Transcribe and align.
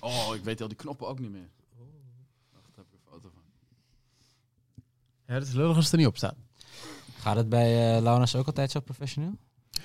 Oh, 0.00 0.34
ik 0.34 0.44
weet 0.44 0.60
al 0.60 0.68
die 0.68 0.76
knoppen 0.76 1.08
ook 1.08 1.18
niet 1.18 1.30
meer. 1.30 1.48
Wacht, 2.52 2.74
daar 2.74 2.84
heb 2.84 2.84
ik 2.86 2.92
een 2.92 3.12
foto 3.12 3.30
van. 3.34 3.42
Ja, 5.26 5.34
dat 5.38 5.48
is 5.48 5.52
lullig 5.54 5.74
als 5.76 5.84
het 5.84 5.92
er 5.92 5.98
niet 5.98 6.08
op 6.08 6.16
staat. 6.16 6.34
Gaat 7.18 7.36
het 7.36 7.48
bij 7.48 7.96
eh 7.96 8.02
Launas 8.02 8.36
ook 8.36 8.46
altijd 8.46 8.70
zo 8.70 8.80
professioneel? 8.80 9.36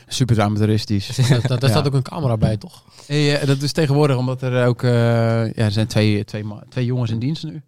Super 0.07 0.41
amateuristisch. 0.41 1.07
Dat, 1.15 1.27
dat, 1.29 1.47
daar 1.47 1.59
Ja. 1.61 1.67
staat 1.67 1.87
ook 1.87 1.93
een 1.93 2.01
camera 2.01 2.37
bij, 2.37 2.57
toch? 2.57 2.83
Hey, 3.05 3.39
eh, 3.39 3.47
dat 3.47 3.61
is 3.61 3.71
tegenwoordig 3.71 4.17
omdat 4.17 4.41
er 4.41 4.65
ook... 4.67 4.83
eh, 4.83 4.91
ja, 5.53 5.53
er 5.63 5.71
zijn 5.71 5.87
twee, 5.87 6.23
twee, 6.23 6.43
ma- 6.43 6.63
twee 6.69 6.85
jongens 6.85 7.11
in 7.11 7.19
dienst 7.19 7.43
nu. 7.43 7.61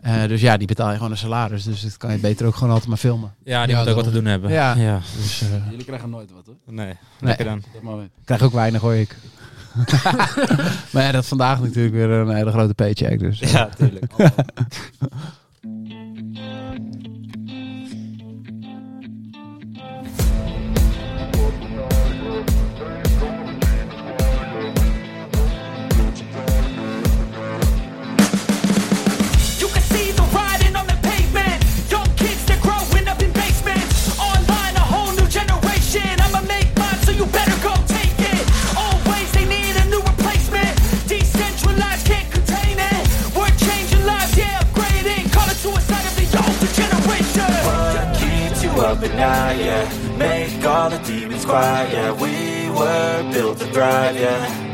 Eh, 0.00 0.24
dus 0.26 0.40
ja, 0.40 0.56
die 0.56 0.66
betaal 0.66 0.88
je 0.90 0.96
gewoon 0.96 1.10
een 1.10 1.16
salaris. 1.16 1.64
Dus 1.64 1.80
dat 1.82 1.96
kan 1.96 2.12
je 2.12 2.18
beter 2.18 2.46
ook 2.46 2.54
gewoon 2.54 2.70
altijd 2.70 2.88
maar 2.88 2.98
filmen. 2.98 3.34
Ja, 3.44 3.66
die 3.66 3.74
Ja, 3.74 3.80
moet 3.80 3.88
ook 3.88 3.94
wat 3.94 4.04
te 4.04 4.10
daarom. 4.10 4.12
doen 4.24 4.24
hebben. 4.32 4.50
Ja. 4.50 4.74
ja. 4.74 5.00
Dus 5.16 5.40
eh 5.42 5.70
Jullie 5.70 5.84
krijgen 5.84 6.10
nooit 6.10 6.30
wat, 6.30 6.46
hoor. 6.46 6.56
Nee, 6.66 6.94
lekker 7.20 7.44
dan. 7.44 7.62
Dat 7.72 7.82
maar 7.82 8.08
krijg 8.24 8.42
ook 8.42 8.52
weinig 8.52 8.80
hoor 8.80 8.94
ik. 8.94 9.16
maar 10.92 11.02
ja, 11.02 11.12
dat 11.12 11.22
is 11.22 11.28
vandaag 11.28 11.60
natuurlijk 11.60 11.94
weer 11.94 12.10
een 12.10 12.34
hele 12.34 12.50
grote 12.50 12.74
paycheck. 12.74 13.18
Dus, 13.18 13.40
eh. 13.40 13.52
Ja, 13.52 13.68
tuurlijk. 13.76 14.12
yeah 49.02 49.88
Make 50.18 50.60
the 50.60 51.00
yeah 51.92 52.12
We 52.12 52.70
were 52.70 53.32
built 53.32 53.58
to 53.58 53.66
thrive, 53.72 54.18
yeah 54.18 54.68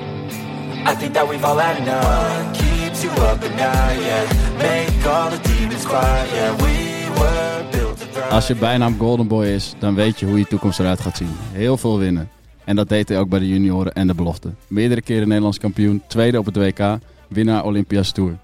I 0.87 0.95
think 0.95 1.15
that 1.15 1.29
we've 1.29 1.45
all 1.45 1.59
had 1.59 1.79
enough 1.79 2.05
What 2.05 2.55
keeps 2.55 3.03
you 3.03 3.11
up 3.11 3.43
at 3.43 3.55
night, 3.57 4.01
yeah 4.01 4.27
Make 4.59 5.03
the 5.03 5.41
yeah 6.35 6.57
We 6.57 7.09
were 7.21 7.65
built 7.71 7.99
to 8.15 8.21
Als 8.31 8.47
je 8.47 8.55
bijnaam 8.55 8.99
Golden 8.99 9.29
Boy 9.29 9.47
is, 9.47 9.75
dan 9.79 9.95
weet 9.95 10.21
je 10.21 10.27
hoe 10.27 10.39
je 10.39 10.47
toekomst 10.47 10.81
eruit 10.81 11.01
gaat 11.01 11.17
zien. 11.17 11.37
Heel 11.53 11.77
veel 11.77 11.99
winnen. 11.99 12.31
En 12.65 12.77
dat 12.77 12.89
deed 12.89 13.09
hij 13.09 13.19
ook 13.19 13.29
bij 13.29 13.39
de 13.39 13.49
junioren 13.49 13.93
en 13.93 14.07
de 14.07 14.15
belofte. 14.15 14.51
Meerdere 14.67 15.03
keren 15.03 15.27
Nederlands 15.29 15.59
kampioen, 15.59 16.03
tweede 16.09 16.39
op 16.39 16.47
het 16.47 16.57
WK, 16.57 16.99
winnaar 17.29 17.65
Olympia's 17.65 18.13
Tour. 18.13 18.37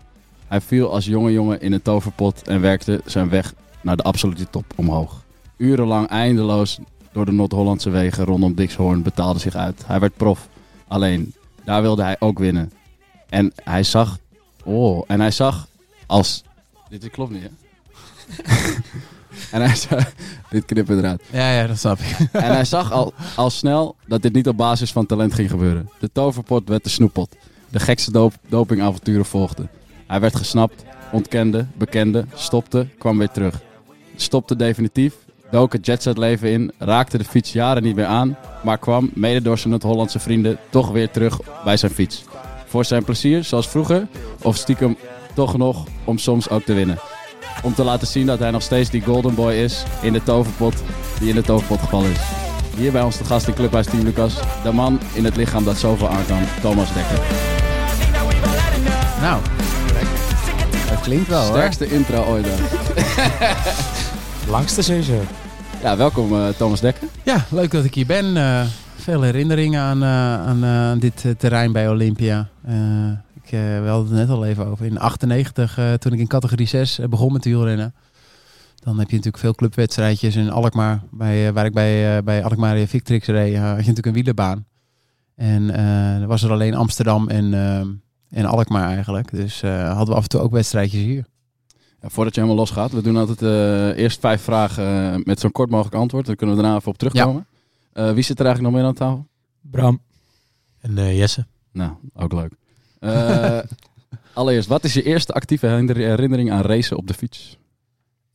Hij 0.49 0.61
viel 0.61 0.93
als 0.93 1.05
jonge 1.05 1.33
jongen 1.33 1.61
in 1.61 1.73
een 1.73 1.83
toverpot 1.83 2.43
en 2.43 2.61
werkte 2.61 3.01
zijn 3.05 3.29
weg 3.29 3.55
naar 3.81 3.97
de 3.97 4.03
absolute 4.03 4.51
top 4.51 4.65
omhoog. 4.75 5.23
Urenlang 5.63 6.09
eindeloos 6.09 6.79
door 7.13 7.25
de 7.25 7.33
Noord-Hollandse 7.33 7.91
wegen 7.91 8.25
rondom 8.25 8.55
Dixhoorn 8.55 9.03
betaalde 9.03 9.39
zich 9.39 9.55
uit. 9.55 9.83
Hij 9.87 10.01
werd 10.01 10.17
prof. 10.17 10.49
Alleen, 10.89 11.35
daar 11.65 11.83
wilde 11.83 12.03
hij 12.03 12.17
ook 12.19 12.39
winnen. 12.39 12.73
En 13.29 13.53
hij 13.65 13.83
zag... 13.83 14.19
Oh, 14.65 15.05
en 15.07 15.21
hij 15.21 15.31
zag 15.31 15.69
als... 16.07 16.43
Dit 16.89 17.11
klopt 17.11 17.33
niet, 17.33 17.43
hè? 17.43 17.49
en 19.57 19.63
hij 19.63 19.77
zag... 19.77 20.13
Dit 20.51 20.65
knippen 20.65 20.99
eruit. 20.99 21.23
Ja, 21.31 21.53
ja, 21.53 21.67
dat 21.67 21.79
snap 21.79 21.99
ik. 21.99 22.29
En 22.33 22.53
hij 22.53 22.65
zag 22.65 22.93
al, 22.93 23.13
al 23.37 23.51
snel 23.51 23.97
dat 24.07 24.23
dit 24.23 24.33
niet 24.33 24.49
op 24.49 24.57
basis 24.57 24.93
van 24.93 25.07
talent 25.07 25.35
ging 25.35 25.51
gebeuren. 25.51 25.91
De 25.99 26.11
toverpot 26.13 26.69
werd 26.69 26.85
de 26.85 26.91
snoeppot. 26.91 27.37
De 27.69 27.81
gekste 27.81 28.31
dopingavonturen 28.49 29.25
volgden. 29.25 29.71
Hij 30.07 30.21
werd 30.21 30.37
gesnapt, 30.37 30.85
ontkende, 31.13 31.67
bekende, 31.75 32.25
stopte, 32.35 32.89
kwam 32.99 33.19
weer 33.19 33.31
terug. 33.31 33.61
Stopte 34.17 34.57
definitief, 34.57 35.15
dook 35.53 35.73
het 35.73 35.87
jetsetleven 35.87 36.51
in, 36.51 36.73
raakte 36.79 37.19
de 37.19 37.25
fiets 37.25 37.53
jaren 37.53 37.83
niet 37.83 37.97
meer 37.97 38.07
aan, 38.07 38.37
maar 38.63 38.79
kwam, 38.79 39.11
mede 39.15 39.43
door 39.43 39.59
zijn 39.59 39.83
Hollandse 39.83 40.19
vrienden, 40.19 40.59
toch 40.71 40.91
weer 40.91 41.11
terug 41.11 41.41
bij 41.65 41.77
zijn 41.77 41.93
fiets. 41.93 42.25
Voor 42.67 42.85
zijn 42.85 43.05
plezier, 43.05 43.45
zoals 43.45 43.69
vroeger, 43.69 44.07
of 44.43 44.57
stiekem 44.57 44.97
toch 45.35 45.57
nog 45.57 45.85
om 46.05 46.19
soms 46.19 46.49
ook 46.49 46.63
te 46.63 46.73
winnen. 46.73 46.99
Om 47.63 47.75
te 47.75 47.85
laten 47.85 48.07
zien 48.07 48.27
dat 48.27 48.39
hij 48.39 48.51
nog 48.51 48.63
steeds 48.63 48.91
die 48.91 49.03
golden 49.03 49.35
boy 49.35 49.53
is 49.53 49.85
in 50.03 50.13
de 50.13 50.23
toverpot 50.23 50.75
die 51.19 51.29
in 51.29 51.35
de 51.35 51.43
toverpot 51.43 51.81
gevallen 51.81 52.11
is. 52.11 52.21
Hier 52.77 52.93
bij 52.93 53.03
ons 53.03 53.19
de 53.19 53.25
gast 53.25 53.49
in 53.49 53.55
Clubhuis 53.55 53.87
Team 53.87 54.05
Lucas, 54.05 54.35
de 54.63 54.73
man 54.73 55.01
in 55.15 55.25
het 55.25 55.37
lichaam 55.37 55.65
dat 55.65 55.77
zoveel 55.79 56.09
aan 56.09 56.27
kan, 56.27 56.43
Thomas 56.61 56.93
Dekker. 56.93 57.19
Nou, 59.21 59.43
dat 60.89 61.01
klinkt 61.01 61.29
wel 61.29 61.43
hoor. 61.43 61.57
Sterkste 61.57 61.87
intro 61.87 62.25
ooit. 62.25 62.47
hè. 62.49 62.61
Langste 64.51 64.83
sowieso. 64.83 65.42
Ja, 65.83 65.97
welkom 65.97 66.33
eh, 66.33 66.49
Thomas 66.49 66.81
Dekker. 66.81 67.09
Ja, 67.25 67.45
leuk 67.51 67.71
dat 67.71 67.85
ik 67.85 67.95
hier 67.95 68.07
ben. 68.07 68.37
Eh, 68.37 68.67
veel 69.03 69.23
herinneringen 69.23 69.81
aan, 69.81 70.03
eh, 70.03 70.89
aan 70.89 70.99
dit 70.99 71.35
terrein 71.39 71.73
bij 71.73 71.89
Olympia. 71.89 72.49
Ik, 73.43 73.51
we 73.51 73.85
hadden 73.87 74.07
het 74.07 74.29
net 74.29 74.37
al 74.37 74.45
even 74.45 74.67
over. 74.67 74.87
In 74.87 74.99
98, 74.99 75.79
eh, 75.79 75.93
toen 75.93 76.13
ik 76.13 76.19
in 76.19 76.27
categorie 76.27 76.67
6 76.67 76.99
eh, 76.99 77.09
begon 77.09 77.33
met 77.33 77.45
wielrennen. 77.45 77.95
Dan 78.75 78.99
heb 78.99 79.09
je 79.09 79.17
natuurlijk 79.17 79.43
veel 79.43 79.55
clubwedstrijdjes. 79.55 80.37
In 80.37 80.51
Alkmaar, 80.51 81.03
bij, 81.11 81.53
waar 81.53 81.65
ik 81.65 81.73
bij, 81.73 82.23
bij 82.23 82.45
Alkmaar 82.45 82.87
Victrix 82.87 83.27
reed, 83.27 83.57
had 83.57 83.69
je 83.69 83.77
natuurlijk 83.77 84.07
een 84.07 84.13
wielenbaan. 84.13 84.67
En 85.35 85.75
er 86.21 86.27
was 86.27 86.43
er 86.43 86.51
alleen 86.51 86.75
Amsterdam 86.75 87.29
en, 87.29 87.55
en 88.31 88.45
Alkmaar 88.45 88.89
eigenlijk. 88.89 89.31
Dus 89.31 89.61
hadden 89.63 90.07
we 90.07 90.15
af 90.15 90.23
en 90.23 90.29
toe 90.29 90.41
ook 90.41 90.53
wedstrijdjes 90.53 91.01
hier. 91.01 91.25
Ja, 92.03 92.09
voordat 92.09 92.35
je 92.35 92.41
helemaal 92.41 92.61
losgaat, 92.63 92.93
we 92.93 93.03
doen 93.03 93.17
altijd 93.17 93.43
eh, 93.43 94.03
eerst 94.03 94.21
vijf 94.21 94.43
vragen 94.43 95.21
met 95.25 95.41
zo'n 95.41 95.53
kort 95.53 95.71
mogelijk 95.71 95.95
antwoord. 95.95 96.27
Dan 96.27 96.37
kunnen 96.37 96.57
we 96.57 96.63
daarna 96.63 96.77
even 96.79 96.91
op 96.93 96.99
terugkomen. 96.99 97.47
Eh, 97.93 98.13
wie 98.13 98.23
zit 98.23 98.39
er 98.41 98.47
eigenlijk 98.47 98.75
nog 98.75 98.83
meer 98.83 98.91
aan 98.91 98.97
tafel? 98.97 99.27
Bram. 99.61 100.01
En 100.81 100.99
eh, 100.99 101.19
Jesse. 101.19 101.47
Nou, 101.73 101.93
ook 102.15 102.33
leuk. 102.33 102.53
Eh, 102.99 103.59
allereerst, 104.35 104.69
wat 104.69 104.85
is 104.85 104.95
je 104.95 105.03
eerste 105.03 105.33
actieve 105.33 105.67
herinner- 105.67 105.97
herinnering 105.97 106.51
aan 106.53 106.61
racen 106.63 106.97
op 106.97 107.07
de 107.07 107.15
fiets? 107.15 107.59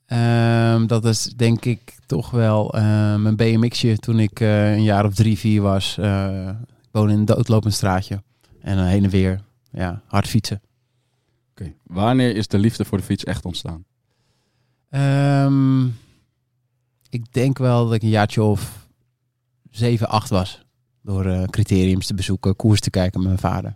Ehm, 0.05 0.85
dat 0.85 1.05
is 1.05 1.23
denk 1.23 1.65
ik 1.65 1.95
toch 2.05 2.29
wel 2.29 2.73
ehm, 2.73 3.21
mijn 3.21 3.35
BMX'je 3.35 3.97
toen 3.97 4.19
ik 4.19 4.39
eh, 4.39 4.71
een 4.75 4.83
jaar 4.83 5.05
of 5.05 5.13
drie, 5.13 5.37
vier 5.37 5.61
was. 5.61 5.97
Eh, 5.97 6.47
ik 6.81 6.89
woon 6.91 7.09
in 7.09 7.17
een 7.19 7.25
doodlopend 7.25 7.73
straatje. 7.73 8.21
En 8.61 8.77
eh, 8.77 8.85
heen 8.85 9.03
en 9.03 9.09
weer. 9.09 9.41
Ja, 9.71 10.01
hard 10.05 10.27
fietsen. 10.27 10.61
Wanneer 11.83 12.35
is 12.35 12.47
de 12.47 12.57
liefde 12.57 12.85
voor 12.85 12.97
de 12.97 13.03
fiets 13.03 13.23
echt 13.23 13.45
ontstaan? 13.45 13.85
Ehm, 14.89 15.85
ik 17.09 17.33
denk 17.33 17.57
wel 17.57 17.85
dat 17.85 17.93
ik 17.93 18.01
een 18.01 18.09
jaartje 18.09 18.43
of 18.43 18.87
zeven, 19.71 20.09
acht 20.09 20.29
was. 20.29 20.65
Door 21.01 21.25
eh, 21.25 21.43
criteriums 21.43 22.05
te 22.05 22.13
bezoeken, 22.13 22.55
koers 22.55 22.79
te 22.79 22.89
kijken 22.89 23.19
met 23.19 23.27
mijn 23.27 23.39
vader. 23.53 23.75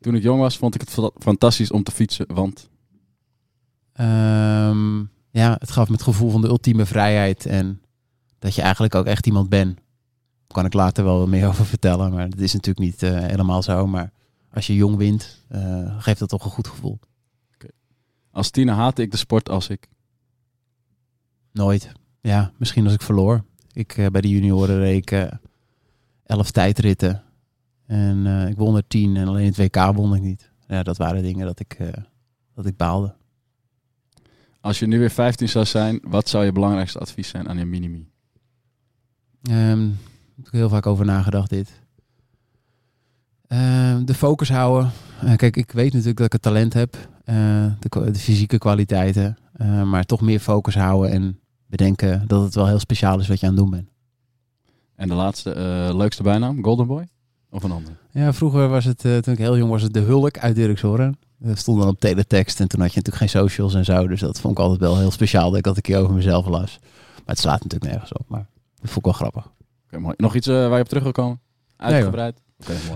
Toen 0.00 0.14
ik 0.14 0.22
jong 0.22 0.40
was, 0.40 0.56
vond 0.58 0.74
ik 0.74 0.80
het 0.80 0.90
fa- 0.90 1.10
fantastisch 1.18 1.70
om 1.70 1.82
te 1.82 1.90
fietsen, 1.90 2.34
want... 2.34 2.68
Ehm, 3.92 4.98
ja, 5.30 5.56
het 5.58 5.70
gaf 5.70 5.86
me 5.88 5.92
het 5.94 6.02
gevoel 6.02 6.30
van 6.30 6.40
de 6.40 6.48
ultieme 6.48 6.86
vrijheid. 6.86 7.46
En 7.46 7.82
dat 8.38 8.54
je 8.54 8.62
eigenlijk 8.62 8.94
ook 8.94 9.06
echt 9.06 9.26
iemand 9.26 9.48
bent. 9.48 9.74
Daar 9.74 9.84
kan 10.46 10.64
ik 10.64 10.72
later 10.72 11.04
wel 11.04 11.26
meer 11.26 11.48
over 11.48 11.66
vertellen. 11.66 12.12
Maar 12.12 12.30
dat 12.30 12.38
is 12.40 12.52
natuurlijk 12.52 12.78
niet 12.86 13.02
eh, 13.02 13.18
helemaal 13.18 13.62
zo. 13.62 13.86
Maar 13.86 14.12
als 14.52 14.66
je 14.66 14.74
jong 14.74 14.96
wint, 14.96 15.44
eh, 15.48 16.02
geeft 16.02 16.18
dat 16.18 16.28
toch 16.28 16.44
een 16.44 16.50
goed 16.50 16.68
gevoel. 16.68 16.98
Als 18.30 18.50
tiener 18.50 18.74
haatte 18.74 19.02
ik 19.02 19.10
de 19.10 19.16
sport 19.16 19.48
als 19.48 19.68
ik... 19.68 19.88
Nooit. 21.52 21.92
Ja, 22.20 22.52
misschien 22.58 22.84
als 22.84 22.94
ik 22.94 23.02
verloor. 23.02 23.44
Ik, 23.72 23.96
eh, 23.96 24.06
bij 24.06 24.20
de 24.20 24.28
junioren 24.28 24.78
reed 24.78 24.96
ik 24.96 25.10
eh, 25.10 25.32
elf 26.24 26.50
tijdritten. 26.50 27.22
En 27.86 28.26
ik 28.48 28.56
won 28.56 28.76
er 28.76 28.86
tien 28.86 29.16
en 29.16 29.28
alleen 29.28 29.46
het 29.46 29.56
WK 29.56 29.76
won 29.76 30.14
ik 30.14 30.22
niet. 30.22 30.50
Ja, 30.68 30.82
dat 30.82 30.96
waren 30.96 31.22
dingen 31.22 31.46
dat 31.46 31.60
ik, 31.60 31.78
dat 32.54 32.66
ik 32.66 32.76
baalde. 32.76 33.14
Als 34.60 34.78
je 34.78 34.86
nu 34.86 34.98
weer 34.98 35.10
15 35.10 35.48
zou 35.48 35.64
zijn, 35.64 36.00
wat 36.02 36.28
zou 36.28 36.44
je 36.44 36.52
belangrijkste 36.52 36.98
advies 36.98 37.28
zijn 37.28 37.48
aan 37.48 37.58
je 37.58 37.64
minimi? 37.64 38.10
Ehm 39.42 39.88
heb 40.40 40.52
ik 40.52 40.58
heel 40.58 40.68
vaak 40.68 40.86
over 40.86 41.04
nagedacht 41.04 41.50
dit. 41.50 41.82
Ehm, 43.50 44.04
de 44.04 44.14
focus 44.14 44.48
houden. 44.48 44.90
Eh, 45.20 45.36
kijk, 45.36 45.56
ik 45.56 45.72
weet 45.72 45.92
natuurlijk 45.92 46.16
dat 46.16 46.26
ik 46.26 46.32
het 46.32 46.42
talent 46.42 46.72
heb. 46.72 46.96
eh, 47.24 47.64
de, 47.78 48.14
fysieke 48.14 48.58
kwaliteiten. 48.58 49.36
eh, 49.52 49.82
maar 49.82 50.04
toch 50.04 50.20
meer 50.20 50.40
focus 50.40 50.74
houden 50.74 51.10
en 51.10 51.38
bedenken 51.66 52.24
dat 52.26 52.42
het 52.42 52.54
wel 52.54 52.66
heel 52.66 52.78
speciaal 52.78 53.18
is 53.20 53.28
wat 53.28 53.40
je 53.40 53.46
aan 53.46 53.52
het 53.52 53.60
doen 53.60 53.70
bent. 53.70 53.88
En 54.96 55.08
de 55.08 55.14
laatste, 55.14 55.50
leukste 55.94 56.22
bijnaam, 56.22 56.62
Golden 56.64 56.86
Boy? 56.86 57.08
Of 57.50 57.62
een 57.62 57.70
ander? 57.70 57.92
Ja, 58.10 58.32
vroeger 58.32 58.68
was 58.68 58.84
het, 58.84 58.98
toen 58.98 59.32
ik 59.32 59.38
heel 59.38 59.56
jong 59.56 59.70
was, 59.70 59.82
het 59.82 59.92
de 59.92 60.00
Hulk 60.00 60.38
uit 60.38 60.54
Dirkshoorn. 60.54 61.18
Dat 61.38 61.58
stond 61.58 61.78
dan 61.80 61.88
op 61.88 62.00
teletext 62.00 62.60
en 62.60 62.68
toen 62.68 62.80
had 62.80 62.92
je 62.92 62.96
natuurlijk 62.96 63.30
geen 63.32 63.42
socials 63.42 63.74
en 63.74 63.84
zo. 63.84 64.06
Dus 64.08 64.20
dat 64.20 64.40
vond 64.40 64.58
ik 64.58 64.64
altijd 64.64 64.80
wel 64.80 64.98
heel 64.98 65.10
speciaal 65.10 65.48
dat 65.48 65.58
ik 65.58 65.64
dat 65.64 65.76
een 65.76 65.82
keer 65.82 65.98
over 65.98 66.14
mezelf 66.14 66.46
las. 66.46 66.78
Maar 67.14 67.22
het 67.24 67.38
slaat 67.38 67.62
natuurlijk 67.62 67.92
nergens 67.92 68.12
op, 68.12 68.28
maar 68.28 68.46
dat 68.74 68.90
vond 68.90 68.96
ik 68.96 69.04
wel 69.04 69.12
grappig. 69.12 69.52
Oké, 69.86 69.98
mooi. 69.98 70.14
Nog 70.16 70.34
iets 70.34 70.46
waar 70.46 70.74
je 70.76 70.82
op 70.82 70.88
terug 70.88 71.02
wil 71.02 71.12
komen? 71.12 71.40
Uitgebreid? 71.76 72.40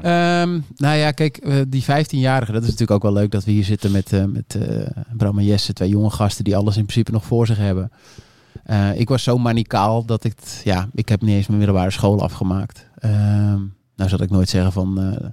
Ehm, 0.03 0.61
nou 0.77 0.97
ja, 0.97 1.11
kijk, 1.11 1.37
eh, 1.37 1.57
die 1.69 1.83
15-jarige, 1.83 2.53
dat 2.53 2.63
is 2.63 2.69
natuurlijk 2.69 2.91
ook 2.91 3.13
wel 3.13 3.23
leuk 3.23 3.31
dat 3.31 3.45
we 3.45 3.51
hier 3.51 3.65
zitten 3.65 3.91
met, 3.91 4.13
eh, 4.13 4.25
met 4.25 4.55
eh, 4.55 5.03
Bram 5.17 5.39
en 5.39 5.45
Jesse, 5.45 5.73
twee 5.73 5.89
jonge 5.89 6.11
gasten 6.11 6.45
die 6.45 6.57
alles 6.57 6.77
in 6.77 6.83
principe 6.87 7.11
nog 7.11 7.25
voor 7.25 7.47
zich 7.47 7.57
hebben. 7.57 7.91
Ik 8.95 9.09
was 9.09 9.23
zo 9.23 9.39
manicaal 9.39 10.05
dat 10.05 10.25
ik, 10.25 10.35
ja, 10.65 10.89
ik 10.93 11.09
heb 11.09 11.23
niet 11.23 11.35
eens 11.35 11.47
mijn 11.47 11.59
middelbare 11.59 11.91
school 11.91 12.23
afgemaakt. 12.23 12.87
Ehm, 12.99 13.61
nou 13.97 14.11
zal 14.11 14.23
ik 14.23 14.31
nooit 14.31 14.49
zeggen 14.49 14.73
van, 14.73 15.01
eh, 15.01 15.31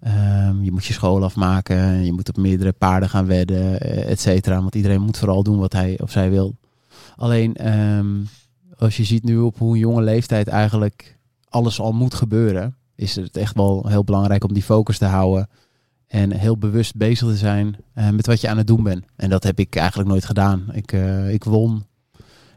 ehm, 0.00 0.62
je 0.62 0.72
moet 0.72 0.84
je 0.84 0.92
school 0.92 1.24
afmaken, 1.24 1.76
en 1.76 2.04
je 2.04 2.12
moet 2.12 2.28
op 2.28 2.36
meerdere 2.36 2.72
paarden 2.72 3.08
gaan 3.08 3.26
wedden, 3.26 3.80
et 4.06 4.20
cetera. 4.20 4.60
Want 4.60 4.74
iedereen 4.74 5.02
moet 5.02 5.18
vooral 5.18 5.42
doen 5.42 5.58
wat 5.58 5.72
hij 5.72 5.98
of 6.02 6.10
zij 6.10 6.30
wil. 6.30 6.56
Alleen, 7.16 7.56
als 8.78 8.96
je 8.96 9.04
ziet 9.04 9.24
nu 9.24 9.38
op 9.38 9.58
hoe 9.58 9.72
een 9.72 9.78
jonge 9.78 10.02
leeftijd 10.02 10.48
eigenlijk 10.48 11.18
alles 11.48 11.80
al 11.80 11.92
moet 11.92 12.14
gebeuren, 12.14 12.76
is 13.00 13.16
het 13.16 13.36
echt 13.36 13.54
wel 13.54 13.86
heel 13.86 14.04
belangrijk 14.04 14.44
om 14.44 14.52
die 14.52 14.62
focus 14.62 14.98
te 14.98 15.04
houden. 15.04 15.48
En 16.06 16.32
heel 16.32 16.58
bewust 16.58 16.96
bezig 16.96 17.28
te 17.28 17.36
zijn 17.36 17.76
eh, 17.94 18.10
met 18.10 18.26
wat 18.26 18.40
je 18.40 18.48
aan 18.48 18.56
het 18.56 18.66
doen 18.66 18.82
bent. 18.82 19.04
En 19.16 19.30
dat 19.30 19.42
heb 19.42 19.58
ik 19.58 19.76
eigenlijk 19.76 20.08
nooit 20.08 20.24
gedaan. 20.24 20.66
Ik, 20.72 20.92
eh, 20.92 21.32
ik 21.32 21.44
won. 21.44 21.84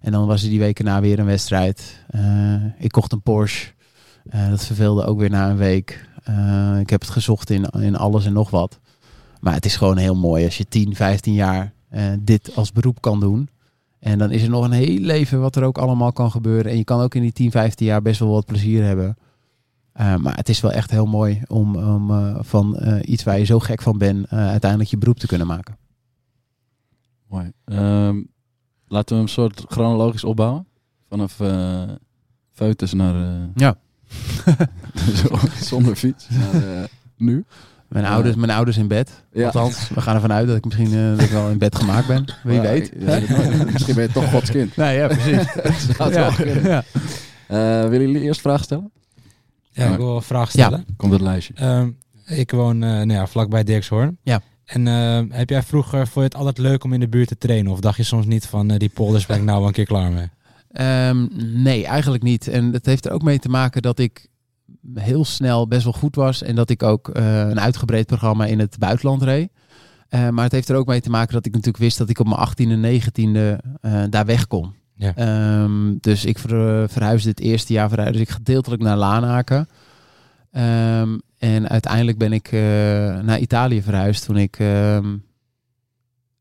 En 0.02 0.12
dan 0.12 0.28
was 0.28 0.44
er 0.44 0.50
die 0.50 0.60
weken 0.60 0.86
na 0.86 1.02
weer 1.02 1.20
een 1.20 1.26
wedstrijd. 1.26 2.06
Eh, 2.10 2.56
ik 2.78 2.92
kocht 2.92 3.12
een 3.12 3.22
Porsche. 3.22 3.72
Dat 4.50 4.66
verveelde 4.66 5.06
ook 5.06 5.20
weer 5.20 5.30
na 5.30 5.50
een 5.50 5.58
week. 5.58 6.10
Ik 6.80 6.90
heb 6.90 7.02
het 7.02 7.10
gezocht 7.10 7.50
in, 7.50 7.66
in 7.66 7.96
alles 7.96 8.26
en 8.26 8.34
nog 8.34 8.50
wat. 8.50 8.80
Maar 9.40 9.54
het 9.54 9.66
is 9.66 9.76
gewoon 9.76 9.98
heel 9.98 10.16
mooi 10.16 10.46
als 10.46 10.58
je 10.58 10.68
10, 10.68 10.96
15 10.96 11.34
jaar 11.34 11.74
dit 12.20 12.56
als 12.56 12.72
beroep 12.72 13.02
kan 13.02 13.20
doen. 13.20 13.50
En 14.00 14.18
dan 14.18 14.32
is 14.32 14.44
er 14.44 14.50
nog 14.50 14.66
een 14.66 14.72
heel 14.72 15.00
leven 15.00 15.42
wat 15.42 15.56
er 15.56 15.64
ook 15.64 15.78
allemaal 15.78 16.12
kan 16.12 16.32
gebeuren. 16.32 16.72
En 16.72 16.78
je 16.78 16.84
kan 16.84 17.02
ook 17.02 17.16
in 17.16 17.22
die 17.22 17.32
10, 17.32 17.52
15 17.52 17.86
jaar 17.86 18.02
best 18.02 18.20
wel 18.20 18.30
wat 18.30 18.46
plezier 18.46 18.84
hebben. 18.84 19.18
Uh, 20.00 20.16
maar 20.16 20.36
het 20.36 20.50
is 20.50 20.62
wel 20.62 20.72
echt 20.72 20.92
heel 20.92 21.06
mooi 21.06 21.42
om, 21.48 21.76
om 21.76 22.12
uh, 22.12 22.36
van 22.40 22.78
uh, 22.80 23.00
iets 23.02 23.24
waar 23.24 23.40
je 23.40 23.46
zo 23.46 23.60
gek 23.60 23.82
van 23.82 23.98
bent, 23.98 24.30
uiteindelijk 24.30 24.90
je 24.90 24.98
beroep 24.98 25.20
te 25.20 25.28
kunnen 25.28 25.48
maken. 25.48 25.78
Mooi. 27.28 27.52
Um, 27.66 28.28
laten 28.88 29.16
we 29.16 29.22
hem 29.22 29.28
soort 29.28 29.64
chronologisch 29.68 30.24
opbouwen. 30.24 30.68
Vanaf 31.10 31.40
uh, 31.40 31.84
foetus 32.52 32.94
naar... 32.94 33.50
ja. 33.56 33.76
zonder 35.62 35.96
fiets. 35.96 36.28
Naar, 36.30 36.88
nu. 37.18 37.46
Mijn, 37.88 38.06
ouders, 38.06 38.36
mijn 38.36 38.52
ouders 38.52 38.78
in 38.78 38.88
bed. 38.88 39.24
Ja. 39.32 39.46
Althans, 39.46 39.90
we 39.90 40.02
gaan 40.02 40.16
ervan 40.16 40.32
uit 40.32 40.48
dat 40.48 40.58
ik 40.58 40.66
misschien 40.66 41.16
dat 41.16 41.22
ik 41.22 41.30
wel 41.30 41.50
in 41.50 41.58
bed 41.58 41.76
gemaakt 41.76 42.08
ben. 42.08 42.26
Wie 42.44 42.56
ja, 42.56 42.62
weet. 42.62 42.92
Ja, 43.00 43.20
misschien 43.74 43.96
ben 43.96 44.04
je 44.04 44.12
toch 44.12 44.30
Gods 44.30 44.52
kind. 44.52 44.76
Nee, 44.76 44.98
ja, 44.98 45.08
precies. 45.08 45.98
dat 45.98 46.14
ja. 46.14 46.32
ja. 46.64 46.84
Willen 47.90 48.12
jullie 48.12 48.22
eerst 48.22 48.42
vragen 48.42 48.64
stellen? 48.64 48.92
Ja, 49.74 49.92
ik 49.92 49.98
wil 49.98 50.06
wel 50.06 50.16
een 50.16 50.22
vraag 50.22 50.50
stellen. 50.50 50.86
Komt 50.98 51.12
het 51.12 51.22
lijstje. 51.22 51.54
Uh, 51.62 52.38
ik 52.38 52.52
woon 52.52 52.76
uh, 52.76 52.90
nou 52.90 53.12
ja, 53.12 53.28
vlakbij 53.28 53.64
Dirkshoorn. 53.64 54.18
Ja. 54.24 54.42
En 54.66 54.86
uh, 54.86 55.20
heb 55.30 55.50
jij 55.50 55.64
vroeger, 55.64 56.08
vond 56.08 56.14
je 56.14 56.22
het 56.22 56.36
altijd 56.36 56.58
leuk 56.58 56.84
om 56.84 56.94
in 56.94 57.00
de 57.00 57.08
buurt 57.08 57.28
te 57.28 57.38
trainen? 57.38 57.72
Of 57.72 57.80
dacht 57.80 57.98
je 57.98 58.04
soms 58.04 58.26
niet 58.26 58.46
van 58.46 58.72
uh, 58.72 58.78
die 58.78 58.90
polders 58.90 59.26
ben 59.26 59.38
ik 59.38 59.44
nou 59.44 59.58
wel 59.58 59.68
een 59.68 59.74
keer 59.74 59.86
klaar 59.86 60.12
mee? 60.12 60.30
Um, 61.08 61.30
nee, 61.64 61.86
eigenlijk 61.86 62.24
niet. 62.24 62.48
En 62.48 62.74
het 62.74 62.86
heeft 62.86 63.06
er 63.06 63.12
ook 63.12 63.24
mee 63.24 63.40
te 63.40 63.50
maken 63.50 63.82
dat 63.82 64.00
ik 64.00 64.28
heel 64.94 65.26
snel 65.26 65.68
best 65.68 65.84
wel 65.84 65.94
goed 65.94 66.16
was. 66.16 66.44
En 66.44 66.56
dat 66.56 66.70
ik 66.70 66.84
ook 66.84 67.08
uh, 67.08 67.40
een 67.40 67.60
uitgebreid 67.60 68.06
programma 68.06 68.46
in 68.46 68.60
het 68.60 68.78
buitenland 68.80 69.24
reed. 69.24 69.50
Maar 70.10 70.44
het 70.44 70.52
heeft 70.52 70.70
er 70.70 70.76
ook 70.76 70.88
mee 70.88 71.02
te 71.02 71.10
maken 71.10 71.34
dat 71.34 71.46
ik 71.46 71.52
natuurlijk 71.52 71.84
wist 71.84 71.98
dat 71.98 72.10
ik 72.10 72.20
op 72.20 72.28
mijn 72.28 72.48
18e 72.50 72.72
en 72.72 73.02
19e 73.02 73.66
uh, 73.82 74.04
daar 74.10 74.26
weg 74.26 74.48
kon. 74.48 74.74
Ja. 74.96 75.64
Um, 75.64 75.98
dus 76.02 76.26
ik 76.26 76.38
ver, 76.40 76.90
verhuisde 76.90 77.30
het 77.30 77.40
eerste 77.40 77.74
jaar 77.74 77.90
verhuisde 77.90 78.22
ik 78.22 78.30
gedeeltelijk 78.30 78.82
naar 78.82 78.98
Lanaken. 78.98 79.68
Um, 80.52 81.22
en 81.38 81.70
uiteindelijk 81.70 82.18
ben 82.18 82.34
ik 82.34 82.52
uh, 82.52 82.62
naar 83.20 83.40
Italië 83.40 83.82
verhuisd 83.82 84.26
toen 84.26 84.38
ik 84.38 84.60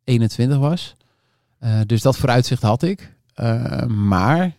21 0.04 0.58
was. 0.58 0.96
Uh, 1.60 1.80
dus 1.86 2.02
dat 2.02 2.16
vooruitzicht 2.16 2.62
had 2.62 2.82
ik. 2.82 3.14
Maar 3.88 4.52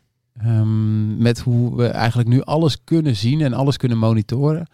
met 1.18 1.40
hoe 1.40 1.76
we 1.76 1.88
eigenlijk 1.88 2.30
nu 2.30 2.42
alles 2.42 2.84
kunnen 2.84 3.16
zien 3.16 3.42
en 3.42 3.54
alles 3.54 3.78
kunnen 3.78 3.98
monitoren, 3.98 4.68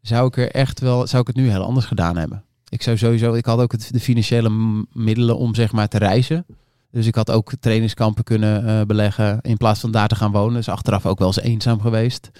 zou 0.00 0.26
ik 0.26 0.36
er 0.36 0.50
echt 0.50 0.80
wel, 0.80 1.06
zou 1.06 1.20
ik 1.20 1.26
het 1.26 1.36
nu 1.36 1.50
heel 1.50 1.64
anders 1.64 1.86
gedaan 1.86 2.16
hebben. 2.16 2.44
Ik 2.68 2.82
zou 2.82 2.96
sowieso, 2.96 3.32
ik 3.32 3.44
had 3.44 3.60
ook 3.60 3.92
de 3.92 4.00
financiële 4.00 4.84
middelen 4.92 5.38
om 5.38 5.54
zeg 5.54 5.72
maar 5.72 5.88
te 5.88 5.98
reizen. 5.98 6.46
Dus 6.90 7.06
ik 7.06 7.14
had 7.14 7.30
ook 7.30 7.52
trainingskampen 7.60 8.24
kunnen 8.24 8.64
uh, 8.64 8.80
beleggen 8.82 9.38
in 9.42 9.56
plaats 9.56 9.80
van 9.80 9.90
daar 9.90 10.08
te 10.08 10.14
gaan 10.14 10.32
wonen. 10.32 10.54
Dus 10.54 10.68
achteraf 10.68 11.06
ook 11.06 11.18
wel 11.18 11.26
eens 11.26 11.40
eenzaam 11.40 11.80
geweest. 11.80 12.30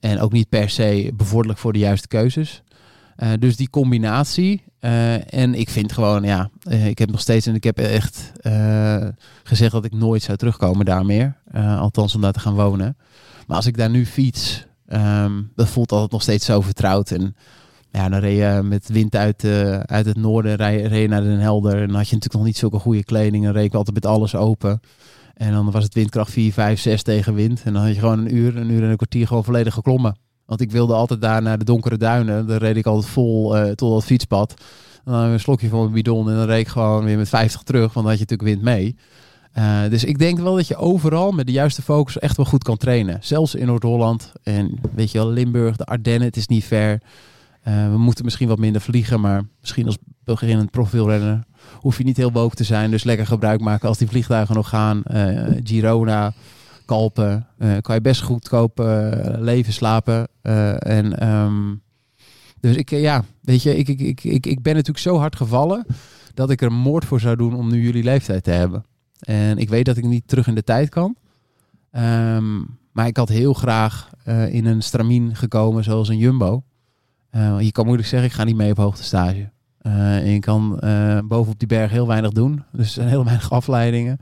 En 0.00 0.20
ook 0.20 0.32
niet 0.32 0.48
per 0.48 0.70
se 0.70 1.12
bevorderlijk 1.14 1.58
voor 1.58 1.72
de 1.72 1.78
juiste 1.78 2.08
keuzes. 2.08 2.62
Uh, 3.16 3.28
dus 3.38 3.56
die 3.56 3.70
combinatie. 3.70 4.62
Uh, 4.80 5.34
en 5.34 5.54
ik 5.54 5.70
vind 5.70 5.92
gewoon, 5.92 6.22
ja, 6.22 6.50
ik 6.68 6.98
heb 6.98 7.10
nog 7.10 7.20
steeds 7.20 7.46
en 7.46 7.54
ik 7.54 7.64
heb 7.64 7.78
echt 7.78 8.32
gezegd 9.42 9.72
dat 9.72 9.84
ik 9.84 9.92
nooit 9.92 10.22
zou 10.22 10.38
terugkomen 10.38 10.84
daar 10.84 11.06
meer. 11.06 11.36
althans 11.54 12.14
om 12.14 12.20
daar 12.20 12.32
te 12.32 12.40
gaan 12.40 12.54
wonen. 12.54 12.96
Maar 13.46 13.56
als 13.56 13.66
ik 13.66 13.76
daar 13.76 13.90
nu 13.90 14.06
fiets, 14.06 14.66
um, 14.88 15.50
dat 15.54 15.68
voelt 15.68 15.92
altijd 15.92 16.10
nog 16.10 16.22
steeds 16.22 16.44
zo 16.44 16.60
vertrouwd. 16.60 17.10
En 17.10 17.36
ja, 17.92 18.08
dan 18.08 18.20
reed 18.20 18.36
je 18.36 18.60
met 18.64 18.88
wind 18.88 19.16
uit, 19.16 19.44
uit 19.86 20.06
het 20.06 20.16
noorden, 20.16 20.56
reed, 20.88 21.08
naar 21.08 21.22
Den 21.22 21.38
Helder. 21.38 21.74
En 21.74 21.86
dan 21.86 21.96
had 21.96 22.08
je 22.08 22.14
natuurlijk 22.14 22.34
nog 22.34 22.44
niet 22.44 22.56
zulke 22.56 22.78
goede 22.78 23.04
kleding. 23.04 23.46
En 23.46 23.52
reed 23.52 23.64
ik 23.64 23.74
altijd 23.74 23.94
met 23.94 24.06
alles 24.06 24.34
open. 24.34 24.80
En 25.34 25.52
dan 25.52 25.70
was 25.70 25.84
het 25.84 25.94
windkracht 25.94 26.30
4, 26.30 26.52
5, 26.52 26.80
6 26.80 27.02
tegen 27.02 27.34
wind. 27.34 27.62
En 27.64 27.72
dan 27.72 27.82
had 27.82 27.94
je 27.94 28.00
gewoon 28.00 28.18
een 28.18 28.34
uur, 28.34 28.56
een 28.56 28.70
uur 28.70 28.82
en 28.82 28.90
een 28.90 28.96
kwartier 28.96 29.26
gewoon 29.26 29.44
volledig 29.44 29.74
geklommen. 29.74 30.16
Want 30.46 30.60
ik 30.60 30.70
wilde 30.70 30.94
altijd 30.94 31.20
daar 31.20 31.42
naar 31.42 31.58
de 31.58 31.64
donkere 31.64 31.96
duinen. 31.96 32.46
Daar 32.46 32.58
reed 32.58 32.76
ik 32.76 32.86
altijd 32.86 33.12
vol 33.12 33.56
uh, 33.56 33.70
tot 33.70 33.94
het 33.94 34.04
fietspad. 34.04 34.54
Dan 35.04 35.14
een 35.14 35.40
slokje 35.40 35.68
van 35.68 35.80
mijn 35.80 35.92
bidon 35.92 36.30
en 36.30 36.36
dan 36.36 36.46
reed 36.46 36.60
ik 36.60 36.68
gewoon 36.68 37.04
weer 37.04 37.16
met 37.16 37.28
50 37.28 37.62
terug. 37.62 37.92
Want 37.92 37.94
dan 37.94 38.04
had 38.04 38.14
je 38.14 38.26
natuurlijk 38.28 38.48
wind 38.48 38.62
mee. 38.62 38.96
Uh, 39.58 39.90
dus 39.90 40.04
ik 40.04 40.18
denk 40.18 40.38
wel 40.38 40.54
dat 40.54 40.66
je 40.66 40.76
overal 40.76 41.32
met 41.32 41.46
de 41.46 41.52
juiste 41.52 41.82
focus 41.82 42.18
echt 42.18 42.36
wel 42.36 42.46
goed 42.46 42.64
kan 42.64 42.76
trainen. 42.76 43.18
Zelfs 43.20 43.54
in 43.54 43.66
Noord-Holland 43.66 44.32
en 44.42 44.78
weet 44.94 45.10
je 45.10 45.18
wel, 45.18 45.28
Limburg, 45.28 45.76
de 45.76 45.84
Ardennen, 45.84 46.28
het 46.28 46.36
is 46.36 46.46
niet 46.46 46.64
ver. 46.64 47.00
Uh, 47.68 47.90
we 47.90 47.98
moeten 47.98 48.24
misschien 48.24 48.48
wat 48.48 48.58
minder 48.58 48.80
vliegen, 48.80 49.20
maar 49.20 49.42
misschien 49.60 49.86
als 49.86 49.98
beginnend 50.24 50.70
profielrenner 50.70 51.44
hoef 51.80 51.98
je 51.98 52.04
niet 52.04 52.16
heel 52.16 52.32
woke 52.32 52.56
te 52.56 52.64
zijn. 52.64 52.90
Dus 52.90 53.04
lekker 53.04 53.26
gebruik 53.26 53.60
maken 53.60 53.88
als 53.88 53.98
die 53.98 54.08
vliegtuigen 54.08 54.54
nog 54.54 54.68
gaan. 54.68 55.02
Uh, 55.06 55.60
Girona, 55.64 56.32
Kalpen, 56.86 57.46
uh, 57.58 57.76
kan 57.80 57.94
je 57.94 58.00
best 58.00 58.22
goedkoop 58.22 58.78
leven, 59.38 59.72
slapen. 59.72 60.28
en 60.78 61.28
um, 61.28 61.82
dus 62.60 62.76
ik, 62.76 62.90
ja, 62.90 63.24
weet 63.40 63.62
je, 63.62 63.76
ik, 63.76 63.88
ik, 63.88 64.00
ik, 64.00 64.24
ik, 64.24 64.46
ik 64.46 64.62
ben 64.62 64.72
natuurlijk 64.72 65.04
zo 65.04 65.18
hard 65.18 65.36
gevallen 65.36 65.86
dat 66.34 66.50
ik 66.50 66.62
er 66.62 66.72
moord 66.72 67.04
voor 67.04 67.20
zou 67.20 67.36
doen 67.36 67.54
om 67.54 67.70
nu 67.70 67.82
jullie 67.82 68.04
leeftijd 68.04 68.44
te 68.44 68.50
hebben. 68.50 68.84
En 69.18 69.58
ik 69.58 69.68
weet 69.68 69.84
dat 69.84 69.96
ik 69.96 70.04
niet 70.04 70.28
terug 70.28 70.46
in 70.46 70.54
de 70.54 70.64
tijd 70.64 70.88
kan. 70.88 71.16
Um, 71.92 72.78
maar 72.92 73.06
ik 73.06 73.16
had 73.16 73.28
heel 73.28 73.52
graag 73.52 74.10
in 74.50 74.66
een 74.66 74.82
stramien 74.82 75.36
gekomen 75.36 75.84
zoals 75.84 76.08
een 76.08 76.18
Jumbo. 76.18 76.62
Uh, 77.36 77.60
je 77.60 77.72
kan 77.72 77.84
moeilijk 77.84 78.08
zeggen, 78.08 78.28
ik 78.28 78.34
ga 78.34 78.44
niet 78.44 78.56
mee 78.56 78.70
op 78.70 78.76
hoogtestage. 78.76 79.50
Uh, 79.82 80.16
en 80.16 80.30
je 80.30 80.38
kan 80.38 80.80
uh, 80.84 81.18
bovenop 81.24 81.58
die 81.58 81.68
berg 81.68 81.90
heel 81.90 82.06
weinig 82.06 82.30
doen. 82.30 82.62
Dus 82.72 82.86
er 82.86 82.92
zijn 82.92 83.08
heel 83.08 83.24
weinig 83.24 83.52
afleidingen. 83.60 84.18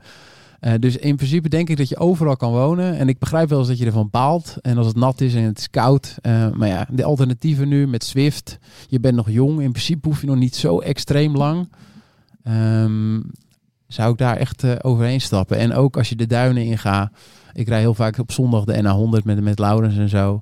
Dus 0.79 0.97
in 0.97 1.15
principe 1.15 1.49
denk 1.49 1.69
ik 1.69 1.77
dat 1.77 1.89
je 1.89 1.97
overal 1.97 2.35
kan 2.35 2.51
wonen. 2.51 2.97
En 2.97 3.07
ik 3.07 3.19
begrijp 3.19 3.49
wel 3.49 3.59
eens 3.59 3.67
dat 3.67 3.77
je 3.77 3.85
ervan 3.85 4.09
baalt. 4.11 4.57
En 4.61 4.77
als 4.77 4.87
het 4.87 4.95
nat 4.95 5.21
is 5.21 5.35
en 5.35 5.43
het 5.43 5.59
is 5.59 5.69
koud. 5.69 6.15
maar 6.53 6.67
ja, 6.67 6.87
de 6.91 7.03
alternatieven 7.03 7.67
nu 7.67 7.87
met 7.87 8.03
Swift. 8.03 8.59
Je 8.87 8.99
bent 8.99 9.15
nog 9.15 9.29
jong. 9.29 9.61
In 9.61 9.71
principe 9.71 10.07
hoef 10.07 10.21
je 10.21 10.27
nog 10.27 10.35
niet 10.35 10.55
zo 10.55 10.79
extreem 10.79 11.35
lang. 11.35 11.69
Um, 12.43 13.31
zou 13.87 14.11
ik 14.11 14.17
daar 14.17 14.37
echt 14.37 14.83
overheen 14.83 15.21
stappen. 15.21 15.57
En 15.57 15.73
ook 15.73 15.97
als 15.97 16.09
je 16.09 16.15
de 16.15 16.27
duinen 16.27 16.63
ingaat. 16.63 17.11
Ik 17.53 17.67
rij 17.67 17.79
heel 17.79 17.93
vaak 17.93 18.17
op 18.17 18.31
zondag 18.31 18.63
de 18.63 18.83
NA100 18.83 19.23
met, 19.23 19.41
met 19.41 19.59
Laurens 19.59 19.97
en 19.97 20.09
zo. 20.09 20.41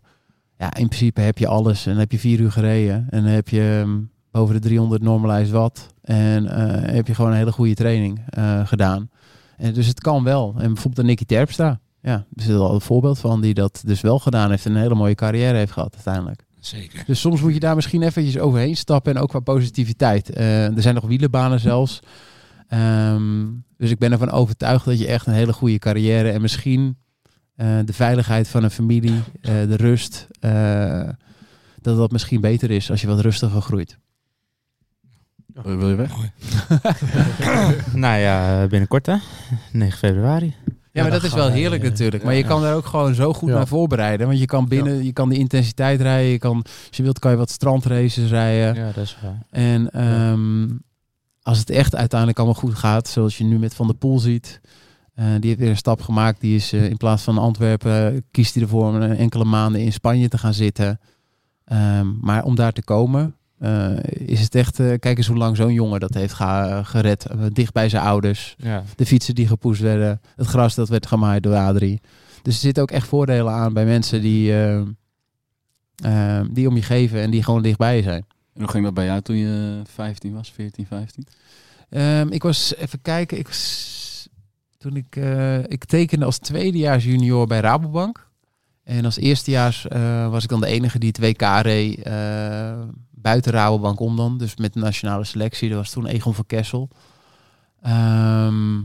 Ja, 0.60 0.76
in 0.76 0.88
principe 0.88 1.22
heb 1.22 1.38
je 1.38 1.48
alles. 1.48 1.86
En 1.86 1.92
dan 1.92 2.00
heb 2.00 2.12
je 2.12 2.20
vier 2.20 2.40
uur 2.40 2.52
gereden. 2.52 3.08
En 3.10 3.24
dan 3.24 3.32
heb 3.32 3.50
je... 3.50 3.82
Um, 3.86 4.10
boven 4.32 4.56
de 4.56 4.62
300 4.62 5.02
normalized 5.02 5.50
watt. 5.50 5.88
En 6.02 6.44
uh, 6.44 6.52
heb 6.94 7.08
je 7.08 7.16
gewoon 7.16 7.32
een 7.32 7.38
hele 7.38 7.52
goede 7.52 7.74
training 7.74 8.22
uh, 8.38 8.68
gedaan. 8.68 9.10
En 9.58 9.74
dus 9.74 9.88
het 9.88 10.00
kan 10.00 10.24
wel. 10.24 10.54
En 10.58 10.74
bijvoorbeeld 10.74 10.96
de 10.96 11.04
Nicky 11.04 11.26
Terpstra. 11.26 11.80
Ja, 12.02 12.26
er 12.36 12.50
is 12.50 12.56
al 12.56 12.74
een 12.74 12.82
voorbeeld 12.82 13.20
van 13.20 13.42
die 13.42 13.54
dat 13.54 13.82
dus 13.86 14.02
wel 14.02 14.20
gedaan 14.20 14.50
heeft 14.50 14.66
en 14.66 14.72
een 14.72 14.82
hele 14.82 14.96
mooie 14.96 15.16
carrière 15.16 15.58
heeft 15.58 15.72
gehad 15.72 15.94
uiteindelijk. 15.94 16.46
Zeker. 16.60 17.04
Dus 17.06 17.20
soms 17.20 17.42
moet 17.42 17.54
je 17.54 17.60
daar 17.60 17.76
misschien 17.76 18.02
eventjes 18.02 18.40
overheen 18.40 18.78
stappen 18.78 19.16
en 19.16 19.22
ook 19.22 19.30
qua 19.30 19.40
positiviteit. 19.40 20.38
Uh, 20.38 20.76
er 20.76 20.82
zijn 20.82 20.96
nog 20.96 21.06
wielenbanen 21.06 21.60
zelfs. 21.60 22.00
Um, 22.74 23.64
dus 23.78 23.92
ik 23.92 23.98
ben 23.98 24.12
ervan 24.12 24.32
overtuigd 24.32 24.86
dat 24.86 25.00
je 25.00 25.08
echt 25.08 25.28
een 25.28 25.34
hele 25.34 25.54
goede 25.54 25.78
carrière 25.78 26.32
en 26.32 26.42
misschien 26.42 26.98
de 27.86 27.94
veiligheid 27.94 28.48
van 28.48 28.64
een 28.64 28.72
familie, 28.72 29.22
de 29.42 29.76
rust, 29.76 30.28
dat 31.82 31.98
dat 31.98 32.12
misschien 32.12 32.42
beter 32.42 32.72
is 32.72 32.92
als 32.92 33.02
je 33.02 33.08
wat 33.08 33.20
rustiger 33.20 33.62
groeit. 33.62 33.98
Wil 35.64 35.90
je 35.90 35.96
weg? 35.96 36.12
nou 37.94 38.20
ja, 38.20 38.68
binnenkort 38.68 39.06
hè? 39.06 39.16
9 39.72 39.98
februari. 39.98 40.56
Ja, 40.92 41.02
maar 41.02 41.12
dat 41.12 41.24
is 41.24 41.34
wel 41.34 41.50
heerlijk 41.50 41.84
eh, 41.84 41.90
natuurlijk. 41.90 42.24
Maar 42.24 42.34
je 42.34 42.44
kan 42.44 42.62
daar 42.62 42.76
ook 42.76 42.86
gewoon 42.86 43.14
zo 43.14 43.34
goed 43.34 43.50
Ja. 43.50 43.56
naar 43.56 43.68
voorbereiden. 43.68 44.28
Want 44.28 44.40
je 44.40 44.46
kan 44.46 44.68
binnen, 44.68 45.04
je 45.06 45.14
kan 45.14 45.30
de 45.30 45.38
intensiteit 45.38 46.02
rijden. 46.02 46.32
Je 46.32 46.38
kan, 46.38 46.56
als 46.88 46.98
je 46.98 47.04
wilt, 47.04 47.20
kan 47.20 47.32
je 47.32 47.38
wat 47.38 47.50
strandraces 47.50 48.30
rijden. 48.30 48.76
Ja, 48.76 48.92
dat 48.92 49.04
is 49.04 49.18
waar. 49.22 49.46
En 49.50 49.90
ehm, 49.92 50.68
als 51.42 51.60
het 51.60 51.70
echt 51.70 51.96
uiteindelijk 51.96 52.40
allemaal 52.40 52.60
goed 52.62 52.76
gaat, 52.76 53.08
zoals 53.08 53.38
je 53.38 53.44
nu 53.44 53.60
met 53.60 53.74
Van 53.74 53.88
der 53.88 53.96
Poel 53.96 54.20
ziet. 54.20 54.62
Eh, 55.20 55.26
die 55.40 55.48
heeft 55.50 55.60
weer 55.60 55.70
een 55.70 55.78
stap 55.78 56.02
gemaakt. 56.02 56.42
Die 56.42 56.56
is 56.56 56.74
eh, 56.74 56.90
in 56.90 56.98
plaats 56.98 57.24
van 57.24 57.38
Antwerpen, 57.38 58.14
eh, 58.14 58.20
kiest 58.32 58.54
hij 58.54 58.64
ervoor 58.64 58.88
om 58.88 59.02
enkele 59.02 59.44
maanden 59.46 59.82
in 59.82 59.94
Spanje 59.94 60.28
te 60.28 60.38
gaan 60.38 60.54
zitten. 60.54 61.00
Ehm, 61.66 62.08
maar 62.22 62.44
om 62.44 62.56
daar 62.56 62.72
te 62.72 62.84
komen, 62.84 63.36
eh, 63.60 63.98
is 64.10 64.42
het 64.42 64.56
echt, 64.56 64.80
eh, 64.80 64.94
kijk 65.00 65.18
eens 65.18 65.28
hoe 65.28 65.38
lang 65.38 65.56
zo'n 65.56 65.74
jongen 65.74 66.00
dat 66.00 66.14
heeft 66.14 66.34
ga- 66.34 66.84
gered. 66.84 67.26
dicht 67.54 67.74
bij 67.74 67.90
zijn 67.90 68.04
ouders. 68.04 68.56
Ja. 68.58 68.84
De 68.96 69.06
fietsen 69.06 69.36
die 69.36 69.48
gepoest 69.48 69.82
werden. 69.82 70.22
Het 70.36 70.48
gras 70.48 70.76
dat 70.76 70.90
werd 70.90 71.06
gemaaid 71.08 71.44
door 71.44 71.56
Adrie. 71.56 72.02
Dus 72.42 72.54
er 72.56 72.60
zitten 72.62 72.84
ook 72.84 72.92
echt 72.92 73.08
voordelen 73.08 73.54
aan 73.54 73.74
bij 73.74 73.86
mensen 73.86 74.22
die, 74.22 74.54
die 76.52 76.68
om 76.68 76.76
je 76.76 76.82
geven 76.82 77.22
en 77.22 77.32
die 77.32 77.44
gewoon 77.44 77.62
dichtbij 77.62 77.96
je 77.96 78.04
zijn. 78.04 78.26
En 78.54 78.62
hoe 78.62 78.70
ging 78.70 78.84
dat 78.84 78.94
bij 78.94 79.06
jou 79.06 79.22
toen 79.22 79.36
je 79.36 79.82
15 79.94 80.34
was, 80.34 80.52
14, 80.52 80.86
15? 80.86 81.26
Ehm, 81.90 82.28
ik 82.28 82.44
was, 82.44 82.76
even 82.76 83.02
kijken, 83.02 83.38
ik 83.38 83.48
was, 83.48 84.08
toen 84.80 84.96
ik, 84.96 85.16
eh, 85.16 85.64
ik 85.64 85.86
tekende 85.86 86.26
als 86.26 86.38
tweedejaars 86.38 87.04
junior 87.04 87.48
bij 87.48 87.60
Rabobank. 87.60 88.28
En 88.84 89.06
als 89.06 89.18
eerstejaars 89.18 89.88
eh, 89.88 90.30
was 90.30 90.44
ik 90.44 90.50
dan 90.50 90.62
de 90.62 90.68
enige 90.68 91.00
die 91.00 91.10
het 91.10 91.20
WK 91.20 91.42
reed 91.62 92.02
eh, 92.02 92.80
buiten 93.12 93.52
Rabobank 93.52 94.00
om 94.00 94.16
dan. 94.16 94.38
Dus 94.38 94.56
met 94.56 94.74
de 94.74 94.80
nationale 94.80 95.24
selectie. 95.24 95.70
Dat 95.70 95.78
was 95.78 95.92
toen 95.92 96.06
Egon 96.06 96.34
van 96.34 96.46
Kessel. 96.46 96.90
Ehm, 97.82 98.82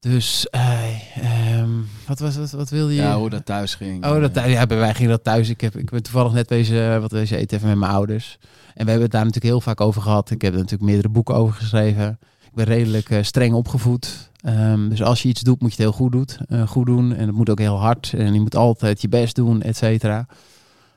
dus, 0.00 0.48
eh, 0.48 1.16
ehm, 1.16 1.70
wat, 2.06 2.18
was, 2.18 2.36
wat, 2.36 2.50
wat 2.50 2.70
wilde 2.70 2.94
je? 2.94 3.02
Ja, 3.02 3.18
hoe 3.18 3.30
dat 3.30 3.44
thuis 3.44 3.74
ging. 3.74 4.04
Oh, 4.04 4.20
dat, 4.20 4.34
ja, 4.34 4.66
bij 4.66 4.78
wij 4.78 4.94
ging 4.94 5.08
dat 5.08 5.24
thuis. 5.24 5.48
Ik, 5.48 5.60
heb, 5.60 5.76
ik 5.76 5.90
ben 5.90 6.02
toevallig 6.02 6.32
net 6.32 6.48
wezen, 6.48 7.00
wat 7.00 7.12
wezen 7.12 7.38
eten 7.38 7.56
even 7.56 7.68
met 7.68 7.78
mijn 7.78 7.92
ouders. 7.92 8.38
En 8.74 8.84
we 8.84 8.90
hebben 8.90 9.02
het 9.02 9.10
daar 9.10 9.24
natuurlijk 9.24 9.52
heel 9.52 9.60
vaak 9.60 9.80
over 9.80 10.02
gehad. 10.02 10.30
Ik 10.30 10.42
heb 10.42 10.52
er 10.52 10.58
natuurlijk 10.58 10.90
meerdere 10.90 11.08
boeken 11.08 11.34
over 11.34 11.54
geschreven. 11.54 12.18
Ik 12.50 12.56
ben 12.56 12.64
redelijk 12.64 13.10
eh, 13.10 13.22
streng 13.22 13.54
opgevoed. 13.54 14.30
Ehm, 14.40 14.88
dus 14.88 15.02
als 15.02 15.22
je 15.22 15.28
iets 15.28 15.40
doet, 15.40 15.60
moet 15.60 15.74
je 15.74 15.82
het 15.82 15.84
heel 15.94 15.98
goed, 16.00 16.12
doet, 16.12 16.38
eh, 16.48 16.66
goed 16.66 16.86
doen. 16.86 17.14
En 17.14 17.26
het 17.26 17.36
moet 17.36 17.50
ook 17.50 17.58
heel 17.58 17.78
hard. 17.78 18.12
En 18.16 18.34
je 18.34 18.40
moet 18.40 18.56
altijd 18.56 19.00
je 19.02 19.08
best 19.08 19.34
doen, 19.34 19.62
et 19.62 19.76
cetera. 19.76 20.26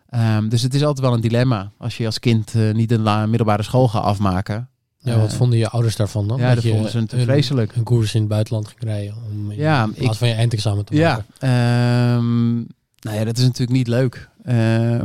Ehm, 0.10 0.50
dus 0.50 0.62
het 0.62 0.74
is 0.74 0.84
altijd 0.84 1.06
wel 1.06 1.16
een 1.16 1.22
dilemma. 1.22 1.72
Als 1.78 1.98
je 1.98 2.06
als 2.06 2.20
kind 2.20 2.54
eh, 2.56 2.74
niet 2.74 2.92
een 2.92 3.30
middelbare 3.30 3.64
school 3.64 3.88
gaat 3.88 4.04
afmaken. 4.04 4.68
Ja, 5.00 5.18
wat 5.20 5.34
vonden 5.34 5.58
je 5.60 5.70
ouders 5.70 5.96
daarvan 5.96 6.28
dan? 6.28 6.38
Ja, 6.40 6.54
dat 6.56 6.64
je 6.64 6.70
vonden 6.70 6.92
ze 6.92 7.06
vreselijk. 7.08 7.76
Een 7.76 7.84
koers 7.84 8.14
in 8.14 8.20
het 8.20 8.30
buitenland 8.30 8.68
ging 8.68 8.80
rijden. 8.84 9.16
Om 9.32 9.52
in, 9.52 9.58
Ja, 9.58 9.86
plaats 9.86 10.00
ik- 10.00 10.14
van 10.14 10.28
je 10.28 10.34
eindexamen 10.34 10.86
te 10.86 10.96
Ja, 10.96 11.10
maken. 11.10 11.26
ehm, 11.40 12.54
nou 13.00 13.18
ja, 13.18 13.24
dat 13.24 13.38
is 13.38 13.44
natuurlijk 13.44 13.78
niet 13.78 13.88
leuk. 13.88 14.30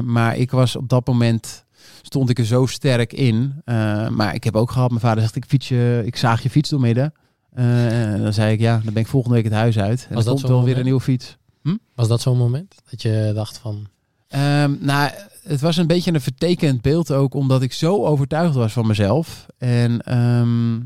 Maar 0.04 0.36
ik 0.36 0.50
was 0.50 0.76
op 0.76 0.88
dat 0.88 1.06
moment, 1.06 1.64
stond 2.08 2.30
ik 2.30 2.38
er 2.38 2.46
zo 2.46 2.66
sterk 2.66 3.12
in. 3.12 3.52
Eh, 3.64 4.08
maar 4.08 4.34
ik 4.34 4.44
heb 4.44 4.56
ook 4.56 4.70
gehad, 4.70 4.88
mijn 4.88 5.00
vader 5.00 5.22
zegt, 5.22 5.36
ik, 5.36 5.44
fiets 5.44 5.68
je, 5.68 6.02
ik 6.04 6.16
zaag 6.16 6.42
je 6.42 6.50
fiets 6.50 6.70
door 6.70 6.80
midden. 6.80 7.14
Eh, 7.52 8.12
en 8.12 8.22
dan 8.22 8.32
zei 8.32 8.52
ik, 8.52 8.60
ja, 8.60 8.80
dan 8.84 8.92
ben 8.92 9.02
ik 9.02 9.08
volgende 9.08 9.36
week 9.36 9.44
het 9.44 9.52
huis 9.52 9.78
uit. 9.78 10.06
En 10.08 10.14
dan 10.14 10.24
dat 10.24 10.34
komt 10.34 10.48
wel 10.48 10.64
weer 10.64 10.78
een 10.78 10.84
nieuwe 10.84 11.00
fiets. 11.00 11.36
Was 11.94 12.08
dat 12.08 12.20
zo'n 12.20 12.36
moment? 12.36 12.74
Dat 12.90 13.02
je 13.02 13.32
dacht 13.34 13.58
van... 13.58 13.86
Ehm, 14.28 14.74
nou, 14.80 15.10
het 15.42 15.60
was 15.60 15.76
een 15.76 15.86
beetje 15.86 16.12
een 16.12 16.20
vertekend 16.20 16.82
beeld 16.82 17.12
ook, 17.12 17.34
omdat 17.34 17.62
ik 17.62 17.72
zo 17.72 18.04
overtuigd 18.04 18.54
was 18.54 18.72
van 18.72 18.86
mezelf. 18.86 19.46
En 19.58 20.00
ehm, 20.00 20.80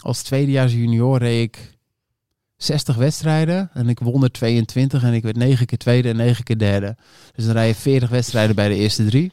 als 0.00 0.22
tweedejaars 0.22 0.72
junior 0.72 1.18
reed 1.18 1.42
ik 1.42 1.78
60 2.56 2.96
wedstrijden 2.96 3.70
en 3.72 3.88
ik 3.88 3.98
won 3.98 4.22
er 4.22 4.32
22 4.32 5.02
en 5.02 5.12
ik 5.12 5.22
werd 5.22 5.36
9 5.36 5.66
keer 5.66 5.78
tweede 5.78 6.08
en 6.08 6.16
9 6.16 6.44
keer 6.44 6.58
derde. 6.58 6.96
Dus 7.34 7.44
dan 7.44 7.54
rij 7.54 7.66
je 7.66 7.74
40 7.74 8.08
wedstrijden 8.08 8.56
bij 8.56 8.68
de 8.68 8.74
eerste 8.74 9.04
drie. 9.04 9.32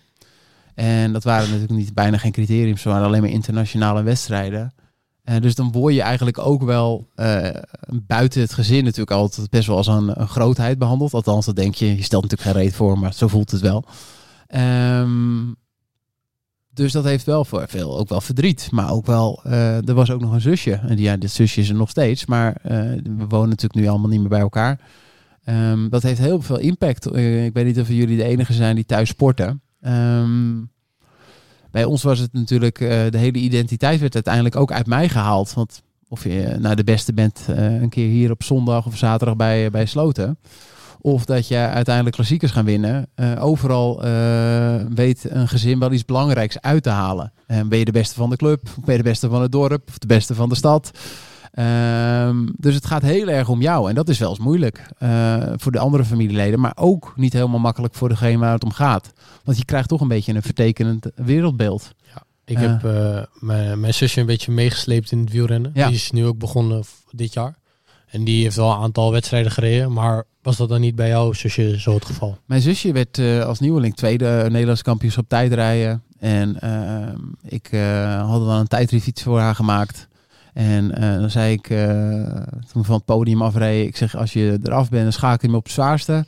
En 0.78 1.14
dat 1.14 1.24
waren 1.24 1.50
natuurlijk 1.50 1.80
niet, 1.80 1.94
bijna 1.94 2.18
geen 2.18 2.32
criteriums, 2.32 2.82
ze 2.82 2.90
waren 2.90 3.08
alleen 3.08 3.22
maar 3.22 3.30
internationale 3.30 4.04
wedstrijden. 4.04 4.74
Eh, 5.24 5.42
dus 5.42 5.56
dan 5.56 5.72
word 5.72 5.94
je 5.94 6.02
eigenlijk 6.02 6.38
ook 6.38 6.64
wel 6.64 7.08
eh, 7.16 7.50
buiten 7.94 8.42
het 8.42 8.54
gezin 8.54 8.84
natuurlijk 8.84 9.12
altijd 9.12 9.50
best 9.50 9.68
wel 9.68 9.78
als 9.78 9.88
een, 9.88 10.22
een 10.22 10.28
grootheid 10.28 10.78
behandeld. 10.78 11.14
Althans, 11.14 11.46
dat 11.46 11.56
denk 11.56 11.76
je. 11.76 11.96
Je 11.96 12.04
stelt 12.04 12.24
natuurlijk 12.24 12.50
geen 12.50 12.64
reet 12.64 12.76
voor, 12.76 13.00
maar 13.00 13.14
zo 13.14 13.28
voelt 13.28 13.52
het 13.52 13.62
wel. 13.62 13.86
Ehm, 14.48 15.54
dus 16.74 16.92
dat 16.92 17.04
heeft 17.04 17.26
wel 17.26 17.46
voor 17.46 17.66
veel 17.68 17.98
ook 18.00 18.10
wel 18.10 18.22
verdriet. 18.22 18.68
Maar 18.72 18.92
ook 18.92 19.06
wel, 19.06 19.42
eh, 19.44 19.88
er 19.88 19.94
was 19.94 20.12
ook 20.12 20.22
nog 20.22 20.32
een 20.32 20.42
zusje. 20.42 20.74
En 20.74 20.98
ja, 20.98 21.18
dit 21.18 21.32
zusje 21.32 21.62
is 21.62 21.70
er 21.70 21.76
nog 21.76 21.90
steeds. 21.90 22.26
Maar 22.26 22.56
we 23.04 23.26
wonen 23.28 23.50
natuurlijk 23.50 23.76
nu 23.76 23.88
allemaal 23.88 24.10
niet 24.10 24.20
meer 24.20 24.30
bij 24.30 24.40
elkaar. 24.40 24.80
Ehm, 25.44 25.90
dat 25.90 26.04
heeft 26.04 26.20
heel 26.20 26.42
veel 26.42 26.60
impact. 26.60 27.06
Ik 27.16 27.54
weet 27.54 27.66
niet 27.66 27.80
of 27.80 27.88
jullie 27.88 28.18
de 28.18 28.24
enige 28.24 28.54
zijn 28.54 28.76
die 28.76 28.86
thuis 28.86 29.10
sporten. 29.10 29.62
Ehm, 29.82 30.60
bij 31.72 31.86
ons 31.86 32.04
was 32.04 32.20
het 32.20 32.34
natuurlijk, 32.34 32.80
eh, 32.80 32.90
de 33.10 33.18
hele 33.18 33.38
identiteit 33.38 34.00
werd 34.00 34.14
uiteindelijk 34.14 34.56
ook 34.56 34.72
uit 34.72 34.88
mij 34.88 35.10
gehaald. 35.10 35.54
Want 35.54 35.82
of 36.08 36.24
je 36.24 36.44
eh, 36.44 36.58
nou 36.58 36.76
de 36.76 36.84
beste 36.84 37.14
bent 37.14 37.46
eh, 37.48 37.82
een 37.82 37.90
keer 37.90 38.10
hier 38.10 38.32
op 38.32 38.44
zondag 38.44 38.86
of 38.86 38.98
zaterdag 38.98 39.36
bij, 39.36 39.70
bij 39.70 39.86
Sloten. 39.86 40.40
Of 41.02 41.26
dat 41.26 41.48
je 41.48 41.58
uiteindelijk 41.58 42.16
klassiekers 42.16 42.52
gaan 42.52 42.66
winnen. 42.66 43.10
Overal 43.40 44.02
weet 44.94 45.30
een 45.30 45.48
gezin 45.48 45.80
wel 45.80 45.92
iets 45.92 46.06
belangrijks 46.06 46.62
uit 46.62 46.84
te 46.84 46.90
halen. 46.90 47.34
En 47.48 47.70
ben 47.70 47.80
je 47.80 47.86
de 47.86 47.92
beste 47.92 48.16
van 48.16 48.30
de 48.30 48.36
club? 48.36 48.62
Ben 48.86 48.96
je 48.96 49.02
de 49.02 49.10
beste 49.10 49.30
van 49.30 49.42
het 49.42 49.52
dorp? 49.52 49.90
Of 49.90 49.98
de 49.98 50.08
beste 50.08 50.36
van 50.36 50.50
de 50.50 50.56
stad? 50.56 50.92
Ehm, 51.58 52.46
dus 52.58 52.76
het 52.76 52.86
gaat 52.86 53.02
heel 53.02 53.28
erg 53.28 53.50
om 53.50 53.62
jou. 53.62 53.90
En 53.90 53.96
dat 53.96 54.10
is 54.10 54.18
wel 54.20 54.30
eens 54.30 54.40
moeilijk 54.40 54.90
eh, 54.98 55.36
voor 55.56 55.72
de 55.72 55.80
andere 55.80 56.06
familieleden. 56.06 56.60
Maar 56.60 56.72
ook 56.76 57.14
niet 57.16 57.34
helemaal 57.34 57.60
makkelijk 57.60 57.96
voor 57.96 58.10
degene 58.10 58.38
waar 58.38 58.54
het 58.54 58.64
om 58.64 58.72
gaat. 58.72 59.14
Want 59.44 59.58
je 59.58 59.66
krijgt 59.66 59.90
toch 59.90 60.02
een 60.02 60.08
beetje 60.08 60.34
een 60.34 60.42
vertekenend 60.42 61.06
wereldbeeld. 61.16 61.92
Ik 62.46 62.60
Ja. 62.60 62.68
heb 62.70 62.84
eh, 62.86 63.22
mijn, 63.40 63.80
mijn 63.80 63.94
zusje 63.94 64.20
een 64.20 64.26
beetje 64.26 64.52
meegesleept 64.52 65.12
in 65.12 65.20
het 65.20 65.32
wielrennen. 65.32 65.72
Ja. 65.74 65.88
Die 65.88 65.96
is 65.96 66.12
nu 66.12 66.26
ook 66.26 66.38
begonnen 66.38 66.84
dit 67.12 67.34
jaar. 67.34 67.56
En 68.08 68.24
die 68.24 68.44
heeft 68.44 68.56
wel 68.56 68.72
een 68.72 68.82
aantal 68.82 69.12
wedstrijden 69.12 69.52
gereden. 69.52 69.94
Maar 69.94 70.24
was 70.42 70.58
dat 70.58 70.70
dan 70.70 70.82
niet 70.82 70.96
bij 70.96 71.08
jouw 71.08 71.34
zusje 71.34 71.80
zo 71.80 71.94
het 71.94 72.06
geval? 72.06 72.38
Mijn 72.46 72.62
zusje 72.62 72.92
werd 72.92 73.18
eh, 73.18 73.46
als 73.46 73.60
nieuweling 73.60 73.96
tweede 73.96 74.28
eh, 74.28 74.50
Nederlands 74.52 74.82
kampioenschap 74.82 75.30
tijdrijden. 75.30 76.02
En 76.20 76.62
ehm, 76.62 77.20
ik 77.44 77.68
eh 77.72 78.30
had 78.30 78.44
wel 78.44 78.60
een 78.60 78.68
tijdritfiets 78.68 79.24
voor 79.24 79.40
haar 79.40 79.56
gemaakt. 79.56 80.07
En 80.58 80.96
eh, 80.96 81.20
dan 81.20 81.30
zei 81.30 81.54
ik, 81.54 81.70
eh, 81.70 82.42
toen 82.72 82.86
van 82.86 82.96
het 82.96 83.06
podium 83.06 83.42
afreden, 83.42 83.88
ik 83.88 83.98
zeg 83.98 84.16
als 84.16 84.34
je 84.34 84.60
eraf 84.64 84.90
bent, 84.90 85.04
dan 85.04 85.14
schakel 85.14 85.40
je 85.42 85.50
me 85.50 85.58
op 85.58 85.64
het 85.64 85.74
zwaarste. 85.74 86.26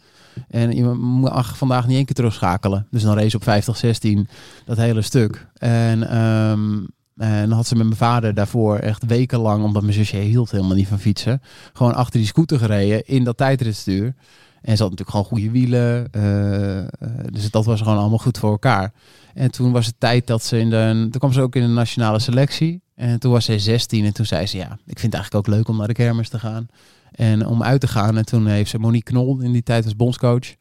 En 0.48 0.76
je 0.76 0.84
moet 0.84 1.32
vandaag 1.46 1.88
niet 1.88 1.96
één 1.96 2.06
keer 2.06 2.16
terugschakelen. 2.16 2.88
Dus 2.92 3.04
dan 3.04 3.18
race 3.18 3.36
op 3.36 3.44
50, 3.44 3.78
16, 3.78 4.28
dat 4.66 4.78
hele 4.78 5.02
stuk. 5.02 5.48
En, 5.58 6.10
ehm, 6.10 6.78
en 7.18 7.50
dan 7.50 7.52
had 7.52 7.68
ze 7.68 7.76
met 7.76 7.86
mijn 7.86 7.98
vader 7.98 8.34
daarvoor 8.34 8.78
echt 8.78 9.06
wekenlang, 9.06 9.64
omdat 9.64 9.82
mijn 9.82 9.94
zusje 9.94 10.18
hield 10.18 10.52
helemaal 10.52 10.76
niet 10.76 10.88
van 10.88 11.00
fietsen, 11.00 11.42
gewoon 11.74 11.96
achter 11.96 12.20
die 12.20 12.28
scooter 12.28 12.60
gereden 12.60 13.06
in 13.06 13.24
dat 13.24 13.38
tijdritstuur. 13.38 14.16
En 14.62 14.78
ze 14.78 14.84
had 14.84 14.92
natuurlijk 14.92 15.10
gewoon 15.10 15.26
goede 15.26 15.52
wielen. 15.52 16.12
eh, 16.12 17.30
dus 17.32 17.52
dat 17.52 17.66
was 17.66 17.82
gewoon 17.82 17.98
allemaal 17.98 18.18
goed 18.18 18.38
voor 18.38 18.52
elkaar. 18.52 18.94
En 19.34 19.52
toen 19.52 19.72
was 19.72 19.86
het 19.86 19.96
tijd 19.98 20.28
dat 20.28 20.44
ze 20.44 20.60
in 20.60 20.70
de. 20.70 21.08
Toen 21.12 21.20
kwam 21.20 21.34
ze 21.34 21.42
ook 21.42 21.56
in 21.56 21.62
de 21.62 21.68
nationale 21.68 22.20
selectie. 22.20 22.82
En 23.00 23.20
toen 23.20 23.32
was 23.32 23.46
zij 23.46 23.60
16. 23.60 24.06
En 24.06 24.14
toen 24.14 24.26
zei 24.26 24.46
ze: 24.46 24.58
Ja, 24.58 24.72
ik 24.72 25.00
vind 25.00 25.14
het 25.14 25.14
eigenlijk 25.14 25.48
ook 25.48 25.56
leuk 25.56 25.68
om 25.68 25.78
naar 25.78 25.88
de 25.88 25.94
kermis 25.94 26.30
te 26.30 26.40
gaan. 26.40 26.68
En 27.12 27.46
om 27.46 27.64
uit 27.64 27.82
te 27.82 27.88
gaan. 27.88 28.18
En 28.18 28.26
toen 28.26 28.48
heeft 28.48 28.70
ze 28.70 28.80
Monique 28.80 29.12
Knol, 29.12 29.40
in 29.40 29.52
die 29.52 29.64
tijd 29.64 29.84
als 29.84 29.96
bondscoach, 29.96 30.56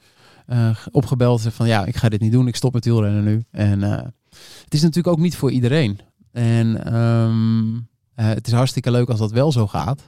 eh, 0.47 0.77
opgebeld. 0.91 1.41
Ze 1.41 1.51
van 1.51 1.67
ja, 1.67 1.85
ik 1.85 1.97
ga 1.97 2.09
dit 2.09 2.21
niet 2.21 2.33
doen. 2.33 2.47
Ik 2.47 2.57
stop 2.57 2.73
met 2.73 2.85
wielrennen 2.85 3.25
nu. 3.25 3.45
En 3.51 3.83
eh, 3.83 4.03
het 4.65 4.75
is 4.75 4.81
natuurlijk 4.81 5.17
ook 5.17 5.23
niet 5.23 5.37
voor 5.37 5.51
iedereen. 5.51 6.01
En 6.33 6.85
ehm, 6.85 7.75
eh, 8.15 8.27
het 8.35 8.47
is 8.47 8.53
hartstikke 8.53 8.91
leuk 8.91 9.09
als 9.09 9.19
dat 9.19 9.33
wel 9.33 9.53
zo 9.53 9.67
gaat. 9.67 10.07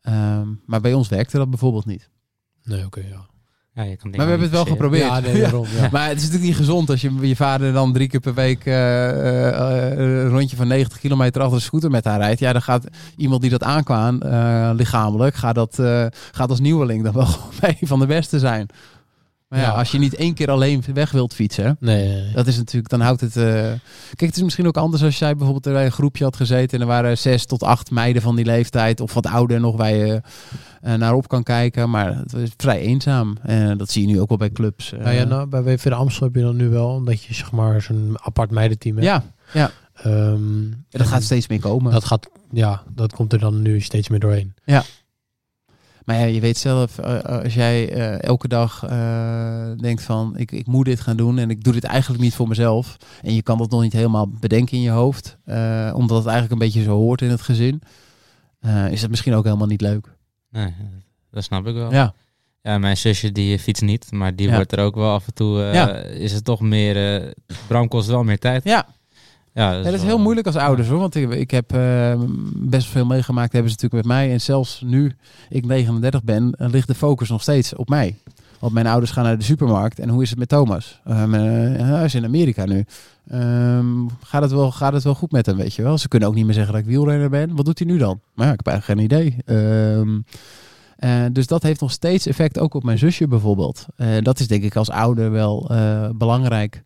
Ehm, 0.00 0.48
maar 0.66 0.80
bij 0.80 0.94
ons 0.94 1.08
werkte 1.08 1.36
dat 1.36 1.50
bijvoorbeeld 1.50 1.86
niet. 1.86 2.10
Nee, 2.62 2.84
oké, 2.84 3.00
ja. 3.00 3.26
Ja, 3.74 3.82
je 3.82 3.96
kan 3.96 4.10
Maar 4.10 4.20
we 4.24 4.30
hebben 4.30 4.40
het 4.48 4.56
wel 4.56 4.64
geprobeerd. 4.64 5.04
Ja, 5.04 5.20
nee, 5.20 5.40
daarom, 5.40 5.66
ja. 5.80 5.88
Maar 5.92 6.08
het 6.08 6.16
is 6.16 6.22
natuurlijk 6.22 6.48
niet 6.48 6.56
gezond 6.56 6.90
als 6.90 7.00
je 7.00 7.10
je 7.20 7.36
vader 7.36 7.72
dan 7.72 7.92
drie 7.92 8.08
keer 8.08 8.20
per 8.20 8.34
week 8.34 8.64
eh, 8.64 9.48
eh, 9.90 9.98
een 9.98 10.28
rondje 10.28 10.56
van 10.56 10.68
90 10.68 10.98
kilometer 10.98 11.40
achter 11.42 11.58
de 11.58 11.64
scooter 11.64 11.90
met 11.90 12.04
haar 12.04 12.18
rijdt. 12.18 12.40
Ja, 12.40 12.52
dan 12.52 12.62
gaat 12.62 12.84
iemand 13.16 13.40
die 13.40 13.50
dat 13.50 13.62
aankwam, 13.62 14.22
eh, 14.22 14.70
lichamelijk, 14.74 15.34
gaat, 15.34 15.54
dat, 15.54 15.78
eh, 15.78 16.06
gaat 16.32 16.50
als 16.50 16.60
nieuweling 16.60 17.04
dan 17.04 17.12
wel 17.12 17.26
gewoon 17.34 17.52
bij 17.60 17.76
een 17.80 17.86
van 17.88 17.98
de 17.98 18.06
beste 18.06 18.38
zijn. 18.38 18.66
Maar 19.48 19.58
ja, 19.58 19.64
Ja. 19.64 19.70
als 19.72 19.90
je 19.90 19.98
niet 19.98 20.14
één 20.14 20.34
keer 20.34 20.50
alleen 20.50 20.84
weg 20.94 21.10
wilt 21.10 21.34
fietsen, 21.34 21.76
Nee, 21.80 22.06
nee, 22.08 22.22
nee. 22.22 22.32
dat 22.32 22.46
is 22.46 22.56
natuurlijk, 22.56 22.88
dan 22.90 23.00
houdt 23.00 23.20
het... 23.20 23.36
eh, 23.36 23.44
Kijk, 23.44 23.80
het 24.20 24.36
is 24.36 24.42
misschien 24.42 24.66
ook 24.66 24.76
anders 24.76 25.02
als 25.02 25.18
jij 25.18 25.36
bijvoorbeeld 25.36 25.74
bij 25.74 25.84
een 25.84 25.92
groepje 25.92 26.24
had 26.24 26.36
gezeten 26.36 26.76
en 26.76 26.80
er 26.80 26.86
waren 26.92 27.18
zes 27.18 27.46
tot 27.46 27.62
acht 27.62 27.90
meiden 27.90 28.22
van 28.22 28.36
die 28.36 28.44
leeftijd 28.44 29.00
of 29.00 29.14
wat 29.14 29.26
ouder 29.26 29.60
nog 29.60 29.86
je 29.88 30.14
eh, 30.14 30.30
naar 30.80 31.14
op 31.14 31.28
kan 31.28 31.42
kijken. 31.42 31.90
Maar 31.90 32.16
het 32.16 32.32
is 32.32 32.50
vrij 32.56 32.80
eenzaam. 32.80 33.36
En 33.42 33.78
dat 33.78 33.90
zie 33.90 34.06
je 34.06 34.12
nu 34.14 34.20
ook 34.20 34.28
wel 34.28 34.38
bij 34.38 34.50
clubs. 34.50 34.92
eh. 34.92 35.00
Nou 35.00 35.14
ja, 35.14 35.24
nou, 35.24 35.46
bij 35.48 35.62
WV 35.62 35.82
de 35.82 35.94
Amstel 35.94 36.26
heb 36.26 36.34
je 36.36 36.42
dan 36.42 36.56
nu 36.56 36.68
wel, 36.68 36.88
omdat 36.88 37.22
je 37.22 37.34
zeg 37.34 37.52
maar 37.52 37.82
zo'n 37.82 38.16
apart 38.22 38.50
meidenteam 38.50 38.94
hebt. 38.96 39.06
ja, 39.06 39.22
ja. 39.52 39.70
En 40.02 40.84
dat 40.88 41.06
gaat 41.06 41.22
steeds 41.22 41.48
meer 41.48 41.60
komen. 41.60 41.92
dat 41.92 42.04
gaat, 42.04 42.28
ja, 42.50 42.82
dat 42.94 43.12
komt 43.12 43.32
er 43.32 43.38
dan 43.38 43.62
nu 43.62 43.80
steeds 43.80 44.08
meer 44.08 44.20
doorheen. 44.20 44.54
Maar 46.04 46.18
ja, 46.18 46.24
je 46.24 46.40
weet 46.40 46.56
zelf, 46.56 46.98
eh, 46.98 47.18
als 47.42 47.54
jij 47.54 47.92
eh, 47.92 48.22
elke 48.22 48.48
dag 48.48 48.84
eh, 48.88 49.70
denkt 49.76 50.02
van 50.02 50.34
ik, 50.36 50.52
ik 50.52 50.66
moet 50.66 50.84
dit 50.84 51.00
gaan 51.00 51.16
doen 51.16 51.38
en 51.38 51.50
ik 51.50 51.64
doe 51.64 51.72
dit 51.72 51.84
eigenlijk 51.84 52.22
niet 52.22 52.34
voor 52.34 52.48
mezelf. 52.48 52.96
En 53.22 53.34
je 53.34 53.42
kan 53.42 53.58
dat 53.58 53.70
nog 53.70 53.82
niet 53.82 53.92
helemaal 53.92 54.28
bedenken 54.40 54.76
in 54.76 54.82
je 54.82 54.90
hoofd, 54.90 55.36
eh, 55.44 55.92
omdat 55.94 56.16
het 56.16 56.26
eigenlijk 56.26 56.52
een 56.52 56.66
beetje 56.66 56.82
zo 56.82 56.96
hoort 56.96 57.22
in 57.22 57.30
het 57.30 57.40
gezin. 57.40 57.82
eh, 58.60 58.90
is 58.92 59.00
het 59.00 59.10
misschien 59.10 59.34
ook 59.34 59.44
helemaal 59.44 59.66
niet 59.66 59.80
leuk. 59.80 60.14
Nee, 60.50 60.74
dat 61.30 61.44
snap 61.44 61.66
ik 61.66 61.74
wel. 61.74 61.92
Ja, 61.92 62.14
Ja, 62.62 62.78
mijn 62.78 62.96
zusje 62.96 63.32
die 63.32 63.58
fietst 63.58 63.82
niet, 63.82 64.12
maar 64.12 64.36
die 64.36 64.48
Ja. 64.48 64.54
wordt 64.54 64.72
er 64.72 64.78
ook 64.84 64.94
wel 64.94 65.10
af 65.12 65.26
en 65.26 65.34
toe. 65.34 65.62
eh, 65.62 65.74
Ja. 65.74 65.96
Is 65.98 66.32
het 66.32 66.44
toch 66.44 66.60
meer. 66.60 67.22
eh 67.24 67.30
Bram 67.68 67.88
kost 67.88 68.08
wel 68.08 68.24
meer 68.24 68.38
tijd. 68.38 68.64
ja. 68.64 68.86
Ja, 69.54 69.72
Ja, 69.72 69.82
dat 69.82 69.92
is 69.92 69.98
wel- 70.00 70.08
heel 70.08 70.18
moeilijk 70.18 70.46
als 70.46 70.56
ouders 70.56 70.88
hoor. 70.88 70.98
Want 70.98 71.14
ik, 71.14 71.30
ik 71.30 71.50
heb 71.50 71.72
eh, 71.72 72.20
best 72.56 72.86
veel 72.88 73.06
meegemaakt, 73.06 73.52
hebben 73.52 73.70
ze 73.70 73.76
natuurlijk 73.80 74.06
met 74.08 74.16
mij. 74.16 74.32
En 74.32 74.40
zelfs 74.40 74.80
nu 74.84 75.16
ik 75.48 75.66
39 75.66 76.22
ben, 76.24 76.54
ligt 76.58 76.86
de 76.88 76.94
focus 76.94 77.28
nog 77.28 77.42
steeds 77.42 77.74
op 77.74 77.88
mij. 77.88 78.16
Want 78.60 78.72
mijn 78.72 78.86
ouders 78.86 79.10
gaan 79.10 79.24
naar 79.24 79.38
de 79.38 79.44
supermarkt. 79.44 79.98
En 79.98 80.08
hoe 80.08 80.22
is 80.22 80.30
het 80.30 80.38
met 80.38 80.48
Thomas? 80.48 81.00
Eh, 81.04 81.32
hij 81.32 82.04
is 82.04 82.14
in 82.14 82.24
Amerika 82.24 82.64
nu. 82.64 82.84
Ehm, 83.28 84.06
gaat, 84.22 84.42
het 84.42 84.50
wel, 84.50 84.70
gaat 84.70 84.92
het 84.92 85.02
wel 85.02 85.14
goed 85.14 85.32
met 85.32 85.46
hem, 85.46 85.56
weet 85.56 85.74
je 85.74 85.82
wel? 85.82 85.98
Ze 85.98 86.08
kunnen 86.08 86.28
ook 86.28 86.34
niet 86.34 86.44
meer 86.44 86.54
zeggen 86.54 86.72
dat 86.72 86.82
ik 86.82 86.88
wielrenner 86.88 87.30
ben. 87.30 87.56
Wat 87.56 87.64
doet 87.64 87.78
hij 87.78 87.88
nu 87.88 87.98
dan? 87.98 88.20
Maar 88.34 88.46
ja, 88.46 88.52
ik 88.52 88.60
heb 88.64 88.66
eigenlijk 88.66 89.00
geen 89.00 89.18
idee. 89.18 89.36
Ehm, 89.44 90.20
eh, 90.96 91.32
dus 91.32 91.46
dat 91.46 91.62
heeft 91.62 91.80
nog 91.80 91.90
steeds 91.90 92.26
effect 92.26 92.58
ook 92.58 92.74
op 92.74 92.84
mijn 92.84 92.98
zusje 92.98 93.28
bijvoorbeeld. 93.28 93.86
Eh, 93.96 94.08
dat 94.22 94.40
is 94.40 94.48
denk 94.48 94.62
ik 94.62 94.76
als 94.76 94.90
ouder 94.90 95.30
wel 95.30 95.70
belangrijk. 96.16 96.82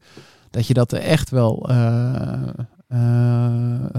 Dat 0.50 0.66
je 0.66 0.74
dat 0.74 0.92
echt 0.92 1.30
wel 1.30 1.68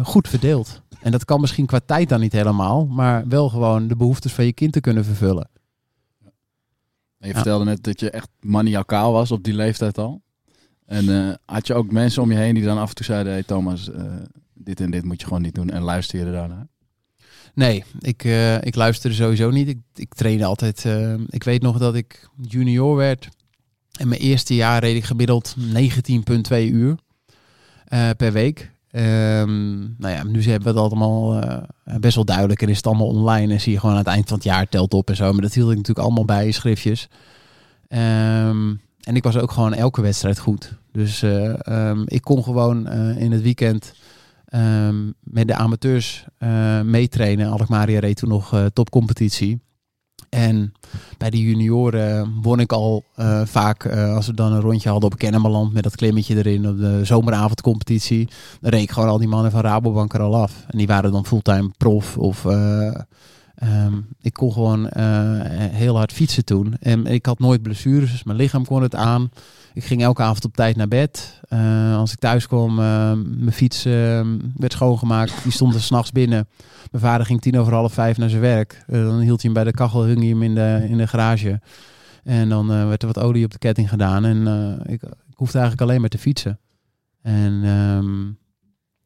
goed 0.03 0.27
verdeelt. 0.27 0.81
En 1.01 1.11
dat 1.11 1.25
kan 1.25 1.41
misschien 1.41 1.65
qua 1.65 1.79
tijd 1.85 2.09
dan 2.09 2.19
niet 2.19 2.31
helemaal, 2.31 2.85
maar 2.85 3.27
wel 3.27 3.49
gewoon 3.49 3.87
de 3.87 3.95
behoeftes 3.95 4.33
van 4.33 4.45
je 4.45 4.53
kind 4.53 4.73
te 4.73 4.81
kunnen 4.81 5.05
vervullen. 5.05 5.49
Je 7.25 7.33
vertelde 7.33 7.65
net 7.65 7.83
dat 7.83 7.99
je 7.99 8.09
echt 8.09 8.29
maniacaal 8.39 9.11
was 9.11 9.31
op 9.31 9.43
die 9.43 9.53
leeftijd 9.53 9.97
al. 9.97 10.21
En 10.85 11.09
eh, 11.09 11.33
had 11.45 11.67
je 11.67 11.73
ook 11.73 11.91
mensen 11.91 12.21
om 12.21 12.31
je 12.31 12.37
heen 12.37 12.53
die 12.55 12.63
dan 12.63 12.77
af 12.77 12.89
en 12.89 12.95
toe 12.95 13.05
zeiden... 13.05 13.33
Hey 13.33 13.43
Thomas, 13.43 13.91
eh, 13.91 14.03
dit 14.53 14.79
en 14.79 14.91
dit 14.91 15.03
moet 15.03 15.19
je 15.19 15.27
gewoon 15.27 15.41
niet 15.41 15.55
doen. 15.55 15.69
En 15.69 15.81
luister 15.81 16.19
je 16.19 16.25
er 16.25 16.31
daarnaar? 16.31 16.67
Nee, 17.53 17.83
ik, 17.99 18.23
eh, 18.23 18.61
ik 18.61 18.75
luisterde 18.75 19.15
sowieso 19.15 19.49
niet. 19.49 19.67
Ik, 19.67 19.79
ik 19.95 20.13
trainde 20.13 20.45
altijd. 20.45 20.85
ik 21.29 21.43
weet 21.43 21.61
nog 21.61 21.77
dat 21.77 21.95
ik 21.95 22.29
junior 22.41 22.95
werd. 22.95 23.29
En 23.99 24.07
mijn 24.07 24.21
eerste 24.21 24.55
jaar 24.55 24.79
reed 24.79 24.95
ik 24.95 25.03
gemiddeld 25.03 25.55
19,2 25.57 26.71
uur 26.71 26.95
per 28.17 28.31
week. 28.31 28.71
Ehm, 28.95 29.77
nou 29.97 30.13
ja, 30.13 30.23
nu 30.23 30.43
hebben 30.43 30.73
we 30.73 30.79
het 30.79 30.91
allemaal 30.91 31.41
eh, 31.41 31.63
best 31.99 32.15
wel 32.15 32.25
duidelijk. 32.25 32.61
En 32.61 32.69
is 32.69 32.77
het 32.77 32.87
allemaal 32.87 33.07
online. 33.07 33.53
En 33.53 33.61
zie 33.61 33.71
je 33.71 33.79
gewoon 33.79 33.95
aan 33.95 34.01
het 34.01 34.11
eind 34.11 34.27
van 34.27 34.37
het 34.37 34.45
jaar 34.45 34.69
telt 34.69 34.93
op 34.93 35.09
en 35.09 35.15
zo. 35.15 35.31
Maar 35.31 35.41
dat 35.41 35.53
hield 35.53 35.69
ik 35.69 35.77
natuurlijk 35.77 36.05
allemaal 36.05 36.25
bij 36.25 36.45
in 36.45 36.53
schriftjes. 36.53 37.09
Ehm, 37.87 38.73
en 39.01 39.15
ik 39.15 39.23
was 39.23 39.37
ook 39.37 39.51
gewoon 39.51 39.73
elke 39.73 40.01
wedstrijd 40.01 40.39
goed. 40.39 40.73
Dus 40.91 41.21
eh, 41.21 41.67
ehm, 41.67 42.03
ik 42.05 42.21
kon 42.21 42.43
gewoon 42.43 42.87
eh, 42.87 43.17
in 43.21 43.31
het 43.31 43.41
weekend 43.41 43.93
met 45.19 45.47
de 45.47 45.55
amateurs 45.55 46.25
meetrainen. 46.83 47.51
Alkmaria 47.51 47.99
reed 47.99 48.17
toen 48.17 48.29
nog 48.29 48.69
topcompetitie. 48.73 49.59
En 50.35 50.73
bij 51.17 51.29
de 51.29 51.41
junioren 51.41 52.33
won 52.41 52.59
ik 52.59 52.71
al 52.71 53.03
eh, 53.15 53.41
vaak, 53.45 53.83
eh, 53.83 54.15
als 54.15 54.27
we 54.27 54.33
dan 54.33 54.51
een 54.51 54.61
rondje 54.61 54.89
hadden 54.89 55.11
op 55.11 55.17
Kennemerland 55.17 55.73
met 55.73 55.83
dat 55.83 55.95
klimmetje 55.95 56.37
erin 56.37 56.67
op 56.67 56.77
de 56.77 56.99
zomeravondcompetitie, 57.03 58.27
dan 58.61 58.71
reed 58.71 58.81
ik 58.81 58.91
gewoon 58.91 59.09
al 59.09 59.17
die 59.17 59.27
mannen 59.27 59.51
van 59.51 59.61
Rabobank 59.61 60.13
er 60.13 60.21
al 60.21 60.35
af. 60.35 60.65
En 60.67 60.77
die 60.77 60.87
waren 60.87 61.11
dan 61.11 61.25
fulltime 61.25 61.71
prof 61.77 62.17
of 62.17 62.45
eh, 62.45 62.95
ehm, 63.55 63.93
ik 64.21 64.33
kon 64.33 64.51
gewoon 64.51 64.89
eh, 64.89 65.05
heel 65.71 65.95
hard 65.95 66.13
fietsen 66.13 66.45
toen. 66.45 66.75
En 66.79 67.05
ik 67.05 67.25
had 67.25 67.39
nooit 67.39 67.61
blessures, 67.61 68.11
dus 68.11 68.23
mijn 68.23 68.37
lichaam 68.37 68.65
kon 68.65 68.81
het 68.81 68.95
aan. 68.95 69.29
Ik 69.75 69.83
ging 69.83 70.01
elke 70.01 70.21
avond 70.21 70.45
op 70.45 70.55
tijd 70.55 70.75
naar 70.75 70.87
bed. 70.87 71.39
Eh, 71.49 71.97
als 71.97 72.11
ik 72.11 72.19
thuis 72.19 72.47
kwam, 72.47 72.79
eh, 72.79 73.11
mijn 73.25 73.51
fiets 73.51 73.85
eh, 73.85 74.21
werd 74.55 74.71
schoongemaakt. 74.71 75.43
Die 75.43 75.51
stond 75.51 75.73
er 75.73 75.81
s'nachts 75.81 76.11
binnen. 76.11 76.47
Mijn 76.91 77.03
vader 77.03 77.25
ging 77.25 77.41
tien 77.41 77.57
over 77.57 77.73
half 77.73 77.93
vijf 77.93 78.17
naar 78.17 78.29
zijn 78.29 78.41
werk. 78.41 78.83
Dan 78.87 79.19
hield 79.19 79.41
hij 79.41 79.51
hem 79.51 79.53
bij 79.53 79.63
de 79.63 79.71
kachel, 79.71 80.03
hing 80.03 80.19
hij 80.19 80.27
hem 80.27 80.43
in 80.43 80.55
de, 80.55 80.85
in 80.89 80.97
de 80.97 81.07
garage. 81.07 81.59
En 82.23 82.49
dan 82.49 82.67
werd 82.67 83.01
er 83.01 83.07
wat 83.13 83.23
olie 83.23 83.45
op 83.45 83.51
de 83.51 83.57
ketting 83.57 83.89
gedaan. 83.89 84.25
En 84.25 84.47
ik, 84.85 85.03
ik 85.03 85.35
hoefde 85.35 85.57
eigenlijk 85.57 85.89
alleen 85.89 86.01
maar 86.01 86.09
te 86.09 86.17
fietsen. 86.17 86.59
En 87.21 87.61
ehm, 87.63 88.44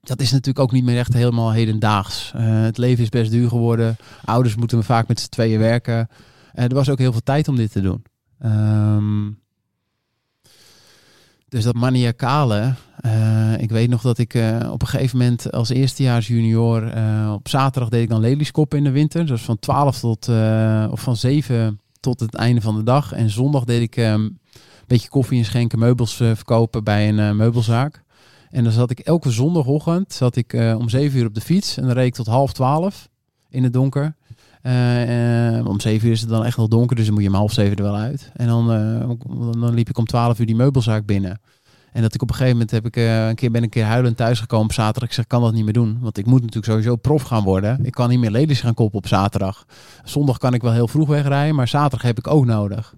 dat 0.01 0.21
is 0.21 0.31
natuurlijk 0.31 0.59
ook 0.59 0.71
niet 0.71 0.83
meer 0.83 0.97
echt 0.97 1.13
helemaal 1.13 1.51
hedendaags. 1.51 2.31
Eh, 2.35 2.61
het 2.61 2.77
leven 2.77 3.03
is 3.03 3.09
best 3.09 3.31
duur 3.31 3.49
geworden. 3.49 3.95
Ouders 4.25 4.55
moeten 4.55 4.83
vaak 4.83 5.07
met 5.07 5.19
z'n 5.19 5.29
tweeën 5.29 5.59
werken. 5.59 6.07
En 6.53 6.69
er 6.69 6.75
was 6.75 6.89
ook 6.89 6.97
heel 6.99 7.11
veel 7.11 7.23
tijd 7.23 7.47
om 7.47 7.55
dit 7.55 7.71
te 7.71 7.81
doen. 7.81 8.03
Ehm, 8.39 9.27
dus 11.47 11.63
dat 11.63 11.75
maniacale. 11.75 12.73
eh, 12.99 13.57
ik 13.57 13.69
weet 13.69 13.89
nog 13.89 14.01
dat 14.01 14.17
ik 14.17 14.33
eh, 14.33 14.69
op 14.71 14.81
een 14.81 14.87
gegeven 14.87 15.17
moment 15.17 15.51
als 15.51 15.69
eerstejaars 15.69 16.27
junior 16.27 16.87
eh, 16.87 17.31
op 17.33 17.47
zaterdag 17.47 17.89
deed 17.89 18.01
ik 18.03 18.09
dan 18.09 18.19
lelieskoppen 18.19 18.77
in 18.77 18.83
de 18.83 18.91
winter. 18.91 19.25
Dus 19.25 19.41
van 19.41 19.59
12 19.59 19.99
tot 19.99 20.27
eh, 20.27 20.87
of 20.91 21.01
van 21.01 21.15
7 21.15 21.79
tot 21.99 22.19
het 22.19 22.35
einde 22.35 22.61
van 22.61 22.75
de 22.75 22.83
dag. 22.83 23.11
En 23.13 23.29
zondag 23.29 23.63
deed 23.63 23.81
ik 23.81 23.95
eh, 23.95 24.09
een 24.11 24.39
beetje 24.87 25.09
koffie 25.09 25.37
inschenken, 25.37 25.79
meubels 25.79 26.19
eh, 26.19 26.31
verkopen 26.35 26.83
bij 26.83 27.09
een 27.09 27.19
eh, 27.19 27.31
meubelzaak. 27.31 28.03
En 28.49 28.63
dan 28.63 28.73
zat 28.73 28.89
ik 28.89 28.99
elke 28.99 29.31
zondagochtend 29.31 30.13
zat 30.13 30.35
ik, 30.35 30.53
eh, 30.53 30.75
om 30.77 30.89
7 30.89 31.19
uur 31.19 31.25
op 31.25 31.33
de 31.33 31.41
fiets 31.41 31.77
en 31.77 31.83
dan 31.83 31.93
reed 31.93 32.05
ik 32.05 32.13
tot 32.13 32.27
half 32.27 32.53
12 32.53 33.09
in 33.49 33.63
het 33.63 33.73
donker. 33.73 34.15
Eh, 34.61 35.65
om 35.67 35.79
7 35.79 36.07
uur 36.07 36.13
is 36.13 36.21
het 36.21 36.29
dan 36.29 36.45
echt 36.45 36.57
wel 36.57 36.69
donker, 36.69 36.95
dus 36.95 37.05
dan 37.05 37.13
moet 37.13 37.23
je 37.23 37.29
om 37.29 37.35
half 37.35 37.51
7 37.51 37.77
er 37.77 37.83
wel 37.83 37.95
uit. 37.95 38.31
En 38.33 38.47
dan, 38.47 38.71
eh, 38.71 39.09
dan 39.61 39.73
liep 39.73 39.89
ik 39.89 39.97
om 39.97 40.05
12 40.05 40.39
uur 40.39 40.45
die 40.45 40.55
meubelzaak 40.55 41.05
binnen. 41.05 41.41
En 41.91 42.01
dat 42.01 42.13
ik 42.13 42.21
op 42.21 42.29
een 42.29 42.35
gegeven 42.35 42.57
moment 42.57 42.71
heb 42.71 42.85
ik 42.85 42.95
een 42.95 43.35
keer 43.35 43.51
ben 43.51 43.63
ik 43.63 43.63
een 43.63 43.69
keer 43.69 43.85
huilend 43.85 44.17
thuisgekomen 44.17 44.65
op 44.65 44.73
zaterdag. 44.73 45.09
Ik 45.09 45.15
zeg, 45.15 45.27
kan 45.27 45.41
dat 45.41 45.53
niet 45.53 45.63
meer 45.63 45.73
doen. 45.73 45.97
Want 46.01 46.17
ik 46.17 46.25
moet 46.25 46.39
natuurlijk 46.41 46.65
sowieso 46.65 46.95
prof 46.95 47.21
gaan 47.21 47.43
worden. 47.43 47.85
Ik 47.85 47.91
kan 47.91 48.09
niet 48.09 48.19
meer 48.19 48.31
ladies 48.31 48.61
gaan 48.61 48.73
koppen 48.73 48.97
op 48.97 49.07
zaterdag. 49.07 49.65
Zondag 50.03 50.37
kan 50.37 50.53
ik 50.53 50.61
wel 50.61 50.71
heel 50.71 50.87
vroeg 50.87 51.07
wegrijden, 51.07 51.55
maar 51.55 51.67
zaterdag 51.67 52.07
heb 52.07 52.17
ik 52.17 52.27
ook 52.27 52.45
nodig. 52.45 52.95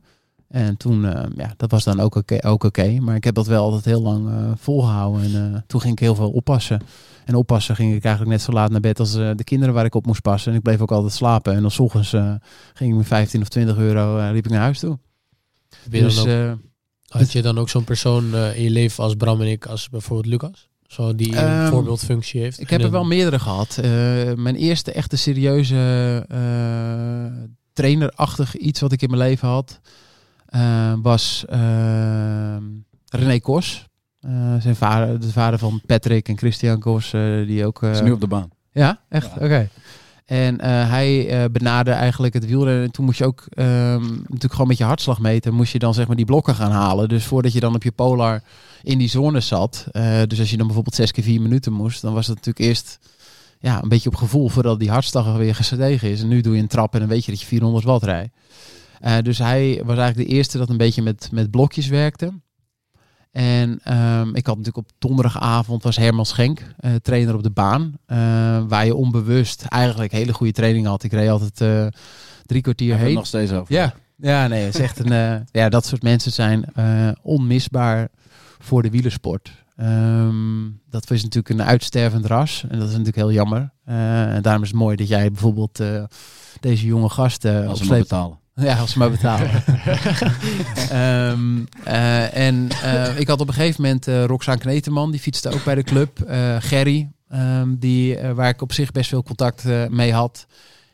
En 0.52 0.78
toen, 0.78 1.06
eh, 1.06 1.24
ja, 1.36 1.54
dat 1.58 1.72
was 1.72 1.84
dan 1.84 2.00
ook 2.00 2.16
oké. 2.16 2.38
ook 2.48 2.64
oké. 2.64 3.00
Maar 3.00 3.16
ik 3.16 3.24
heb 3.24 3.36
dat 3.36 3.48
wel 3.48 3.64
altijd 3.64 3.86
heel 3.86 4.02
lang 4.02 4.30
eh, 4.30 4.52
volgehouden. 4.56 5.24
En 5.24 5.54
eh, 5.54 5.62
toen 5.68 5.82
ging 5.82 5.94
ik 5.94 6.00
heel 6.00 6.16
veel 6.16 6.30
oppassen. 6.32 6.82
En 7.26 7.36
oppassen 7.36 7.76
ging 7.76 7.94
ik 7.96 8.04
eigenlijk 8.04 8.36
net 8.36 8.46
zo 8.46 8.52
laat 8.52 8.72
naar 8.72 8.80
bed 8.80 9.00
als 9.00 9.12
de 9.14 9.44
kinderen 9.44 9.74
waar 9.74 9.86
ik 9.86 9.96
op 9.96 10.06
moest 10.06 10.22
passen. 10.22 10.52
En 10.52 10.58
ik 10.58 10.64
bleef 10.64 10.82
ook 10.82 10.92
altijd 10.92 11.14
slapen. 11.14 11.54
En 11.54 11.62
dan 11.62 11.72
's 11.72 11.80
ochtends 11.80 12.10
ging 12.74 12.92
ik 12.92 12.98
met 12.98 13.08
15 13.08 13.42
of 13.42 13.48
20 13.48 13.78
euro 13.78 14.32
liep 14.32 14.46
ik 14.46 14.52
naar 14.52 14.62
huis 14.62 14.80
toe. 14.80 15.00
Dus 15.90 16.20
ook- 16.20 16.58
Had 17.08 17.32
je 17.32 17.42
dan 17.42 17.58
ook 17.58 17.70
zo'n 17.70 17.84
persoon 17.84 18.36
in 18.36 18.64
je 18.64 18.70
leven 18.70 19.04
als 19.04 19.16
Bram 19.16 19.42
en 19.42 19.48
ik, 19.48 19.66
als 19.66 19.90
bijvoorbeeld 19.90 20.42
Lucas? 20.42 20.70
Zo 20.88 21.16
die 21.16 21.28
een 21.38 21.44
Ehm, 21.48 21.70
voorbeeldfunctie 21.70 22.42
heeft. 22.42 22.60
Ik 22.60 22.70
heb 22.70 22.82
er 22.84 22.92
wel 22.92 23.04
meerdere 23.06 23.40
gehad. 23.40 23.78
Eh, 23.78 23.92
mijn 24.36 24.56
eerste 24.56 24.92
echte 24.92 25.16
serieuze 25.16 26.26
trainerachtig 27.74 28.56
iets 28.58 28.80
wat 28.80 28.92
ik 28.92 29.02
in 29.02 29.10
mijn 29.10 29.22
leven 29.22 29.48
had, 29.48 29.80
eh, 30.52 30.94
was 31.02 31.46
eh, 31.50 31.60
René 33.10 33.40
Kos. 33.40 33.86
Eh, 34.20 34.32
zijn 34.60 34.76
vader, 34.76 35.20
de 35.20 35.32
vader 35.32 35.60
van 35.60 35.82
Patrick 35.86 36.28
en 36.28 36.38
Christian 36.38 36.80
Kos, 36.80 37.14
eh, 37.14 37.22
die 37.48 37.66
ook... 37.66 37.84
eh, 37.84 37.92
is 37.92 38.02
nu 38.02 38.12
op 38.12 38.22
de 38.22 38.28
baan. 38.28 38.50
ja, 38.72 39.00
echt? 39.10 39.34
Oké. 39.34 39.70
En 40.26 40.60
eh, 40.60 40.90
hij 40.90 41.28
eh 41.44 41.50
benaderde 41.52 41.92
eigenlijk 42.00 42.34
het 42.34 42.46
wielrennen. 42.46 42.84
En 42.84 42.92
toen 42.92 43.06
moest 43.06 43.18
je 43.18 43.26
ook 43.26 43.46
ehm, 43.50 44.02
natuurlijk 44.10 44.52
gewoon 44.52 44.68
met 44.68 44.78
je 44.78 44.84
hartslag 44.84 45.20
meten. 45.20 45.54
Moest 45.54 45.72
je 45.74 45.80
dan 45.80 45.94
zeg 45.94 46.08
maar 46.08 46.16
die 46.16 46.26
blokken 46.26 46.56
gaan 46.56 46.72
halen. 46.72 47.10
Dus 47.10 47.26
voordat 47.26 47.54
je 47.54 47.60
dan 47.60 47.76
op 47.76 47.84
je 47.84 47.92
polar 47.92 48.42
in 48.84 48.98
die 48.98 49.10
zone 49.10 49.40
zat. 49.40 49.86
eh, 49.92 50.22
dus 50.28 50.40
als 50.40 50.50
je 50.50 50.58
dan 50.58 50.66
bijvoorbeeld 50.66 50.96
6 50.96 51.12
keer 51.12 51.24
4 51.24 51.42
minuten 51.42 51.74
moest. 51.74 52.02
Dan 52.02 52.14
was 52.14 52.28
dat 52.28 52.36
natuurlijk 52.36 52.66
eerst 52.66 53.00
ja, 53.60 53.82
een 53.84 53.90
beetje 53.90 54.10
op 54.10 54.16
gevoel 54.16 54.50
voordat 54.50 54.80
die 54.80 54.90
hartslag 54.90 55.36
weer 55.38 55.56
gestegen 55.56 56.10
is. 56.10 56.22
En 56.22 56.28
nu 56.28 56.42
doe 56.42 56.56
je 56.56 56.62
een 56.62 56.68
trap 56.68 56.94
en 56.94 57.00
dan 57.00 57.10
weet 57.10 57.26
je 57.26 57.32
dat 57.32 57.40
je 57.42 57.48
400 57.48 57.86
watt 57.86 58.04
rijdt. 58.04 58.34
Eh, 59.02 59.18
dus 59.22 59.38
hij 59.38 59.82
was 59.86 59.98
eigenlijk 59.98 60.30
de 60.30 60.36
eerste 60.36 60.58
dat 60.58 60.70
een 60.70 60.78
beetje 60.78 61.02
met, 61.02 61.30
met 61.32 61.52
blokjes 61.52 61.88
werkte. 61.88 62.32
En 63.32 63.80
ehm, 63.84 64.36
ik 64.36 64.46
had 64.46 64.58
natuurlijk 64.58 64.88
op 64.88 64.92
donderdagavond 64.98 65.84
was 65.84 65.98
Herman 65.98 66.26
Schenk, 66.26 66.62
eh, 66.80 66.92
trainer 66.96 67.36
op 67.36 67.44
de 67.44 67.50
baan. 67.50 67.98
eh, 68.06 68.18
waar 68.68 68.86
je 68.86 68.96
onbewust 68.96 69.66
eigenlijk 69.66 70.12
hele 70.12 70.34
goede 70.34 70.54
training 70.54 70.86
had. 70.86 71.04
Ik 71.04 71.12
reed 71.12 71.30
altijd 71.30 71.94
drie 72.46 72.62
kwartier 72.62 72.98
heen. 72.98 73.14
nog 73.14 73.26
steeds 73.26 73.52
over. 73.52 73.74
Ja, 73.74 73.94
ja, 74.16 74.48
nee, 74.48 74.64
het 74.64 74.74
is 74.74 74.82
echt 74.82 75.00
een. 75.00 75.46
ja, 75.52 75.70
dat 75.70 75.86
soort 75.86 76.04
mensen 76.04 76.32
zijn 76.32 76.66
onmisbaar 77.22 78.10
voor 78.60 78.82
de 78.82 78.90
wielersport. 78.90 79.52
Ehm, 79.76 80.70
dat 80.90 81.12
is 81.12 81.24
natuurlijk 81.24 81.60
een 81.60 81.66
uitstervend 81.66 82.26
ras. 82.26 82.64
En 82.70 82.78
dat 82.78 82.88
is 82.88 82.92
natuurlijk 82.92 83.18
heel 83.18 83.32
jammer. 83.32 83.72
En 83.86 84.42
daarom 84.42 84.64
is 84.64 84.70
het 84.70 84.78
mooi 84.78 84.96
dat 84.96 85.08
jij 85.08 85.32
bijvoorbeeld 85.32 85.84
deze 86.60 86.86
jonge 86.86 87.10
gasten 87.10 87.68
Als 87.68 87.80
ze 87.80 87.98
betalen. 87.98 88.41
Ja, 88.68 88.78
als 88.78 88.92
ze 88.92 88.98
maar 88.98 89.12
betalen. 89.12 89.50
Ehm, 90.90 91.66
eh, 91.84 92.38
en 92.38 92.70
eh, 92.70 93.20
ik 93.20 93.28
had 93.28 93.42
op 93.42 93.48
een 93.48 93.54
gegeven 93.54 93.82
moment 93.82 94.08
eh 94.08 94.26
Roxaan 94.26 94.58
Kneteman, 94.58 95.12
die 95.12 95.20
fietste 95.20 95.50
ook 95.50 95.64
bij 95.64 95.76
de 95.76 95.84
club. 95.84 96.24
Gerry, 96.60 97.12
ehm, 97.30 97.76
die, 97.78 98.18
waar 98.18 98.50
ik 98.50 98.62
op 98.62 98.74
zich 98.74 98.92
best 98.92 99.10
veel 99.10 99.24
contact 99.24 99.64
mee 99.90 100.14
had. 100.14 100.46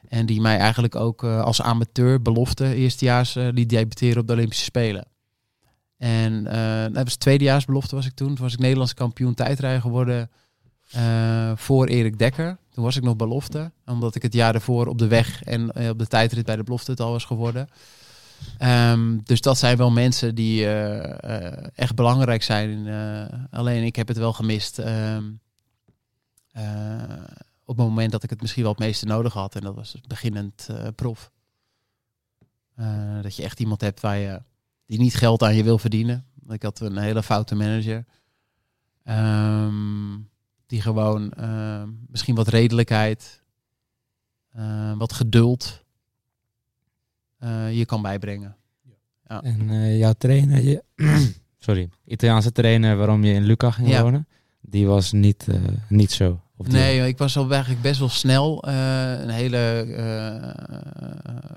En 0.07 0.25
die 0.25 0.41
mij 0.41 0.57
eigenlijk 0.57 0.95
ook 0.95 1.23
als 1.23 1.61
amateur 1.61 2.21
belofte 2.21 2.75
eerstejaars 2.75 3.33
liet 3.33 3.69
debuteren 3.69 4.21
op 4.21 4.27
de 4.27 4.33
Olympische 4.33 4.63
Spelen. 4.63 5.07
En 5.97 6.43
dat 6.93 7.03
was 7.03 7.15
tweedejaarsbelofte 7.15 7.95
was 7.95 8.05
ik 8.05 8.13
toen. 8.13 8.27
Toen 8.27 8.43
was 8.43 8.53
ik 8.53 8.59
Nederlands 8.59 8.93
kampioen 8.93 9.33
tijdrijden 9.33 9.81
geworden 9.81 10.29
voor 11.55 11.87
Erik 11.87 12.19
Dekker. 12.19 12.57
Toen 12.77 12.85
was 12.85 12.95
ik 12.95 13.03
nog 13.03 13.15
belofte, 13.15 13.71
omdat 13.85 14.15
ik 14.15 14.21
het 14.21 14.33
jaar 14.33 14.51
daarvoor 14.51 14.87
op 14.87 14.97
de 14.97 15.07
weg 15.07 15.43
en 15.43 15.71
eh, 15.71 15.89
op 15.89 15.99
de 15.99 16.07
tijdrit 16.07 16.45
bij 16.45 16.55
de 16.55 16.63
belofte 16.63 16.91
het 16.91 16.99
al 16.99 17.11
was 17.11 17.25
geworden. 17.25 17.69
Ehm, 18.57 19.17
dus 19.23 19.41
dat 19.41 19.57
zijn 19.57 19.77
wel 19.77 19.91
mensen 19.91 20.35
die 20.35 20.65
eh, 20.65 21.45
eh, 21.45 21.67
echt 21.73 21.95
belangrijk 21.95 22.43
zijn. 22.43 22.87
Alleen 23.51 23.83
ik 23.83 23.95
heb 23.95 24.07
het 24.07 24.17
wel 24.17 24.33
gemist 24.33 24.79
ehm, 24.79 25.23
eh, 26.51 27.23
op 27.65 27.77
het 27.77 27.87
moment 27.87 28.11
dat 28.11 28.23
ik 28.23 28.29
het 28.29 28.41
misschien 28.41 28.63
wel 28.63 28.71
het 28.71 28.81
meeste 28.81 29.05
nodig 29.05 29.33
had. 29.33 29.55
En 29.55 29.61
dat 29.61 29.75
was 29.75 29.95
beginnend 30.07 30.67
prof. 30.95 31.31
Dat 33.21 33.35
je 33.35 33.43
echt 33.43 33.59
iemand 33.59 33.81
hebt 33.81 33.99
waar 33.99 34.17
je, 34.17 34.41
die 34.85 34.99
niet 34.99 35.15
geld 35.15 35.43
aan 35.43 35.55
je 35.55 35.63
wil 35.63 35.77
verdienen. 35.77 36.25
Ik 36.47 36.63
had 36.63 36.79
een 36.79 36.97
hele 36.97 37.23
foute 37.23 37.55
manager. 37.55 38.05
Ehm, 39.03 40.13
die 40.67 40.81
gewoon 40.81 41.31
ehm, 41.31 41.89
misschien 42.09 42.35
wat 42.35 42.47
redelijkheid, 42.47 43.41
eh, 44.51 44.97
wat 44.97 45.13
geduld 45.13 45.83
eh, 47.37 47.77
je 47.77 47.85
kan 47.85 48.01
bijbrengen. 48.01 48.55
En 49.23 49.69
eh, 49.69 49.97
jouw 49.99 50.13
trainer, 50.17 50.63
je, 50.63 50.83
sorry, 51.59 51.89
Italiaanse 52.05 52.51
trainer 52.51 52.97
waarom 52.97 53.23
je 53.23 53.33
in 53.33 53.43
Lucca 53.43 53.71
ging 53.71 53.87
Ja. 53.89 54.01
wonen, 54.01 54.27
die 54.61 54.87
was 54.87 55.11
niet, 55.11 55.47
eh, 55.47 55.59
niet 55.89 56.11
zo. 56.11 56.41
Of 56.57 56.65
die- 56.65 56.75
Nee, 56.75 57.07
ik 57.07 57.17
was 57.17 57.37
al 57.37 57.51
eigenlijk 57.51 57.81
best 57.81 57.99
wel 57.99 58.09
snel. 58.09 58.63
eh, 58.63 59.19
een 59.19 59.29
hele 59.29 59.57
eh, 59.81 61.47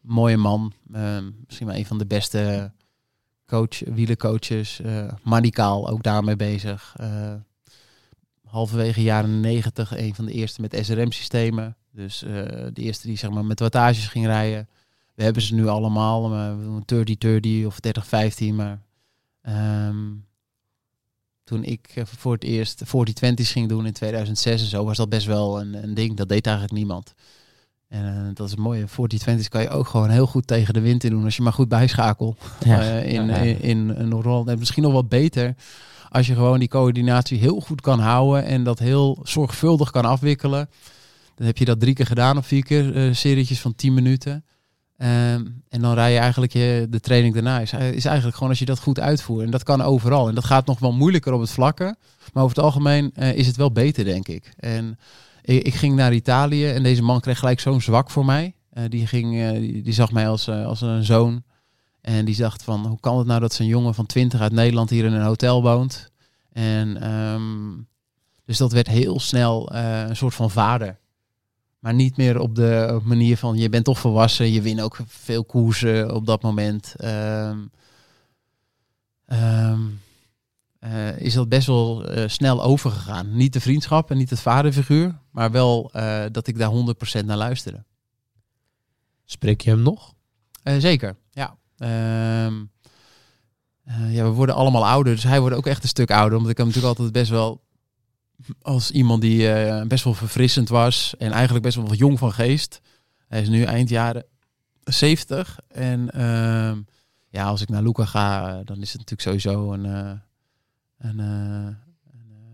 mooie 0.00 0.36
man. 0.36 0.72
Eh, 0.92 1.18
misschien 1.46 1.66
wel 1.66 1.76
een 1.76 1.86
van 1.86 1.98
de 1.98 2.06
beste 2.06 2.72
coach, 3.46 3.78
wielercoaches. 3.84 4.80
eh 4.80 5.08
manicaal, 5.22 5.88
ook 5.88 6.02
daarmee 6.02 6.36
bezig. 6.36 6.94
Eh, 6.96 7.34
halverwege 8.50 9.02
jaren 9.02 9.40
negentig 9.40 9.96
een 9.96 10.14
van 10.14 10.24
de 10.24 10.32
eerste 10.32 10.60
met 10.60 10.78
SRM-systemen. 10.80 11.76
Dus 11.92 12.22
eh, 12.22 12.30
de 12.72 12.82
eerste 12.82 13.06
die 13.06 13.18
zeg 13.18 13.30
maar, 13.30 13.44
met 13.44 13.60
wattages 13.60 14.06
ging 14.08 14.26
rijden. 14.26 14.68
We 15.14 15.22
hebben 15.22 15.42
ze 15.42 15.54
nu 15.54 15.66
allemaal. 15.66 16.28
maar 16.28 16.58
we 16.58 16.82
doen 16.84 17.62
30-30 17.62 17.66
of 17.66 17.78
30-15. 18.50 18.54
Maar 18.54 18.80
ehm, 19.42 19.96
toen 21.44 21.64
ik 21.64 21.92
eh, 21.94 22.04
voor 22.04 22.32
het 22.32 22.44
eerst 22.44 22.84
40-20's 22.84 23.50
ging 23.50 23.68
doen 23.68 23.86
in 23.86 23.92
2006 23.92 24.60
en 24.60 24.66
zo, 24.68 24.84
was 24.84 24.96
dat 24.96 25.08
best 25.08 25.26
wel 25.26 25.60
een, 25.60 25.82
een 25.82 25.94
ding. 25.94 26.16
Dat 26.16 26.28
deed 26.28 26.46
eigenlijk 26.46 26.76
niemand. 26.76 27.14
En 27.88 28.06
eh, 28.06 28.34
dat 28.34 28.46
is 28.46 28.50
het 28.50 28.60
mooie. 28.60 28.86
40-20's 28.88 29.48
kan 29.48 29.62
je 29.62 29.68
ook 29.68 29.86
gewoon 29.86 30.10
heel 30.10 30.26
goed 30.26 30.46
tegen 30.46 30.74
de 30.74 30.80
wind 30.80 31.04
in 31.04 31.10
doen 31.10 31.24
als 31.24 31.36
je 31.36 31.42
maar 31.42 31.52
goed 31.52 31.68
bijschakelt. 31.68 32.38
Ja. 32.64 32.80
In, 32.98 33.26
Ja. 33.26 33.34
in, 33.36 33.60
in 33.60 33.88
een 33.88 34.22
rol. 34.22 34.46
En 34.46 34.58
misschien 34.58 34.82
nog 34.82 34.92
wel 34.92 35.04
beter 35.04 35.54
als 36.08 36.26
je 36.26 36.34
gewoon 36.34 36.58
die 36.58 36.68
coördinatie 36.68 37.38
heel 37.38 37.60
goed 37.60 37.80
kan 37.80 38.00
houden 38.00 38.44
en 38.44 38.64
dat 38.64 38.78
heel 38.78 39.18
zorgvuldig 39.22 39.90
kan 39.90 40.04
afwikkelen. 40.04 40.68
Dan 41.34 41.46
heb 41.46 41.58
je 41.58 41.64
dat 41.64 41.80
drie 41.80 41.94
keer 41.94 42.06
gedaan 42.06 42.38
of 42.38 42.46
vier 42.46 42.64
keer, 42.64 42.96
eh 42.96 43.14
serietjes 43.14 43.60
van 43.60 43.74
10 43.74 43.94
minuten. 43.94 44.44
Ehm, 44.96 45.46
en 45.68 45.80
dan 45.80 45.94
rij 45.94 46.12
je 46.12 46.18
eigenlijk 46.18 46.52
je, 46.52 46.86
de 46.90 47.00
training 47.00 47.34
daarna. 47.34 47.60
Is, 47.60 47.72
is 47.72 48.04
eigenlijk 48.04 48.34
gewoon 48.34 48.48
als 48.48 48.58
je 48.58 48.64
dat 48.64 48.80
goed 48.80 49.00
uitvoert. 49.00 49.44
En 49.44 49.50
dat 49.50 49.62
kan 49.62 49.82
overal. 49.82 50.28
En 50.28 50.34
dat 50.34 50.44
gaat 50.44 50.66
nog 50.66 50.78
wel 50.78 50.92
moeilijker 50.92 51.32
op 51.32 51.40
het 51.40 51.50
vlakke. 51.50 51.96
Maar 52.32 52.42
over 52.42 52.56
het 52.56 52.64
algemeen 52.64 53.10
eh, 53.14 53.34
is 53.34 53.46
het 53.46 53.56
wel 53.56 53.72
beter, 53.72 54.04
denk 54.04 54.28
ik. 54.28 54.52
En 54.56 54.98
ik, 55.42 55.74
ging 55.74 55.96
naar 55.96 56.12
Italië 56.12 56.68
en 56.68 56.82
deze 56.82 57.02
man 57.02 57.20
kreeg 57.20 57.38
gelijk 57.38 57.60
zo'n 57.60 57.80
zwak 57.80 58.10
voor 58.10 58.24
mij. 58.24 58.54
Eh, 58.70 58.84
die, 58.88 59.06
ging, 59.06 59.40
eh, 59.40 59.82
die, 59.84 59.92
zag 59.92 60.12
mij 60.12 60.28
als, 60.28 60.46
eh, 60.46 60.66
als 60.66 60.80
een 60.80 61.04
zoon. 61.04 61.42
En 62.08 62.24
die 62.24 62.36
dacht 62.36 62.62
van, 62.62 62.86
hoe 62.86 63.00
kan 63.00 63.18
het 63.18 63.26
nou 63.26 63.40
dat 63.40 63.52
zo'n 63.52 63.66
jongen 63.66 63.94
van 63.94 64.06
20 64.06 64.40
uit 64.40 64.52
Nederland 64.52 64.90
hier 64.90 65.04
in 65.04 65.12
een 65.12 65.22
hotel 65.22 65.62
woont? 65.62 66.10
En 66.52 67.02
ehm, 67.02 67.82
dus 68.44 68.56
dat 68.56 68.72
werd 68.72 68.86
heel 68.86 69.20
snel 69.20 69.70
eh, 69.70 70.00
een 70.00 70.16
soort 70.16 70.34
van 70.34 70.50
vader. 70.50 70.98
Maar 71.78 71.94
niet 71.94 72.16
meer 72.16 72.40
op 72.40 72.54
de 72.54 72.92
op 72.94 73.04
manier 73.04 73.36
van, 73.36 73.56
je 73.56 73.68
bent 73.68 73.84
toch 73.84 73.98
volwassen, 73.98 74.52
je 74.52 74.62
wint 74.62 74.80
ook 74.80 74.98
veel 75.06 75.44
koersen 75.44 76.14
op 76.14 76.26
dat 76.26 76.42
moment. 76.42 76.94
Ehm, 76.96 77.58
ehm, 79.26 79.80
eh, 80.78 81.20
is 81.20 81.34
dat 81.34 81.48
best 81.48 81.66
wel 81.66 82.04
eh, 82.04 82.28
snel 82.28 82.62
overgegaan. 82.62 83.36
Niet 83.36 83.52
de 83.52 83.60
vriendschap 83.60 84.10
en 84.10 84.16
niet 84.16 84.30
het 84.30 84.40
vaderfiguur, 84.40 85.18
maar 85.30 85.50
wel 85.50 85.90
dat 86.32 86.46
ik 86.46 86.58
daar 86.58 86.70
100% 86.70 87.26
naar 87.26 87.36
luisterde. 87.36 87.84
Spreek 89.24 89.60
je 89.60 89.70
hem 89.70 89.82
nog? 89.82 90.14
Zeker, 90.78 91.16
Ehm, 91.78 92.64
eh, 93.84 94.14
ja, 94.14 94.24
we 94.24 94.30
worden 94.30 94.54
allemaal 94.54 94.86
ouder, 94.86 95.14
dus 95.14 95.24
hij 95.24 95.40
wordt 95.40 95.56
ook 95.56 95.66
echt 95.66 95.82
een 95.82 95.88
stuk 95.88 96.10
ouder. 96.10 96.36
Omdat 96.36 96.50
ik 96.50 96.56
hem 96.56 96.66
natuurlijk 96.66 96.94
altijd 96.94 97.12
best 97.12 97.30
wel 97.30 97.66
als 98.62 98.90
iemand 98.90 99.20
die 99.20 99.52
eh, 99.52 99.86
best 99.86 100.04
wel 100.04 100.14
verfrissend 100.14 100.68
was 100.68 101.14
en 101.18 101.32
eigenlijk 101.32 101.64
best 101.64 101.76
wel 101.76 101.94
jong 101.94 102.18
van 102.18 102.32
geest. 102.32 102.80
Hij 103.26 103.40
is 103.40 103.48
nu 103.48 103.62
eind 103.62 103.88
jaren 103.88 104.24
70 104.84 105.58
en 105.68 106.10
ehm, 106.10 106.80
ja, 107.28 107.44
als 107.44 107.60
ik 107.60 107.68
naar 107.68 107.82
Luca 107.82 108.04
ga, 108.04 108.48
eh, 108.48 108.64
dan 108.64 108.80
is 108.80 108.92
het 108.92 109.10
natuurlijk 109.10 109.20
sowieso 109.20 109.72
een, 109.72 109.84
een, 110.98 111.18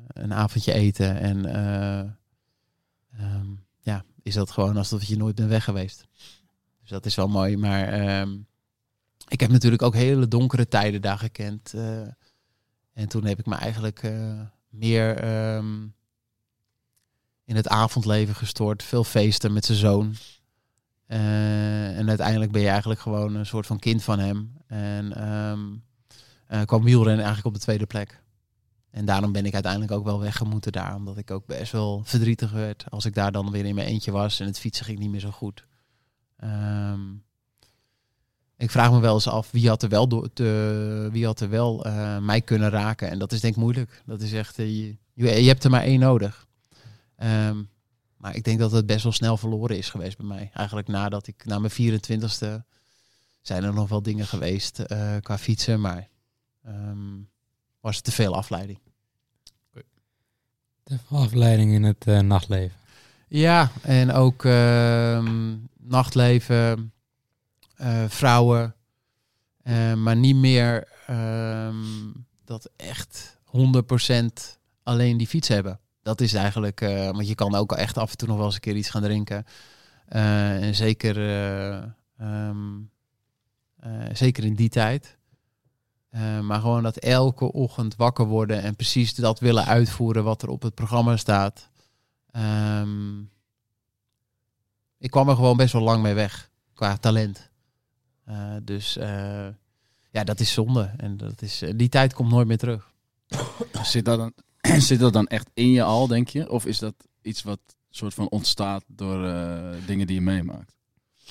een, 0.07 0.33
avondje 0.35 0.73
eten 0.73 1.21
en 1.21 1.45
eh, 1.45 1.99
ehm, 3.19 3.47
ja, 3.81 4.05
is 4.23 4.35
dat 4.35 4.51
gewoon 4.51 4.77
alsof 4.77 5.05
je 5.05 5.17
nooit 5.17 5.35
bent 5.35 5.49
weg 5.49 5.65
geweest. 5.65 6.07
Dus 6.81 6.91
dat 6.91 7.07
is 7.07 7.15
wel 7.15 7.29
mooi. 7.29 7.57
Maar 7.57 8.27
ik 9.29 9.41
heb 9.41 9.51
natuurlijk 9.51 9.83
ook 9.83 9.95
hele 9.95 10.29
donkere 10.29 10.69
tijden 10.69 11.01
daar 11.01 11.19
gekend. 11.19 11.75
eh, 11.75 12.01
en 12.93 13.09
toen 13.09 13.25
heb 13.25 13.39
ik 13.39 13.47
me 13.47 13.55
eigenlijk 13.55 14.03
eh, 14.03 14.41
meer 14.69 15.17
ehm, 15.17 15.87
in 17.45 17.57
het 17.57 17.69
avondleven 17.69 18.35
gestort. 18.35 18.83
Veel 18.83 19.05
feesten 19.05 19.53
met 19.53 19.65
zijn 19.65 19.79
zoon. 19.79 20.15
Eh, 21.07 21.99
en 21.99 22.09
uiteindelijk 22.09 22.53
ben 22.53 22.61
je 22.63 22.69
eigenlijk 22.69 23.01
gewoon 23.01 23.35
een 23.35 23.47
soort 23.47 23.67
van 23.67 23.79
kind 23.79 24.03
van 24.03 24.19
hem. 24.19 24.57
En 24.67 25.13
ehm, 25.13 25.61
eh, 26.47 26.63
kwam 26.63 26.83
wielrennen 26.83 27.25
eigenlijk 27.25 27.47
op 27.47 27.55
de 27.55 27.61
tweede 27.61 27.87
plek. 27.87 28.23
En 28.91 29.05
daarom 29.05 29.33
ben 29.33 29.47
ik 29.47 29.55
uiteindelijk 29.55 29.93
ook 29.93 30.05
wel 30.05 30.21
weggemoeten 30.21 30.73
daar. 30.73 30.95
Omdat 30.95 31.17
ik 31.19 31.31
ook 31.31 31.47
best 31.47 31.73
wel 31.73 32.03
verdrietig 32.05 32.51
werd 32.51 32.85
als 32.91 33.05
ik 33.05 33.15
daar 33.15 33.33
dan 33.33 33.51
weer 33.51 33.65
in 33.65 33.75
mijn 33.75 33.89
eentje 33.89 34.11
was. 34.11 34.41
En 34.41 34.47
het 34.47 34.59
fietsen 34.59 34.85
ging 34.85 34.99
niet 34.99 35.11
meer 35.11 35.21
zo 35.21 35.31
goed. 35.31 35.67
Ehm, 36.37 37.01
ik 38.65 38.71
vraag 38.71 38.91
me 38.91 39.01
wel 39.01 39.15
eens 39.15 39.29
af 39.29 39.51
wie 39.51 39.69
had 39.69 39.83
er 39.83 39.89
wel, 39.89 40.09
door, 40.09 40.33
te, 40.33 41.09
wie 41.13 41.25
had 41.25 41.41
er 41.41 41.49
wel 41.49 41.85
eh, 41.85 42.19
mij 42.19 42.41
kunnen 42.41 42.71
raken. 42.71 43.11
En 43.11 43.19
dat 43.19 43.33
is 43.33 43.41
denk 43.41 43.55
ik 43.55 43.61
moeilijk. 43.61 44.03
Dat 44.07 44.21
is 44.21 44.33
echt, 44.33 44.59
eh, 44.59 44.67
je, 44.77 44.97
je, 45.15 45.49
hebt 45.49 45.65
er 45.65 45.71
maar 45.71 45.83
één 45.83 46.01
nodig. 46.01 46.47
Ehm, 47.17 47.63
maar 48.17 48.37
ik 48.37 48.45
denk 48.45 48.59
dat 48.59 48.73
het 48.73 48.87
best 48.87 49.03
wel 49.03 49.13
snel 49.13 49.37
verloren 49.37 49.77
is 49.77 49.91
geweest 49.91 50.17
bij 50.17 50.27
mij. 50.27 50.51
Eigenlijk 50.53 50.89
nadat 50.89 51.27
ik 51.27 51.45
na 51.45 51.59
mijn 51.59 51.73
24ste 51.73 52.65
zijn 53.41 53.65
er 53.65 53.75
nog 53.75 53.89
wel 53.89 54.03
dingen 54.03 54.27
geweest 54.27 54.79
eh, 54.79 55.15
qua 55.21 55.39
fietsen, 55.39 55.81
maar 55.81 56.09
ehm, 56.63 57.21
was 57.81 57.97
het 57.97 58.05
te 58.05 58.13
veel 58.13 58.35
afleiding. 58.35 58.79
De 60.83 60.99
afleiding 61.09 61.73
in 61.73 61.83
het 61.83 62.23
nachtleven. 62.23 62.77
Ja, 63.29 63.71
en 63.83 64.13
ook 64.13 64.45
ehm, 64.45 65.57
nachtleven, 65.79 66.93
vrouwen, 68.09 68.75
eh, 69.63 69.95
maar 69.95 70.17
niet 70.17 70.37
meer 70.37 70.89
ehm, 71.07 71.77
dat 72.45 72.71
echt 72.77 73.39
100% 73.45 74.59
alleen 74.83 75.17
die 75.17 75.27
fiets 75.27 75.49
hebben. 75.49 75.81
Dat 76.03 76.21
is 76.21 76.35
eigenlijk, 76.35 76.81
eh, 76.81 77.11
want 77.11 77.29
je 77.29 77.35
kan 77.35 77.55
ook 77.55 77.73
echt 77.73 77.99
af 77.99 78.11
en 78.11 78.17
toe 78.17 78.29
nog 78.29 78.37
wel 78.37 78.47
eens 78.47 78.55
een 78.55 78.61
keer 78.61 78.77
iets 78.77 78.91
gaan 78.91 79.03
drinken. 79.03 79.45
Eh, 80.07 80.63
en 80.63 80.75
zeker, 80.75 81.17
eh, 81.17 81.83
ehm, 82.19 82.81
eh, 83.77 83.91
zeker 84.13 84.45
in 84.45 84.55
die 84.55 84.69
tijd. 84.69 85.19
Eh, 86.09 86.41
maar 86.41 86.61
gewoon 86.61 86.83
dat 86.83 86.97
elke 86.97 87.53
ochtend 87.53 87.97
wakker 87.97 88.27
worden 88.27 88.63
en 88.63 88.77
precies 88.77 89.15
dat 89.15 89.41
willen 89.41 89.65
uitvoeren 89.65 90.25
wat 90.25 90.43
er 90.43 90.49
op 90.49 90.63
het 90.63 90.75
programma 90.75 91.17
staat. 91.17 91.69
Ehm, 92.31 93.21
ik 94.99 95.11
kwam 95.11 95.29
er 95.29 95.35
gewoon 95.35 95.57
best 95.57 95.73
wel 95.73 95.83
lang 95.83 96.03
mee 96.03 96.15
weg 96.15 96.51
qua 96.75 96.97
talent. 96.97 97.53
Eh, 98.25 98.55
dus 98.63 98.97
eh, 98.97 99.47
ja, 100.11 100.25
dat 100.25 100.41
is 100.41 100.53
zonde. 100.53 100.93
En 100.97 101.17
dat 101.17 101.43
is, 101.43 101.63
eh, 101.63 101.73
die 101.77 101.89
tijd 101.89 102.15
komt 102.15 102.31
nooit 102.31 102.47
meer 102.47 102.59
terug. 102.59 102.91
Zit 103.83 104.05
dat, 104.05 104.19
dan, 104.19 104.33
zit 104.81 104.99
dat 104.99 105.13
dan 105.13 105.27
echt 105.27 105.51
in 105.55 105.71
je 105.71 105.83
al, 105.83 106.07
denk 106.07 106.29
je? 106.29 106.51
Of 106.51 106.67
is 106.67 106.79
dat 106.79 106.95
iets 107.23 107.43
wat 107.43 107.61
soort 107.91 108.15
van 108.15 108.29
ontstaat 108.31 108.85
door 108.87 109.19
dingen 109.87 110.07
die 110.07 110.15
je 110.17 110.21
meemaakt? 110.23 110.77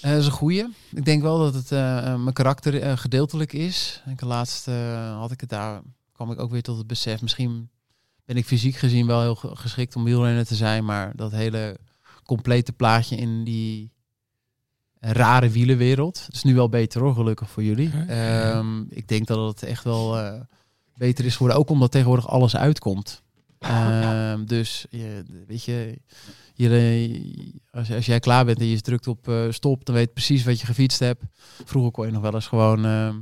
Eh, 0.01 0.11
dat 0.11 0.19
is 0.19 0.25
een 0.25 0.31
goeie. 0.31 0.65
Ik 0.91 1.05
denk 1.05 1.21
wel 1.21 1.37
dat 1.37 1.53
het 1.53 1.69
mijn 1.69 2.33
karakter 2.33 2.97
gedeeltelijk 2.97 3.53
is. 3.53 4.03
Ik, 4.09 4.21
laatst 4.21 4.65
had 5.15 5.31
ik 5.31 5.41
het 5.41 5.49
daar, 5.49 5.81
kwam 6.11 6.31
ik 6.31 6.39
ook 6.39 6.51
weer 6.51 6.61
tot 6.61 6.77
het 6.77 6.87
besef. 6.87 7.21
Misschien 7.21 7.69
ben 8.25 8.37
ik 8.37 8.45
fysiek 8.45 8.75
gezien 8.75 9.07
wel 9.07 9.21
heel 9.21 9.35
ge- 9.35 9.55
geschikt 9.55 9.95
om 9.95 10.03
wielrenner 10.03 10.45
te 10.45 10.55
zijn, 10.55 10.85
maar 10.85 11.15
dat 11.15 11.31
hele 11.31 11.77
complete 12.23 12.73
plaatje 12.73 13.15
in 13.15 13.43
die 13.43 13.91
rare 15.11 15.49
wielenwereld. 15.49 16.23
Het 16.25 16.35
is 16.35 16.43
nu 16.43 16.55
wel 16.55 16.69
beter 16.69 17.01
hoor, 17.01 17.13
gelukkig 17.13 17.49
voor 17.49 17.63
jullie. 17.63 17.91
Ehm, 18.07 18.81
ik 18.89 19.07
denk 19.07 19.27
dat 19.27 19.47
het 19.47 19.63
echt 19.69 19.83
wel 19.83 20.19
eh, 20.19 20.39
beter 20.95 21.25
is 21.25 21.33
geworden, 21.33 21.57
ook 21.59 21.69
omdat 21.69 21.91
tegenwoordig 21.91 22.27
alles 22.27 22.55
uitkomt. 22.55 23.21
Ehm, 23.59 24.45
dus 24.55 24.85
je, 24.89 25.23
weet 25.47 25.63
je, 25.63 25.99
je, 26.53 26.69
eh, 26.69 27.79
als, 27.79 27.91
als 27.91 28.05
jij 28.05 28.19
klaar 28.19 28.45
bent 28.45 28.59
en 28.59 28.65
je 28.65 28.81
drukt 28.81 29.07
op 29.07 29.27
eh, 29.27 29.43
stop, 29.49 29.85
dan 29.85 29.95
weet 29.95 30.07
je 30.07 30.13
precies 30.13 30.43
wat 30.43 30.59
je 30.59 30.65
gefietst 30.65 30.99
hebt. 30.99 31.23
Vroeger 31.65 31.91
kon 31.91 32.05
je 32.05 32.11
nog 32.11 32.21
wel 32.21 32.33
eens 32.33 32.47
gewoon 32.47 32.85
ehm, 32.85 33.15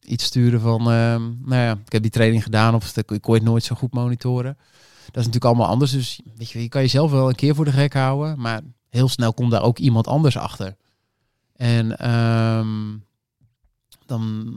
iets 0.00 0.24
sturen 0.24 0.60
van, 0.60 0.82
nou 0.82 1.54
ja, 1.54 1.72
ik 1.84 1.92
heb 1.92 2.02
die 2.02 2.10
training 2.10 2.42
gedaan 2.42 2.74
of 2.74 2.96
ik 2.96 3.06
kon 3.06 3.34
je 3.34 3.40
het 3.40 3.42
nooit 3.42 3.64
zo 3.64 3.74
goed 3.74 3.92
monitoren. 3.92 4.56
Dat 5.04 5.16
is 5.16 5.26
natuurlijk 5.26 5.44
allemaal 5.44 5.66
anders. 5.66 5.90
Dus 5.90 6.20
weet 6.36 6.50
je, 6.50 6.62
je 6.62 6.68
kan 6.68 6.82
jezelf 6.82 7.10
wel 7.10 7.28
een 7.28 7.34
keer 7.34 7.54
voor 7.54 7.64
de 7.64 7.72
gek 7.72 7.92
houden, 7.92 8.40
maar 8.40 8.60
heel 8.88 9.08
snel 9.08 9.32
komt 9.34 9.50
daar 9.50 9.62
ook 9.62 9.78
iemand 9.78 10.06
anders 10.06 10.36
achter. 10.36 10.76
En 11.58 11.98
ehm, 11.98 12.96
dan 14.06 14.56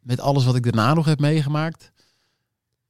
met 0.00 0.20
alles 0.20 0.44
wat 0.44 0.54
ik 0.54 0.62
daarna 0.62 0.94
nog 0.94 1.06
heb 1.06 1.20
meegemaakt, 1.20 1.92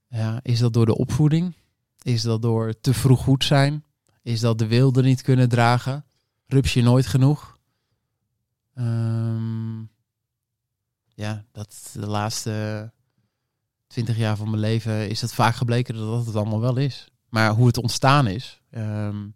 ja, 0.08 0.40
is 0.42 0.58
dat 0.58 0.72
door 0.72 0.86
de 0.86 0.96
opvoeding? 0.96 1.54
Is 2.02 2.22
dat 2.22 2.42
door 2.42 2.80
te 2.80 2.94
vroeg 2.94 3.22
goed 3.22 3.44
zijn? 3.44 3.84
Is 4.22 4.40
dat 4.40 4.58
de 4.58 4.66
wilde 4.66 5.02
niet 5.02 5.22
kunnen 5.22 5.48
dragen? 5.48 6.04
Rups 6.46 6.74
je 6.74 6.82
nooit 6.82 7.06
genoeg? 7.06 7.58
Ehm, 8.74 9.80
ja, 11.14 11.44
dat 11.52 11.90
de 11.92 12.06
laatste 12.06 12.92
twintig 13.86 14.16
jaar 14.16 14.36
van 14.36 14.50
mijn 14.50 14.62
leven 14.62 15.08
is 15.08 15.20
het 15.20 15.32
vaak 15.32 15.54
gebleken 15.54 15.94
dat 15.94 16.06
dat 16.06 16.26
het 16.26 16.36
allemaal 16.36 16.60
wel 16.60 16.76
is. 16.76 17.08
Maar 17.28 17.50
hoe 17.50 17.66
het 17.66 17.78
ontstaan 17.78 18.26
is, 18.26 18.60
ehm, 18.70 19.28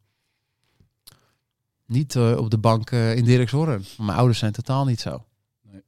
niet 1.86 2.16
eh, 2.16 2.36
op 2.36 2.50
de 2.50 2.58
bank 2.58 2.90
eh, 2.90 3.16
in 3.16 3.24
Dirkshorn. 3.24 3.84
Mijn 3.98 4.18
ouders 4.18 4.38
zijn 4.38 4.52
totaal 4.52 4.84
niet 4.84 5.00
zo. 5.00 5.24
Nee. 5.62 5.82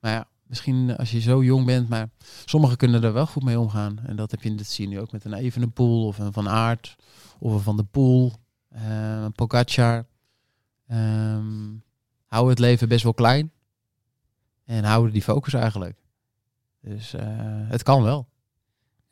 Maar 0.00 0.12
ja, 0.12 0.28
misschien 0.46 0.96
als 0.96 1.10
je 1.10 1.20
zo 1.20 1.44
jong 1.44 1.66
bent, 1.66 1.88
maar 1.88 2.10
sommigen 2.44 2.76
kunnen 2.76 3.02
er 3.02 3.12
wel 3.12 3.26
goed 3.26 3.42
mee 3.42 3.60
omgaan. 3.60 3.98
En 4.06 4.16
dat 4.16 4.30
heb 4.30 4.42
je, 4.42 4.54
dat 4.54 4.66
zie 4.66 4.88
je 4.88 4.94
nu 4.94 5.00
ook 5.00 5.12
met 5.12 5.24
een 5.24 5.34
Evenepoel 5.34 6.06
of 6.06 6.18
een 6.18 6.32
Van 6.32 6.48
Aert 6.48 6.96
of 7.38 7.52
een 7.52 7.60
Van 7.60 7.76
de 7.76 7.84
Poel, 7.84 8.32
eh, 8.68 9.22
een 9.22 9.32
Pogacar. 9.32 10.06
Ehm 10.86 11.86
houden 12.28 12.50
het 12.50 12.58
leven 12.58 12.88
best 12.88 13.02
wel 13.02 13.14
klein 13.14 13.52
en 14.64 14.84
houden 14.84 15.12
die 15.12 15.22
focus 15.22 15.52
eigenlijk. 15.52 15.96
Dus 16.80 17.14
eh, 17.14 17.26
het 17.68 17.82
kan 17.82 18.02
wel. 18.02 18.28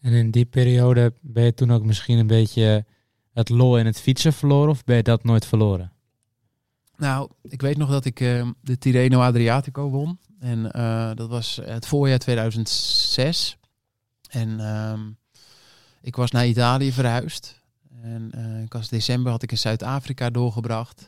En 0.01 0.13
in 0.13 0.31
die 0.31 0.45
periode 0.45 1.15
ben 1.21 1.45
je 1.45 1.55
toen 1.55 1.73
ook 1.73 1.85
misschien 1.85 2.19
een 2.19 2.27
beetje 2.27 2.87
het 3.37 3.49
lol 3.49 3.79
in 3.79 3.87
het 3.87 4.01
fietsen 4.01 4.33
verloren 4.33 4.71
of 4.71 4.85
ben 4.85 4.97
je 4.97 5.03
dat 5.03 5.25
nooit 5.25 5.47
verloren? 5.47 5.93
Nou, 6.97 7.31
ik 7.43 7.61
weet 7.61 7.77
nog 7.77 7.91
dat 7.91 8.05
ik 8.05 8.21
eh, 8.21 8.49
de 8.61 8.79
Tirreno 8.79 9.21
Adriatico 9.21 9.91
won. 9.91 10.19
En 10.39 10.73
eh, 10.73 11.11
dat 11.15 11.29
was 11.29 11.61
het 11.65 11.87
voorjaar 11.87 12.19
2006. 12.19 13.57
En 14.29 14.61
ehm, 14.61 15.01
ik 16.01 16.17
was 16.17 16.31
naar 16.31 16.47
Italië 16.47 16.93
verhuisd. 16.93 17.61
En 18.03 18.31
eh, 18.33 18.63
ik 18.63 18.73
was 18.73 18.89
december 18.89 19.33
had 19.33 19.43
ik 19.43 19.51
in 19.51 19.59
Zuid-Afrika 19.59 20.31
doorgebracht. 20.31 21.07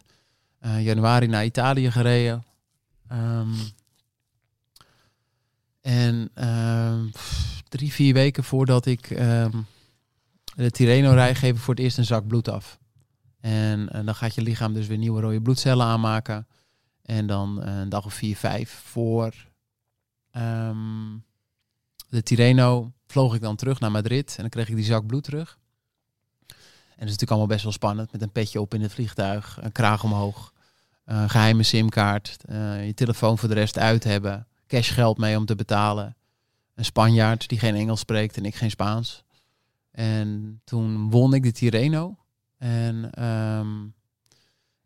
Januari 0.79 1.27
naar 1.27 1.45
Italië 1.45 1.91
gereden. 1.91 2.45
Ehm, 3.09 3.55
en 5.81 6.31
ehm, 6.35 7.07
drie, 7.69 7.93
vier 7.93 8.15
weken 8.15 8.45
voordat 8.45 8.87
ik 8.87 9.11
de 10.65 10.71
Tirreno 10.71 11.13
rij, 11.13 11.35
geef 11.35 11.55
ik 11.55 11.61
voor 11.61 11.75
het 11.75 11.83
eerst 11.83 11.99
een 11.99 12.05
zak 12.05 12.27
bloed 12.27 12.49
af. 12.49 12.79
En, 13.41 13.89
eh, 13.89 14.05
dan 14.05 14.15
gaat 14.15 14.35
je 14.35 14.43
lichaam 14.43 14.73
dus 14.73 14.87
weer 14.87 14.99
nieuwe 14.99 15.21
rode 15.21 15.43
bloedcellen 15.43 15.87
aanmaken. 15.87 16.47
En 17.03 17.27
dan 17.27 17.63
eh, 17.63 17.79
een 17.79 17.89
dag 17.89 18.05
of 18.05 18.15
vier, 18.15 18.37
vijf 18.37 18.71
voor 18.85 19.35
ehm, 20.31 21.17
de 22.09 22.23
Tirreno 22.23 22.93
vloog 23.07 23.35
ik 23.35 23.41
dan 23.41 23.57
terug 23.57 23.81
naar 23.81 23.91
Madrid. 23.91 24.35
En 24.35 24.41
dan 24.41 24.49
kreeg 24.49 24.69
ik 24.69 24.77
die 24.77 24.85
zak 24.85 25.07
bloed 25.07 25.25
terug. 25.25 25.59
En 26.49 26.57
dat 27.05 27.09
is 27.09 27.19
natuurlijk 27.19 27.31
allemaal 27.31 27.47
best 27.47 27.63
wel 27.63 27.73
spannend. 27.73 28.13
Met 28.13 28.23
een 28.23 28.33
petje 28.33 28.61
op 28.61 28.75
in 28.75 28.83
het 28.83 28.93
vliegtuig, 28.93 29.59
een 29.61 29.73
kraag 29.73 30.05
omhoog, 30.05 30.53
een 31.05 31.31
geheime 31.31 31.63
simkaart, 31.63 32.37
eh, 32.45 32.87
je 32.87 32.95
telefoon 32.95 33.39
voor 33.39 33.49
de 33.49 33.55
rest 33.55 33.79
uit 33.79 34.05
hebben, 34.05 34.47
cashgeld 34.67 35.19
mee 35.19 35.37
om 35.37 35.47
te 35.47 35.55
betalen. 35.55 36.17
Een 36.75 36.85
Spanjaard 36.85 37.49
die 37.49 37.59
geen 37.59 37.75
Engels 37.75 38.01
spreekt 38.01 38.37
en 38.37 38.45
ik 38.45 38.55
geen 38.55 38.71
Spaans. 38.71 39.25
En 39.99 40.61
toen 40.65 41.11
won 41.11 41.35
ik 41.35 41.43
de 41.43 41.53
Tirreno. 41.53 42.19
En 42.59 43.11
ehm, 43.11 43.85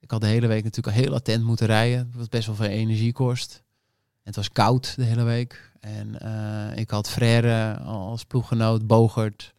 ik 0.01 0.11
had 0.11 0.21
de 0.21 0.27
hele 0.27 0.47
week 0.47 0.65
natuurlijk 0.65 0.97
al 0.97 1.03
heel 1.03 1.15
attent 1.15 1.45
moeten 1.45 1.67
rijden. 1.67 2.13
Wat 2.15 2.31
best 2.31 2.47
wel 2.47 2.55
veel 2.55 2.67
energie 2.67 3.13
kost. 3.13 3.63
En 4.13 4.23
het 4.23 4.37
was 4.37 4.53
koud 4.53 4.97
de 4.97 5.05
hele 5.05 5.23
week. 5.23 5.73
En 5.81 6.19
eh, 6.21 6.79
ik 6.79 6.91
had 6.91 7.11
Frère 7.11 7.79
als 7.79 8.25
ploeggenoot, 8.25 8.87
Bogert. 8.87 9.55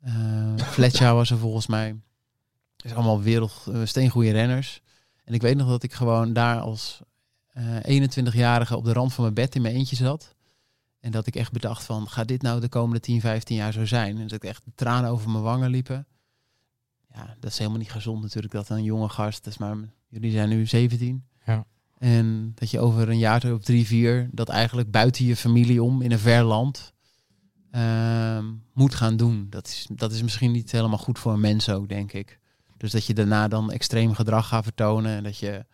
eh, 0.00 0.56
Fletcher 0.74 1.14
was 1.14 1.30
er 1.30 1.38
volgens 1.38 1.66
mij. 1.66 1.96
Dus 2.76 2.94
allemaal 2.94 3.22
wereld, 3.22 3.66
eh, 3.72 3.80
steengoede 3.84 4.30
renners. 4.30 4.80
En 5.24 5.34
ik 5.34 5.42
weet 5.42 5.56
nog 5.56 5.68
dat 5.68 5.82
ik 5.82 5.92
gewoon 5.92 6.32
daar 6.32 6.60
als 6.60 7.00
eh 7.48 8.02
21-jarige 8.02 8.76
op 8.76 8.84
de 8.84 8.92
rand 8.92 9.12
van 9.12 9.22
mijn 9.22 9.34
bed 9.34 9.54
in 9.54 9.62
mijn 9.62 9.74
eentje 9.74 9.96
zat. 9.96 10.34
En 11.04 11.10
dat 11.10 11.26
ik 11.26 11.36
echt 11.36 11.52
bedacht 11.52 11.84
van, 11.84 12.08
gaat 12.08 12.28
dit 12.28 12.42
nou 12.42 12.60
de 12.60 12.68
komende 12.68 13.00
10, 13.00 13.20
15 13.20 13.56
jaar 13.56 13.72
zo 13.72 13.86
zijn? 13.86 14.16
En 14.16 14.22
dat 14.22 14.32
ik 14.32 14.44
echt 14.44 14.64
de 14.64 14.72
tranen 14.74 15.10
over 15.10 15.30
mijn 15.30 15.42
wangen 15.42 15.70
liepen. 15.70 16.06
Ja, 17.14 17.36
dat 17.40 17.50
is 17.50 17.58
helemaal 17.58 17.78
niet 17.78 17.90
gezond 17.90 18.22
natuurlijk, 18.22 18.54
dat 18.54 18.68
een 18.68 18.82
jonge 18.82 19.08
gast, 19.08 19.44
dat 19.44 19.52
is 19.52 19.58
maar, 19.58 19.76
jullie 20.08 20.30
zijn 20.30 20.48
nu 20.48 20.66
17. 20.66 21.24
Ja. 21.46 21.66
En 21.98 22.52
dat 22.54 22.70
je 22.70 22.80
over 22.80 23.08
een 23.08 23.18
jaar 23.18 23.52
of 23.52 23.62
drie, 23.62 23.86
vier, 23.86 24.28
dat 24.32 24.48
eigenlijk 24.48 24.90
buiten 24.90 25.24
je 25.24 25.36
familie 25.36 25.82
om, 25.82 26.02
in 26.02 26.12
een 26.12 26.18
ver 26.18 26.42
land, 26.42 26.92
ehm, 27.70 28.44
moet 28.72 28.94
gaan 28.94 29.16
doen. 29.16 29.46
Dat 29.50 29.66
is, 29.66 29.86
dat 29.92 30.12
is 30.12 30.22
misschien 30.22 30.52
niet 30.52 30.72
helemaal 30.72 30.98
goed 30.98 31.18
voor 31.18 31.32
een 31.32 31.40
mens 31.40 31.68
ook, 31.68 31.88
denk 31.88 32.12
ik. 32.12 32.38
Dus 32.76 32.90
dat 32.90 33.06
je 33.06 33.14
daarna 33.14 33.48
dan 33.48 33.72
extreem 33.72 34.14
gedrag 34.14 34.48
gaat 34.48 34.64
vertonen 34.64 35.16
en 35.16 35.22
dat 35.22 35.38
je 35.38 35.64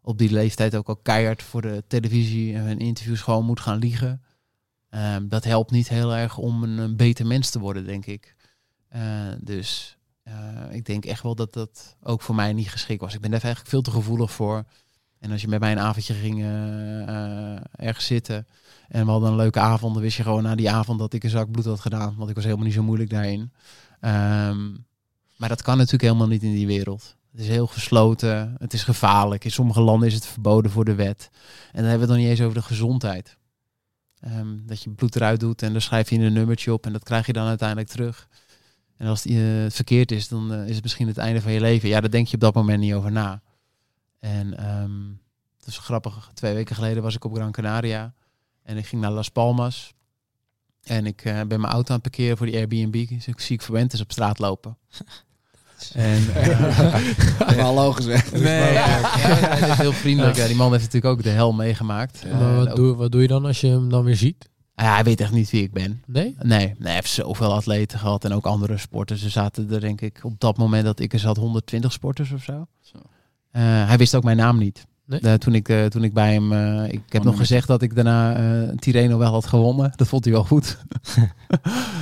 op 0.00 0.18
die 0.18 0.32
leeftijd 0.32 0.76
ook 0.76 0.88
al 0.88 0.96
keihard 0.96 1.42
voor 1.42 1.62
de 1.62 1.84
televisie 1.86 2.54
en 2.54 2.78
interviews 2.78 3.20
gewoon 3.20 3.44
moet 3.44 3.60
gaan 3.60 3.78
liegen. 3.78 4.22
Ehm, 4.92 5.28
dat 5.28 5.44
helpt 5.44 5.70
niet 5.70 5.88
heel 5.88 6.14
erg 6.14 6.38
om 6.38 6.62
een, 6.62 6.96
beter 6.96 7.26
mens 7.26 7.50
te 7.50 7.58
worden, 7.58 7.84
denk 7.84 8.06
ik. 8.06 8.34
Eh, 8.88 9.00
dus 9.40 9.96
eh, 10.22 10.34
ik 10.70 10.84
denk 10.84 11.04
echt 11.04 11.22
wel 11.22 11.34
dat 11.34 11.52
dat 11.52 11.96
ook 12.02 12.22
voor 12.22 12.34
mij 12.34 12.52
niet 12.52 12.70
geschikt 12.70 13.00
was. 13.00 13.14
Ik 13.14 13.20
ben 13.20 13.30
daar 13.30 13.40
eigenlijk 13.40 13.70
veel 13.70 13.82
te 13.82 13.90
gevoelig 13.90 14.32
voor. 14.32 14.64
En 15.18 15.30
als 15.30 15.40
je 15.40 15.48
met 15.48 15.60
mij 15.60 15.72
een 15.72 15.78
avondje 15.78 16.14
ging 16.14 16.42
eh, 16.42 17.86
ergens 17.86 18.06
zitten 18.06 18.46
en 18.88 19.04
we 19.04 19.10
hadden 19.10 19.30
een 19.30 19.36
leuke 19.36 19.60
avond, 19.60 19.94
dan 19.94 20.02
wist 20.02 20.16
je 20.16 20.22
gewoon 20.22 20.42
na 20.42 20.54
die 20.54 20.70
avond 20.70 20.98
dat 20.98 21.12
ik 21.12 21.24
een 21.24 21.30
zak 21.30 21.50
bloed 21.50 21.64
had 21.64 21.80
gedaan. 21.80 22.14
Want 22.16 22.28
ik 22.28 22.34
was 22.34 22.44
helemaal 22.44 22.66
niet 22.66 22.74
zo 22.74 22.82
moeilijk 22.82 23.10
daarin. 23.10 23.52
Ehm, 24.00 24.70
maar 25.36 25.48
dat 25.48 25.62
kan 25.62 25.76
natuurlijk 25.76 26.02
helemaal 26.02 26.28
niet 26.28 26.42
in 26.42 26.52
die 26.52 26.66
wereld. 26.66 27.16
Het 27.30 27.40
is 27.40 27.48
heel 27.48 27.66
gesloten, 27.66 28.54
het 28.58 28.72
is 28.72 28.84
gevaarlijk. 28.84 29.44
In 29.44 29.50
sommige 29.50 29.80
landen 29.80 30.08
is 30.08 30.14
het 30.14 30.26
verboden 30.26 30.70
voor 30.70 30.84
de 30.84 30.94
wet. 30.94 31.30
En 31.72 31.80
dan 31.80 31.90
hebben 31.90 31.92
we 31.94 32.00
het 32.00 32.08
nog 32.08 32.16
niet 32.16 32.38
eens 32.38 32.46
over 32.46 32.60
de 32.60 32.66
gezondheid. 32.66 33.36
Ehm, 34.22 34.56
dat 34.66 34.82
je 34.82 34.90
bloed 34.90 35.16
eruit 35.16 35.40
doet 35.40 35.62
en 35.62 35.72
dan 35.72 35.80
schrijf 35.80 36.10
je 36.10 36.18
een 36.18 36.32
nummertje 36.32 36.72
op 36.72 36.86
en 36.86 36.92
dat 36.92 37.04
krijg 37.04 37.26
je 37.26 37.32
dan 37.32 37.46
uiteindelijk 37.46 37.88
terug. 37.88 38.28
En 38.96 39.06
als 39.06 39.24
het 39.24 39.32
eh, 39.32 39.70
verkeerd 39.76 40.12
is, 40.12 40.28
dan 40.28 40.52
eh, 40.52 40.68
is 40.68 40.74
het 40.74 40.82
misschien 40.82 41.06
het 41.06 41.18
einde 41.18 41.40
van 41.40 41.52
je 41.52 41.60
leven. 41.60 41.88
Ja, 41.88 42.00
daar 42.00 42.10
denk 42.10 42.26
je 42.26 42.34
op 42.34 42.40
dat 42.40 42.54
moment 42.54 42.80
niet 42.80 42.94
over 42.94 43.12
na. 43.12 43.42
En 44.18 44.58
ehm 44.58 45.20
het 45.58 45.66
is 45.66 45.78
grappig, 45.78 46.30
twee 46.34 46.54
weken 46.54 46.74
geleden 46.74 47.02
was 47.02 47.14
ik 47.14 47.24
op 47.24 47.34
Gran 47.34 47.52
Canaria 47.52 48.14
en 48.62 48.76
ik 48.76 48.86
ging 48.86 49.02
naar 49.02 49.10
Las 49.10 49.28
Palmas. 49.28 49.94
En 50.82 51.06
ik 51.06 51.24
eh, 51.24 51.34
ben 51.34 51.60
mijn 51.60 51.72
auto 51.72 51.88
aan 51.88 52.00
het 52.00 52.10
parkeren 52.10 52.36
voor 52.36 52.46
die 52.46 52.56
Airbnb. 52.56 53.08
Dus 53.08 53.26
ik 53.26 53.40
zie 53.40 53.56
ik 53.56 53.62
Fuentes 53.62 54.00
op 54.00 54.12
straat 54.12 54.38
lopen. 54.38 54.76
en, 55.94 56.22
eh, 56.34 57.48
Wel 57.48 57.64
hallo 57.64 57.92
gezegd. 57.92 58.32
Nee, 58.32 58.72
ja, 58.72 58.82
hij 58.86 59.70
is 59.70 59.76
heel 59.76 59.92
vriendelijk. 59.92 60.36
Ja, 60.36 60.46
die 60.46 60.56
man 60.56 60.70
heeft 60.70 60.84
natuurlijk 60.84 61.14
ook 61.14 61.22
de 61.22 61.30
hel 61.30 61.52
meegemaakt. 61.52 62.24
Maar 62.32 62.54
wat, 62.54 62.76
doe, 62.76 62.96
wat 62.96 63.12
doe 63.12 63.22
je 63.22 63.28
dan 63.28 63.44
als 63.44 63.60
je 63.60 63.66
hem 63.66 63.88
dan 63.88 64.04
weer 64.04 64.16
ziet? 64.16 64.50
Ah, 64.74 64.84
ja, 64.84 64.94
hij 64.94 65.04
weet 65.04 65.20
echt 65.20 65.32
niet 65.32 65.50
wie 65.50 65.62
ik 65.62 65.72
ben. 65.72 66.02
Nee? 66.06 66.34
Nee, 66.38 66.58
nee, 66.66 66.74
hij 66.78 66.94
heeft 66.94 67.10
zoveel 67.10 67.52
atleten 67.52 67.98
gehad 67.98 68.24
en 68.24 68.32
ook 68.32 68.46
andere 68.46 68.78
sporters. 68.78 69.24
Er 69.24 69.30
zaten 69.30 69.72
er 69.72 69.80
denk 69.80 70.00
ik 70.00 70.20
op 70.22 70.40
dat 70.40 70.56
moment 70.56 70.84
dat 70.84 71.00
ik 71.00 71.12
er 71.12 71.18
zat 71.18 71.36
120 71.36 71.92
sporters 71.92 72.32
of 72.32 72.42
zo. 72.42 72.66
Zo. 72.80 72.98
Eh, 73.50 73.62
hij 73.62 73.96
wist 73.96 74.14
ook 74.14 74.24
mijn 74.24 74.36
naam 74.36 74.58
niet. 74.58 74.86
Nee? 75.20 75.32
Eh, 75.32 75.38
toen, 75.38 75.54
ik, 75.54 75.68
eh, 75.68 75.84
toen 75.84 76.04
ik 76.04 76.12
bij 76.12 76.32
hem... 76.32 76.52
eh, 76.52 76.84
ik 76.92 77.00
heb 77.08 77.20
Oh, 77.20 77.26
nog 77.26 77.36
nee. 77.36 77.46
gezegd 77.46 77.66
dat 77.66 77.82
ik 77.82 77.94
daarna 77.94 78.36
Tireno 78.78 79.18
wel 79.18 79.32
had 79.32 79.46
gewonnen. 79.46 79.92
Dat 79.96 80.08
vond 80.08 80.24
hij 80.24 80.32
wel 80.32 80.44
goed. 80.44 80.76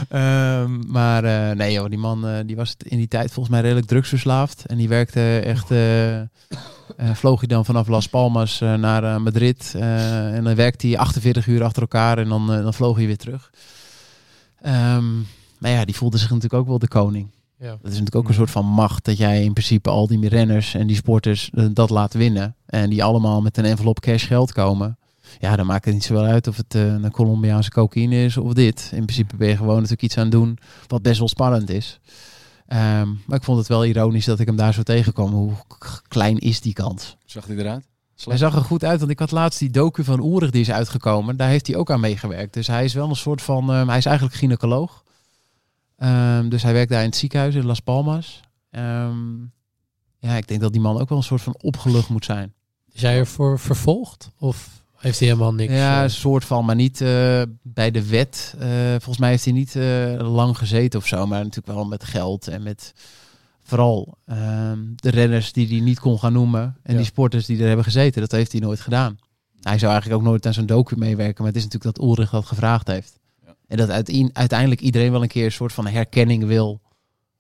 Ehm, 0.09 0.91
maar 0.93 1.23
nee 1.57 1.73
joh, 1.73 1.89
die 1.89 1.99
man 1.99 2.27
die 2.47 2.57
was 2.57 2.75
in 2.79 2.97
die 2.99 3.09
tijd 3.09 3.33
volgens 3.33 3.49
mij 3.55 3.61
redelijk 3.61 3.87
drugsverslaafd. 3.87 4.67
En 4.67 4.77
die 4.77 4.89
werkte 4.89 5.39
echt... 5.45 5.71
eh, 5.71 7.11
vloog 7.15 7.39
hij 7.39 7.49
dan 7.49 7.65
vanaf 7.65 7.89
Las 7.89 8.09
Palmas 8.09 8.59
naar 8.61 9.21
Madrid. 9.23 9.75
en 9.79 10.45
dan 10.45 10.55
werkte 10.55 10.87
hij 10.87 10.99
48 10.99 11.47
uur 11.47 11.63
achter 11.63 11.83
elkaar 11.83 12.19
en 12.19 12.29
dan, 12.29 12.47
dan 12.47 12.75
vloog 12.75 12.97
hij 12.97 13.07
weer 13.07 13.17
terug. 13.19 13.51
Ehm, 14.63 15.17
maar 15.59 15.71
ja, 15.71 15.85
die 15.85 15.97
voelde 15.97 16.19
zich 16.19 16.29
natuurlijk 16.29 16.63
ook 16.63 16.69
wel 16.69 16.79
de 16.79 16.89
koning. 16.89 17.31
Ja. 17.61 17.69
Dat 17.69 17.79
is 17.83 17.99
natuurlijk 17.99 18.17
ook 18.17 18.29
een 18.29 18.35
soort 18.35 18.51
van 18.51 18.67
macht 18.67 19.05
dat 19.05 19.17
jij 19.17 19.45
in 19.45 19.53
principe 19.53 19.91
al 19.91 20.07
die 20.07 20.29
renners 20.29 20.75
en 20.75 20.87
die 20.87 20.97
sporters 20.97 21.51
eh, 21.55 21.67
dat 21.73 21.91
laat 21.91 22.15
winnen. 22.15 22.57
En 22.67 22.91
die 22.91 23.05
allemaal 23.05 23.41
met 23.41 23.57
een 23.57 23.65
envelop 23.65 24.01
cash 24.01 24.27
geld 24.27 24.53
komen. 24.53 24.99
Ja, 25.39 25.57
dan 25.57 25.67
maakt 25.67 25.85
het 25.85 25.95
niet 25.95 26.05
zoveel 26.05 26.25
uit 26.25 26.47
of 26.47 26.57
het 26.57 26.75
eh, 26.75 26.87
een 26.87 27.11
Colombiaanse 27.11 27.71
cocaïne 27.71 28.25
is 28.25 28.37
of 28.37 28.53
dit. 28.53 28.91
In 28.93 29.05
principe 29.05 29.37
ben 29.37 29.49
je 29.49 29.57
gewoon 29.57 29.75
natuurlijk 29.75 30.03
iets 30.03 30.17
aan 30.17 30.23
het 30.23 30.33
doen 30.33 30.59
wat 30.87 31.03
best 31.03 31.19
wel 31.19 31.29
spannend 31.29 31.71
is. 31.71 32.01
Ehm, 32.67 33.09
maar 33.27 33.39
ik 33.39 33.45
vond 33.45 33.59
het 33.59 33.69
wel 33.69 33.85
ironisch 33.85 34.25
dat 34.25 34.41
ik 34.41 34.47
hem 34.47 34.57
daar 34.57 34.75
zo 34.75 34.83
tegenkwam. 34.83 35.33
Hoe 35.33 35.53
klein 36.09 36.39
is 36.39 36.61
die 36.61 36.73
kans? 36.73 37.17
Zag 37.25 37.47
hij 37.47 37.57
eruit? 37.57 37.89
Hij 38.25 38.37
zag 38.37 38.55
er 38.55 38.63
goed 38.63 38.85
uit, 38.85 38.99
want 38.99 39.11
ik 39.11 39.19
had 39.19 39.31
laatst 39.31 39.59
die 39.59 39.71
docu 39.71 40.05
van 40.05 40.21
Oerig 40.21 40.51
die 40.51 40.61
is 40.61 40.71
uitgekomen. 40.71 41.37
Daar 41.37 41.49
heeft 41.49 41.67
hij 41.67 41.77
ook 41.77 41.91
aan 41.91 42.01
meegewerkt. 42.01 42.55
Dus 42.55 42.67
hij 42.67 42.85
is 42.85 42.95
wel 42.95 43.09
een 43.09 43.17
soort 43.17 43.43
van... 43.43 43.73
ehm, 43.73 43.89
hij 43.89 43.99
is 43.99 44.07
eigenlijk 44.07 44.37
gynaecoloog. 44.37 45.03
Ehm, 46.01 46.49
dus 46.49 46.63
hij 46.63 46.73
werkt 46.73 46.91
daar 46.91 47.01
in 47.01 47.07
het 47.09 47.17
ziekenhuis 47.17 47.55
in 47.55 47.67
Las 47.67 47.81
Palmas. 47.81 48.41
Ehm, 48.71 49.39
ja, 50.19 50.37
ik 50.37 50.49
denk 50.49 50.61
dat 50.61 50.73
die 50.73 50.81
man 50.81 51.01
ook 51.01 51.09
wel 51.09 51.19
een 51.19 51.25
soort 51.25 51.43
van 51.43 51.55
opgelucht 51.61 52.09
moet 52.09 52.25
zijn. 52.25 52.53
Is 52.93 53.03
hij 53.03 53.17
ervoor 53.19 53.59
vervolgd? 53.59 54.31
Of 54.39 54.85
heeft 54.97 55.19
hij 55.19 55.29
helemaal 55.29 55.55
niks? 55.55 55.73
ja, 55.73 55.97
eh, 55.97 56.03
een 56.03 56.11
soort 56.11 56.45
van, 56.45 56.65
maar 56.65 56.75
niet 56.75 57.01
eh, 57.01 57.43
bij 57.63 57.91
de 57.91 58.09
wet. 58.09 58.55
Eh, 58.59 58.69
volgens 58.91 59.19
mij 59.19 59.31
heeft 59.31 59.45
hij 59.45 59.53
niet 59.53 59.75
lang 60.19 60.59
gezeten 60.59 60.99
of 61.01 61.07
zo. 61.07 61.27
Maar 61.27 61.39
natuurlijk 61.39 61.67
wel 61.77 61.85
met 61.85 62.05
geld 62.05 62.49
en 62.49 62.63
met 62.63 62.93
vooral 63.63 64.19
ehm, 64.27 64.79
de 64.95 65.11
renners 65.11 65.53
die 65.53 65.69
hij 65.69 65.81
niet 65.81 66.01
kon 66.01 66.19
gaan 66.19 66.33
noemen. 66.33 66.63
En 66.83 66.93
Ja. 66.93 66.97
die 66.99 67.07
sporters 67.07 67.47
die 67.47 67.59
er 67.61 67.67
hebben 67.67 67.85
gezeten. 67.85 68.21
Dat 68.21 68.31
heeft 68.33 68.53
hij 68.53 68.61
nooit 68.61 68.81
gedaan. 68.81 69.19
Hij 69.61 69.79
zou 69.79 69.93
eigenlijk 69.93 70.21
ook 70.23 70.29
nooit 70.29 70.47
aan 70.47 70.55
zo'n 70.55 70.67
docu 70.67 70.97
meewerken. 70.97 71.43
Maar 71.45 71.53
het 71.53 71.63
is 71.63 71.65
natuurlijk 71.69 71.97
dat 71.97 72.07
Ulrich 72.07 72.31
dat 72.31 72.47
gevraagd 72.47 72.87
heeft. 72.87 73.19
Ja. 73.71 73.77
En 73.77 73.77
dat 73.77 73.91
uiteindelijk 74.33 74.81
iedereen 74.81 75.13
wel 75.13 75.23
een 75.23 75.29
keer 75.29 75.45
een 75.45 75.53
soort 75.53 75.73
van 75.73 75.87
herkenning 75.87 76.45
wil 76.45 76.81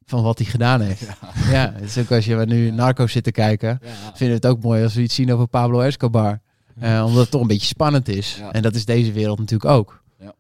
van 0.04 0.22
wat 0.22 0.38
hij 0.38 0.46
gedaan 0.46 0.80
heeft. 0.80 1.06
Ja, 1.50 1.72
het 1.76 1.84
is 1.84 1.98
ook 1.98 2.10
als 2.12 2.24
je 2.24 2.36
nu 2.36 2.70
Narcos 2.70 3.12
zit 3.12 3.24
te 3.24 3.32
kijken. 3.32 3.78
Vinden 4.14 4.40
we 4.40 4.46
het 4.46 4.46
ook 4.46 4.62
mooi 4.62 4.82
als 4.82 4.94
we 4.94 5.02
iets 5.02 5.14
zien 5.14 5.32
over 5.32 5.46
Pablo 5.46 5.80
Escobar. 5.80 6.40
Eh, 6.80 7.02
omdat 7.06 7.20
het 7.20 7.30
toch 7.30 7.40
een 7.40 7.46
beetje 7.46 7.66
spannend 7.66 8.08
is. 8.08 8.36
Ja. 8.38 8.52
En 8.52 8.62
dat 8.62 8.74
is 8.74 8.84
deze 8.84 9.12
wereld 9.12 9.38
natuurlijk 9.38 9.70
ook. 9.70 10.02
Ja. 10.18 10.34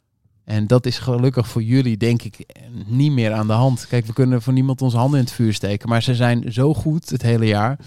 En 0.44 0.66
dat 0.66 0.86
is 0.86 0.98
gelukkig 0.98 1.48
voor 1.48 1.62
jullie, 1.62 1.96
denk 1.96 2.22
ik, 2.22 2.46
niet 2.86 3.12
meer 3.12 3.32
aan 3.32 3.46
de 3.46 3.52
hand. 3.52 3.86
Kijk, 3.86 4.06
we 4.06 4.12
kunnen 4.12 4.42
voor 4.42 4.52
niemand 4.52 4.82
onze 4.82 4.96
handen 4.96 5.18
in 5.18 5.24
het 5.24 5.34
vuur 5.34 5.54
steken. 5.54 5.88
Maar 5.88 6.02
ze 6.02 6.14
zijn 6.14 6.52
zo 6.52 6.74
goed 6.74 7.10
het 7.10 7.22
hele 7.22 7.46
jaar. 7.46 7.78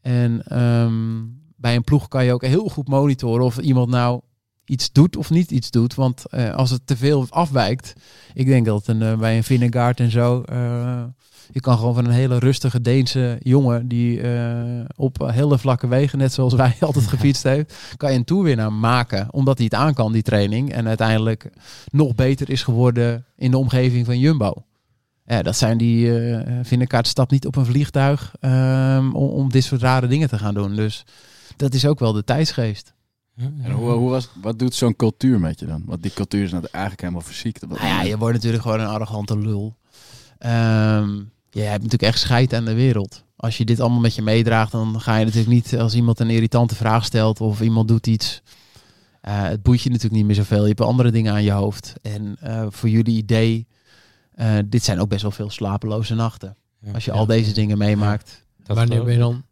En 0.00 0.42
ehm, 0.46 1.24
bij 1.56 1.76
een 1.76 1.84
ploeg 1.84 2.08
kan 2.08 2.24
je 2.24 2.32
ook 2.32 2.44
heel 2.44 2.68
goed 2.68 2.88
monitoren 2.88 3.44
of 3.44 3.58
iemand 3.58 3.90
nou 3.90 4.20
iets 4.70 4.92
doet 4.92 5.16
of 5.16 5.30
niet 5.30 5.50
iets 5.50 5.70
doet. 5.70 5.94
Want 5.94 6.26
eh, 6.26 6.54
als 6.54 6.70
het 6.70 6.86
te 6.86 6.96
veel 6.96 7.26
afwijkt, 7.30 7.92
ik 8.34 8.46
denk 8.46 8.66
dat 8.66 8.86
een, 8.86 9.02
eh, 9.02 9.18
bij 9.18 9.36
een 9.36 9.44
Vinnegaard 9.44 10.00
en 10.00 10.10
zo, 10.10 10.42
eh, 10.42 11.02
je 11.52 11.60
kan 11.60 11.76
gewoon 11.76 11.94
van 11.94 12.04
een 12.04 12.10
hele 12.10 12.38
rustige 12.38 12.80
Deense 12.80 13.38
jongen 13.42 13.88
die 13.88 14.20
op 14.96 15.30
hele 15.32 15.58
vlakke 15.58 15.88
wegen, 15.88 16.18
net 16.18 16.32
zoals 16.32 16.54
wij 16.54 16.76
altijd 16.80 17.06
gefietst 17.06 17.42
heeft, 17.42 17.74
kan 17.96 18.12
je 18.12 18.18
een 18.18 18.24
toerwinnaar 18.24 18.72
maken. 18.72 19.28
Omdat 19.30 19.56
hij 19.56 19.64
het 19.70 19.74
aan 19.80 19.94
kan, 19.94 20.12
die 20.12 20.22
training. 20.22 20.72
En 20.72 20.88
uiteindelijk 20.88 21.50
nog 21.90 22.14
beter 22.14 22.50
is 22.50 22.62
geworden 22.62 23.24
in 23.36 23.50
de 23.50 23.58
omgeving 23.58 24.06
van 24.06 24.18
Jumbo. 24.18 24.52
Ja, 25.24 25.42
dat 25.42 25.56
zijn 25.56 25.78
die 25.78 26.12
Vinnegaard 26.62 27.06
stapt 27.06 27.30
niet 27.30 27.46
op 27.46 27.56
een 27.56 27.66
vliegtuig 27.66 28.34
ehm, 28.40 29.10
om, 29.12 29.28
om 29.28 29.50
dit 29.50 29.64
soort 29.64 29.82
rare 29.82 30.06
dingen 30.06 30.28
te 30.28 30.38
gaan 30.38 30.54
doen. 30.54 30.74
Dus 30.74 31.04
dat 31.56 31.74
is 31.74 31.86
ook 31.86 31.98
wel 31.98 32.12
de 32.12 32.24
tijdsgeest. 32.24 32.94
En 33.62 33.70
hoe, 33.70 33.90
hoe 33.90 34.10
was, 34.10 34.28
wat 34.40 34.58
doet 34.58 34.74
zo'n 34.74 34.96
cultuur 34.96 35.40
met 35.40 35.60
je 35.60 35.66
dan? 35.66 35.82
Want 35.86 36.02
die 36.02 36.12
cultuur 36.12 36.42
is 36.42 36.50
nou 36.50 36.64
eigenlijk 36.70 37.00
helemaal 37.02 37.22
verziekt. 37.22 37.68
Nou 37.68 37.86
ja, 37.86 38.02
je 38.02 38.18
wordt 38.18 38.34
natuurlijk 38.34 38.62
gewoon 38.62 38.80
een 38.80 38.86
arrogante 38.86 39.38
lul. 39.38 39.76
Ehm, 40.38 41.08
je 41.50 41.60
hebt 41.60 41.82
natuurlijk 41.82 42.02
echt 42.12 42.18
scheid 42.18 42.54
aan 42.54 42.64
de 42.64 42.74
wereld. 42.74 43.24
Als 43.36 43.58
je 43.58 43.64
dit 43.64 43.80
allemaal 43.80 44.00
met 44.00 44.14
je 44.14 44.22
meedraagt, 44.22 44.72
dan 44.72 45.00
ga 45.00 45.16
je 45.16 45.24
natuurlijk 45.24 45.52
niet 45.52 45.76
als 45.78 45.94
iemand 45.94 46.20
een 46.20 46.30
irritante 46.30 46.74
vraag 46.74 47.04
stelt 47.04 47.40
of 47.40 47.60
iemand 47.60 47.88
doet 47.88 48.06
iets. 48.06 48.42
eh, 49.20 49.42
het 49.42 49.62
boeit 49.62 49.82
je 49.82 49.88
natuurlijk 49.88 50.16
niet 50.16 50.24
meer 50.26 50.34
zoveel. 50.34 50.62
Je 50.62 50.68
hebt 50.68 50.80
andere 50.80 51.10
dingen 51.10 51.32
aan 51.32 51.42
je 51.42 51.50
hoofd. 51.50 51.92
En 52.02 52.36
eh, 52.40 52.66
voor 52.68 52.88
jullie 52.88 53.16
idee, 53.16 53.66
eh, 54.34 54.58
dit 54.66 54.82
zijn 54.84 55.00
ook 55.00 55.08
best 55.08 55.22
wel 55.22 55.30
veel 55.30 55.50
slapeloze 55.50 56.14
nachten. 56.14 56.56
Als 56.92 57.04
je 57.04 57.12
al 57.12 57.26
deze 57.26 57.52
dingen 57.52 57.78
meemaakt. 57.78 58.44
wanneer 58.66 59.04
ben 59.04 59.12
je 59.12 59.18
dan? 59.18 59.42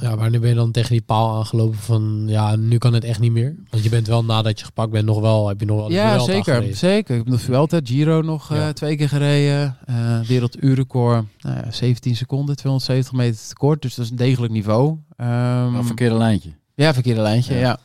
Ja, 0.00 0.16
wanneer 0.16 0.40
ben 0.40 0.48
je 0.48 0.54
dan 0.54 0.70
tegen 0.70 0.90
die 0.90 1.02
paal 1.02 1.36
aangelopen 1.36 1.78
van 1.78 2.24
ja, 2.26 2.56
nu 2.56 2.78
kan 2.78 2.92
het 2.94 3.04
echt 3.04 3.20
niet 3.20 3.32
meer? 3.32 3.54
Want 3.70 3.82
je 3.82 3.88
bent 3.90 4.06
wel 4.06 4.24
nadat 4.24 4.58
je 4.58 4.64
gepakt 4.64 4.90
bent 4.90 5.04
nog 5.04 5.20
wel, 5.20 5.48
heb 5.48 5.60
je 5.60 5.66
nog 5.66 5.76
wel 5.78 5.88
de 5.88 5.94
Ja, 5.94 6.10
Vuelta 6.14 6.32
zeker. 6.32 6.54
gereden. 6.54 6.76
zeker. 6.76 7.14
Ik 7.16 7.22
heb 7.24 7.32
nog 7.32 7.40
Vuelta, 7.40 7.80
Giro 7.84 8.20
nog 8.22 8.52
eh, 8.52 8.68
twee 8.68 8.96
keer 8.96 9.08
gereden. 9.08 9.76
Eh 9.84 10.20
werelduurrecord, 10.20 11.24
nou 11.40 11.56
ja, 11.56 11.70
17 11.70 12.16
seconden, 12.16 12.56
270 12.56 13.12
meter 13.12 13.40
te 13.48 13.54
kort. 13.54 13.82
Dus 13.82 13.94
dat 13.94 14.04
is 14.04 14.10
een 14.10 14.16
degelijk 14.16 14.52
niveau. 14.52 14.96
Ehm, 15.16 15.74
Een 15.74 15.84
verkeerde 15.84 16.16
lijntje. 16.16 16.50
ja, 16.74 16.94
verkeerde 16.94 17.20
lijntje, 17.20 17.54
ja. 17.54 17.60
Ja. 17.60 17.78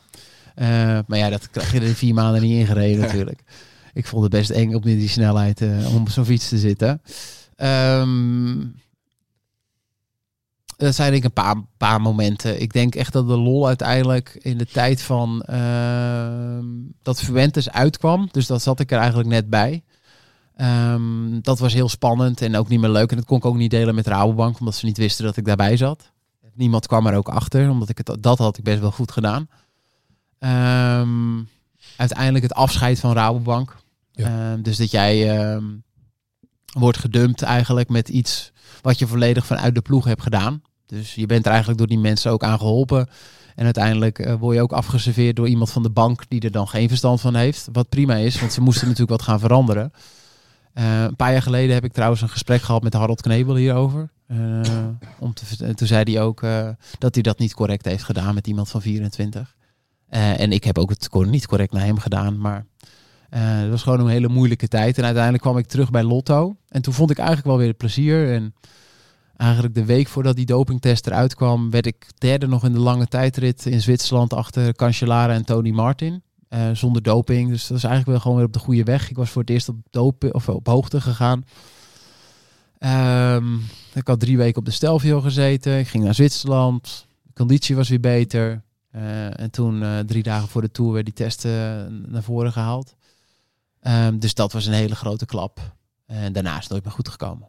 Eh, 0.54 0.98
maar 1.06 1.18
ja, 1.18 1.30
dat 1.30 1.50
krijg 1.50 1.72
je 1.72 1.80
er 1.80 1.86
in 1.86 1.94
vier 1.94 2.14
maanden 2.14 2.42
niet 2.42 2.58
ingereden 2.58 3.00
natuurlijk. 3.06 3.40
Ik 3.92 4.06
vond 4.06 4.22
het 4.22 4.32
best 4.32 4.50
eng 4.50 4.74
op 4.74 4.82
die 4.82 5.08
snelheid 5.08 5.60
eh, 5.60 5.94
om 5.94 6.00
op 6.00 6.08
zo'n 6.10 6.24
fiets 6.24 6.48
te 6.48 6.58
zitten. 6.58 7.00
Ehm 7.56 8.56
dat 10.78 10.94
zijn 10.94 11.10
denk 11.10 11.24
ik 11.24 11.28
een 11.28 11.42
paar, 11.42 11.62
paar 11.76 12.00
momenten. 12.00 12.60
Ik 12.60 12.72
denk 12.72 12.94
echt 12.94 13.12
dat 13.12 13.28
de 13.28 13.36
lol 13.36 13.66
uiteindelijk 13.66 14.38
in 14.40 14.58
de 14.58 14.66
tijd 14.66 15.02
van 15.02 15.42
ehm, 15.42 16.64
dat 17.02 17.22
Fuentes 17.22 17.70
uitkwam. 17.70 18.28
Dus 18.30 18.46
dat 18.46 18.62
zat 18.62 18.80
ik 18.80 18.90
er 18.92 18.98
eigenlijk 18.98 19.28
net 19.28 19.50
bij. 19.50 19.82
Ehm, 20.56 21.40
dat 21.40 21.58
was 21.58 21.72
heel 21.74 21.88
spannend 21.88 22.40
en 22.40 22.56
ook 22.56 22.68
niet 22.68 22.80
meer 22.80 22.90
leuk. 22.90 23.10
En 23.10 23.16
dat 23.16 23.26
kon 23.26 23.36
ik 23.36 23.44
ook 23.44 23.56
niet 23.56 23.70
delen 23.70 23.94
met 23.94 24.06
Rabobank, 24.06 24.58
omdat 24.58 24.74
ze 24.74 24.86
niet 24.86 24.96
wisten 24.96 25.24
dat 25.24 25.36
ik 25.36 25.44
daarbij 25.44 25.76
zat. 25.76 26.10
Niemand 26.54 26.86
kwam 26.86 27.06
er 27.06 27.16
ook 27.16 27.28
achter, 27.28 27.70
omdat 27.70 27.88
ik 27.88 27.98
het, 27.98 28.16
dat 28.20 28.38
had 28.38 28.58
ik 28.58 28.64
best 28.64 28.80
wel 28.80 28.90
goed 28.90 29.12
gedaan. 29.12 29.48
Ehm, 30.38 31.42
uiteindelijk 31.96 32.44
het 32.44 32.54
afscheid 32.54 33.00
van 33.00 33.12
Rabobank. 33.12 33.76
Ja. 34.12 34.56
Dus 34.56 34.76
dat 34.76 34.90
jij 34.90 35.60
wordt 36.72 36.98
gedumpt 36.98 37.42
eigenlijk 37.42 37.88
met 37.88 38.08
iets 38.08 38.52
wat 38.82 38.98
je 38.98 39.06
volledig 39.06 39.46
vanuit 39.46 39.74
de 39.74 39.80
ploeg 39.80 40.04
hebt 40.04 40.22
gedaan. 40.22 40.62
Dus 40.86 41.14
je 41.14 41.26
bent 41.26 41.44
er 41.44 41.50
eigenlijk 41.50 41.78
door 41.78 41.88
die 41.88 41.98
mensen 41.98 42.30
ook 42.30 42.44
aan 42.44 42.58
geholpen. 42.58 43.08
En 43.54 43.64
uiteindelijk 43.64 44.18
eh, 44.18 44.34
word 44.34 44.56
je 44.56 44.62
ook 44.62 44.72
afgeserveerd 44.72 45.36
door 45.36 45.48
iemand 45.48 45.70
van 45.70 45.82
de 45.82 45.90
bank 45.90 46.22
die 46.28 46.40
er 46.40 46.50
dan 46.50 46.68
geen 46.68 46.88
verstand 46.88 47.20
van 47.20 47.34
heeft. 47.34 47.68
Wat 47.72 47.88
prima 47.88 48.14
is, 48.14 48.40
want 48.40 48.52
ze 48.52 48.60
moesten 48.60 48.86
natuurlijk 48.88 49.18
wat 49.18 49.28
gaan 49.28 49.40
veranderen. 49.40 49.92
Eh, 50.72 51.02
een 51.02 51.16
paar 51.16 51.32
jaar 51.32 51.42
geleden 51.42 51.74
heb 51.74 51.84
ik 51.84 51.92
trouwens 51.92 52.20
een 52.20 52.28
gesprek 52.28 52.62
gehad 52.62 52.82
met 52.82 52.92
Harold 52.92 53.20
Knebel 53.20 53.54
hierover. 53.54 54.10
Eh, 54.26 54.60
om 55.18 55.34
te, 55.34 55.74
toen 55.74 55.86
zei 55.86 56.12
hij 56.12 56.22
ook 56.22 56.40
dat 56.98 57.14
hij 57.14 57.22
dat 57.22 57.38
niet 57.38 57.54
correct 57.54 57.84
heeft 57.84 58.04
gedaan 58.04 58.34
met 58.34 58.46
iemand 58.46 58.68
van 58.68 58.82
24. 58.82 59.56
Eh, 60.08 60.40
en 60.40 60.52
ik 60.52 60.64
heb 60.64 60.78
ook 60.78 60.90
het 60.90 61.08
niet 61.12 61.46
correct 61.46 61.72
naar 61.72 61.84
hem 61.84 61.98
gedaan. 61.98 62.38
Maar 62.38 62.66
eh, 63.28 63.40
het 63.42 63.70
was 63.70 63.82
gewoon 63.82 64.00
een 64.00 64.08
hele 64.08 64.28
moeilijke 64.28 64.68
tijd. 64.68 64.98
En 64.98 65.04
uiteindelijk 65.04 65.42
kwam 65.42 65.58
ik 65.58 65.66
terug 65.66 65.90
bij 65.90 66.02
Lotto. 66.02 66.56
En 66.68 66.82
toen 66.82 66.94
vond 66.94 67.10
ik 67.10 67.18
eigenlijk 67.18 67.48
wel 67.48 67.58
weer 67.58 67.68
het 67.68 67.76
plezier. 67.76 68.32
En 68.32 68.54
eigenlijk 69.36 69.74
de 69.74 69.84
week 69.84 70.08
voordat 70.08 70.36
die 70.36 70.46
dopingtest 70.46 71.06
eruit 71.06 71.34
kwam, 71.34 71.70
werd 71.70 71.86
ik 71.86 72.06
derde 72.18 72.46
nog 72.46 72.64
in 72.64 72.72
de 72.72 72.78
lange 72.78 73.06
tijdrit 73.06 73.66
in 73.66 73.80
Zwitserland 73.80 74.32
achter 74.32 74.74
Cancellara 74.74 75.32
en 75.32 75.44
Tony 75.44 75.70
Martin. 75.70 76.22
Eh, 76.48 76.70
zonder 76.72 77.02
doping. 77.02 77.50
Dus 77.50 77.66
dat 77.66 77.76
is 77.76 77.84
eigenlijk 77.84 78.12
wel 78.12 78.20
gewoon 78.20 78.36
weer 78.36 78.46
op 78.46 78.52
de 78.52 78.58
goede 78.58 78.84
weg. 78.84 79.10
Ik 79.10 79.16
was 79.16 79.30
voor 79.30 79.40
het 79.40 79.50
eerst 79.50 79.68
op, 79.68 79.76
doping, 79.90 80.34
of 80.34 80.48
op 80.48 80.66
hoogte 80.66 81.00
gegaan. 81.00 81.44
Ehm, 82.78 83.54
ik 83.94 84.06
had 84.06 84.20
drie 84.20 84.36
weken 84.36 84.58
op 84.58 84.64
de 84.64 84.70
Stelvio 84.70 85.20
gezeten. 85.20 85.78
Ik 85.78 85.88
ging 85.88 86.04
naar 86.04 86.14
Zwitserland. 86.14 87.06
De 87.22 87.32
conditie 87.34 87.76
was 87.76 87.88
weer 87.88 88.00
beter. 88.00 88.62
Eh, 88.90 89.40
en 89.40 89.50
toen, 89.50 89.84
drie 90.06 90.22
dagen 90.22 90.48
voor 90.48 90.60
de 90.60 90.70
Tour, 90.70 90.92
werd 90.92 91.04
die 91.04 91.14
test 91.14 91.44
naar 92.06 92.22
voren 92.22 92.52
gehaald. 92.52 92.96
Ehm, 93.80 94.18
dus 94.18 94.34
dat 94.34 94.52
was 94.52 94.66
een 94.66 94.72
hele 94.72 94.94
grote 94.94 95.26
klap. 95.26 95.76
En 96.06 96.32
daarna 96.32 96.56
is 96.56 96.62
het 96.62 96.70
nooit 96.70 96.84
meer 96.84 96.92
goed 96.92 97.08
gekomen. 97.08 97.48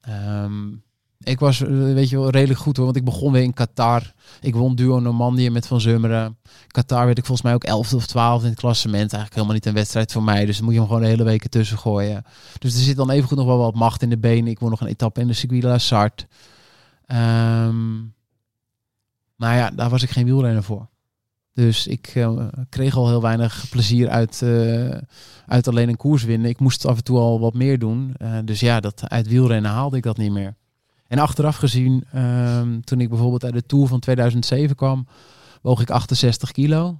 Ehm, 0.00 0.72
ik 1.18 1.38
was, 1.38 1.60
eh, 1.60 1.68
weet 1.68 2.08
je 2.08 2.18
wel, 2.18 2.30
redelijk 2.30 2.60
goed 2.60 2.76
hoor. 2.76 2.84
Want 2.84 2.96
ik 2.96 3.04
begon 3.04 3.32
weer 3.32 3.42
in 3.42 3.52
Qatar. 3.52 4.12
Ik 4.40 4.54
won 4.54 4.74
duo 4.74 5.00
Normandië 5.00 5.50
met 5.50 5.66
Van 5.66 5.80
Zummeren. 5.80 6.38
Qatar 6.66 7.04
werd 7.06 7.18
ik 7.18 7.24
volgens 7.24 7.46
mij 7.46 7.54
ook 7.54 7.64
11 7.64 7.94
of 7.94 8.06
12 8.06 8.42
in 8.42 8.48
het 8.48 8.58
klassement. 8.58 9.12
Eigenlijk 9.12 9.34
helemaal 9.34 9.54
niet 9.54 9.66
een 9.66 9.74
wedstrijd 9.74 10.12
voor 10.12 10.22
mij. 10.22 10.44
Dus 10.44 10.56
dan 10.56 10.64
moet 10.64 10.74
je 10.74 10.80
hem 10.80 10.88
gewoon 10.88 11.02
de 11.02 11.08
hele 11.08 11.24
week 11.24 11.42
ertussen 11.42 11.78
gooien. 11.78 12.24
Dus 12.58 12.74
er 12.74 12.80
zit 12.80 12.96
dan 12.96 13.10
evengoed 13.10 13.38
nog 13.38 13.46
wel 13.46 13.58
wat 13.58 13.74
macht 13.74 14.02
in 14.02 14.10
de 14.10 14.18
benen. 14.18 14.50
Ik 14.50 14.58
won 14.58 14.70
nog 14.70 14.80
een 14.80 14.86
etappe 14.86 15.20
in 15.20 15.26
de 15.26 15.32
Circuit 15.32 15.62
de 15.62 15.68
la. 15.88 16.10
Ehm, 17.06 18.04
Maar 19.36 19.56
ja, 19.56 19.70
daar 19.70 19.90
was 19.90 20.02
ik 20.02 20.10
geen 20.10 20.24
wielrenner 20.24 20.62
voor. 20.62 20.88
Dus 21.56 21.86
ik 21.86 22.06
eh, 22.06 22.38
kreeg 22.68 22.96
al 22.96 23.08
heel 23.08 23.22
weinig 23.22 23.66
plezier 23.70 24.08
uit, 24.08 24.42
eh, 24.42 24.98
uit 25.46 25.68
alleen 25.68 25.88
een 25.88 25.96
koers 25.96 26.24
winnen. 26.24 26.50
Ik 26.50 26.60
moest 26.60 26.86
af 26.86 26.96
en 26.96 27.04
toe 27.04 27.18
al 27.18 27.40
wat 27.40 27.54
meer 27.54 27.78
doen. 27.78 28.14
Eh, 28.18 28.38
dus 28.44 28.60
ja, 28.60 28.80
dat, 28.80 29.08
uit 29.08 29.28
wielrennen 29.28 29.70
haalde 29.70 29.96
ik 29.96 30.02
dat 30.02 30.16
niet 30.16 30.32
meer. 30.32 30.54
En 31.08 31.18
achteraf 31.18 31.56
gezien, 31.56 32.04
ehm, 32.12 32.80
toen 32.80 33.00
ik 33.00 33.08
bijvoorbeeld 33.08 33.44
uit 33.44 33.52
de 33.52 33.66
Tour 33.66 33.86
van 33.86 34.00
2007 34.00 34.76
kwam, 34.76 35.06
woog 35.62 35.80
ik 35.80 35.90
68 35.90 36.50
kilo. 36.50 36.98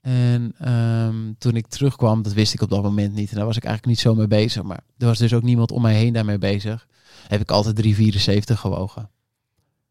En 0.00 0.54
ehm, 0.58 1.32
toen 1.38 1.56
ik 1.56 1.66
terugkwam, 1.66 2.22
dat 2.22 2.32
wist 2.32 2.54
ik 2.54 2.62
op 2.62 2.70
dat 2.70 2.82
moment 2.82 3.14
niet. 3.14 3.30
En 3.30 3.36
daar 3.36 3.46
was 3.46 3.56
ik 3.56 3.64
eigenlijk 3.64 3.94
niet 3.94 4.04
zo 4.04 4.14
mee 4.14 4.28
bezig. 4.28 4.62
Maar 4.62 4.80
er 4.98 5.06
was 5.06 5.18
dus 5.18 5.34
ook 5.34 5.42
niemand 5.42 5.72
om 5.72 5.82
mij 5.82 5.94
heen 5.94 6.12
daarmee 6.12 6.38
bezig. 6.38 6.86
Heb 7.28 7.40
ik 7.40 7.50
altijd 7.50 7.76
3,74 7.76 8.60
gewogen. 8.60 9.10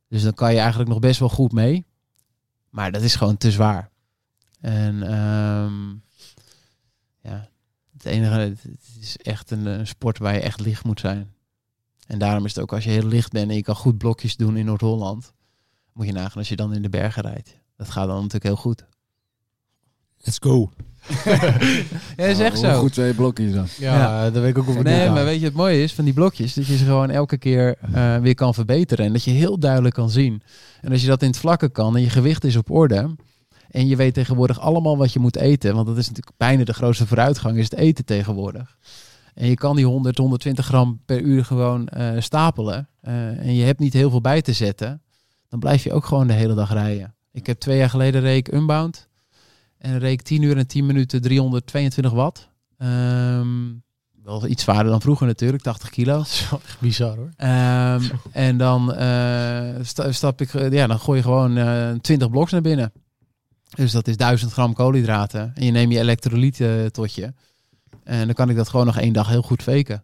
Dus 0.10 0.24
dan 0.24 0.34
kan 0.34 0.54
je 0.54 0.60
eigenlijk 0.60 0.90
nog 0.90 1.00
best 1.00 1.20
wel 1.20 1.30
goed 1.30 1.52
mee. 1.52 1.86
Maar 2.70 2.92
dat 2.92 3.02
is 3.02 3.16
gewoon 3.16 3.38
te 3.38 3.52
zwaar. 3.52 3.96
En 4.68 5.04
ehm, 5.04 5.90
ja, 7.22 7.50
het 7.94 8.06
enige, 8.06 8.34
het 8.40 8.60
is 9.00 9.18
echt 9.18 9.52
een, 9.52 9.66
een 9.66 9.88
sport 9.88 10.18
waar 10.18 10.34
je 10.34 10.40
echt 10.40 10.60
licht 10.60 10.84
moet 10.84 11.00
zijn. 11.00 11.32
En 12.08 12.20
daarom 12.20 12.46
is 12.46 12.54
het 12.56 12.64
ook 12.64 12.74
als 12.74 12.84
je 12.84 12.90
heel 12.90 13.08
licht 13.08 13.32
bent 13.32 13.50
en 13.50 13.56
je 13.56 13.62
kan 13.62 13.76
goed 13.76 13.98
blokjes 13.98 14.36
doen 14.36 14.58
in 14.58 14.66
Noord-Holland, 14.66 15.34
moet 15.94 16.06
je 16.06 16.12
nagaan 16.12 16.38
als 16.38 16.50
je 16.50 16.56
dan 16.56 16.74
in 16.74 16.82
de 16.82 16.90
bergen 16.90 17.22
rijdt. 17.22 17.60
Dat 17.78 17.90
gaat 17.90 18.08
dan 18.08 18.16
natuurlijk 18.16 18.44
heel 18.44 18.56
goed. 18.56 18.86
Let's 20.18 20.38
go. 20.40 20.72
Ja, 22.18 22.26
is 22.26 22.40
echt 22.40 22.60
zo. 22.60 22.80
goed 22.80 22.94
twee 22.94 23.14
blokjes 23.14 23.54
dan. 23.54 23.68
Ja, 23.78 23.96
Ja. 23.98 24.30
dat 24.30 24.42
weet 24.42 24.50
ik 24.50 24.58
ook 24.58 24.68
op 24.68 24.76
het 24.76 24.84
Nee, 24.84 25.10
maar 25.10 25.26
weet 25.26 25.40
je 25.40 25.46
het 25.46 25.54
mooie 25.56 25.84
is 25.84 25.94
van 25.94 26.04
die 26.06 26.14
blokjes? 26.14 26.54
Dat 26.54 26.66
je 26.66 26.78
ze 26.78 26.86
gewoon 26.86 27.10
elke 27.10 27.38
keer 27.38 27.78
eh, 27.94 28.18
weer 28.18 28.36
kan 28.36 28.54
verbeteren. 28.54 29.06
En 29.06 29.14
dat 29.14 29.24
je 29.24 29.32
heel 29.32 29.60
duidelijk 29.60 29.96
kan 29.96 30.10
zien. 30.10 30.42
En 30.82 30.92
als 30.92 31.02
je 31.02 31.08
dat 31.08 31.22
in 31.22 31.28
het 31.28 31.38
vlakke 31.38 31.70
kan 31.70 31.96
en 31.96 32.02
je 32.02 32.10
gewicht 32.10 32.44
is 32.44 32.56
op 32.56 32.70
orde. 32.72 33.16
En 33.70 33.88
je 33.88 33.96
weet 33.96 34.14
tegenwoordig 34.14 34.60
allemaal 34.60 34.98
wat 34.98 35.14
je 35.14 35.20
moet 35.20 35.36
eten. 35.36 35.76
Want 35.76 35.88
dat 35.88 35.98
is 35.98 36.08
natuurlijk 36.08 36.38
bijna 36.38 36.64
de 36.64 36.74
grootste 36.74 37.08
vooruitgang, 37.08 37.58
is 37.58 37.64
het 37.70 37.80
eten 37.80 38.06
tegenwoordig. 38.06 38.78
En 39.34 39.48
je 39.48 39.56
kan 39.56 39.76
die 39.76 39.86
100, 39.86 40.18
120 40.18 40.66
gram 40.66 41.02
per 41.06 41.22
uur 41.22 41.46
gewoon 41.46 41.88
eh, 41.88 42.22
stapelen. 42.22 42.90
eh, 43.02 43.14
en 43.40 43.54
je 43.56 43.64
hebt 43.64 43.80
niet 43.80 43.94
heel 43.94 44.10
veel 44.10 44.22
bij 44.22 44.42
te 44.42 44.54
zetten. 44.54 45.02
Dan 45.50 45.60
blijf 45.60 45.84
je 45.84 45.94
ook 45.94 46.06
gewoon 46.06 46.28
de 46.28 46.34
hele 46.34 46.54
dag 46.54 46.72
rijden. 46.74 47.16
Ik 47.32 47.46
heb 47.48 47.60
twee 47.60 47.78
jaar 47.78 47.90
geleden 47.90 48.22
reek 48.22 48.54
Unbound. 48.54 49.08
En 49.78 50.00
reek 50.00 50.22
10 50.22 50.42
uur 50.42 50.58
en 50.58 50.68
10 50.68 50.86
minuten 50.86 51.22
322 51.22 52.12
watt. 52.12 52.50
Ehm, 52.78 53.48
wel 54.24 54.48
iets 54.48 54.64
zwaarder 54.64 54.92
dan 54.92 55.02
vroeger 55.02 55.28
natuurlijk, 55.28 55.64
80 55.64 55.90
kilo. 55.90 56.20
Echt 56.20 56.80
bizar 56.80 57.16
hoor. 57.18 57.30
Ehm, 57.36 58.04
en 58.32 58.58
dan, 58.58 58.94
eh, 58.94 59.70
sta- 59.82 60.12
stap 60.12 60.42
ik, 60.42 60.52
ja, 60.72 60.88
dan 60.88 61.00
gooi 61.00 61.18
je 61.18 61.24
gewoon 61.24 61.58
eh 61.58 61.92
20 62.02 62.30
bloks 62.30 62.52
naar 62.52 62.62
binnen. 62.62 62.92
Dus 63.76 63.92
dat 63.92 64.08
is 64.08 64.18
1000 64.18 64.52
gram 64.52 64.74
koolhydraten. 64.74 65.52
En 65.56 65.66
je 65.66 65.72
neemt 65.72 65.94
je 65.94 66.00
elektrolyten 66.00 66.92
tot 66.92 67.14
je. 67.14 67.34
En 68.04 68.26
dan 68.26 68.36
kan 68.36 68.50
ik 68.50 68.56
dat 68.56 68.70
gewoon 68.70 68.86
nog 68.86 68.98
één 68.98 69.14
dag 69.14 69.28
heel 69.28 69.42
goed 69.42 69.64
faken. 69.64 70.04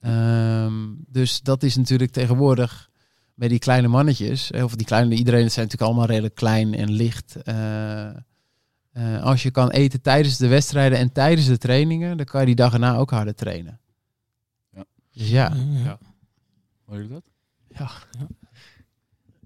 Ehm, 0.00 0.74
dus 1.08 1.40
dat 1.40 1.62
is 1.62 1.76
natuurlijk 1.76 2.12
tegenwoordig 2.12 2.90
bij 3.34 3.48
die 3.48 3.58
kleine 3.58 3.88
mannetjes, 3.88 4.50
eh, 4.50 4.64
of 4.64 4.74
die 4.74 4.86
kleine, 4.86 5.14
iedereen 5.14 5.42
het 5.42 5.52
zijn 5.52 5.64
natuurlijk 5.64 5.92
allemaal 5.92 6.10
redelijk 6.10 6.34
klein 6.34 6.74
en 6.74 6.90
licht. 6.92 7.36
Eh, 7.42 8.08
eh, 8.08 9.22
als 9.22 9.42
je 9.42 9.50
kan 9.50 9.70
eten 9.70 10.00
tijdens 10.00 10.36
de 10.36 10.46
wedstrijden 10.46 10.98
en 10.98 11.12
tijdens 11.12 11.46
de 11.46 11.58
trainingen, 11.58 12.16
dan 12.16 12.26
kan 12.26 12.40
je 12.40 12.46
die 12.46 12.54
dag 12.54 12.72
erna 12.72 12.96
ook 12.96 13.10
harder 13.10 13.34
trainen. 13.34 13.80
Ja. 14.70 14.84
Dus 15.12 15.28
ja. 15.28 15.52
Ja. 15.84 15.98
Hoor 16.84 17.02
je 17.02 17.08
dat? 17.08 17.24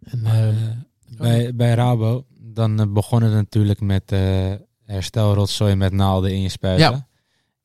En, 0.03 0.25
Eh, 0.25 0.49
eh, 0.49 0.77
bij, 1.17 1.55
bij 1.55 1.75
Rabo, 1.75 2.25
dan 2.39 2.81
eh, 2.81 2.87
begon 2.87 3.23
het 3.23 3.33
natuurlijk 3.33 3.81
met 3.81 4.13
eh 4.13 4.53
herstelrotzooi 4.85 5.75
met 5.75 5.93
naalden 5.93 6.33
in 6.33 6.43
je 6.43 6.49
spuiten. 6.49 6.91
Ja. 6.91 7.07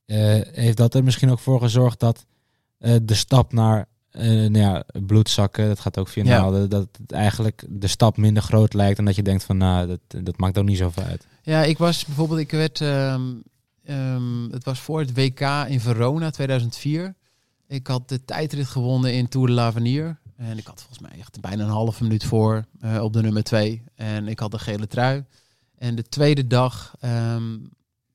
Eh, 0.06 0.42
heeft 0.52 0.78
dat 0.78 0.94
er 0.94 1.04
misschien 1.04 1.32
ook 1.32 1.40
voor 1.40 1.60
gezorgd 1.60 2.00
dat 2.00 2.26
de 3.02 3.14
stap 3.14 3.54
naar 3.54 3.88
nou 4.12 4.58
ja, 4.58 4.84
bloedzakken, 5.06 5.68
dat 5.68 5.80
gaat 5.80 5.98
ook 5.98 6.08
via 6.08 6.24
Ja. 6.24 6.40
naalden, 6.40 6.70
dat 6.70 6.88
het 7.02 7.12
eigenlijk 7.12 7.66
de 7.70 7.88
stap 7.88 8.18
minder 8.18 8.44
groot 8.44 8.74
lijkt 8.74 8.98
en 9.00 9.06
dat 9.06 9.16
je 9.16 9.22
denkt 9.22 9.44
van 9.44 9.58
nou, 9.58 9.88
dat, 9.88 10.24
dat 10.26 10.38
maakt 10.38 10.58
ook 10.58 10.66
niet 10.66 10.78
zoveel 10.78 11.04
uit. 11.04 11.28
Ja, 11.42 11.64
ik 11.64 11.78
was 11.78 12.06
bijvoorbeeld, 12.06 12.40
ik 12.40 12.52
werd, 12.52 12.82
ehm, 12.82 13.22
ehm, 13.84 14.50
het 14.52 14.64
was 14.64 14.80
voor 14.80 15.00
het 15.00 15.14
WK 15.14 15.40
in 15.68 15.80
Verona 15.80 16.30
2004. 16.30 17.16
Ik 17.68 17.88
had 17.88 18.10
de 18.10 18.26
tijdrit 18.26 18.68
gewonnen 18.68 19.14
in 19.14 19.28
Tour 19.28 19.48
de 19.48 19.54
l'Avenir. 19.54 20.20
En 20.36 20.58
ik 20.58 20.66
had 20.66 20.80
volgens 20.80 21.00
mij 21.00 21.20
echt 21.20 21.42
bijna 21.42 21.64
een 21.64 21.70
halve 21.70 22.04
minuut 22.04 22.24
voor 22.24 22.66
eh, 22.80 23.04
op 23.04 23.14
de 23.14 23.22
nummer 23.22 23.44
twee. 23.44 23.84
En 23.96 24.28
ik 24.28 24.40
had 24.40 24.52
de 24.52 24.60
gele 24.60 24.88
trui. 24.88 25.26
En 25.78 25.96
de 25.96 26.04
tweede 26.04 26.48
dag 26.48 26.96
ehm, 27.00 27.58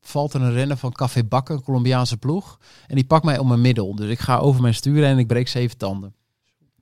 valt 0.00 0.34
er 0.34 0.42
een 0.42 0.52
renner 0.52 0.76
van 0.76 0.92
Café 0.92 1.24
Bakken, 1.24 1.54
een 1.54 1.62
Colombiaanse 1.62 2.16
ploeg. 2.16 2.58
En 2.86 2.94
die 2.94 3.04
pakt 3.04 3.24
mij 3.24 3.38
om 3.38 3.48
mijn 3.48 3.60
middel. 3.60 3.94
Dus 3.94 4.10
ik 4.10 4.18
ga 4.18 4.38
over 4.38 4.62
mijn 4.62 4.74
stuur 4.74 5.04
en 5.04 5.18
ik 5.18 5.26
breek 5.26 5.48
zeven 5.48 5.76
tanden. 5.76 6.14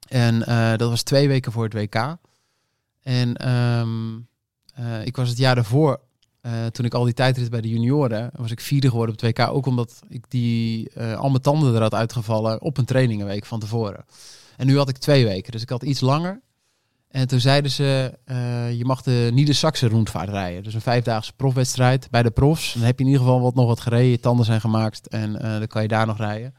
En 0.09 0.47
eh, 0.47 0.77
dat 0.77 0.91
was 0.91 1.03
twee 1.03 1.29
weken 1.29 1.53
voor 1.53 1.65
het 1.65 1.73
WK. 1.73 2.17
En 3.03 3.37
ehm, 3.37 4.19
eh, 4.75 5.07
ik 5.07 5.17
was 5.17 5.29
het 5.29 5.39
jaar 5.39 5.55
daarvoor 5.55 6.07
toen 6.73 6.85
ik 6.85 6.95
al 6.95 7.05
die 7.05 7.15
tijdrit 7.15 7.51
bij 7.51 7.61
de 7.61 7.69
junioren, 7.69 8.31
was 8.35 8.51
ik 8.51 8.61
vierde 8.61 8.89
geworden 8.89 9.15
op 9.15 9.21
het 9.21 9.39
WK. 9.39 9.49
Ook 9.49 9.67
omdat 9.67 10.01
ik 10.09 10.25
die, 10.29 11.01
al 11.01 11.31
mijn 11.31 11.43
tanden 11.43 11.75
er 11.75 11.81
had 11.81 11.95
uitgevallen 11.95 12.61
op 12.61 12.79
een 12.79 12.85
trainingenweek 12.85 13.45
van 13.45 13.61
tevoren. 13.61 14.05
En 14.59 14.67
nu 14.67 14.77
had 14.77 14.89
ik 14.89 14.97
twee 14.99 15.25
weken, 15.25 15.53
dus 15.53 15.63
ik 15.63 15.69
had 15.69 15.83
iets 15.83 16.01
langer. 16.01 16.41
En 17.09 17.29
toen 17.29 17.41
zeiden 17.41 17.71
ze, 17.71 18.19
eh, 18.25 18.73
je 18.73 18.85
mag 18.85 19.03
de 19.03 19.31
Nieder-Saxe 19.33 19.89
rondvaart 19.89 20.29
rijden. 20.29 20.63
Dus 20.63 20.75
een 20.75 20.81
vijfdaagse 20.81 21.33
profwedstrijd 21.33 22.11
bij 22.11 22.23
de 22.23 22.31
profs. 22.31 22.73
Dan 22.73 22.83
heb 22.83 22.99
je 22.99 23.05
in 23.05 23.11
ieder 23.11 23.27
geval 23.27 23.41
wat, 23.41 23.55
nog 23.55 23.67
wat 23.67 23.81
gereden, 23.81 24.11
je 24.11 24.21
tanden 24.21 24.47
zijn 24.47 24.61
gemaakt 24.61 25.09
en 25.09 25.41
eh, 25.41 25.59
dan 25.59 25.67
kan 25.67 25.83
je 25.83 25.89
daar 25.89 26.07
nog 26.07 26.19
rijden. 26.19 26.55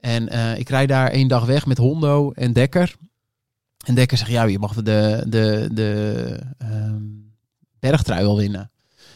En 0.00 0.28
eh, 0.28 0.58
ik 0.58 0.68
rijd 0.68 0.88
daar 0.88 1.10
één 1.10 1.28
dag 1.28 1.44
weg 1.44 1.66
met 1.66 1.78
Hondo 1.78 2.32
en 2.32 2.52
Dekker. 2.52 2.94
En 3.84 3.94
Dekker 3.94 4.18
zegt, 4.18 4.30
ja, 4.30 4.44
je 4.44 4.58
mag 4.58 4.74
de, 4.74 5.24
de, 5.28 5.68
de 5.72 6.40
ehm, 6.58 7.02
bergtrui 7.78 8.22
wel 8.22 8.36
winnen. 8.36 8.70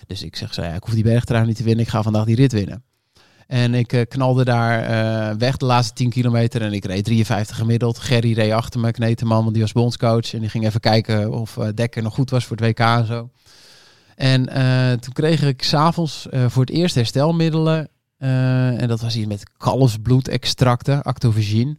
Dus 0.06 0.22
ik 0.22 0.36
zeg 0.36 0.56
ja, 0.56 0.74
ik 0.74 0.84
hoef 0.84 0.94
die 0.94 1.02
bergtrui 1.02 1.46
niet 1.46 1.56
te 1.56 1.62
winnen. 1.62 1.84
Ik 1.84 1.90
ga 1.90 2.02
vandaag 2.02 2.24
die 2.24 2.36
rit 2.36 2.52
winnen. 2.52 2.84
En 3.48 3.74
ik 3.74 3.92
eh, 3.92 4.02
knalde 4.08 4.44
daar 4.44 4.82
eh, 4.82 5.36
weg 5.36 5.56
de 5.56 5.66
laatste 5.66 5.94
10 5.94 6.10
kilometer. 6.10 6.62
En 6.62 6.72
ik 6.72 6.84
reed 6.84 7.04
53 7.04 7.56
gemiddeld. 7.56 7.98
Gerry 7.98 8.32
reed 8.32 8.52
achter 8.52 8.80
me, 8.80 8.90
Kneteman, 8.90 9.42
want 9.42 9.52
die 9.52 9.62
was 9.62 9.72
bondscoach. 9.72 10.34
En 10.34 10.40
die 10.40 10.48
ging 10.48 10.66
even 10.66 10.80
kijken 10.80 11.32
of 11.32 11.56
eh, 11.56 11.68
Dekker 11.74 12.02
nog 12.02 12.14
goed 12.14 12.30
was 12.30 12.44
voor 12.44 12.56
het 12.56 12.66
WK 12.66 12.78
en 12.78 13.06
zo. 13.06 13.30
En 14.16 14.44
toen 15.00 15.12
kreeg 15.12 15.42
ik 15.42 15.62
s'avonds 15.62 16.28
eh 16.28 16.44
voor 16.48 16.64
het 16.64 16.74
eerst 16.74 16.94
herstelmiddelen. 16.94 17.88
En 18.18 18.88
dat 18.88 19.00
was 19.00 19.14
hier 19.14 19.26
met 19.26 19.50
kalfsbloedextracten, 19.56 21.02
Actovagine. 21.02 21.76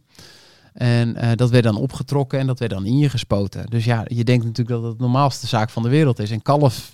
En 0.72 1.36
dat 1.36 1.50
werd 1.50 1.64
dan 1.64 1.76
opgetrokken 1.76 2.38
en 2.38 2.46
dat 2.46 2.58
werd 2.58 2.70
dan 2.70 2.86
in 2.86 2.98
je 2.98 3.08
gespoten. 3.08 3.66
Dus 3.66 3.84
ja, 3.84 4.04
je 4.06 4.24
denkt 4.24 4.44
natuurlijk 4.44 4.80
dat 4.80 4.88
het 4.88 4.98
de 4.98 5.04
normaalste 5.04 5.46
zaak 5.46 5.70
van 5.70 5.82
de 5.82 5.88
wereld 5.88 6.18
is. 6.18 6.30
En 6.30 6.42
kalf, 6.42 6.92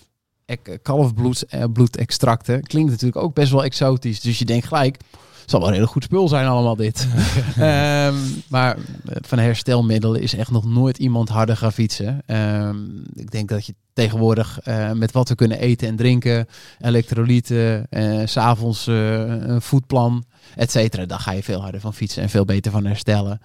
kalfbloedextracten 0.82 2.62
klinkt 2.62 2.90
natuurlijk 2.90 3.22
ook 3.22 3.34
best 3.34 3.52
wel 3.52 3.64
exotisch. 3.64 4.20
Dus 4.20 4.38
je 4.38 4.44
denkt 4.44 4.66
gelijk, 4.66 4.96
het 5.40 5.50
zal 5.50 5.60
wel 5.60 5.68
een 5.68 5.74
heel 5.74 5.86
goed 5.86 6.04
spul 6.04 6.28
zijn 6.28 6.46
allemaal 6.46 6.76
dit. 6.76 7.06
Ehm, 7.56 8.14
maar 8.48 8.76
eh, 8.76 9.16
van 9.20 9.38
herstelmiddelen 9.38 10.20
is 10.20 10.34
echt 10.34 10.50
nog 10.50 10.64
nooit 10.64 10.98
iemand 10.98 11.28
harder 11.28 11.56
gaan 11.56 11.72
fietsen. 11.72 12.22
Ehm, 12.26 12.76
ik 13.14 13.30
denk 13.30 13.48
dat 13.48 13.66
je 13.66 13.74
tegenwoordig 13.92 14.60
eh, 14.60 14.92
met 14.92 15.12
wat 15.12 15.28
we 15.28 15.34
kunnen 15.34 15.58
eten 15.58 15.88
en 15.88 15.96
drinken, 15.96 16.46
elektrolyten, 16.80 17.86
eh, 17.90 18.20
s 18.24 18.32
s'avonds 18.32 18.86
eh, 18.86 19.20
een 19.20 19.62
voedplan, 19.62 20.24
et 20.56 20.70
cetera, 20.70 21.06
daar 21.06 21.20
ga 21.20 21.32
je 21.32 21.42
veel 21.42 21.60
harder 21.60 21.80
van 21.80 21.94
fietsen 21.94 22.22
en 22.22 22.28
veel 22.28 22.44
beter 22.44 22.72
van 22.72 22.84
herstellen. 22.84 23.40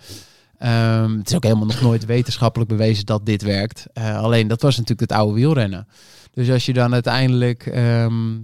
Ehm, 0.62 1.18
het 1.18 1.30
is 1.30 1.36
ook 1.36 1.44
helemaal 1.44 1.66
nog 1.66 1.82
nooit 1.82 2.06
wetenschappelijk 2.06 2.70
bewezen 2.70 3.06
dat 3.06 3.26
dit 3.26 3.42
werkt. 3.42 3.86
Eh, 3.94 4.18
alleen 4.18 4.48
dat 4.48 4.62
was 4.62 4.78
natuurlijk 4.78 5.12
het 5.12 5.20
oude 5.20 5.34
wielrennen. 5.34 5.88
Dus 6.32 6.50
als 6.50 6.66
je 6.66 6.74
dan 6.74 6.94
uiteindelijk... 6.94 7.66
ehm, 7.66 8.38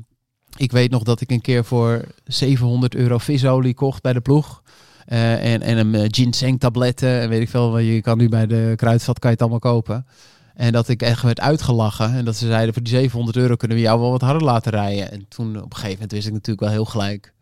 ik 0.57 0.71
weet 0.71 0.91
nog 0.91 1.03
dat 1.03 1.21
ik 1.21 1.31
een 1.31 1.41
keer 1.41 1.65
voor 1.65 2.05
700 2.23 2.95
euro 2.95 3.17
visolie 3.17 3.73
kocht 3.73 4.01
bij 4.01 4.13
de 4.13 4.21
ploeg. 4.21 4.61
Eh, 5.05 5.53
en, 5.53 5.61
en 5.61 5.77
een 5.77 5.95
eh, 5.95 6.05
ginseng 6.07 6.59
tabletten 6.59 7.21
en 7.21 7.29
weet 7.29 7.41
ik 7.41 7.49
veel. 7.49 7.77
Je 7.77 8.01
kan 8.01 8.17
nu 8.17 8.29
bij 8.29 8.47
de 8.47 8.73
kruidvat 8.75 9.19
kan 9.19 9.29
je 9.29 9.35
het 9.35 9.41
allemaal 9.41 9.73
kopen. 9.73 10.05
En 10.53 10.71
dat 10.71 10.87
ik 10.87 11.01
echt 11.01 11.21
werd 11.21 11.39
uitgelachen. 11.39 12.13
En 12.13 12.25
dat 12.25 12.35
ze 12.35 12.47
zeiden 12.47 12.73
voor 12.73 12.83
die 12.83 12.93
700 12.93 13.37
euro 13.37 13.55
kunnen 13.55 13.77
we 13.77 13.83
jou 13.83 13.99
wel 13.99 14.11
wat 14.11 14.21
harder 14.21 14.43
laten 14.43 14.71
rijden. 14.71 15.11
En 15.11 15.27
toen 15.27 15.57
op 15.57 15.63
een 15.63 15.75
gegeven 15.75 15.93
moment 15.93 16.11
wist 16.11 16.27
ik 16.27 16.33
natuurlijk 16.33 16.59
wel 16.59 16.69
heel 16.69 16.85
gelijk. 16.85 17.33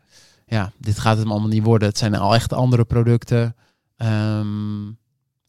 Ja, 0.46 0.72
dit 0.78 0.98
gaat 0.98 1.18
het 1.18 1.26
allemaal 1.26 1.48
niet 1.48 1.64
worden. 1.64 1.88
Het 1.88 1.98
zijn 1.98 2.14
al 2.14 2.34
echt 2.34 2.52
andere 2.52 2.84
producten. 2.84 3.56
ehm, 3.96 4.88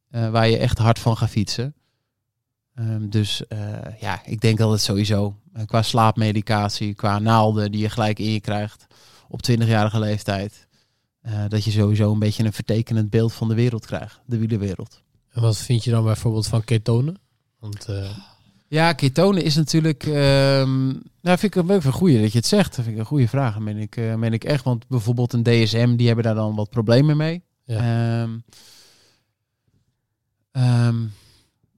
eh, 0.09 0.29
waar 0.29 0.49
je 0.49 0.57
echt 0.57 0.77
hard 0.77 0.99
van 0.99 1.17
gaat 1.17 1.29
fietsen. 1.29 1.73
Ehm, 2.77 3.09
dus 3.09 3.47
eh, 3.47 3.99
ja, 3.99 4.21
ik 4.25 4.41
denk 4.41 4.57
dat 4.57 4.71
het 4.71 4.81
sowieso 4.81 5.35
eh, 5.53 5.65
qua 5.65 5.81
slaapmedicatie, 5.81 6.93
qua 6.93 7.19
naalden 7.19 7.71
die 7.71 7.81
je 7.81 7.89
gelijk 7.89 8.19
in 8.19 8.31
je 8.31 8.39
krijgt 8.39 8.87
op 9.29 9.41
20-jarige 9.51 9.99
leeftijd, 9.99 10.67
eh, 11.21 11.43
dat 11.47 11.63
je 11.63 11.71
sowieso 11.71 12.11
een 12.11 12.19
beetje 12.19 12.43
een 12.43 12.53
vertekenend 12.53 13.09
beeld 13.09 13.33
van 13.33 13.47
de 13.47 13.55
wereld 13.55 13.85
krijgt, 13.85 14.19
de 14.25 14.37
wielerwereld. 14.37 15.01
En 15.31 15.41
wat 15.41 15.57
vind 15.57 15.83
je 15.83 15.91
dan 15.91 16.03
bijvoorbeeld 16.03 16.47
van 16.47 16.63
ketonen? 16.63 17.19
Want 17.59 17.87
Ja, 18.67 18.93
ketonen 18.93 19.43
is 19.43 19.55
natuurlijk. 19.55 20.03
ehm 20.03 20.87
nou, 21.21 21.37
vind 21.37 21.43
ik 21.43 21.55
een, 21.55 21.69
een 21.69 21.91
goeie 21.91 22.21
dat 22.21 22.31
je 22.31 22.37
het 22.37 22.47
zegt. 22.47 22.75
Dat 22.75 22.83
vind 22.85 22.95
ik 22.95 23.01
een 23.01 23.07
goede 23.07 23.27
vraag. 23.27 23.59
Meen 23.59 23.77
ik, 23.77 23.95
meen 23.95 24.33
ik 24.33 24.43
echt. 24.43 24.63
Want 24.63 24.87
bijvoorbeeld 24.87 25.33
een 25.33 25.43
DSM, 25.43 25.95
die 25.95 26.07
hebben 26.07 26.25
daar 26.25 26.35
dan 26.35 26.55
wat 26.55 26.69
problemen 26.69 27.17
mee. 27.17 27.43
Ja. 27.63 28.27
Ehm, 30.51 31.05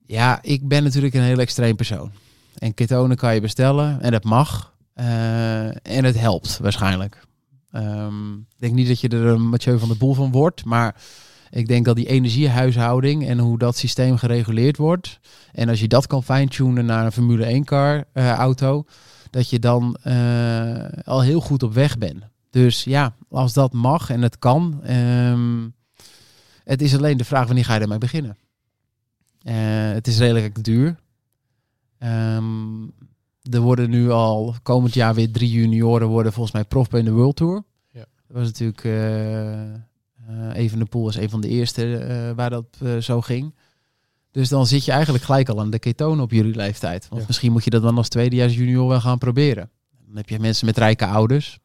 ja, 0.09 0.39
ik 0.41 0.67
ben 0.67 0.83
natuurlijk 0.83 1.13
een 1.13 1.21
heel 1.21 1.39
extreem 1.39 1.75
persoon. 1.75 2.11
En 2.57 2.73
ketonen 2.73 3.17
kan 3.17 3.33
je 3.33 3.41
bestellen 3.41 4.01
en 4.01 4.11
dat 4.11 4.23
mag. 4.23 4.73
Eh, 4.93 5.65
en 5.65 6.03
het 6.03 6.19
helpt 6.19 6.57
waarschijnlijk. 6.61 7.21
Ehm, 7.71 8.33
ik 8.33 8.57
denk 8.57 8.73
niet 8.73 8.87
dat 8.87 8.99
je 8.99 9.09
er 9.09 9.25
een 9.25 9.49
Mathieu 9.49 9.79
van 9.79 9.89
de 9.89 9.95
Boel 9.95 10.13
van 10.13 10.31
wordt, 10.31 10.65
maar 10.65 10.95
ik 11.49 11.67
denk 11.67 11.85
dat 11.85 11.95
die 11.95 12.07
energiehuishouding 12.07 13.27
en 13.27 13.39
hoe 13.39 13.57
dat 13.57 13.77
systeem 13.77 14.17
gereguleerd 14.17 14.77
wordt. 14.77 15.19
En 15.51 15.69
als 15.69 15.79
je 15.79 15.87
dat 15.87 16.07
kan 16.07 16.23
fine-tunen 16.23 16.85
naar 16.85 17.05
een 17.05 17.11
Formule 17.11 17.45
1 17.45 17.63
car 17.63 18.03
eh, 18.13 18.31
auto, 18.31 18.85
dat 19.29 19.49
je 19.49 19.59
dan 19.59 19.97
eh, 20.01 20.85
al 21.03 21.21
heel 21.21 21.41
goed 21.41 21.63
op 21.63 21.73
weg 21.73 21.97
bent. 21.97 22.23
Dus 22.49 22.83
ja, 22.83 23.15
als 23.29 23.53
dat 23.53 23.73
mag 23.73 24.09
en 24.09 24.21
het 24.21 24.39
kan. 24.39 24.79
ehm, 24.83 25.67
het 26.63 26.81
is 26.81 26.95
alleen 26.95 27.17
de 27.17 27.25
vraag 27.25 27.45
wanneer 27.45 27.65
ga 27.65 27.73
je 27.73 27.79
ermee 27.79 27.97
beginnen. 27.97 28.37
Eh, 29.41 29.91
het 29.91 30.07
is 30.07 30.17
redelijk 30.19 30.63
duur. 30.63 30.95
Ehm, 31.97 32.83
er 33.51 33.59
worden 33.59 33.89
nu 33.89 34.09
al 34.09 34.55
komend 34.63 34.93
jaar 34.93 35.13
weer 35.13 35.31
drie 35.31 35.49
junioren 35.51 36.07
worden 36.07 36.33
volgens 36.33 36.53
mij 36.53 36.63
prof 36.63 36.93
in 36.93 37.05
de 37.05 37.11
World 37.11 37.35
Tour. 37.35 37.63
Ja. 37.91 38.05
Dat 38.27 38.37
was 38.37 38.45
natuurlijk 38.45 38.83
eh 38.83 39.63
eh 39.63 39.77
Even 40.53 40.79
de 40.79 40.85
Poel 40.85 41.03
was 41.03 41.15
een 41.15 41.29
van 41.29 41.41
de 41.41 41.47
eerste 41.47 42.33
waar 42.35 42.49
dat 42.49 42.65
zo 42.99 43.21
ging. 43.21 43.55
Dus 44.31 44.49
dan 44.49 44.67
zit 44.67 44.85
je 44.85 44.91
eigenlijk 44.91 45.23
gelijk 45.23 45.49
al 45.49 45.59
aan 45.59 45.69
de 45.69 45.79
ketonen 45.79 46.23
op 46.23 46.31
jullie 46.31 46.55
leeftijd. 46.55 47.07
Want 47.07 47.21
Ja. 47.21 47.27
misschien 47.27 47.51
moet 47.51 47.63
je 47.63 47.69
dat 47.69 47.81
dan 47.81 47.97
als 47.97 48.09
tweedejaars 48.09 48.55
junior 48.55 48.87
wel 48.87 48.99
gaan 49.01 49.17
proberen. 49.17 49.69
Dan 50.07 50.17
heb 50.17 50.29
je 50.29 50.39
mensen 50.39 50.65
met 50.65 50.77
rijke 50.77 51.05
ouders 51.05 51.59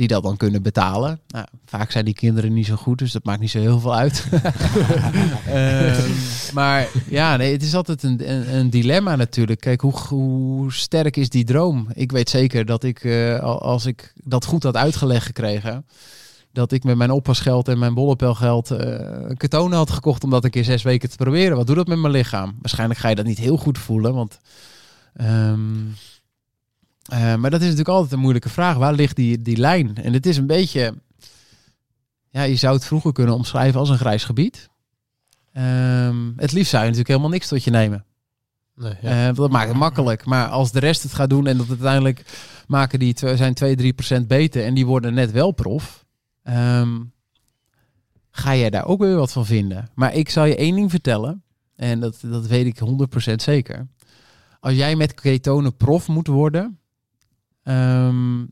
die 0.00 0.08
dat 0.08 0.22
dan 0.22 0.36
kunnen 0.36 0.62
betalen. 0.62 1.20
Nou, 1.28 1.46
vaak 1.66 1.90
zijn 1.90 2.04
die 2.04 2.14
kinderen 2.14 2.52
niet 2.52 2.66
zo 2.66 2.74
goed, 2.76 2.98
dus 2.98 3.12
dat 3.12 3.24
maakt 3.24 3.40
niet 3.40 3.50
zo 3.50 3.58
heel 3.58 3.80
veel 3.80 3.94
uit. 3.94 4.26
Ehm, 5.46 6.10
maar 6.54 6.88
ja, 7.08 7.36
nee, 7.36 7.52
het 7.52 7.62
is 7.62 7.74
altijd 7.74 8.02
een, 8.02 8.30
een, 8.30 8.54
een 8.54 8.70
dilemma 8.70 9.16
natuurlijk. 9.16 9.60
Kijk, 9.60 9.80
hoe, 9.80 9.92
hoe 10.08 10.72
sterk 10.72 11.16
is 11.16 11.28
die 11.28 11.44
droom? 11.44 11.88
Ik 11.92 12.12
weet 12.12 12.28
zeker 12.30 12.64
dat 12.64 12.84
ik, 12.84 13.04
eh, 13.04 13.38
al- 13.40 13.62
als 13.62 13.86
ik 13.86 14.12
dat 14.24 14.44
goed 14.44 14.62
had 14.62 14.76
uitgelegd 14.76 15.26
gekregen, 15.26 15.86
dat 16.52 16.72
ik 16.72 16.84
met 16.84 16.96
mijn 16.96 17.10
oppasgeld 17.10 17.68
en 17.68 17.78
mijn 17.78 17.94
bollepelgeld 17.94 18.70
eh 18.70 18.78
een 19.28 19.36
ketone 19.36 19.76
had 19.76 19.90
gekocht 19.90 20.24
om 20.24 20.30
dat 20.30 20.44
een 20.44 20.50
keer 20.50 20.64
zes 20.64 20.82
weken 20.82 21.10
te 21.10 21.16
proberen. 21.16 21.56
Wat 21.56 21.66
doet 21.66 21.76
dat 21.76 21.88
met 21.88 21.98
mijn 21.98 22.12
lichaam? 22.12 22.56
Waarschijnlijk 22.60 23.00
ga 23.00 23.08
je 23.08 23.14
dat 23.14 23.26
niet 23.26 23.38
heel 23.38 23.56
goed 23.56 23.78
voelen, 23.78 24.14
want... 24.14 24.38
ehm, 25.16 25.60
eh, 27.10 27.34
maar 27.34 27.50
dat 27.50 27.60
is 27.60 27.66
natuurlijk 27.66 27.88
altijd 27.88 28.12
een 28.12 28.18
moeilijke 28.18 28.48
vraag. 28.48 28.76
Waar 28.76 28.92
ligt 28.92 29.16
die, 29.16 29.42
die 29.42 29.56
lijn? 29.56 29.96
En 29.96 30.12
het 30.12 30.26
is 30.26 30.36
een 30.36 30.46
beetje... 30.46 30.94
Ja, 32.30 32.42
je 32.42 32.56
zou 32.56 32.74
het 32.74 32.84
vroeger 32.84 33.12
kunnen 33.12 33.34
omschrijven 33.34 33.80
als 33.80 33.88
een 33.88 33.98
grijs 33.98 34.24
gebied. 34.24 34.68
Ehm, 35.52 36.32
het 36.36 36.52
liefst 36.52 36.70
zou 36.70 36.82
je 36.82 36.88
natuurlijk 36.88 37.08
helemaal 37.08 37.28
niks 37.28 37.48
tot 37.48 37.64
je 37.64 37.70
nemen. 37.70 38.04
Nee, 38.74 38.94
ja. 39.00 39.28
Eh, 39.28 39.34
dat 39.34 39.50
maakt 39.50 39.68
het 39.68 39.76
makkelijk. 39.76 40.24
Maar 40.24 40.46
als 40.48 40.72
de 40.72 40.78
rest 40.78 41.02
het 41.02 41.12
gaat 41.12 41.30
doen 41.30 41.46
en 41.46 41.56
dat 41.56 41.68
uiteindelijk 41.68 42.24
maken 42.66 42.98
die 42.98 43.14
zijn 43.16 43.54
2, 43.54 43.76
3 43.76 43.92
procent 43.92 44.28
beter 44.28 44.64
en 44.64 44.74
die 44.74 44.86
worden 44.86 45.14
net 45.14 45.30
wel 45.30 45.50
prof. 45.50 46.04
ehm, 46.42 46.98
ga 48.30 48.56
jij 48.56 48.70
daar 48.70 48.84
ook 48.84 49.00
weer 49.00 49.16
wat 49.16 49.32
van 49.32 49.46
vinden? 49.46 49.90
Maar 49.94 50.14
ik 50.14 50.30
zal 50.30 50.44
je 50.44 50.56
één 50.56 50.74
ding 50.74 50.90
vertellen. 50.90 51.42
En 51.76 52.00
dat, 52.00 52.18
dat 52.22 52.46
weet 52.46 52.66
ik 52.66 52.78
100% 52.78 53.42
zeker. 53.42 53.88
Als 54.60 54.74
jij 54.74 54.96
met 54.96 55.14
ketonen 55.14 55.76
prof 55.76 56.08
moet 56.08 56.26
worden, 56.26 56.79
ehm, 57.62 58.44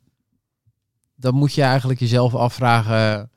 dan 1.16 1.34
moet 1.34 1.54
je 1.54 1.62
eigenlijk 1.62 2.00
jezelf 2.00 2.34
afvragen: 2.34 3.30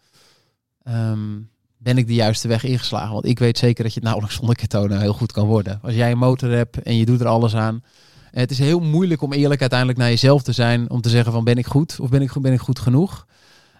ehm, 0.83 1.39
ben 1.77 1.97
ik 1.97 2.07
de 2.07 2.13
juiste 2.13 2.47
weg 2.47 2.63
ingeslagen? 2.63 3.13
Want 3.13 3.25
ik 3.25 3.39
weet 3.39 3.57
zeker 3.57 3.83
dat 3.83 3.93
je 3.93 3.99
het 3.99 4.07
nauwelijks 4.07 4.37
zonder 4.37 4.55
ketonen 4.55 4.99
heel 4.99 5.13
goed 5.13 5.31
kan 5.31 5.47
worden. 5.47 5.79
Als 5.81 5.93
jij 5.93 6.11
een 6.11 6.17
motor 6.17 6.49
hebt 6.49 6.81
en 6.81 6.97
je 6.97 7.05
doet 7.05 7.19
er 7.19 7.27
alles 7.27 7.55
aan. 7.55 7.83
Het 8.31 8.51
is 8.51 8.59
heel 8.59 8.79
moeilijk 8.79 9.21
om 9.21 9.33
eerlijk 9.33 9.61
uiteindelijk 9.61 9.99
naar 9.99 10.09
jezelf 10.09 10.41
te 10.41 10.51
zijn. 10.51 10.89
Om 10.89 11.01
te 11.01 11.09
zeggen 11.09 11.31
van 11.31 11.43
ben 11.43 11.57
ik 11.57 11.65
goed 11.65 11.99
of 11.99 12.09
ben 12.09 12.21
ik, 12.21 12.41
ben 12.41 12.53
ik 12.53 12.59
goed 12.59 12.79
genoeg? 12.79 13.27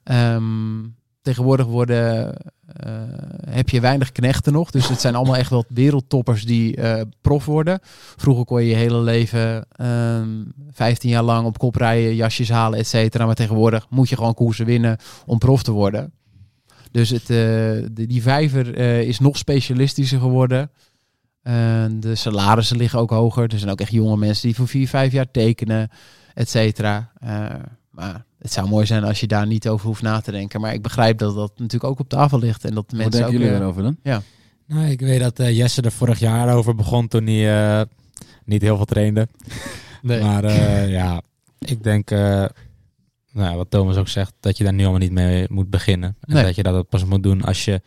Ehm, 0.04 0.80
tegenwoordig 1.22 1.66
worden, 1.66 2.36
eh, 2.66 2.92
heb 3.50 3.70
je 3.70 3.80
weinig 3.80 4.12
knechten 4.12 4.54
nog. 4.54 4.72
Dus 4.72 4.90
het 4.90 5.02
zijn 5.02 5.16
allemaal 5.16 5.36
echt 5.36 5.50
wel 5.50 5.66
wereldtoppers 5.68 6.46
die 6.46 6.76
eh, 6.76 7.02
prof 7.22 7.46
worden. 7.46 7.80
Vroeger 8.16 8.46
kon 8.46 8.62
je 8.62 8.70
je 8.70 8.76
hele 8.76 9.00
leven 9.00 9.66
ehm 9.72 10.30
15 10.72 11.10
jaar 11.10 11.24
lang 11.24 11.46
op 11.46 11.58
kop 11.58 11.76
rijden, 11.76 12.16
jasjes 12.16 12.50
halen, 12.50 12.80
et 12.80 12.88
cetera. 12.88 13.26
Maar 13.26 13.36
tegenwoordig 13.36 13.86
moet 13.90 14.10
je 14.10 14.16
gewoon 14.16 14.34
koersen 14.34 14.66
winnen 14.66 14.98
om 15.26 15.38
prof 15.38 15.64
te 15.64 15.72
worden. 15.72 16.14
Dus 16.92 17.10
het, 17.10 17.30
eh, 17.30 18.06
die 18.08 18.22
vijver 18.22 18.78
is 19.08 19.20
nog 19.20 19.38
specialistischer 19.38 20.20
geworden. 20.20 20.72
De 21.90 22.12
salarissen 22.16 22.78
liggen 22.78 23.00
ook 23.00 23.10
hoger. 23.10 23.44
Er 23.52 23.60
zijn 23.60 23.72
ook 23.72 23.82
echt 23.82 23.92
jonge 23.92 24.18
mensen 24.18 24.48
die 24.48 24.56
voor 24.56 24.68
vier, 24.68 24.88
vijf 24.88 25.12
jaar 25.12 25.32
tekenen, 25.32 25.90
et 26.34 26.50
cetera. 26.50 27.12
Maar 27.90 28.26
het 28.42 28.54
zou 28.54 28.68
mooi 28.70 28.86
zijn 28.86 29.04
als 29.04 29.20
je 29.20 29.28
daar 29.28 29.48
niet 29.48 29.68
over 29.68 29.88
hoeft 29.88 30.02
na 30.02 30.20
te 30.22 30.32
denken. 30.32 30.62
Maar 30.62 30.74
ik 30.74 30.82
begrijp 30.82 31.18
dat 31.18 31.36
dat 31.36 31.52
natuurlijk 31.56 31.92
ook 31.92 32.00
op 32.00 32.10
tafel 32.10 32.40
ligt. 32.40 32.66
En 32.66 32.74
dat 32.74 32.90
de 32.90 32.96
Wat 32.98 33.06
mensen 33.06 33.22
denken 33.22 33.38
ook... 33.38 33.42
jullie 33.42 33.56
eh, 33.58 33.62
erover 33.62 33.84
dan? 33.84 33.98
Nou, 34.68 34.86
ik 34.90 35.00
weet 35.00 35.20
dat 35.20 35.40
eh, 35.40 35.58
Jesse 35.58 35.82
er 35.82 35.92
vorig 35.92 36.20
jaar 36.20 36.56
over 36.56 36.76
begon 36.76 37.08
toen 37.08 37.28
hij 37.28 37.80
eh, 37.80 37.86
niet 38.46 38.62
heel 38.62 38.76
veel 38.76 38.86
trainde. 38.86 39.28
Nee. 40.02 40.22
Maar 40.22 40.44
eh, 40.44 40.90
ja, 41.00 41.22
ik 41.60 41.84
denk, 41.84 42.12
eh, 42.12 42.20
nou, 43.32 43.50
ja, 43.50 43.56
wat 43.56 43.70
Thomas 43.70 43.96
ook 43.98 44.08
zegt, 44.08 44.34
dat 44.40 44.58
je 44.58 44.64
daar 44.64 44.74
nu 44.74 44.82
allemaal 44.82 45.00
niet 45.00 45.12
mee 45.12 45.46
moet 45.50 45.70
beginnen. 45.70 46.16
En 46.22 46.34
Nee. 46.34 46.44
dat 46.44 46.56
je 46.56 46.64
dat 46.64 46.90
pas 46.90 47.06
moet 47.06 47.24
doen 47.24 47.42
als 47.42 47.66
je 47.66 47.82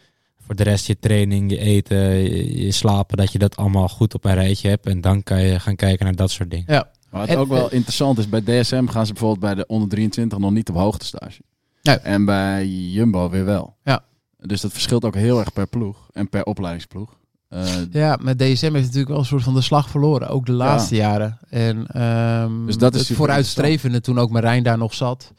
voor 0.47 0.55
de 0.55 0.63
rest 0.63 0.87
je 0.87 0.99
training, 0.99 1.51
je 1.51 1.59
eten, 1.59 1.99
je, 1.99 2.65
je 2.65 2.71
slapen, 2.73 3.17
dat 3.17 3.33
je 3.33 3.39
dat 3.39 3.57
allemaal 3.57 3.89
goed 3.89 4.15
op 4.15 4.25
een 4.25 4.35
rijtje 4.35 4.69
hebt. 4.69 4.87
En 4.87 5.01
dan 5.01 5.23
kan 5.23 5.41
je 5.43 5.61
gaan 5.61 5.77
kijken 5.77 6.05
naar 6.05 6.15
dat 6.15 6.31
soort 6.31 6.51
dingen. 6.51 6.65
Ja, 6.69 6.91
Maar 7.15 7.27
wat 7.27 7.37
ook 7.37 7.49
wel 7.49 7.71
interessant 7.71 8.19
is, 8.19 8.29
bij 8.29 8.41
DSM 8.43 8.87
gaan 8.87 9.07
ze 9.07 9.13
bijvoorbeeld 9.13 9.41
bij 9.41 9.55
de 9.55 9.67
onder 9.67 9.89
23 9.89 10.39
nog 10.39 10.51
niet 10.51 10.69
op 10.69 10.77
hoogtestage. 10.77 11.41
Nee. 11.83 11.97
En 11.97 12.25
bij 12.25 12.67
Jumbo 12.69 13.31
weer 13.31 13.45
wel. 13.45 13.77
Ja. 13.85 14.05
Dus 14.39 14.61
dat 14.61 14.73
verschilt 14.73 15.05
ook 15.05 15.15
heel 15.15 15.39
erg 15.39 15.53
per 15.53 15.67
ploeg 15.67 16.09
en 16.13 16.29
per 16.29 16.45
opleidingsploeg. 16.45 17.17
Eh, 17.49 17.67
Ja, 17.91 18.19
met 18.23 18.39
DSM 18.39 18.73
heeft 18.73 18.85
natuurlijk 18.85 19.09
wel 19.09 19.19
een 19.19 19.25
soort 19.25 19.43
van 19.43 19.55
de 19.55 19.61
slag 19.61 19.89
verloren. 19.91 20.29
Ook 20.29 20.47
de 20.47 20.53
laatste 20.53 20.95
jaren. 20.95 21.39
En 21.51 21.87
ehm, 21.87 22.67
Dus 22.67 22.77
dat 22.79 22.95
is 22.95 23.09
het 23.09 23.17
vooruitstrevende 23.17 24.01
toen 24.01 24.19
ook 24.19 24.31
Marijn 24.31 24.63
daar 24.63 24.79
nog 24.79 24.95
zat. 24.95 25.33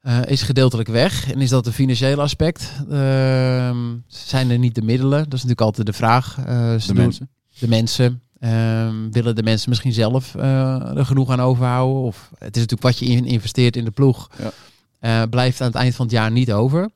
eh, 0.00 0.18
is 0.26 0.42
gedeeltelijk 0.42 0.88
weg. 0.88 1.32
En 1.32 1.40
is 1.40 1.48
dat 1.50 1.66
een 1.66 1.72
financiële 1.72 2.22
aspect? 2.22 2.72
Ehm, 2.90 3.76
zijn 4.06 4.50
er 4.50 4.58
niet 4.58 4.74
de 4.74 4.82
middelen? 4.82 5.18
Dat 5.18 5.26
is 5.26 5.30
natuurlijk 5.32 5.60
altijd 5.60 5.86
de 5.86 5.92
vraag. 5.92 6.38
Eh, 6.38 6.44
de 6.46 6.82
doen- 6.86 6.96
mensen. 6.96 7.28
de 7.58 7.68
mensen. 7.68 8.22
Ehm, 8.40 9.10
willen 9.10 9.34
de 9.34 9.42
mensen 9.42 9.68
misschien 9.68 9.92
zelf 9.92 10.34
eh, 10.34 10.96
er 10.96 11.06
genoeg 11.06 11.30
aan 11.30 11.40
overhouden? 11.40 12.02
Of 12.02 12.30
het 12.38 12.56
is 12.56 12.62
natuurlijk 12.62 12.82
wat 12.82 12.98
je 12.98 13.04
in 13.06 13.24
investeert 13.24 13.76
in 13.76 13.84
de 13.84 13.90
ploeg. 13.90 14.30
Ja. 14.38 14.50
eh, 14.98 15.28
blijft 15.30 15.60
aan 15.60 15.66
het 15.66 15.76
eind 15.76 15.94
van 15.94 16.04
het 16.04 16.14
jaar 16.14 16.30
niet 16.30 16.52
over. 16.52 16.90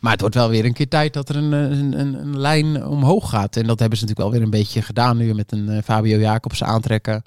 Maar 0.00 0.12
het 0.12 0.20
wordt 0.20 0.34
wel 0.36 0.48
weer 0.48 0.64
een 0.64 0.72
keer 0.72 0.88
tijd 0.88 1.12
dat 1.12 1.28
er 1.28 1.36
een, 1.36 1.52
een, 1.52 2.00
een, 2.00 2.14
een 2.14 2.38
lijn 2.38 2.86
omhoog 2.86 3.28
gaat. 3.30 3.56
En 3.56 3.66
dat 3.66 3.78
hebben 3.78 3.98
ze 3.98 4.04
natuurlijk 4.04 4.30
wel 4.30 4.30
weer 4.30 4.42
een 4.42 4.58
beetje 4.60 4.82
gedaan 4.82 5.16
nu 5.16 5.34
met 5.34 5.52
een 5.52 5.68
eh, 5.68 5.82
Fabio 5.82 6.18
Jacobsen 6.18 6.66
aantrekken. 6.66 7.22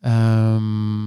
Ehm, 0.00 1.04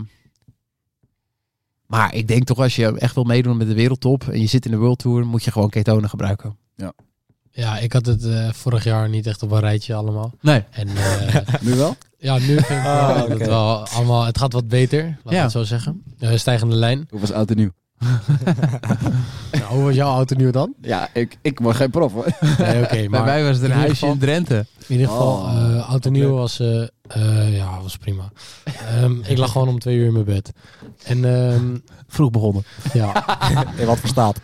maar 1.86 2.14
ik 2.14 2.28
denk 2.28 2.44
toch 2.44 2.58
als 2.58 2.76
je 2.76 3.00
echt 3.00 3.16
wil 3.16 3.24
meedoen 3.24 3.58
met 3.58 3.68
de 3.68 3.74
wereldtop 3.74 4.28
en 4.28 4.42
je 4.42 4.48
zit 4.48 4.66
in 4.66 4.72
de 4.72 4.78
World 4.78 5.00
Tour, 5.00 5.26
moet 5.26 5.44
je 5.44 5.52
gewoon 5.52 5.70
ketonen 5.70 6.10
gebruiken. 6.10 6.58
Ja, 6.76 6.94
ik 7.82 7.94
had 7.94 8.06
het 8.06 8.26
eh, 8.26 8.50
vorig 8.54 8.84
jaar 8.84 9.10
niet 9.10 9.28
echt 9.28 9.44
op 9.44 9.52
een 9.52 9.60
rijtje 9.60 9.94
allemaal. 9.94 10.34
Nee. 10.42 10.64
En 10.72 10.88
eh, 10.98 11.36
Nu 11.62 11.74
wel? 11.76 11.96
ja, 12.18 12.38
nu 12.38 12.44
vind 12.46 12.70
ik 12.70 12.86
Ah, 12.86 13.28
het 13.28 13.46
wel 13.46 13.88
allemaal, 13.88 14.26
het 14.26 14.38
gaat 14.38 14.54
wat 14.54 14.68
beter, 14.68 15.04
laat 15.24 15.34
Ja. 15.34 15.38
ik 15.38 15.44
het 15.44 15.52
zo 15.52 15.64
zeggen. 15.64 16.04
Eh, 16.20 16.36
stijgende 16.36 16.76
lijn. 16.76 17.08
Hoe 17.10 17.20
was 17.20 17.32
oud 17.32 17.50
en 17.50 17.56
nieuw? 17.58 17.72
Nou, 19.52 19.64
hoe 19.70 19.84
was 19.84 19.96
jouw 19.96 20.14
auto 20.14 20.36
nu 20.36 20.52
dan? 20.52 20.74
Ja, 20.82 21.10
ik, 21.14 21.38
ik 21.42 21.60
word 21.60 21.76
geen 21.76 21.90
prof 21.90 22.14
hoor. 22.14 22.26
Nee, 22.58 22.84
oké, 22.84 22.88
Bij 22.96 23.08
maar 23.10 23.24
mij 23.24 23.44
was 23.44 23.56
het 23.56 23.66
een 23.66 23.72
huisje 23.72 23.94
geval- 23.96 24.12
in 24.12 24.18
Drenthe. 24.20 24.66
in 24.88 24.96
ieder 24.96 25.08
geval, 25.08 25.32
Oh, 25.38 25.76
eh 25.76 25.90
oud 25.90 26.06
en 26.06 26.12
nieuw 26.12 26.32
was, 26.34 26.60
eh, 27.08 27.48
eh, 27.48 27.56
ja, 27.58 27.82
was 27.82 27.98
prima. 27.98 28.32
Ehm, 28.64 29.16
ik 29.24 29.38
lag 29.38 29.52
gewoon 29.52 29.68
om 29.68 29.80
twee 29.80 29.98
uur 29.98 30.06
in 30.06 30.14
mijn 30.14 30.26
bed. 30.26 30.52
En 31.04 31.26
ehm, 31.52 31.78
Vroeg 32.08 32.32
begonnen. 32.32 32.64
ja, 32.94 33.26
wat 33.86 34.00
verstaat. 34.00 34.40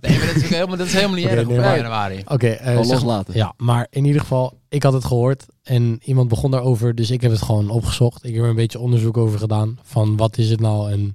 Nee, 0.00 0.18
maar 0.18 0.26
dat 0.26 0.36
is, 0.36 0.48
helemaal, 0.48 0.76
dat 0.76 0.86
is 0.86 0.92
helemaal 0.92 1.16
niet 1.16 1.24
Oké, 1.26 1.34
erg 1.34 1.46
nee, 1.46 1.56
op 1.56 1.62
maar- 1.64 1.72
1 1.74 1.82
januari. 1.82 2.22
oké. 2.26 2.46
eh, 2.48 2.66
Gewoon 2.68 2.84
zeg- 2.84 2.94
loslaten. 2.94 3.34
Ja, 3.36 3.54
maar 3.56 3.86
in 3.90 4.04
ieder 4.04 4.20
geval, 4.20 4.58
ik 4.68 4.82
had 4.82 4.92
het 4.92 5.04
gehoord 5.04 5.46
en 5.62 5.98
iemand 6.04 6.28
begon 6.28 6.50
daarover, 6.50 6.94
dus 6.94 7.10
ik 7.10 7.20
heb 7.20 7.30
het 7.30 7.42
gewoon 7.42 7.70
opgezocht. 7.70 8.24
Ik 8.24 8.34
heb 8.34 8.42
er 8.42 8.48
een 8.50 8.56
beetje 8.56 8.78
onderzoek 8.78 9.16
over 9.16 9.38
gedaan 9.38 9.78
van 9.82 10.16
wat 10.16 10.38
is 10.38 10.50
het 10.50 10.60
nou 10.60 10.90
en 10.92 11.14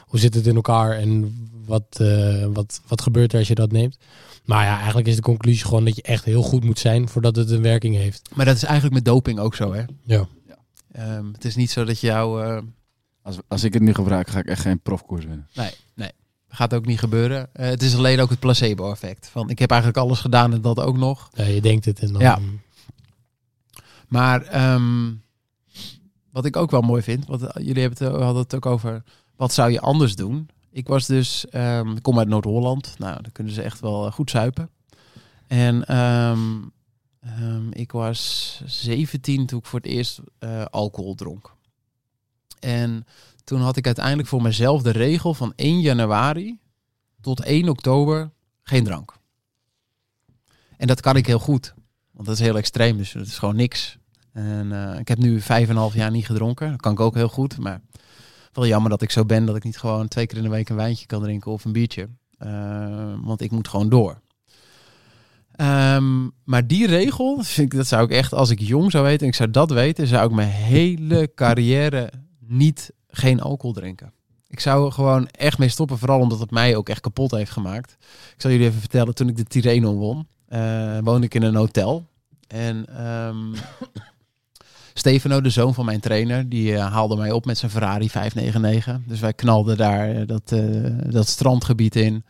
hoe 0.00 0.20
zit 0.20 0.34
het 0.34 0.46
in 0.46 0.54
elkaar 0.54 0.90
en 0.98 1.36
wat, 1.66 1.84
eh, 2.00 2.44
wat, 2.52 2.80
wat 2.86 3.02
gebeurt 3.02 3.32
er 3.32 3.38
als 3.38 3.48
je 3.48 3.54
dat 3.54 3.72
neemt. 3.72 3.98
Maar 4.48 4.64
ja, 4.64 4.76
eigenlijk 4.76 5.06
is 5.08 5.16
de 5.16 5.22
conclusie 5.22 5.64
gewoon 5.64 5.84
dat 5.84 5.96
je 5.96 6.02
echt 6.02 6.24
heel 6.24 6.42
goed 6.42 6.64
moet 6.64 6.78
zijn 6.78 7.08
voordat 7.08 7.36
het 7.36 7.50
een 7.50 7.62
werking 7.62 7.94
heeft. 7.96 8.28
Maar 8.34 8.44
dat 8.46 8.56
is 8.56 8.62
eigenlijk 8.62 8.94
met 8.94 9.04
doping 9.04 9.38
ook 9.38 9.54
zo, 9.54 9.72
hè? 9.72 9.82
Ja. 10.02 10.26
Ehm, 10.92 11.32
het 11.32 11.44
is 11.44 11.56
niet 11.56 11.70
zo 11.70 11.84
dat 11.84 12.00
jou... 12.00 12.44
eh, 12.44 12.62
Als, 13.22 13.36
als 13.48 13.64
ik 13.64 13.72
het 13.74 13.82
nu 13.82 13.94
gebruik, 13.94 14.28
ga 14.28 14.38
ik 14.38 14.46
echt 14.46 14.60
geen 14.60 14.80
profkoers 14.80 15.24
winnen. 15.24 15.48
nee, 15.54 15.70
nee. 15.94 16.10
Gaat 16.48 16.74
ook 16.74 16.86
niet 16.86 16.98
gebeuren. 16.98 17.48
Eh, 17.54 17.68
het 17.68 17.82
is 17.82 17.96
alleen 17.96 18.20
ook 18.20 18.30
het 18.30 18.38
placebo-effect. 18.38 19.28
Van, 19.28 19.50
ik 19.50 19.58
heb 19.58 19.70
eigenlijk 19.70 20.00
alles 20.00 20.20
gedaan 20.20 20.52
en 20.52 20.60
dat 20.60 20.80
ook 20.80 20.96
nog. 20.96 21.28
Ja, 21.32 21.44
je 21.44 21.60
denkt 21.60 21.84
het 21.84 21.98
en 21.98 22.12
dan... 22.12 22.20
Ja. 22.22 22.38
Maar 24.08 24.42
ehm, 24.42 25.10
wat 26.30 26.44
ik 26.44 26.56
ook 26.56 26.70
wel 26.70 26.80
mooi 26.80 27.02
vind, 27.02 27.26
want 27.26 27.42
eh, 27.42 27.64
jullie 27.66 27.82
hebben 27.82 28.06
het, 28.08 28.16
hadden 28.22 28.42
het 28.42 28.54
ook 28.54 28.66
over, 28.66 29.02
wat 29.36 29.52
zou 29.52 29.70
je 29.70 29.80
anders 29.80 30.16
doen? 30.16 30.48
Ik 30.78 30.86
was 30.86 31.06
dus, 31.06 31.48
ehm, 31.48 31.96
ik 31.96 32.02
kom 32.02 32.18
uit 32.18 32.28
Noord-Holland, 32.28 32.94
nou, 32.98 33.22
daar 33.22 33.32
kunnen 33.32 33.52
ze 33.52 33.62
echt 33.62 33.80
wel 33.80 34.06
eh, 34.06 34.12
goed 34.12 34.30
zuipen. 34.30 34.70
En 35.46 35.86
ehm, 35.86 36.62
ehm, 37.20 37.70
ik 37.70 37.92
was 37.92 38.62
17 38.66 39.46
toen 39.46 39.58
ik 39.58 39.66
voor 39.66 39.78
het 39.78 39.88
eerst 39.88 40.20
eh, 40.38 40.64
alcohol 40.64 41.14
dronk. 41.14 41.54
En 42.60 43.06
toen 43.44 43.60
had 43.60 43.76
ik 43.76 43.86
uiteindelijk 43.86 44.28
voor 44.28 44.42
mezelf 44.42 44.82
de 44.82 44.90
regel 44.90 45.34
van 45.34 45.52
1 45.56 45.80
januari 45.80 46.58
tot 47.20 47.44
1 47.44 47.68
oktober 47.68 48.30
geen 48.62 48.84
drank. 48.84 49.16
En 50.76 50.86
dat 50.86 51.00
kan 51.00 51.16
ik 51.16 51.26
heel 51.26 51.38
goed. 51.38 51.74
Want 52.10 52.26
dat 52.26 52.38
is 52.38 52.44
heel 52.44 52.56
extreem, 52.56 52.96
dus 52.96 53.12
het 53.12 53.26
is 53.26 53.38
gewoon 53.38 53.56
niks. 53.56 53.98
En 54.32 54.72
eh, 54.72 54.98
ik 54.98 55.08
heb 55.08 55.18
nu 55.18 55.40
vijf 55.40 55.64
en 55.64 55.70
een 55.70 55.76
half 55.76 55.94
jaar 55.94 56.10
niet 56.10 56.26
gedronken. 56.26 56.70
Dat 56.70 56.80
kan 56.80 56.92
ik 56.92 57.00
ook 57.00 57.14
heel 57.14 57.28
goed. 57.28 57.58
Maar 57.58 57.80
wel 58.58 58.66
jammer 58.66 58.90
dat 58.90 59.02
ik 59.02 59.10
zo 59.10 59.24
ben 59.24 59.46
dat 59.46 59.56
ik 59.56 59.64
niet 59.64 59.78
gewoon 59.78 60.08
twee 60.08 60.26
keer 60.26 60.36
in 60.36 60.42
de 60.42 60.48
week 60.48 60.68
een 60.68 60.76
wijntje 60.76 61.06
kan 61.06 61.22
drinken 61.22 61.52
of 61.52 61.64
een 61.64 61.72
biertje. 61.72 62.08
Eh, 62.38 63.14
want 63.22 63.40
ik 63.40 63.50
moet 63.50 63.68
gewoon 63.68 63.88
door. 63.88 64.20
Ehm, 65.52 66.28
maar 66.44 66.66
die 66.66 66.86
regel, 66.86 67.42
vind 67.42 67.72
ik, 67.72 67.78
dat 67.78 67.86
zou 67.86 68.04
ik 68.04 68.10
echt, 68.10 68.32
als 68.32 68.50
ik 68.50 68.60
jong 68.60 68.90
zou 68.90 69.04
weten 69.04 69.20
en 69.20 69.26
ik 69.26 69.34
zou 69.34 69.50
dat 69.50 69.70
weten, 69.70 70.06
zou 70.06 70.28
ik 70.28 70.34
mijn 70.34 70.48
hele 70.48 71.32
carrière 71.34 72.10
niet 72.38 72.92
geen 73.08 73.40
alcohol 73.40 73.74
drinken. 73.74 74.12
Ik 74.46 74.60
zou 74.60 74.92
gewoon 74.92 75.28
echt 75.28 75.58
mee 75.58 75.68
stoppen, 75.68 75.98
vooral 75.98 76.20
omdat 76.20 76.38
het 76.40 76.50
mij 76.50 76.76
ook 76.76 76.88
echt 76.88 77.00
kapot 77.00 77.30
heeft 77.30 77.50
gemaakt. 77.50 77.96
Ik 78.34 78.40
zal 78.40 78.50
jullie 78.50 78.66
even 78.66 78.80
vertellen, 78.80 79.14
toen 79.14 79.28
ik 79.28 79.36
de 79.36 79.44
Tirreno 79.44 79.94
won, 79.94 80.26
eh, 80.46 80.98
woonde 81.02 81.26
ik 81.26 81.34
in 81.34 81.42
een 81.42 81.54
hotel. 81.54 82.06
En 82.46 82.86
ehm, 82.96 83.54
Stefano, 84.98 85.40
de 85.40 85.50
zoon 85.50 85.74
van 85.74 85.84
mijn 85.84 86.00
trainer, 86.00 86.48
die 86.48 86.74
eh, 86.74 86.92
haalde 86.92 87.16
mij 87.16 87.30
op 87.30 87.44
met 87.44 87.58
zijn 87.58 87.70
Ferrari 87.70 88.10
599. 88.10 89.00
Dus 89.06 89.20
wij 89.20 89.32
knalden 89.32 89.76
daar 89.76 90.10
eh, 90.10 90.26
dat, 90.26 90.52
eh, 90.52 90.60
dat 91.10 91.28
strandgebied 91.28 91.96
in. 91.96 92.24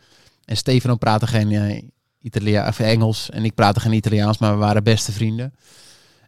En 0.45 0.57
Stefano 0.57 0.95
praatte 0.95 1.27
geen 1.27 1.91
Italia 2.21 2.67
of 2.67 2.79
Engels 2.79 3.29
en 3.29 3.43
ik 3.43 3.55
praatte 3.55 3.79
geen 3.79 3.93
Italiaans, 3.93 4.37
maar 4.37 4.51
we 4.51 4.57
waren 4.57 4.83
beste 4.83 5.11
vrienden. 5.11 5.53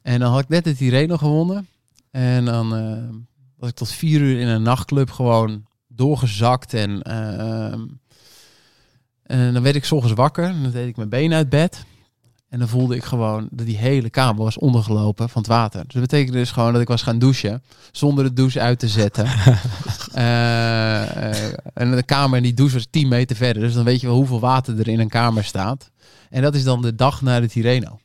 En 0.01 0.19
dan 0.19 0.31
had 0.31 0.41
ik 0.41 0.49
net 0.49 0.63
de 0.63 0.75
Tirreno 0.75 1.17
gewonnen. 1.17 1.67
En 2.11 2.45
dan 2.45 2.69
was 3.57 3.69
ik 3.69 3.75
tot 3.75 3.91
vier 3.91 4.21
uur 4.21 4.39
in 4.39 4.47
een 4.47 4.61
nachtclub 4.61 5.11
gewoon 5.11 5.65
doorgezakt. 5.87 6.73
En, 6.73 7.01
eh, 7.01 7.71
en 9.23 9.53
dan 9.53 9.63
werd 9.63 9.75
ik 9.75 9.85
's 9.85 9.89
wakker. 9.89 10.43
En 10.43 10.61
dan 10.61 10.71
deed 10.71 10.87
ik 10.87 10.97
mijn 10.97 11.09
benen 11.09 11.37
uit 11.37 11.49
bed. 11.49 11.85
En 12.51 12.59
dan 12.59 12.67
voelde 12.67 12.95
ik 12.95 13.03
gewoon 13.03 13.47
dat 13.51 13.65
die 13.65 13.77
hele 13.77 14.09
kamer 14.09 14.43
was 14.43 14.57
ondergelopen 14.57 15.29
van 15.29 15.41
het 15.41 15.51
water. 15.51 15.83
Dus 15.83 15.93
dat 15.93 16.01
betekende 16.01 16.37
dus 16.37 16.51
gewoon 16.51 16.73
dat 16.73 16.81
ik 16.81 16.87
was 16.87 17.01
gaan 17.01 17.19
douchen. 17.19 17.63
Zonder 17.91 18.23
de 18.23 18.33
douche 18.33 18.61
uit 18.61 18.79
te 18.79 18.87
zetten. 18.87 19.27
Eh, 20.11 21.29
eh, 21.29 21.53
en 21.73 21.95
de 21.95 22.03
kamer 22.03 22.37
en 22.37 22.43
die 22.43 22.53
douche 22.53 22.73
was 22.73 22.87
10 22.89 23.07
meter 23.07 23.35
verder. 23.35 23.61
Dus 23.61 23.73
dan 23.73 23.83
weet 23.83 24.01
je 24.01 24.07
wel 24.07 24.15
hoeveel 24.15 24.39
water 24.39 24.79
er 24.79 24.87
in 24.87 24.99
een 24.99 25.09
kamer 25.09 25.43
staat. 25.43 25.91
En 26.29 26.41
dat 26.41 26.55
is 26.55 26.63
dan 26.63 26.81
de 26.81 26.95
dag 26.95 27.21
na 27.21 27.39
de 27.39 27.47
Tirreno. 27.47 27.99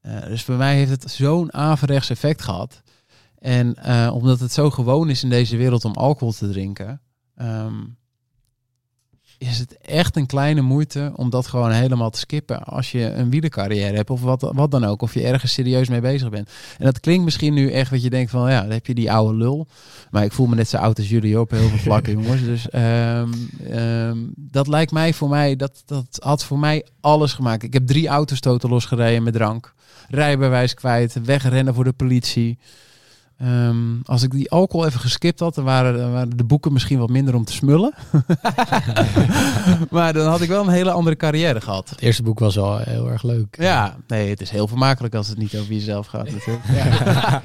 Eh, 0.00 0.22
dus 0.26 0.42
voor 0.42 0.54
mij 0.54 0.76
heeft 0.76 0.90
het 0.90 1.10
zo'n 1.10 1.52
averechts 1.52 2.10
effect 2.10 2.42
gehad. 2.42 2.82
En 3.38 3.76
omdat 4.12 4.40
het 4.40 4.52
zo 4.52 4.70
gewoon 4.70 5.10
is 5.10 5.22
in 5.22 5.30
deze 5.30 5.56
wereld 5.56 5.84
om 5.84 5.92
alcohol 5.92 6.32
te 6.32 6.48
drinken, 6.48 7.00
ehm, 7.36 7.84
is 9.38 9.58
het 9.58 9.78
echt 9.78 10.16
een 10.16 10.26
kleine 10.26 10.60
moeite 10.60 11.12
om 11.14 11.30
dat 11.30 11.46
gewoon 11.46 11.70
helemaal 11.70 12.10
te 12.10 12.18
skippen. 12.18 12.62
Als 12.62 12.92
je 12.92 13.12
een 13.12 13.30
wielercarrière 13.30 13.96
hebt 13.96 14.10
of 14.10 14.20
wat, 14.20 14.50
wat 14.54 14.70
dan 14.70 14.84
ook. 14.84 15.02
Of 15.02 15.14
je 15.14 15.22
ergens 15.22 15.52
serieus 15.52 15.88
mee 15.88 16.00
bezig 16.00 16.28
bent. 16.28 16.50
En 16.78 16.84
dat 16.84 17.00
klinkt 17.00 17.24
misschien 17.24 17.54
nu 17.54 17.70
echt 17.70 17.90
wat 17.90 18.02
je 18.02 18.10
denkt 18.10 18.30
van 18.30 18.50
ja, 18.50 18.60
dan 18.60 18.70
heb 18.70 18.86
je 18.86 18.94
die 18.94 19.12
oude 19.12 19.36
lul. 19.36 19.66
Maar 20.10 20.24
ik 20.24 20.32
voel 20.32 20.46
me 20.46 20.54
net 20.54 20.68
zo 20.68 20.76
oud 20.76 20.98
als 20.98 21.08
jullie 21.08 21.40
op 21.40 21.50
heel 21.50 21.68
veel 21.68 21.78
vlakken, 21.88 22.12
jongens. 22.12 22.44
Dus 22.44 22.68
ehm, 22.68 23.32
ehm, 23.70 24.18
dat 24.36 24.66
lijkt 24.66 24.92
mij 24.92 25.14
voor 25.14 25.28
mij, 25.28 25.56
dat, 25.56 25.82
dat 25.86 26.18
had 26.22 26.44
voor 26.44 26.58
mij 26.58 26.86
alles 27.00 27.32
gemaakt. 27.32 27.62
Ik 27.62 27.72
heb 27.72 27.86
drie 27.86 28.08
auto's 28.08 28.40
totaal 28.40 28.70
losgereden 28.70 29.22
met 29.22 29.34
drank. 29.34 29.74
Rijbewijs 30.08 30.74
kwijt, 30.74 31.24
wegrennen 31.24 31.74
voor 31.74 31.84
de 31.84 31.92
politie. 31.92 32.58
Ehm, 33.38 34.00
als 34.04 34.22
ik 34.22 34.30
die 34.30 34.50
alcohol 34.50 34.86
even 34.86 35.00
geskipt 35.00 35.40
had, 35.40 35.54
dan 35.54 35.64
waren, 35.64 35.96
dan 35.96 36.12
waren 36.12 36.36
de 36.36 36.44
boeken 36.44 36.72
misschien 36.72 36.98
wat 36.98 37.08
minder 37.08 37.34
om 37.34 37.44
te 37.44 37.52
smullen. 37.52 37.94
maar 39.90 40.12
dan 40.12 40.26
had 40.28 40.40
ik 40.40 40.48
wel 40.48 40.62
een 40.62 40.68
hele 40.72 40.90
andere 40.90 41.16
carrière 41.16 41.60
gehad. 41.60 41.90
Het 41.90 42.00
eerste 42.00 42.22
boek 42.22 42.38
was 42.38 42.54
wel 42.54 42.78
heel 42.78 43.10
erg 43.10 43.22
leuk. 43.22 43.56
Ja, 43.60 43.96
nee, 44.06 44.30
het 44.30 44.40
is 44.40 44.50
heel 44.50 44.68
vermakelijk 44.68 45.14
als 45.14 45.28
het 45.28 45.38
niet 45.38 45.56
over 45.56 45.72
jezelf 45.72 46.06
gaat 46.06 46.30
natuurlijk. 46.30 46.64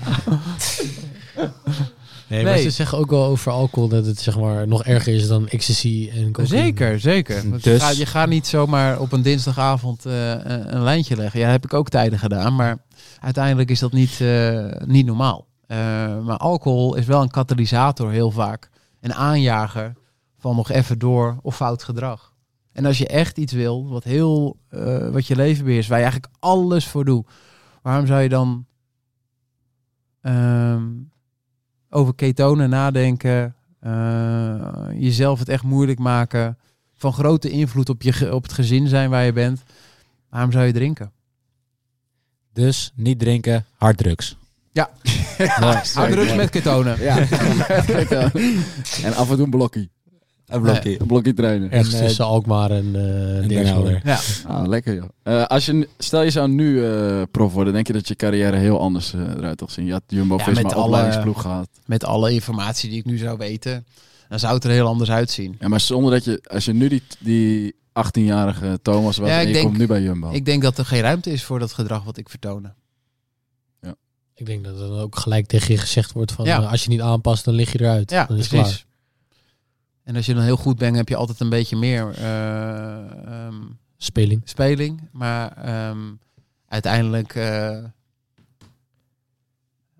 Nee, 2.27 2.43
maar 2.43 2.53
Nee. 2.53 2.61
ze 2.63 2.69
zeggen 2.69 2.97
ook 2.97 3.09
wel 3.09 3.25
over 3.25 3.51
alcohol 3.51 3.87
dat 3.89 4.05
het 4.05 4.19
zeg 4.19 4.39
maar 4.39 4.67
nog 4.67 4.83
erger 4.83 5.13
is 5.13 5.27
dan 5.27 5.47
ecstasy 5.47 6.09
en 6.13 6.31
cocaïne. 6.31 6.47
Zeker, 6.63 6.99
zeker. 6.99 7.43
Je, 7.43 7.57
Dus- 7.61 7.81
gaat, 7.81 7.97
je 7.97 8.05
gaat 8.05 8.29
niet 8.29 8.47
zomaar 8.47 8.99
op 8.99 9.11
een 9.11 9.21
dinsdagavond 9.21 10.05
eh, 10.05 10.29
een, 10.29 10.75
een 10.75 10.81
lijntje 10.83 11.15
leggen. 11.15 11.39
Ja, 11.39 11.49
heb 11.49 11.63
ik 11.63 11.73
ook 11.73 11.89
tijden 11.89 12.19
gedaan, 12.19 12.55
maar 12.55 12.77
uiteindelijk 13.19 13.69
is 13.69 13.79
dat 13.79 13.91
niet, 13.91 14.21
eh, 14.21 14.65
niet 14.85 15.05
normaal. 15.05 15.45
Eh, 15.73 16.19
maar 16.25 16.37
alcohol 16.37 16.95
is 16.95 17.05
wel 17.05 17.21
een 17.21 17.29
katalysator 17.31 18.11
heel 18.11 18.31
vaak. 18.31 18.69
Een 18.99 19.13
aanjager 19.13 19.93
van 20.37 20.55
nog 20.55 20.69
even 20.69 20.99
door 20.99 21.37
of 21.41 21.55
fout 21.55 21.83
gedrag. 21.83 22.33
En 22.71 22.85
als 22.85 22.97
je 22.97 23.07
echt 23.07 23.37
iets 23.37 23.53
wil, 23.53 23.87
wat 23.89 24.03
heel 24.03 24.57
eh, 24.69 25.09
wat 25.09 25.27
je 25.27 25.35
leven 25.35 25.65
beheerst, 25.65 25.89
waar 25.89 25.97
je 25.97 26.03
eigenlijk 26.03 26.33
alles 26.39 26.87
voor 26.87 27.05
doet, 27.05 27.27
waarom 27.81 28.05
zou 28.05 28.21
je 28.21 28.29
dan 28.29 28.65
ehm, 30.21 30.89
over 31.89 32.15
ketonen 32.15 32.69
nadenken, 32.69 33.55
eh, 33.79 34.85
jezelf 34.93 35.39
het 35.39 35.49
echt 35.49 35.63
moeilijk 35.63 35.99
maken, 35.99 36.57
van 36.93 37.13
grote 37.13 37.49
invloed 37.49 37.89
op, 37.89 38.01
je, 38.01 38.33
op 38.35 38.43
het 38.43 38.53
gezin 38.53 38.87
zijn 38.87 39.09
waar 39.09 39.25
je 39.25 39.33
bent. 39.33 39.63
Waarom 40.29 40.51
zou 40.51 40.65
je 40.65 40.73
drinken? 40.73 41.11
Dus 42.51 42.91
niet 42.95 43.19
drinken, 43.19 43.65
harddrugs. 43.77 44.41
Harddrugs 45.93 46.35
met 46.43 46.49
ketonen. 46.49 47.01
Ja. 47.01 47.17
en 49.03 49.13
af 49.15 49.29
en 49.29 49.35
toe 49.35 49.43
een 49.43 49.49
blokkie. 49.49 49.89
Een 50.47 50.61
blokkie. 50.61 51.01
Een 51.01 51.07
blokkie 51.07 51.33
trainen. 51.33 51.71
Ergens 51.71 51.93
En, 51.93 51.99
eh, 51.99 52.05
tussen 52.05 52.25
Alkmaar 52.25 52.71
en. 52.71 52.93
Helder. 53.65 54.01
Ja. 54.03 54.19
Ah, 54.47 54.67
lekker 54.67 54.93
joh. 54.95 55.09
Eh, 55.23 55.43
als 55.45 55.65
je, 55.65 55.89
stel 55.97 56.21
je 56.23 56.29
zou 56.29 56.49
nu 56.49 56.85
eh, 56.85 57.21
prof 57.31 57.53
worden, 57.53 57.73
denk 57.73 57.87
je 57.87 57.93
dat 57.93 58.07
je 58.07 58.15
carrière 58.15 58.57
heel 58.57 58.79
anders 58.79 59.13
eruit 59.13 59.57
toch 59.57 59.71
zien? 59.71 59.85
Je 59.85 59.91
had 59.91 60.03
Jumbo-Visma 60.07 60.61
met 60.61 60.73
alle- 60.73 60.83
opleidingsploeg 60.85 61.41
gehad. 61.41 61.69
Met 61.85 62.03
alle 62.05 62.31
informatie 62.33 62.89
die 62.89 62.99
ik 62.99 63.05
nu 63.05 63.17
zou 63.17 63.37
weten, 63.37 63.85
dan 64.29 64.39
zou 64.39 64.53
het 64.53 64.63
er 64.63 64.71
heel 64.71 64.87
anders 64.87 65.11
uitzien. 65.11 65.55
Ja, 65.59 65.67
maar 65.67 65.79
zonder 65.79 66.11
dat 66.11 66.23
je, 66.23 66.41
als 66.47 66.65
je 66.65 66.73
nu 66.73 66.87
die, 66.87 67.01
die 67.19 67.75
18-jarige 68.07 68.79
Thomas 68.81 69.17
was 69.17 69.29
Ja, 69.29 69.39
en 69.39 69.47
je 69.47 69.53
denk- 69.53 69.65
komt 69.65 69.77
nu 69.77 69.87
bij 69.87 70.01
Jumbo. 70.01 70.31
Ik 70.31 70.45
denk 70.45 70.61
dat 70.61 70.77
er 70.77 70.85
geen 70.85 71.01
ruimte 71.01 71.31
is 71.31 71.43
voor 71.43 71.59
dat 71.59 71.73
gedrag 71.73 72.03
wat 72.03 72.17
ik 72.17 72.29
vertonen. 72.29 72.75
Ik 74.35 74.45
denk 74.45 74.63
dat 74.63 74.73
er 74.79 74.87
dan 74.87 74.99
ook 74.99 75.15
gelijk 75.17 75.45
tegen 75.45 75.73
je 75.73 75.79
gezegd 75.79 76.11
wordt 76.11 76.31
van 76.31 76.45
Ja. 76.45 76.61
eh, 76.61 76.71
als 76.71 76.83
je 76.83 76.89
niet 76.89 77.01
aanpast, 77.01 77.45
dan 77.45 77.53
lig 77.53 77.71
je 77.71 77.79
eruit. 77.81 78.11
Ja, 78.11 78.25
dan 78.25 78.37
is 78.37 78.49
het 78.49 78.59
precies. 78.61 78.85
En 80.03 80.15
als 80.15 80.25
je 80.25 80.33
dan 80.33 80.43
heel 80.43 80.57
goed 80.57 80.77
bent, 80.77 80.95
heb 80.95 81.09
je 81.09 81.15
altijd 81.15 81.39
een 81.39 81.49
beetje 81.49 81.75
meer 81.75 82.13
eh, 82.17 83.45
ehm. 83.45 83.55
Speling. 83.97 84.41
speling. 84.45 85.09
Maar 85.11 85.51
ehm, 85.57 85.99
uiteindelijk 86.67 87.35
eh, 87.35 87.77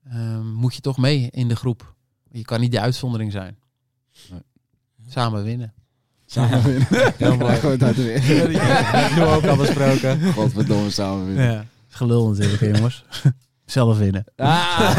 ehm, 0.10 0.46
moet 0.48 0.76
je 0.76 0.82
toch 0.82 0.98
mee 0.98 1.28
in 1.32 1.48
de 1.48 1.56
groep. 1.56 1.94
Je 2.32 2.42
kan 2.42 2.60
niet 2.60 2.72
de 2.72 2.80
uitzondering 2.80 3.32
zijn. 3.32 3.58
Nee. 4.30 4.42
Samen 5.10 5.44
winnen. 5.44 5.74
Samen 6.26 6.64
winnen. 6.64 6.88
Heel 7.18 7.38
mooi. 7.38 7.56
Gewoon 7.56 7.84
uit 7.84 7.96
de 7.96 8.04
weer. 8.04 8.50
Nu 9.16 9.24
ook 9.24 9.44
al 9.46 9.56
besproken. 9.56 10.34
Godverdomme, 10.34 10.90
samen 10.90 11.26
winnen. 11.26 11.52
Ja. 11.52 11.66
Gelul 11.88 12.30
natuurlijk, 12.30 12.76
jongens. 12.76 13.04
Zelf 13.66 13.98
winnen. 13.98 14.24
Ah, 14.36 14.46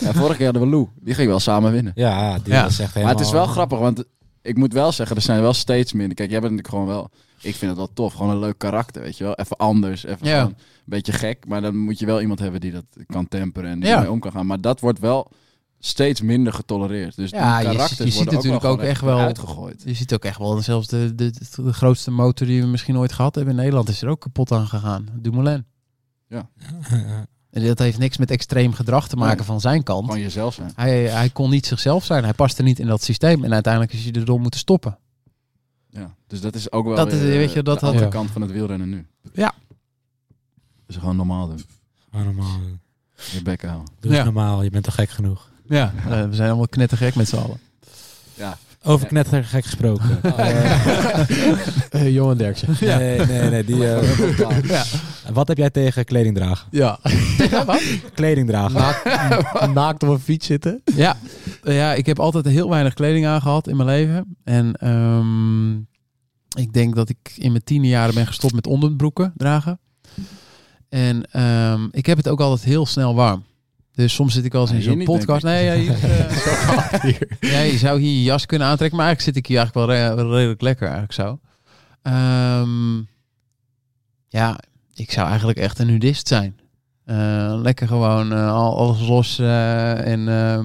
ja, 0.00 0.12
vorige 0.12 0.36
keer 0.36 0.44
hadden 0.44 0.62
we 0.62 0.68
Lou. 0.68 0.88
Die 1.00 1.14
ging 1.14 1.28
wel 1.28 1.40
samen 1.40 1.72
winnen. 1.72 1.92
Ja, 1.94 2.38
die 2.38 2.52
Ja. 2.52 2.62
was 2.62 2.70
echt 2.70 2.78
Maar 2.78 2.88
helemaal... 2.94 3.14
het 3.16 3.26
is 3.26 3.32
wel 3.32 3.46
grappig, 3.46 3.78
want 3.78 4.04
ik 4.42 4.56
moet 4.56 4.72
wel 4.72 4.92
zeggen, 4.92 5.16
er 5.16 5.22
zijn 5.22 5.40
wel 5.40 5.52
steeds 5.54 5.92
minder. 5.92 6.14
Kijk, 6.16 6.30
jij 6.30 6.40
bent 6.40 6.52
natuurlijk 6.52 6.82
gewoon 6.82 6.96
wel... 6.96 7.10
Ik 7.40 7.54
vind 7.54 7.70
het 7.70 7.76
wel 7.76 7.90
tof, 7.92 8.12
gewoon 8.14 8.30
een 8.32 8.38
leuk 8.38 8.58
karakter, 8.58 9.02
weet 9.02 9.16
je 9.18 9.24
wel. 9.24 9.34
Even 9.34 9.56
anders, 9.56 10.04
even 10.04 10.26
Ja. 10.26 10.42
een 10.44 10.54
beetje 10.84 11.12
gek. 11.12 11.44
Maar 11.48 11.60
dan 11.62 11.76
moet 11.76 11.98
je 11.98 12.06
wel 12.06 12.20
iemand 12.20 12.38
hebben 12.38 12.60
die 12.60 12.72
dat 12.72 12.84
kan 13.06 13.28
temperen 13.28 13.70
en 13.70 13.80
die 13.80 13.88
Ja. 13.88 13.94
ermee 13.94 14.10
om 14.10 14.20
kan 14.20 14.32
gaan. 14.32 14.46
Maar 14.46 14.60
dat 14.60 14.80
wordt 14.80 14.98
wel 14.98 15.30
steeds 15.78 16.20
minder 16.20 16.52
getolereerd. 16.52 17.16
Dus 17.16 17.30
Ja, 17.30 17.58
die 17.58 17.66
je- 17.68 17.72
karakters 17.74 17.98
je 17.98 18.04
ziet 18.04 18.14
worden 18.14 18.34
natuurlijk 18.34 18.64
ook, 18.64 18.80
echt 18.80 19.00
wel- 19.00 19.18
uitgegooid. 19.18 19.82
Je 19.86 19.94
ziet 19.94 20.14
ook 20.14 20.24
echt 20.24 20.38
wel, 20.38 20.60
zelfs 20.62 20.86
de, 20.88 21.14
de, 21.14 21.32
de 21.62 21.72
grootste 21.72 22.10
motor 22.10 22.46
die 22.46 22.60
we 22.62 22.66
misschien 22.68 22.98
ooit 22.98 23.12
gehad 23.12 23.34
hebben 23.34 23.54
in 23.54 23.60
Nederland 23.60 23.88
is 23.88 24.02
er 24.02 24.08
ook 24.08 24.20
kapot 24.20 24.52
aan 24.52 24.66
gegaan. 24.66 25.06
Dumoulin. 25.12 25.64
En 26.28 27.64
dat 27.64 27.78
heeft 27.78 27.98
niks 27.98 28.16
met 28.16 28.30
extreem 28.30 28.72
gedrag 28.72 29.08
te 29.08 29.16
maken 29.16 29.36
Nee. 29.36 29.46
van 29.46 29.60
zijn 29.60 29.82
kant. 29.82 30.04
Gewoon 30.04 30.20
jezelf 30.20 30.54
zijn. 30.54 30.72
Hij, 30.74 31.02
hij 31.04 31.30
kon 31.30 31.50
niet 31.50 31.66
zichzelf 31.66 32.04
zijn. 32.04 32.24
Hij 32.24 32.32
paste 32.32 32.62
niet 32.62 32.78
in 32.78 32.86
dat 32.86 33.02
systeem. 33.02 33.44
En 33.44 33.52
uiteindelijk 33.52 33.92
is 33.92 34.04
hij 34.04 34.12
erdoor 34.12 34.40
moeten 34.40 34.60
stoppen. 34.60 34.98
Ja. 35.90 36.14
Dus 36.26 36.40
dat 36.40 36.54
is 36.54 36.72
ook 36.72 36.86
wel 36.86 36.96
Dat 36.96 37.12
is- 37.12 37.20
weer, 37.20 37.36
weet 37.38 37.52
je, 37.52 37.58
eh, 37.58 37.64
dat 37.64 37.64
de 37.64 37.70
had- 37.70 37.82
andere 37.82 38.04
Ja. 38.04 38.10
kant 38.10 38.30
van 38.30 38.42
het 38.42 38.50
wielrennen 38.50 38.88
nu. 38.88 39.06
Ja. 39.32 39.54
Dus 40.86 40.96
gewoon 40.96 41.16
normaal 41.16 41.46
doen. 41.48 41.64
Allemaal. 42.10 42.58
Je 43.32 43.42
bek 43.42 43.62
houden. 43.62 43.92
Doe 44.00 44.12
Ja. 44.12 44.24
normaal, 44.24 44.62
je 44.62 44.70
bent 44.70 44.84
toch 44.84 44.94
gek 44.94 45.10
genoeg. 45.10 45.50
Ja, 45.68 45.92
eh, 45.96 46.04
we 46.28 46.34
zijn 46.34 46.48
allemaal 46.48 46.68
knettergek 46.68 47.14
met 47.14 47.28
z'n 47.28 47.36
allen. 47.36 47.58
Ja. 48.34 48.58
Over 48.86 49.06
knettergek 49.06 49.64
gesproken. 49.64 50.20
Eh, 51.90 52.14
Johan 52.14 52.36
Derksen. 52.36 52.68
Nee, 52.98 53.18
nee, 53.18 53.50
nee. 53.50 53.64
Die, 53.64 53.94
eh, 53.94 54.62
Ja. 54.62 54.84
Wat 55.32 55.48
heb 55.48 55.56
jij 55.56 55.70
tegen 55.70 56.04
kleding 56.04 56.36
dragen? 56.36 56.68
Ja. 56.70 56.98
wat? 57.66 57.82
Kleding 58.14 58.48
dragen. 58.48 58.80
Naakt, 58.80 59.74
naakt 59.74 60.02
op 60.02 60.08
een 60.08 60.18
fiets 60.18 60.46
zitten. 60.46 60.82
Ja. 60.96 61.16
Eh, 61.62 61.76
ja, 61.76 61.94
ik 61.94 62.06
heb 62.06 62.18
altijd 62.20 62.44
heel 62.44 62.68
weinig 62.68 62.94
kleding 62.94 63.26
aangehad 63.26 63.68
in 63.68 63.76
mijn 63.76 63.88
leven. 63.88 64.36
En 64.44 64.74
ehm, 64.74 65.74
ik 66.62 66.72
denk 66.72 66.94
dat 66.94 67.08
ik 67.08 67.32
in 67.36 67.50
mijn 67.50 67.64
tiende 67.64 67.88
jaren 67.88 68.14
ben 68.14 68.26
gestopt 68.26 68.54
met 68.54 68.66
onderbroeken 68.66 69.32
dragen. 69.36 69.80
En 70.88 71.30
ehm, 71.30 71.88
ik 71.90 72.06
heb 72.06 72.16
het 72.16 72.28
ook 72.28 72.40
altijd 72.40 72.64
heel 72.64 72.86
snel 72.86 73.14
warm. 73.14 73.44
Dus 73.96 74.14
soms 74.14 74.34
zit 74.34 74.44
ik 74.44 74.52
wel 74.52 74.60
eens 74.60 74.70
Ja, 74.70 74.76
in 74.76 74.82
zo'n 74.82 75.04
podcast. 75.04 75.42
Nee, 75.44 75.64
ja, 75.64 75.74
hier, 75.82 76.02
eh, 77.40 77.50
ja, 77.52 77.60
je 77.60 77.78
zou 77.78 78.00
hier 78.00 78.12
je 78.16 78.22
jas 78.22 78.46
kunnen 78.46 78.66
aantrekken. 78.68 78.96
Maar 78.98 79.06
eigenlijk 79.06 79.36
zit 79.36 79.44
ik 79.44 79.48
hier 79.50 79.58
eigenlijk 79.58 79.86
wel 79.88 79.96
re- 79.96 80.14
wel 80.14 80.34
redelijk 80.36 80.60
lekker 80.60 80.84
eigenlijk 80.88 81.12
zo. 81.12 81.38
Ehm, 82.02 82.96
ja, 84.28 84.58
ik 84.94 85.10
zou 85.12 85.28
eigenlijk 85.28 85.58
echt 85.58 85.78
een 85.78 85.86
nudist 85.86 86.28
zijn. 86.28 86.56
Eh, 87.04 87.58
lekker 87.62 87.86
gewoon 87.88 88.32
eh, 88.32 88.52
al 88.52 88.76
alles 88.76 89.00
los. 89.08 89.38
eh, 89.38 90.06
en 90.12 90.28
ehm, 90.28 90.64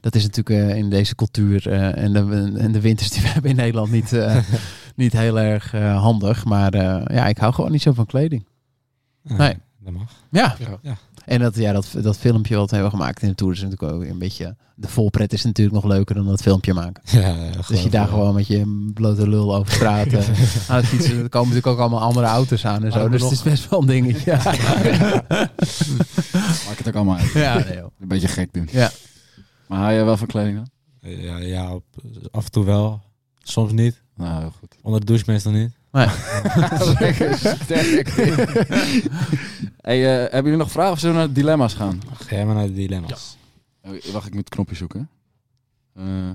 dat 0.00 0.14
is 0.14 0.22
natuurlijk 0.22 0.70
eh, 0.70 0.76
in 0.76 0.90
deze 0.90 1.14
cultuur 1.14 1.68
eh, 1.70 2.02
en, 2.04 2.12
de, 2.12 2.52
en 2.58 2.72
de 2.72 2.80
winters 2.80 3.10
die 3.10 3.22
we 3.22 3.28
hebben 3.34 3.50
in 3.50 3.56
Nederland 3.56 3.90
niet, 3.90 4.12
eh, 4.12 4.36
niet 4.96 5.12
heel 5.12 5.38
erg 5.38 5.70
handig. 5.72 6.44
Maar 6.44 6.74
eh, 6.74 7.16
ja, 7.16 7.26
ik 7.26 7.38
hou 7.38 7.52
gewoon 7.54 7.70
niet 7.72 7.82
zo 7.82 7.92
van 7.92 8.06
kleding. 8.06 8.46
Nee. 9.22 9.54
Dat 9.80 9.92
mag. 9.92 10.12
Ja. 10.30 10.56
Ja. 10.82 10.96
En 11.26 11.40
dat, 11.40 11.56
ja, 11.56 11.72
dat, 11.72 11.88
dat 12.02 12.16
filmpje 12.16 12.56
wat 12.56 12.68
we 12.70 12.74
hebben 12.76 12.92
gemaakt 12.94 13.22
in 13.22 13.28
de 13.28 13.34
Tour 13.34 13.52
is 13.52 13.62
natuurlijk 13.62 13.92
ook 13.92 14.04
een 14.04 14.18
beetje... 14.18 14.56
De 14.78 14.88
volpret 14.88 15.32
is 15.32 15.44
natuurlijk 15.44 15.76
nog 15.76 15.84
leuker 15.92 16.14
dan 16.14 16.26
dat 16.26 16.42
filmpje 16.42 16.74
maken. 16.74 17.02
Ja, 17.20 17.50
Dus 17.68 17.82
je 17.82 17.90
daar 17.90 18.08
gewoon 18.08 18.34
met 18.34 18.46
je 18.46 18.90
blote 18.94 19.28
lul 19.28 19.54
over 19.56 19.72
straat 19.72 20.06
eh, 20.06 20.28
aan 20.68 20.76
het 20.82 20.86
fietsen. 20.86 21.22
Er 21.22 21.28
komen 21.28 21.48
natuurlijk 21.48 21.66
ook 21.66 21.78
allemaal 21.78 22.00
andere 22.00 22.26
auto's 22.26 22.64
aan 22.64 22.84
en 22.84 22.92
zo. 22.92 23.08
Dus 23.08 23.20
nog- 23.20 23.30
het 23.30 23.38
is 23.38 23.44
best 23.44 23.68
wel 23.70 23.80
een 23.80 23.86
dingetje. 23.86 24.30
Ja, 24.30 24.42
Maak 26.66 26.78
het 26.78 26.88
ook 26.88 26.94
allemaal 26.94 27.16
uit. 27.16 27.32
ja 27.32 27.54
nee. 27.54 27.76
Een 27.78 28.08
beetje 28.08 28.28
gek 28.28 28.52
doen. 28.52 28.68
Ja. 28.72 28.90
Maar 29.66 29.78
hou 29.78 29.92
je 29.92 30.04
wel 30.04 30.16
van 30.16 30.26
kleding 30.26 30.56
dan? 30.56 30.68
Ja, 31.12 31.38
ja 31.38 31.78
af 32.30 32.44
en 32.44 32.50
toe 32.50 32.64
wel. 32.64 33.02
Soms 33.42 33.72
niet. 33.72 34.02
Nou, 34.16 34.40
heel 34.40 34.52
goed. 34.58 34.76
Onder 34.82 35.00
de 35.00 35.06
douche 35.06 35.24
meestal 35.26 35.52
niet. 35.52 35.70
Lekker 37.00 37.34
sterk. 37.62 38.08
hey, 39.80 40.04
eh, 40.04 40.20
hebben 40.32 40.42
jullie 40.42 40.56
nog 40.56 40.70
vragen 40.70 40.92
of 40.92 40.98
zullen 40.98 41.14
we 41.14 41.20
naar 41.20 41.28
de 41.28 41.34
dilemma's 41.40 41.74
gaan? 41.74 42.00
Ga 42.12 42.34
jij 42.36 42.46
maar 42.46 42.54
naar 42.54 42.66
de 42.66 42.72
dilemma's. 42.72 43.36
Oh, 43.82 43.90
wacht, 44.12 44.26
ik 44.26 44.34
moet 44.34 44.44
het 44.44 44.48
knopje 44.54 44.74
zoeken. 44.76 45.08
Eh, 45.94 46.30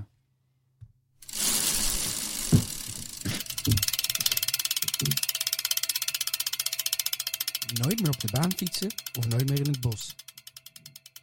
Nooit 7.81 8.01
meer 8.01 8.09
op 8.09 8.19
de 8.19 8.27
baan 8.31 8.51
fietsen 8.55 8.87
of 9.19 9.27
nooit 9.27 9.49
meer 9.49 9.59
in 9.59 9.65
het 9.71 9.81
bos. 9.81 10.15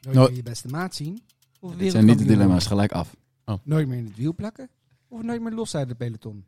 Nooit 0.02 0.16
meer 0.28 0.36
je 0.36 0.42
beste 0.42 0.68
maat 0.68 0.94
zien 0.94 1.22
of 1.60 1.74
dit 1.74 1.90
zijn 1.92 2.04
niet 2.04 2.18
de 2.18 2.24
dilemma's, 2.24 2.66
gelijk 2.66 2.92
af. 2.92 3.16
Nooit 3.62 3.88
meer 3.88 3.98
in 3.98 4.04
het 4.04 4.16
wiel 4.16 4.34
plakken 4.34 4.68
of 5.08 5.22
nooit 5.22 5.40
meer 5.42 5.52
los 5.52 5.74
uit 5.74 5.88
het 5.88 5.98
peloton. 5.98 6.44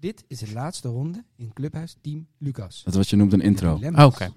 Dit 0.00 0.24
is 0.28 0.38
de 0.38 0.52
laatste 0.52 0.88
ronde 0.88 1.24
in 1.36 1.50
Clubhuis 1.52 1.96
Team 2.00 2.26
Lucas. 2.38 2.82
Dat 2.84 2.92
is 2.92 2.98
wat 2.98 3.08
je 3.08 3.16
noemt 3.16 3.32
een 3.32 3.40
intro. 3.40 3.74
Dilemma's. 3.74 4.04
Oké. 4.04 4.28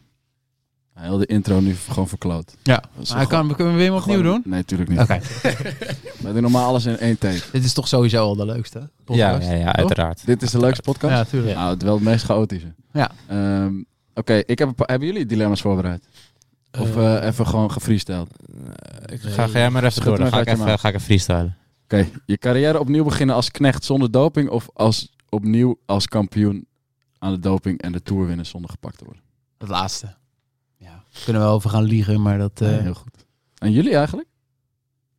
Heel 0.93 1.17
de 1.17 1.25
intro 1.25 1.59
nu 1.59 1.75
gewoon 1.75 2.07
verkloot. 2.07 2.55
Ja. 2.63 2.83
Kan, 3.27 3.55
kunnen 3.55 3.73
we 3.73 3.79
weer 3.79 3.89
hem 3.91 3.99
opnieuw 3.99 4.17
gewoon- 4.17 4.23
doen? 4.33 4.41
Nee, 4.45 4.59
natuurlijk 4.59 4.89
niet. 4.89 4.99
Oké. 4.99 5.19
Wij 6.23 6.31
doen 6.33 6.41
normaal 6.41 6.67
alles 6.67 6.85
in 6.85 6.97
één 6.97 7.17
take. 7.17 7.41
Dit 7.51 7.63
is 7.63 7.73
toch 7.73 7.87
sowieso 7.87 8.23
al 8.23 8.35
de 8.35 8.45
leukste 8.45 8.79
Ja, 8.79 8.87
podcast? 9.03 9.47
ja, 9.47 9.53
ja, 9.53 9.75
uiteraard. 9.75 10.25
Dit 10.25 10.41
is 10.41 10.51
de 10.51 10.59
leukste 10.59 10.81
podcast? 10.81 11.13
Ja, 11.13 11.23
tuurlijk. 11.23 11.55
Nou, 11.55 11.69
het 11.69 11.81
wel 11.83 11.93
het 11.95 12.03
meest 12.03 12.25
chaotische. 12.25 12.73
Ja. 12.93 13.11
Ehm, 13.27 13.73
Oké, 14.13 14.33
ik 14.33 14.59
heb 14.59 14.67
een 14.67 14.75
paar- 14.75 14.87
hebben 14.87 15.07
jullie 15.07 15.25
dilemma's 15.25 15.61
voorbereid? 15.61 16.07
Of 16.79 16.97
eh, 16.97 17.23
even 17.25 17.47
gewoon 17.47 17.71
gefreestyled? 17.71 18.27
Ik 19.05 19.21
ga, 19.21 19.47
ga 19.47 19.59
jij 19.59 19.69
maar 19.69 19.83
even 19.83 20.03
door. 20.05 20.17
Dan 20.17 20.27
ga 20.27 20.39
ik 20.41 20.47
even, 20.47 20.79
ga 20.79 20.87
ik 20.87 20.93
even 20.95 21.05
freestylen. 21.05 21.57
Oké, 21.83 22.07
je 22.25 22.37
carrière 22.37 22.79
opnieuw 22.79 23.03
beginnen 23.03 23.35
als 23.35 23.51
knecht 23.51 23.83
zonder 23.83 24.11
doping 24.11 24.49
of 24.49 24.69
als 24.73 25.15
opnieuw 25.29 25.79
als 25.85 26.07
kampioen 26.07 26.67
aan 27.19 27.31
de 27.31 27.39
doping 27.39 27.81
en 27.81 27.91
de 27.91 28.01
tour 28.03 28.27
winnen 28.27 28.45
zonder 28.45 28.69
gepakt 28.69 28.97
te 28.97 29.05
worden? 29.05 29.23
Het 29.57 29.69
laatste. 29.69 30.15
Ja. 30.77 31.03
Kunnen 31.23 31.41
we 31.41 31.47
over 31.47 31.69
gaan 31.69 31.83
liegen, 31.83 32.21
maar 32.21 32.37
dat... 32.37 32.61
eh, 32.61 32.67
Nee, 32.67 32.79
heel 32.81 32.93
goed. 32.93 33.25
En 33.57 33.71
jullie 33.71 33.95
eigenlijk? 33.95 34.27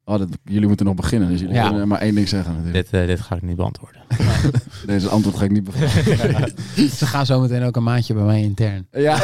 Oh, 0.04 0.18
dat, 0.18 0.28
jullie 0.44 0.66
moeten 0.68 0.86
nog 0.86 0.94
beginnen, 0.94 1.28
dus 1.28 1.40
jullie 1.40 1.54
Ja. 1.54 1.68
kunnen 1.68 1.88
maar 1.88 2.00
één 2.00 2.14
ding 2.14 2.28
zeggen 2.28 2.54
natuurlijk. 2.56 2.90
Dit, 2.90 3.00
eh, 3.00 3.06
dit 3.06 3.20
ga 3.20 3.36
ik 3.36 3.42
niet 3.42 3.56
beantwoorden. 3.56 4.00
Deze 4.86 5.08
antwoord 5.08 5.36
ga 5.36 5.44
ik 5.44 5.50
niet 5.50 5.64
bevatten. 5.64 6.54
Ze 6.90 7.06
gaan 7.06 7.26
zo 7.26 7.40
meteen 7.40 7.62
ook 7.62 7.76
een 7.76 7.82
maandje 7.82 8.14
bij 8.14 8.22
mij 8.22 8.40
intern. 8.42 8.86
ja. 9.06 9.16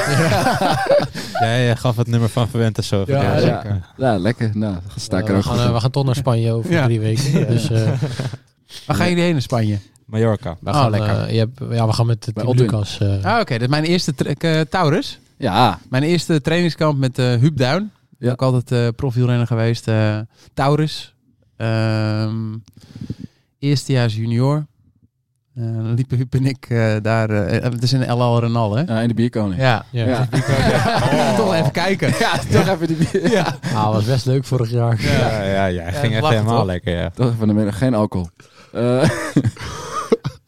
Jij 1.41 1.71
eh, 1.71 1.77
gaf 1.77 1.97
het 1.97 2.07
nummer 2.07 2.29
van 2.29 2.49
Verwente 2.49 2.83
zo. 2.83 3.05
Ja, 3.07 3.39
ja, 3.97 4.19
lekker. 4.19 4.51
Nou, 4.55 4.77
sta 4.97 5.19
ik 5.19 5.29
er 5.29 5.35
we, 5.37 5.43
gaan, 5.43 5.73
we 5.73 5.81
gaan 5.81 5.91
toch 5.91 6.05
naar 6.05 6.15
Spanje 6.17 6.53
over 6.53 6.71
Ja. 6.71 6.85
drie 6.85 7.01
weken. 7.01 7.47
Dus 7.47 7.71
eh, 7.71 8.01
Waar 8.87 8.97
gaan 8.97 9.09
jullie 9.09 9.23
heen 9.23 9.35
in 9.35 9.43
Spanje? 9.43 9.79
Mallorca. 10.05 10.57
we, 10.61 10.71
Oh, 10.71 10.77
gaan, 10.77 10.91
lekker. 10.91 11.19
eh, 11.25 11.33
je 11.33 11.39
hebt, 11.39 11.59
ja, 11.71 11.87
we 11.87 11.93
gaan 11.93 12.07
met 12.07 12.21
Team 12.35 12.47
Odwin. 12.49 12.65
Lucas. 12.71 12.99
eh, 13.01 13.25
Ah, 13.25 13.41
oké. 13.41 13.53
Dat 13.53 13.63
is 13.63 13.69
mijn 13.69 13.85
eerste 13.85 14.15
eh, 14.39 14.61
Taurus. 14.61 15.19
Ja, 15.39 15.79
Mijn 15.89 16.03
eerste 16.03 16.41
trainingskamp 16.41 16.99
met 16.99 17.19
eh 17.19 17.27
Huub 17.35 17.57
Duin. 17.57 17.91
Ja. 18.19 18.31
Ook 18.31 18.43
altijd 18.43 18.73
uh, 18.73 18.89
profielrenner 18.97 19.47
geweest. 19.47 19.89
eh 19.89 20.19
Taurus. 20.55 21.15
Ehm 21.57 22.35
eerstejaars 23.59 24.15
junior. 24.17 24.67
Eh, 25.55 25.65
dan 25.65 25.95
liepen 25.95 26.17
Huub 26.17 26.35
en 26.35 26.47
ik 26.47 26.67
eh, 26.69 26.95
daar. 27.03 27.31
eh, 27.31 27.63
het 27.63 27.83
is 27.83 27.93
in 27.93 28.13
LL 28.13 28.39
Renal, 28.41 28.77
hè? 28.77 28.83
ja 28.83 29.01
in 29.01 29.09
de 29.09 29.15
bierkoning. 29.15 29.61
Ja. 29.61 29.85
ja. 29.91 30.07
Ja. 30.07 30.29
Toch 31.37 31.55
even 31.55 31.71
kijken. 31.73 32.13
Ja, 32.19 32.39
toch 32.51 32.69
even 32.69 32.87
die 32.87 32.97
bier. 32.97 33.31
Ja. 33.31 33.57
Ah, 33.75 33.93
was 33.93 34.05
best 34.05 34.27
leuk 34.27 34.45
vorig 34.45 34.71
jaar. 34.71 35.03
Ja, 35.03 35.43
ja, 35.43 35.65
ja. 35.67 35.91
ging 35.91 36.15
echt 36.15 36.29
helemaal 36.29 36.57
toch? 36.57 36.67
lekker, 36.67 36.97
ja. 36.97 37.11
Toch 37.11 37.33
even 37.33 37.47
de 37.49 37.55
middag. 37.55 37.79
Geen 37.79 37.95
alcohol. 37.95 38.29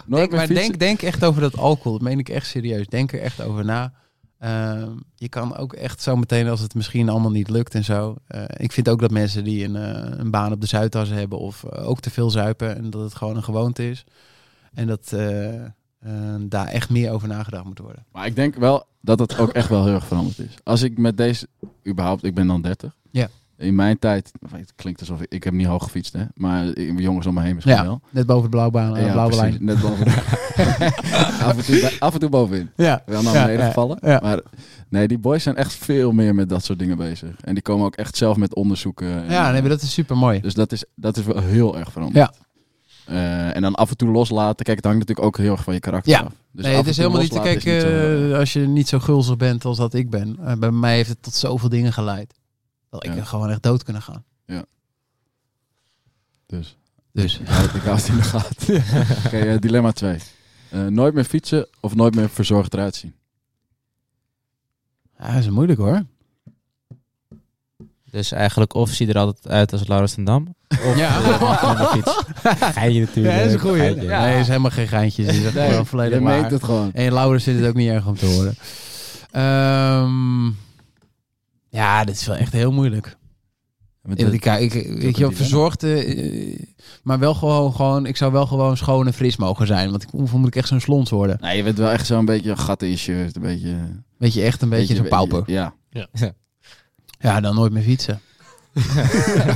Nooit 0.07 0.21
Denk, 0.21 0.31
meer 0.31 0.39
maar 0.39 0.47
fietsen? 0.49 0.67
denk, 0.67 0.79
denk 0.79 1.03
echt 1.03 1.25
over 1.25 1.41
dat 1.41 1.57
alcohol. 1.59 1.93
Dat 1.93 2.09
meen 2.09 2.19
ik 2.19 2.29
echt 2.29 2.47
serieus. 2.47 2.87
Denk 2.87 3.13
er 3.13 3.21
echt 3.21 3.43
over 3.43 3.65
na. 3.65 3.93
Ehm, 4.39 4.91
je 5.15 5.29
kan 5.29 5.57
ook 5.57 5.73
echt 5.73 6.03
zo 6.03 6.17
meteen, 6.17 6.49
als 6.49 6.61
het 6.61 6.75
misschien 6.75 7.09
allemaal 7.09 7.31
niet 7.31 7.51
lukt 7.51 7.75
en 7.75 7.85
zo. 7.85 8.17
eh, 8.27 8.43
ik 8.57 8.73
vind 8.73 8.89
ook 8.89 9.01
dat 9.01 9.11
mensen 9.11 9.45
die 9.45 9.65
een, 9.65 9.77
eh, 9.77 10.19
een 10.19 10.31
baan 10.31 10.53
op 10.53 10.61
de 10.61 10.67
Zuidas 10.67 11.09
hebben 11.09 11.39
of 11.39 11.65
eh, 11.65 11.89
ook 11.89 12.01
te 12.01 12.11
veel 12.11 12.31
zuipen 12.31 12.77
en 12.77 12.91
dat 12.91 13.03
het 13.03 13.15
gewoon 13.15 13.37
een 13.37 13.45
gewoonte 13.45 13.91
is. 13.91 14.05
En 14.75 14.87
dat 14.87 15.15
daar 16.49 16.67
echt 16.67 16.91
meer 16.91 17.11
over 17.11 17.29
nagedacht 17.29 17.65
moet 17.65 17.79
worden. 17.79 18.05
Maar 18.13 18.27
ik 18.27 18.37
denk 18.37 18.55
wel 18.55 18.85
dat 19.01 19.19
het 19.19 19.39
ook 19.39 19.53
echt 19.53 19.69
wel 19.69 19.85
heel 19.85 19.95
erg 19.95 20.07
veranderd 20.07 20.39
is. 20.39 20.55
Als 20.65 20.83
ik 20.83 20.99
met 20.99 21.17
deze, 21.17 21.49
überhaupt, 21.87 22.25
ik 22.25 22.35
ben 22.35 22.47
dan 22.47 22.63
30. 22.63 22.97
Ja. 23.11 23.29
In 23.59 23.75
mijn 23.75 23.99
tijd, 23.99 24.33
het 24.51 24.73
klinkt 24.77 25.01
alsof 25.01 25.21
ik, 25.21 25.33
ik 25.33 25.45
heb 25.45 25.53
niet 25.53 25.67
hoog 25.67 25.83
gefietst, 25.83 26.13
hè. 26.13 26.25
Maar 26.35 26.81
jongens 26.81 27.27
om 27.27 27.35
me 27.35 27.43
heen 27.43 27.55
misschien 27.55 27.77
Ja, 27.77 27.83
wel. 27.83 28.01
net 28.11 28.27
boven 28.27 28.43
de 28.43 28.49
blauwbaan, 28.49 28.97
eh, 28.97 29.07
Ja, 29.07 29.13
blauwe 29.13 29.37
precies, 29.37 29.51
lijn. 29.59 29.65
Net 29.65 29.81
boven 29.81 30.05
de... 30.05 30.11
af, 31.47 31.57
en 31.57 31.65
toe, 31.65 31.91
af 31.99 32.15
en 32.15 32.21
toe 32.21 32.29
bovenin. 32.29 32.71
Ja, 32.77 33.03
Wel 33.07 33.23
naar 33.23 33.33
beneden 33.33 33.59
ja, 33.61 33.67
gevallen. 33.67 33.99
ja. 34.01 34.21
Maar 34.23 34.41
nee, 34.89 35.09
die 35.09 35.19
boys 35.19 35.43
zijn 35.43 35.57
echt 35.57 35.73
veel 35.75 36.13
meer 36.13 36.35
met 36.35 36.49
dat 36.49 36.65
soort 36.65 36.79
dingen 36.79 36.97
bezig. 36.97 37.31
En 37.41 37.55
die 37.55 37.63
komen 37.63 37.87
ook 37.87 37.95
echt 37.97 38.17
zelf 38.17 38.37
met 38.37 38.55
onderzoeken. 38.55 39.07
En, 39.25 39.31
ja 39.31 39.51
nee, 39.51 39.61
maar 39.61 39.71
dat 39.71 39.83
is 39.83 39.93
super 39.93 40.17
mooi. 40.17 40.41
Dus 40.41 40.55
dat 40.55 40.73
is, 40.73 40.85
dat 40.95 41.17
is 41.17 41.25
wel 41.25 41.43
heel 41.43 41.79
erg 41.79 41.93
veranderd. 41.93 42.17
Ja. 42.17 42.45
Eh, 43.07 43.57
en 43.57 43.63
dan 43.63 43.75
af 43.75 43.91
en 43.91 43.97
toe 43.97 44.11
loslaten. 44.11 44.65
Kijk, 44.65 44.77
het 44.77 44.87
hangt 44.87 44.99
natuurlijk 45.01 45.27
ook 45.27 45.39
heel 45.39 45.53
erg 45.53 45.63
van 45.65 45.75
je 45.75 45.81
karakter 45.81 46.13
Ja. 46.13 46.21
af. 46.21 46.33
Dus 46.53 46.65
nee, 46.65 46.73
af 46.75 46.81
het 46.81 46.89
is 46.89 46.97
helemaal 46.97 47.21
niet 47.21 47.31
te 47.33 47.41
kijken 47.41 47.73
niet 47.73 47.83
zo- 47.83 48.29
eh, 48.33 48.39
als 48.39 48.53
je 48.53 48.61
niet 48.61 48.89
zo 48.89 48.99
gulzig 48.99 49.37
bent 49.37 49.65
als 49.65 49.77
dat 49.77 49.95
ik 49.95 50.11
ben. 50.11 50.37
Eh, 50.45 50.53
bij 50.55 50.71
mij 50.71 50.95
heeft 50.95 51.09
het 51.09 51.23
tot 51.23 51.35
zoveel 51.35 51.69
dingen 51.69 51.93
geleid. 51.93 52.35
Ik 53.03 53.15
Ja. 53.15 53.25
gewoon 53.25 53.51
echt 53.51 53.63
dood 53.63 53.83
kunnen 53.83 54.03
gaan. 54.03 54.25
dus 56.47 56.77
Dus 57.13 57.39
ik 57.39 57.47
hou 57.49 57.65
ik 57.75 57.83
hou 57.83 57.97
het 57.97 58.09
in 58.09 58.17
de 58.17 58.23
gaten. 58.23 58.75
Oké, 59.27 59.39
eh, 59.39 59.59
dilemma 59.61 59.93
2. 59.93 60.19
nooit 60.89 61.15
meer 61.15 61.25
fietsen 61.25 61.67
of 61.81 61.95
nooit 61.95 62.15
meer 62.15 62.29
verzorgd 62.29 62.75
eruit 62.75 62.95
zien. 62.95 63.15
ja, 65.19 65.27
dat 65.33 65.43
is 65.43 65.49
moeilijk 65.49 65.79
hoor. 65.79 66.03
Dus 68.11 68.33
eigenlijk 68.33 68.75
of 68.75 68.91
zie 68.91 69.07
je 69.07 69.13
er 69.13 69.19
altijd 69.19 69.49
uit 69.49 69.73
als 69.73 69.87
Laurens 69.87 70.15
ten 70.15 70.25
Dam. 70.25 70.55
Of 70.69 70.97
Ja. 70.97 71.17
eh, 71.21 71.59
van 71.61 71.77
de 71.77 71.85
fiets. 71.87 72.23
Geintje 72.75 73.01
natuurlijk. 73.01 73.35
Ja, 73.35 73.39
dat 73.41 73.47
is 73.49 73.53
een 73.55 73.61
goeie. 73.61 73.83
Geintje. 73.83 74.07
Nee, 74.09 74.41
is 74.41 74.47
helemaal 74.49 74.71
geen 74.71 74.89
geintjes. 74.89 75.27
Is 75.27 75.45
echt 75.45 75.55
Nee, 75.55 75.69
gewoon 75.71 75.87
volledig 75.87 76.19
je 76.19 76.25
meent 76.25 76.51
het 76.51 76.65
gewoon. 76.65 76.93
En 76.93 77.13
Laurens 77.13 77.45
vindt 77.45 77.61
het 77.61 77.69
ook 77.69 77.75
niet 77.77 77.89
erg 77.91 78.07
om 78.07 78.17
te 78.17 78.27
horen. 78.27 78.55
Ehm, 79.31 80.47
ja, 81.77 82.05
dit 82.05 82.15
is 82.21 82.27
wel 82.27 82.37
echt 82.37 82.53
heel 82.53 82.73
moeilijk. 82.73 83.17
Met 84.03 84.21
Ik, 84.21 84.43
de- 84.43 84.51
ik, 84.61 84.75
ik, 84.75 84.99
weet 85.01 85.17
je, 85.17 85.23
wel, 85.23 85.33
verzorgd, 85.33 85.83
eh, 85.83 86.61
maar 87.03 87.19
wel 87.19 87.35
gewoon, 87.35 87.75
gewoon, 87.75 88.07
ik 88.07 88.17
zou 88.17 88.33
wel 88.33 88.47
gewoon 88.47 88.77
schoon 88.77 89.07
en 89.07 89.13
fris 89.13 89.37
mogen 89.37 89.67
zijn. 89.67 89.91
Want 89.91 90.03
ik, 90.03 90.09
hoeveel 90.11 90.39
moet 90.39 90.49
ik 90.49 90.57
echt 90.57 90.69
zo'n 90.69 90.81
slons 90.81 91.11
worden? 91.11 91.39
Nee, 91.41 91.57
je 91.57 91.63
bent 91.63 91.79
wel 91.79 91.91
echt 91.91 92.07
zo'n 92.07 92.25
beetje 92.25 92.51
een 92.51 92.59
gat 92.59 92.83
in 92.83 92.89
je 92.91 92.97
shirt. 92.97 93.37
Een 93.37 93.43
beetje... 93.43 93.77
Weet 94.19 94.35
je, 94.35 94.43
echt 94.43 94.63
een 94.63 94.69
beetje 94.69 94.95
zo'n 94.95 95.09
pauper. 95.09 95.43
Ja. 95.47 95.75
Ja, 97.19 97.41
dan 97.41 97.55
nooit 97.55 97.73
meer 97.73 97.83
fietsen. 97.83 98.21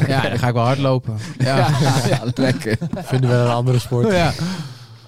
ja, 0.09 0.21
dan 0.29 0.39
ga 0.39 0.49
ik 0.49 0.55
wel 0.55 0.65
hardlopen. 0.65 1.17
Ja. 1.39 1.57
ja, 2.09 2.21
lekker. 2.35 2.77
Vinden 2.95 3.31
we 3.31 3.37
een 3.37 3.49
andere 3.51 3.79
sport. 3.79 4.13
Ja. 4.13 4.33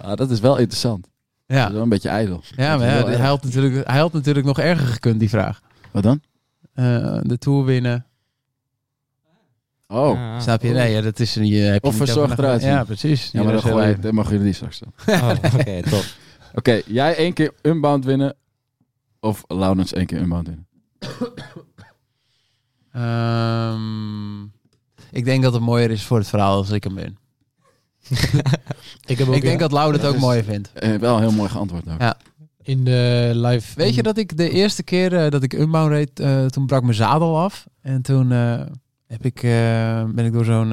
Ah, 0.00 0.14
dat 0.16 0.30
is 0.30 0.40
wel 0.40 0.56
interessant. 0.56 1.08
Dat 1.46 1.56
Ja. 1.56 1.66
is 1.66 1.72
wel 1.72 1.82
een 1.82 1.88
beetje 1.88 2.08
ijdel. 2.08 2.42
Ja, 2.56 2.76
maar 2.76 2.94
Dat 3.02 3.06
ja, 3.06 3.16
hij, 3.18 3.26
had 3.26 3.44
natuurlijk, 3.44 3.86
hij 3.88 3.98
had 3.98 4.12
natuurlijk 4.12 4.46
nog 4.46 4.58
erger 4.58 4.86
gekund, 4.86 5.18
die 5.20 5.28
vraag. 5.28 5.60
Wat 5.90 6.02
dan? 6.02 6.20
Eh, 6.74 7.18
de 7.22 7.38
Tour 7.38 7.64
winnen. 7.64 8.06
Oh. 9.88 10.14
Ja. 10.14 10.40
Snap 10.40 10.62
je? 10.62 10.68
Nee, 10.70 10.92
ja, 10.92 11.00
dat 11.00 11.18
is 11.18 11.36
niet... 11.36 11.52
eh, 11.54 11.64
heb 11.64 11.82
je 11.82 11.88
Of 11.88 11.98
niet 11.98 12.02
verzorgd 12.04 12.38
eruit. 12.38 12.62
Ja, 12.62 12.84
precies. 12.84 13.30
Ja, 13.30 13.42
maar 13.42 13.52
dat 13.52 13.62
gooi 13.62 13.96
je, 14.02 14.12
mogen 14.12 14.30
jullie 14.30 14.44
die 14.46 14.54
straks 14.54 14.78
doen. 14.78 14.92
Oh, 15.06 15.30
Oké, 15.58 15.82
top. 15.82 16.04
Oké, 16.54 16.80
jij 16.86 17.16
één 17.16 17.32
keer 17.32 17.52
unbound 17.62 18.04
winnen. 18.04 18.34
Of 19.20 19.44
Laurens 19.48 19.92
één 19.92 20.06
keer 20.06 20.18
unbound 20.20 20.46
winnen. 20.48 20.66
Ehm, 22.92 24.42
ik 25.10 25.24
denk 25.24 25.42
dat 25.42 25.52
het 25.52 25.62
mooier 25.62 25.90
is 25.90 26.04
voor 26.04 26.18
het 26.18 26.28
verhaal 26.28 26.56
als 26.56 26.70
ik 26.70 26.84
hem 26.84 26.94
ben. 26.94 27.18
Ik 29.06 29.18
heb 29.18 29.28
ook 29.28 29.34
Ik 29.34 29.42
denk 29.42 29.60
dat 29.60 29.72
Lau 29.72 29.92
het 29.92 30.04
ook 30.04 30.14
is- 30.14 30.20
mooier 30.20 30.44
vindt. 30.44 30.72
Eh, 30.72 30.94
wel 30.94 31.14
een 31.16 31.20
heel 31.22 31.32
mooi 31.32 31.48
geantwoord 31.50 31.88
ook. 31.88 32.00
Ja. 32.00 32.16
In 32.62 32.84
de 32.84 33.30
live... 33.34 33.72
Weet 33.74 33.94
je 33.94 34.02
dat 34.02 34.16
ik 34.16 34.36
de 34.36 34.50
eerste 34.50 34.82
keer 34.82 35.16
eh, 35.16 35.30
dat 35.30 35.42
ik 35.42 35.52
unbound 35.52 35.90
reed, 35.90 36.20
eh, 36.20 36.46
toen 36.46 36.66
brak 36.66 36.82
mijn 36.82 36.94
zadel 36.94 37.38
af. 37.38 37.66
En 37.80 38.02
toen 38.02 38.32
eh, 38.32 38.60
heb 39.06 39.24
ik, 39.24 39.40
ben 40.14 40.24
ik 40.24 40.32
door 40.32 40.44
zo'n 40.44 40.72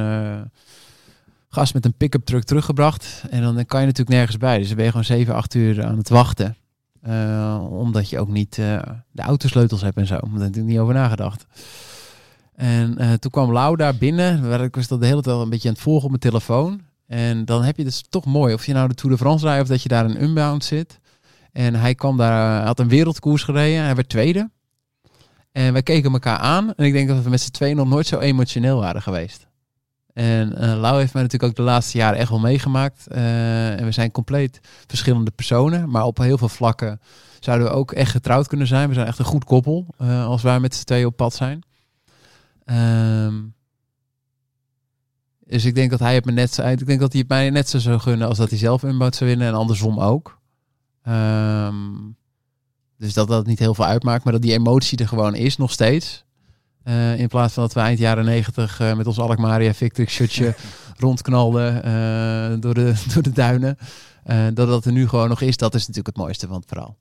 gast 1.49 1.73
met 1.73 1.85
een 1.85 1.93
pick-up 1.93 2.25
truck 2.25 2.43
teruggebracht. 2.43 3.23
En 3.29 3.41
dan 3.41 3.65
kan 3.65 3.79
je 3.79 3.85
natuurlijk 3.85 4.15
nergens 4.15 4.37
bij. 4.37 4.57
Dus 4.57 4.67
dan 4.67 4.75
ben 4.75 4.85
je 4.85 4.91
gewoon 4.91 5.05
7, 5.05 5.35
8 5.35 5.53
uur 5.53 5.85
aan 5.85 5.97
het 5.97 6.09
wachten. 6.09 6.55
Omdat 7.69 8.09
je 8.09 8.19
ook 8.19 8.29
niet 8.29 8.55
de 8.55 9.21
autosleutels 9.21 9.81
hebt 9.81 9.97
en 9.97 10.07
zo. 10.07 10.19
Daar 10.33 10.41
heb 10.41 10.55
ik 10.55 10.63
niet 10.63 10.79
over 10.79 10.93
nagedacht. 10.93 11.45
En 12.55 13.19
toen 13.19 13.31
kwam 13.31 13.51
Lau 13.51 13.75
daar 13.75 13.95
binnen. 13.95 14.49
Waar 14.49 14.63
ik 14.63 14.75
was 14.75 14.87
dat 14.87 14.99
de 14.99 15.05
hele 15.05 15.21
tijd 15.21 15.37
een 15.37 15.49
beetje 15.49 15.67
aan 15.67 15.73
het 15.73 15.83
volgen 15.83 16.03
op 16.03 16.09
mijn 16.09 16.21
telefoon. 16.21 16.81
En 17.07 17.45
dan 17.45 17.63
heb 17.63 17.77
je 17.77 17.83
dus 17.83 18.03
toch 18.09 18.25
mooi. 18.25 18.53
Of 18.53 18.65
je 18.65 18.73
nou 18.73 18.87
de 18.87 18.93
Tour 18.93 19.15
de 19.15 19.21
France 19.21 19.45
rijdt 19.45 19.61
of 19.61 19.67
dat 19.67 19.83
je 19.83 19.89
daar 19.89 20.05
een 20.05 20.23
unbound 20.23 20.63
zit. 20.63 20.99
En 21.51 21.75
hij 21.75 21.95
kwam 21.95 22.17
daar, 22.17 22.57
hij 22.57 22.65
had 22.65 22.79
een 22.79 22.89
wereldkoers 22.89 23.43
gereden. 23.43 23.83
Hij 23.83 23.95
werd 23.95 24.09
tweede. 24.09 24.49
En 25.51 25.73
wij 25.73 25.83
keken 25.83 26.11
elkaar 26.11 26.37
aan. 26.37 26.73
En 26.73 26.85
ik 26.85 26.93
denk 26.93 27.07
dat 27.07 27.23
we 27.23 27.29
met 27.29 27.41
z'n 27.41 27.51
tweeën 27.51 27.75
nog 27.75 27.87
nooit 27.87 28.07
zo 28.07 28.19
emotioneel 28.19 28.79
waren 28.79 29.01
geweest. 29.01 29.47
En 30.13 30.57
eh 30.57 30.79
Lau 30.79 30.99
heeft 30.99 31.13
mij 31.13 31.21
natuurlijk 31.21 31.51
ook 31.51 31.57
de 31.57 31.71
laatste 31.71 31.97
jaren 31.97 32.19
echt 32.19 32.29
wel 32.29 32.39
meegemaakt. 32.39 33.07
Eh, 33.07 33.79
en 33.79 33.85
we 33.85 33.91
zijn 33.91 34.11
compleet 34.11 34.59
verschillende 34.87 35.31
personen. 35.31 35.89
Maar 35.89 36.03
op 36.03 36.17
heel 36.17 36.37
veel 36.37 36.49
vlakken 36.49 36.99
zouden 37.39 37.67
we 37.67 37.73
ook 37.73 37.91
echt 37.91 38.11
getrouwd 38.11 38.47
kunnen 38.47 38.67
zijn. 38.67 38.87
We 38.87 38.93
zijn 38.93 39.07
echt 39.07 39.19
een 39.19 39.25
goed 39.25 39.43
koppel 39.43 39.85
eh, 39.97 40.25
als 40.25 40.41
wij 40.41 40.59
met 40.59 40.75
z'n 40.75 40.83
tweeën 40.83 41.05
op 41.05 41.15
pad 41.15 41.33
zijn. 41.33 41.63
Ehm, 42.65 43.35
dus 45.45 45.65
ik 45.65 45.75
denk 45.75 45.89
dat 45.89 45.99
hij 45.99 46.13
het 46.13 46.25
me 46.25 46.31
net 46.31 46.53
zo, 46.53 46.67
ik 46.67 46.85
denk 46.85 46.99
dat 46.99 47.11
hij 47.11 47.21
het 47.21 47.29
mij 47.29 47.49
net 47.49 47.69
zo 47.69 47.77
zou 47.77 47.99
gunnen 47.99 48.27
als 48.27 48.37
dat 48.37 48.49
hij 48.49 48.59
zelf 48.59 48.83
inbouwt 48.83 49.15
zou 49.15 49.29
winnen 49.29 49.47
en 49.47 49.53
andersom 49.53 49.99
ook. 49.99 50.38
Ehm, 51.03 51.75
dus 52.97 53.13
dat 53.13 53.27
dat 53.27 53.45
niet 53.45 53.59
heel 53.59 53.73
veel 53.73 53.85
uitmaakt, 53.85 54.23
maar 54.23 54.33
dat 54.33 54.41
die 54.41 54.53
emotie 54.53 54.97
er 54.97 55.07
gewoon 55.07 55.35
is 55.35 55.57
nog 55.57 55.71
steeds. 55.71 56.23
Eh, 56.83 57.19
in 57.19 57.27
plaats 57.27 57.53
van 57.53 57.63
dat 57.63 57.73
we 57.73 57.79
eind 57.79 57.99
jaren 57.99 58.25
negentig 58.25 58.79
eh, 58.79 58.95
met 58.95 59.07
ons 59.07 59.19
Alkmaria 59.19 59.73
Victrix 59.73 60.13
shirtje 60.13 60.55
rondknalden 60.97 61.83
eh, 61.83 62.59
door, 62.59 62.73
de, 62.73 62.93
door 63.13 63.23
de 63.23 63.31
duinen. 63.31 63.77
Dat 64.53 64.67
dat 64.67 64.85
er 64.85 64.91
nu 64.91 65.07
gewoon 65.07 65.29
nog 65.29 65.41
is, 65.41 65.57
dat 65.57 65.75
is 65.75 65.81
natuurlijk 65.81 66.07
het 66.07 66.17
mooiste 66.17 66.47
van 66.47 66.55
het 66.55 66.67
verhaal. 66.67 66.97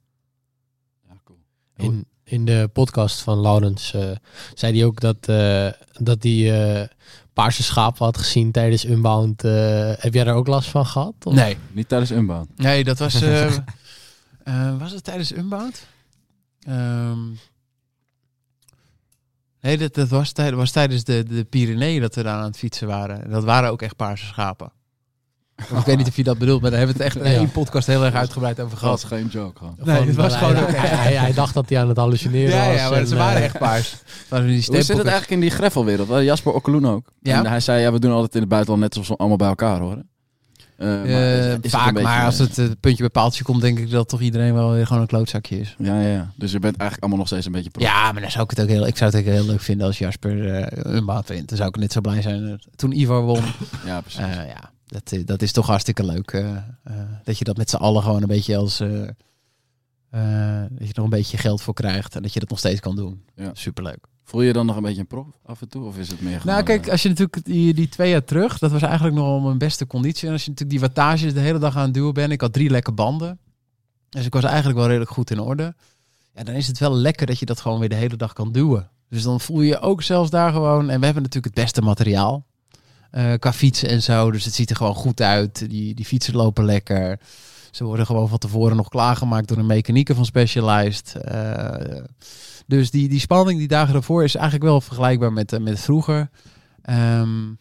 Ja, 1.08 1.14
cool. 1.24 1.38
In, 1.76 2.06
in 2.28 2.44
de 2.44 2.70
podcast 2.72 3.20
van 3.20 3.40
Laurens 3.40 3.94
eh, 3.94 4.10
zei 4.54 4.76
hij 4.76 4.84
ook 4.84 5.00
dat, 5.00 5.16
eh, 5.20 5.68
dat 5.98 6.22
hij 6.22 6.78
eh, 6.80 6.86
paarse 7.32 7.62
schapen 7.62 8.04
had 8.04 8.18
gezien 8.18 8.52
tijdens 8.52 8.84
Unbound. 8.84 9.42
Heb 9.42 10.14
jij 10.14 10.24
daar 10.24 10.34
ook 10.34 10.46
last 10.46 10.68
van 10.68 10.86
gehad? 10.86 11.14
Of? 11.22 11.34
Nee, 11.34 11.56
Niet 11.72 11.88
tijdens 11.88 12.10
unbound. 12.10 12.48
Nee, 12.56 12.84
dat 12.84 12.98
was. 12.98 13.22
eh, 14.48 14.78
was 14.78 14.92
het 14.92 15.04
tijdens 15.04 15.32
Unbound? 15.32 15.86
Ehm, 16.60 17.18
nee, 19.60 19.78
dat, 19.78 19.94
dat 19.94 20.08
was, 20.08 20.32
tijd, 20.32 20.54
was 20.54 20.70
tijdens 20.70 21.04
de, 21.04 21.24
de 21.24 21.44
Pyreneeën 21.44 22.00
dat 22.00 22.14
we 22.14 22.22
daar 22.22 22.34
aan 22.38 22.44
het 22.44 22.56
fietsen 22.58 22.86
waren. 22.86 23.24
En 23.24 23.30
Dat 23.30 23.44
waren 23.44 23.70
ook 23.70 23.82
echt 23.82 23.96
paarse 23.96 24.26
schapen. 24.26 24.72
Ik 25.56 25.84
weet 25.84 25.96
niet 25.96 26.08
of 26.08 26.16
je 26.16 26.24
dat 26.24 26.38
bedoelt, 26.38 26.60
maar 26.60 26.70
daar 26.70 26.78
hebben 26.78 26.96
we 26.96 27.02
het 27.04 27.14
echt 27.14 27.24
in 27.26 27.32
Ja. 27.32 27.38
één 27.38 27.50
podcast 27.50 27.86
heel 27.86 28.04
erg 28.04 28.14
uitgebreid 28.14 28.60
over 28.60 28.70
Dat 28.70 28.78
gehad. 28.78 29.00
was 29.02 29.10
geen 29.10 29.26
joke 29.26 29.58
gewoon. 29.58 29.76
Nee, 29.84 30.06
het 30.06 30.14
was 30.16 30.36
hij, 30.38 30.48
gewoon 30.48 30.62
ook 30.62 30.70
hij, 30.70 30.88
hij, 30.88 31.14
hij 31.14 31.32
dacht 31.32 31.54
dat 31.54 31.68
hij 31.68 31.80
aan 31.80 31.88
het 31.88 31.96
hallucineren 31.96 32.56
Ja, 32.56 32.66
was. 32.66 32.76
ja, 32.76 32.88
maar 32.88 32.98
en, 32.98 33.06
ze 33.06 33.16
waren 33.16 33.38
eh, 33.38 33.44
echt 33.44 33.58
paars. 33.58 33.90
Het 34.18 34.28
waren 34.28 34.46
die 34.46 34.64
Hoe 34.66 34.82
zit 34.82 34.88
het 34.96 35.06
eigenlijk 35.06 35.30
in 35.30 35.40
die 35.40 35.50
greffelwereld? 35.50 36.22
Jasper 36.24 36.52
Okkeloen 36.52 36.86
ook. 36.86 37.10
Ja. 37.20 37.38
En 37.38 37.46
hij 37.46 37.60
zei, 37.60 37.80
ja, 37.82 37.92
we 37.92 37.98
doen 37.98 38.12
altijd 38.12 38.34
in 38.34 38.40
het 38.40 38.48
buitenland 38.48 38.82
net 38.82 38.92
alsof 38.96 39.08
we 39.08 39.16
allemaal 39.16 39.36
bij 39.38 39.48
elkaar 39.48 39.80
horen. 39.80 40.08
Eh, 40.78 40.86
maar 40.86 41.06
is- 41.08 41.56
is 41.60 41.70
vaak, 41.70 41.86
beetje, 41.92 42.02
maar 42.08 42.24
als 42.24 42.38
het 42.38 42.54
puntje 42.80 43.02
bij 43.02 43.08
paaltje 43.10 43.44
komt, 43.44 43.60
denk 43.60 43.78
ik 43.78 43.90
dat 43.90 44.08
toch 44.08 44.20
iedereen 44.20 44.54
wel 44.54 44.72
weer 44.72 44.86
gewoon 44.86 45.02
een 45.02 45.08
klootzakje 45.08 45.60
is. 45.60 45.74
Ja, 45.78 46.00
ja, 46.00 46.08
ja. 46.08 46.32
Dus 46.36 46.52
je 46.52 46.58
bent 46.58 46.76
eigenlijk 46.76 47.00
allemaal 47.00 47.18
nog 47.18 47.26
steeds 47.26 47.46
een 47.46 47.52
beetje 47.52 47.70
pro. 47.70 47.82
Ja, 47.82 48.12
maar 48.12 48.20
dan 48.22 48.30
zou 48.30 48.44
ik 48.44 48.50
het 48.50 48.60
ook 48.60 48.68
heel, 48.68 48.86
ik 48.86 48.96
zou 48.96 49.10
het 49.10 49.20
ook 49.20 49.26
heel 49.26 49.44
leuk 49.44 49.60
vinden 49.60 49.86
als 49.86 49.98
Jasper 49.98 50.54
eh 50.54 50.94
een 50.94 51.04
baat 51.04 51.28
wint. 51.28 51.48
Dan 51.48 51.56
zou 51.56 51.68
ik 51.68 51.76
net 51.76 51.92
zo 51.92 52.00
blij 52.00 52.22
zijn. 52.22 52.60
Toen 52.76 52.92
Ivar 52.92 53.22
won, 53.22 53.42
Ja, 53.86 54.00
precies. 54.00 54.20
Ja, 54.20 54.70
dat, 54.86 55.14
dat 55.24 55.42
is 55.42 55.52
toch 55.52 55.66
hartstikke 55.66 56.04
leuk. 56.04 56.44
dat 57.24 57.38
je 57.38 57.44
dat 57.44 57.56
met 57.56 57.70
z'n 57.70 57.76
allen 57.76 58.02
gewoon 58.02 58.22
een 58.22 58.28
beetje 58.28 58.56
als... 58.56 58.76
dat 58.78 58.88
je 60.78 60.86
er 60.88 60.88
nog 60.94 61.04
een 61.04 61.10
beetje 61.10 61.36
geld 61.38 61.62
voor 61.62 61.74
krijgt 61.74 62.16
en 62.16 62.22
dat 62.22 62.32
je 62.32 62.40
dat 62.40 62.48
nog 62.48 62.58
steeds 62.58 62.80
kan 62.80 62.96
doen. 62.96 63.24
Ja. 63.34 63.50
Superleuk. 63.52 64.06
Voel 64.28 64.42
je 64.42 64.52
dan 64.52 64.66
nog 64.66 64.76
een 64.76 64.82
beetje 64.82 65.00
een 65.00 65.06
prof 65.06 65.26
af 65.44 65.60
en 65.60 65.68
toe? 65.68 65.84
Of 65.84 65.98
is 65.98 66.08
het 66.08 66.20
meer 66.20 66.40
gewoon... 66.40 66.54
Nou, 66.54 66.66
kijk, 66.66 66.86
eh, 66.86 66.92
als 66.92 67.02
je 67.02 67.08
natuurlijk 67.08 67.44
die, 67.44 67.74
die 67.74 67.88
twee 67.88 68.10
jaar 68.10 68.24
terug, 68.24 68.58
dat 68.58 68.70
was 68.70 68.82
eigenlijk 68.82 69.14
nog 69.14 69.42
mijn 69.42 69.58
beste 69.58 69.86
conditie. 69.86 70.26
En 70.26 70.32
als 70.32 70.44
je 70.44 70.50
natuurlijk 70.50 70.78
die 70.78 70.88
wattages 70.88 71.34
de 71.34 71.40
hele 71.40 71.58
dag 71.58 71.76
aan 71.76 71.84
het 71.84 71.94
duwen 71.94 72.14
bent, 72.14 72.32
ik 72.32 72.40
had 72.40 72.52
drie 72.52 72.70
lekke 72.70 72.92
banden. 72.92 73.38
Dus 74.08 74.24
ik 74.26 74.32
was 74.34 74.44
eigenlijk 74.44 74.76
wel 74.78 74.86
redelijk 74.86 75.10
goed 75.10 75.30
in 75.30 75.40
orde. 75.40 75.74
Ja, 76.34 76.44
dan 76.44 76.54
is 76.54 76.66
het 76.66 76.78
wel 76.78 76.94
lekker 76.94 77.26
dat 77.26 77.38
je 77.38 77.46
dat 77.46 77.60
gewoon 77.60 77.78
weer 77.78 77.88
de 77.88 77.94
hele 77.94 78.16
dag 78.16 78.32
kan 78.32 78.52
duwen. 78.52 78.90
Dus 79.08 79.22
dan 79.22 79.40
voel 79.40 79.60
je 79.60 79.68
je 79.68 79.80
ook 79.80 80.02
zelfs 80.02 80.30
daar 80.30 80.52
gewoon. 80.52 80.90
En 80.90 80.98
we 80.98 81.04
hebben 81.04 81.22
natuurlijk 81.22 81.54
het 81.54 81.64
beste 81.64 81.82
materiaal. 81.82 82.46
eh, 83.10 83.32
qua 83.38 83.52
fietsen 83.52 83.88
en 83.88 84.02
zo. 84.02 84.30
Dus 84.30 84.44
het 84.44 84.54
ziet 84.54 84.70
er 84.70 84.76
gewoon 84.76 84.94
goed 84.94 85.20
uit. 85.20 85.68
Die, 85.70 85.94
die 85.94 86.04
fietsen 86.04 86.34
lopen 86.34 86.64
lekker. 86.64 87.18
Ze 87.78 87.84
worden 87.84 88.06
gewoon 88.06 88.28
van 88.28 88.38
tevoren 88.38 88.76
nog 88.76 88.88
klaargemaakt 88.88 89.48
door 89.48 89.56
een 89.58 89.66
mechanieker 89.66 90.14
van 90.14 90.24
Specialized. 90.24 91.14
Eh, 91.14 92.02
dus 92.66 92.90
die, 92.90 93.08
die 93.08 93.20
spanning 93.20 93.58
die 93.58 93.68
dagen 93.68 93.94
ervoor 93.94 94.24
is 94.24 94.34
eigenlijk 94.34 94.64
wel 94.64 94.80
vergelijkbaar 94.80 95.32
met, 95.32 95.52
eh, 95.52 95.60
met 95.60 95.80
vroeger. 95.80 96.30
Ehm, 96.82 97.52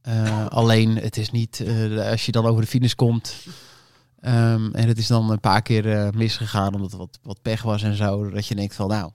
eh, 0.00 0.46
alleen 0.46 0.96
het 0.96 1.16
is 1.16 1.30
niet, 1.30 1.64
als 2.10 2.26
je 2.26 2.32
dan 2.32 2.46
over 2.46 2.62
de 2.62 2.68
finish 2.68 2.92
komt 2.92 3.46
ehm, 4.20 4.70
en 4.72 4.88
het 4.88 4.98
is 4.98 5.06
dan 5.06 5.30
een 5.30 5.40
paar 5.40 5.62
keer 5.62 6.10
misgegaan 6.16 6.74
omdat 6.74 6.92
er 6.92 6.98
wat, 6.98 7.18
wat 7.22 7.42
pech 7.42 7.62
was 7.62 7.82
en 7.82 7.96
zo, 7.96 8.30
dat 8.30 8.46
je 8.46 8.54
denkt 8.54 8.74
van 8.74 8.88
nou, 8.88 9.10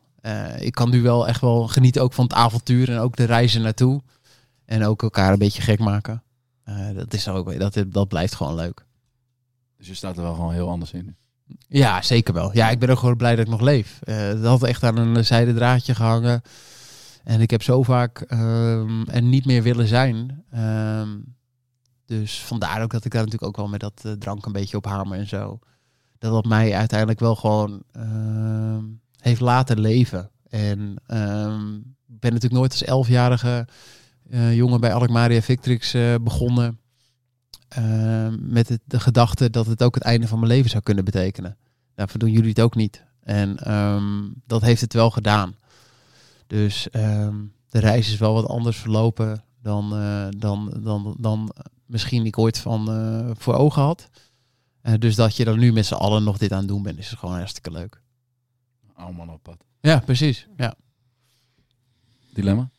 ik 0.59 0.71
kan 0.71 0.89
nu 0.89 1.01
wel 1.01 1.27
echt 1.27 1.41
wel 1.41 1.67
genieten 1.67 2.01
ook 2.01 2.13
van 2.13 2.23
het 2.23 2.33
avontuur 2.33 2.91
en 2.91 2.99
ook 2.99 3.15
de 3.15 3.23
reizen 3.23 3.61
naartoe. 3.61 4.01
En 4.65 4.85
ook 4.85 5.01
elkaar 5.01 5.31
een 5.31 5.39
beetje 5.39 5.61
gek 5.61 5.79
maken. 5.79 6.23
Dat, 6.93 7.13
is 7.13 7.27
ook, 7.27 7.59
dat, 7.59 7.83
dat 7.87 8.07
blijft 8.07 8.35
gewoon 8.35 8.55
leuk. 8.55 8.87
Dus 9.79 9.87
je 9.87 9.93
staat 9.93 10.17
er 10.17 10.23
wel 10.23 10.33
gewoon 10.33 10.53
heel 10.53 10.69
anders 10.69 10.93
in. 10.93 11.15
Ja, 11.67 12.01
zeker 12.01 12.33
wel. 12.33 12.53
Ja, 12.53 12.69
ik 12.69 12.79
ben 12.79 12.89
ook 12.89 12.99
gewoon 12.99 13.17
blij 13.17 13.35
dat 13.35 13.45
ik 13.45 13.51
nog 13.51 13.61
leef. 13.61 13.99
Eh 14.03 14.27
dat 14.27 14.43
had 14.43 14.63
echt 14.63 14.83
aan 14.83 14.97
een 14.97 15.25
zijden 15.25 15.55
draadje 15.55 15.95
gehangen. 15.95 16.41
En 17.23 17.41
ik 17.41 17.51
heb 17.51 17.63
zo 17.63 17.83
vaak 17.83 18.21
ehm 18.21 19.03
er 19.03 19.21
niet 19.21 19.45
meer 19.45 19.63
willen 19.63 19.87
zijn. 19.87 20.43
Ehm, 20.51 21.17
dus 22.05 22.41
vandaar 22.41 22.81
ook 22.81 22.91
dat 22.91 23.05
ik 23.05 23.11
daar 23.11 23.23
natuurlijk 23.23 23.49
ook 23.49 23.57
wel 23.57 23.67
met 23.67 23.79
dat 23.79 24.01
eh, 24.03 24.11
drank 24.11 24.45
een 24.45 24.51
beetje 24.51 24.77
op 24.77 24.85
hamer 24.85 25.17
en 25.17 25.27
zo. 25.27 25.59
Dat 26.17 26.31
dat 26.31 26.45
mij 26.45 26.73
uiteindelijk 26.75 27.19
wel 27.19 27.35
gewoon 27.35 27.83
ehm, 27.91 28.83
heeft 29.19 29.41
laten 29.41 29.79
leven. 29.79 30.31
En 30.49 30.91
ik 32.07 32.19
ben 32.19 32.33
natuurlijk 32.33 32.61
nooit 32.61 32.71
als 32.71 32.83
elfjarige 32.83 33.67
eh, 34.29 34.55
jongen 34.55 34.79
bij 34.79 34.93
Alkmaria 34.93 35.41
Victrix 35.41 35.95
begonnen. 36.21 36.79
Ehm, 37.69 38.37
met 38.39 38.69
het, 38.69 38.81
de 38.85 38.99
gedachte 38.99 39.49
dat 39.49 39.65
het 39.65 39.83
ook 39.83 39.95
het 39.95 40.03
einde 40.03 40.27
van 40.27 40.39
mijn 40.39 40.51
leven 40.51 40.69
zou 40.69 40.83
kunnen 40.83 41.05
betekenen. 41.05 41.57
Daarvoor 41.95 42.19
doen 42.19 42.31
jullie 42.31 42.49
het 42.49 42.61
ook 42.61 42.75
niet. 42.75 43.03
En 43.23 43.57
ehm, 43.57 44.27
dat 44.45 44.61
heeft 44.61 44.81
het 44.81 44.93
wel 44.93 45.09
gedaan. 45.09 45.55
Dus 46.47 46.89
ehm, 46.89 47.35
de 47.69 47.79
reis 47.79 48.11
is 48.11 48.17
wel 48.17 48.33
wat 48.33 48.47
anders 48.47 48.77
verlopen 48.77 49.43
dan, 49.61 49.95
eh, 49.95 50.27
dan, 50.29 50.73
dan, 50.83 51.15
dan 51.19 51.51
misschien 51.85 52.25
ik 52.25 52.37
ooit 52.37 52.57
van 52.57 52.91
eh, 52.91 53.29
voor 53.33 53.53
ogen 53.53 53.81
had. 53.81 54.09
Eh, 54.81 54.93
dus 54.99 55.15
dat 55.15 55.35
je 55.35 55.45
er 55.45 55.57
nu 55.57 55.73
met 55.73 55.85
z'n 55.85 55.93
allen 55.93 56.23
nog 56.23 56.37
dit 56.37 56.51
aan 56.51 56.59
het 56.59 56.67
doen 56.67 56.83
bent, 56.83 56.97
is 56.97 57.09
gewoon 57.09 57.35
hartstikke 57.35 57.71
leuk. 57.71 58.01
Allemaal 58.93 59.27
op 59.27 59.43
pad. 59.43 59.63
Ja, 59.79 59.99
precies. 59.99 60.47
Ja. 60.57 60.73
Dilemma? 62.33 62.69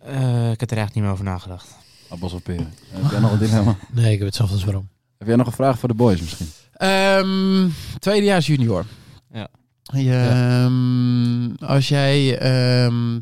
Eh, 0.00 0.50
ik 0.50 0.60
heb 0.60 0.70
er 0.70 0.76
eigenlijk 0.76 0.94
niet 0.94 1.04
meer 1.04 1.12
over 1.12 1.24
nagedacht. 1.24 1.76
Appels 2.08 2.32
of 2.32 2.42
peren? 2.42 2.72
Heb 2.88 3.10
jij 3.10 3.20
nog 3.20 3.32
een 3.32 3.38
dilemma? 3.38 3.76
Nee, 3.92 4.12
ik 4.12 4.18
heb 4.18 4.26
hetzelfde 4.26 4.54
als 4.54 4.64
waarom. 4.64 4.88
Heb 5.18 5.26
jij 5.26 5.36
nog 5.36 5.46
een 5.46 5.52
vraag 5.52 5.78
voor 5.78 5.88
de 5.88 5.94
boys 5.94 6.20
misschien? 6.20 6.46
Ehm, 6.72 7.68
tweedejaars 7.98 8.46
junior. 8.46 8.84
Ja. 9.32 9.48
Je, 9.82 10.12
ehm, 10.14 11.64
Als 11.66 11.88
jij 11.88 12.38
ehm, 12.38 13.20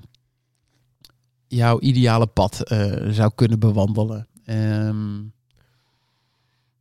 jouw 1.47 1.80
ideale 1.80 2.26
pad 2.26 2.61
eh, 2.61 2.93
zou 3.11 3.30
kunnen 3.34 3.59
bewandelen, 3.59 4.28
ehm, 4.45 5.22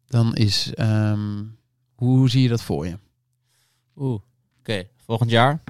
dan 0.08 0.36
is... 0.36 0.72
ehm, 0.74 1.44
hoe 1.96 2.30
zie 2.30 2.42
je 2.42 2.50
dat 2.50 2.62
voor 2.62 2.88
je? 2.88 2.98
Oeh, 3.98 4.20
oké. 4.60 4.84
Volgend 5.06 5.30
jaar 5.30 5.62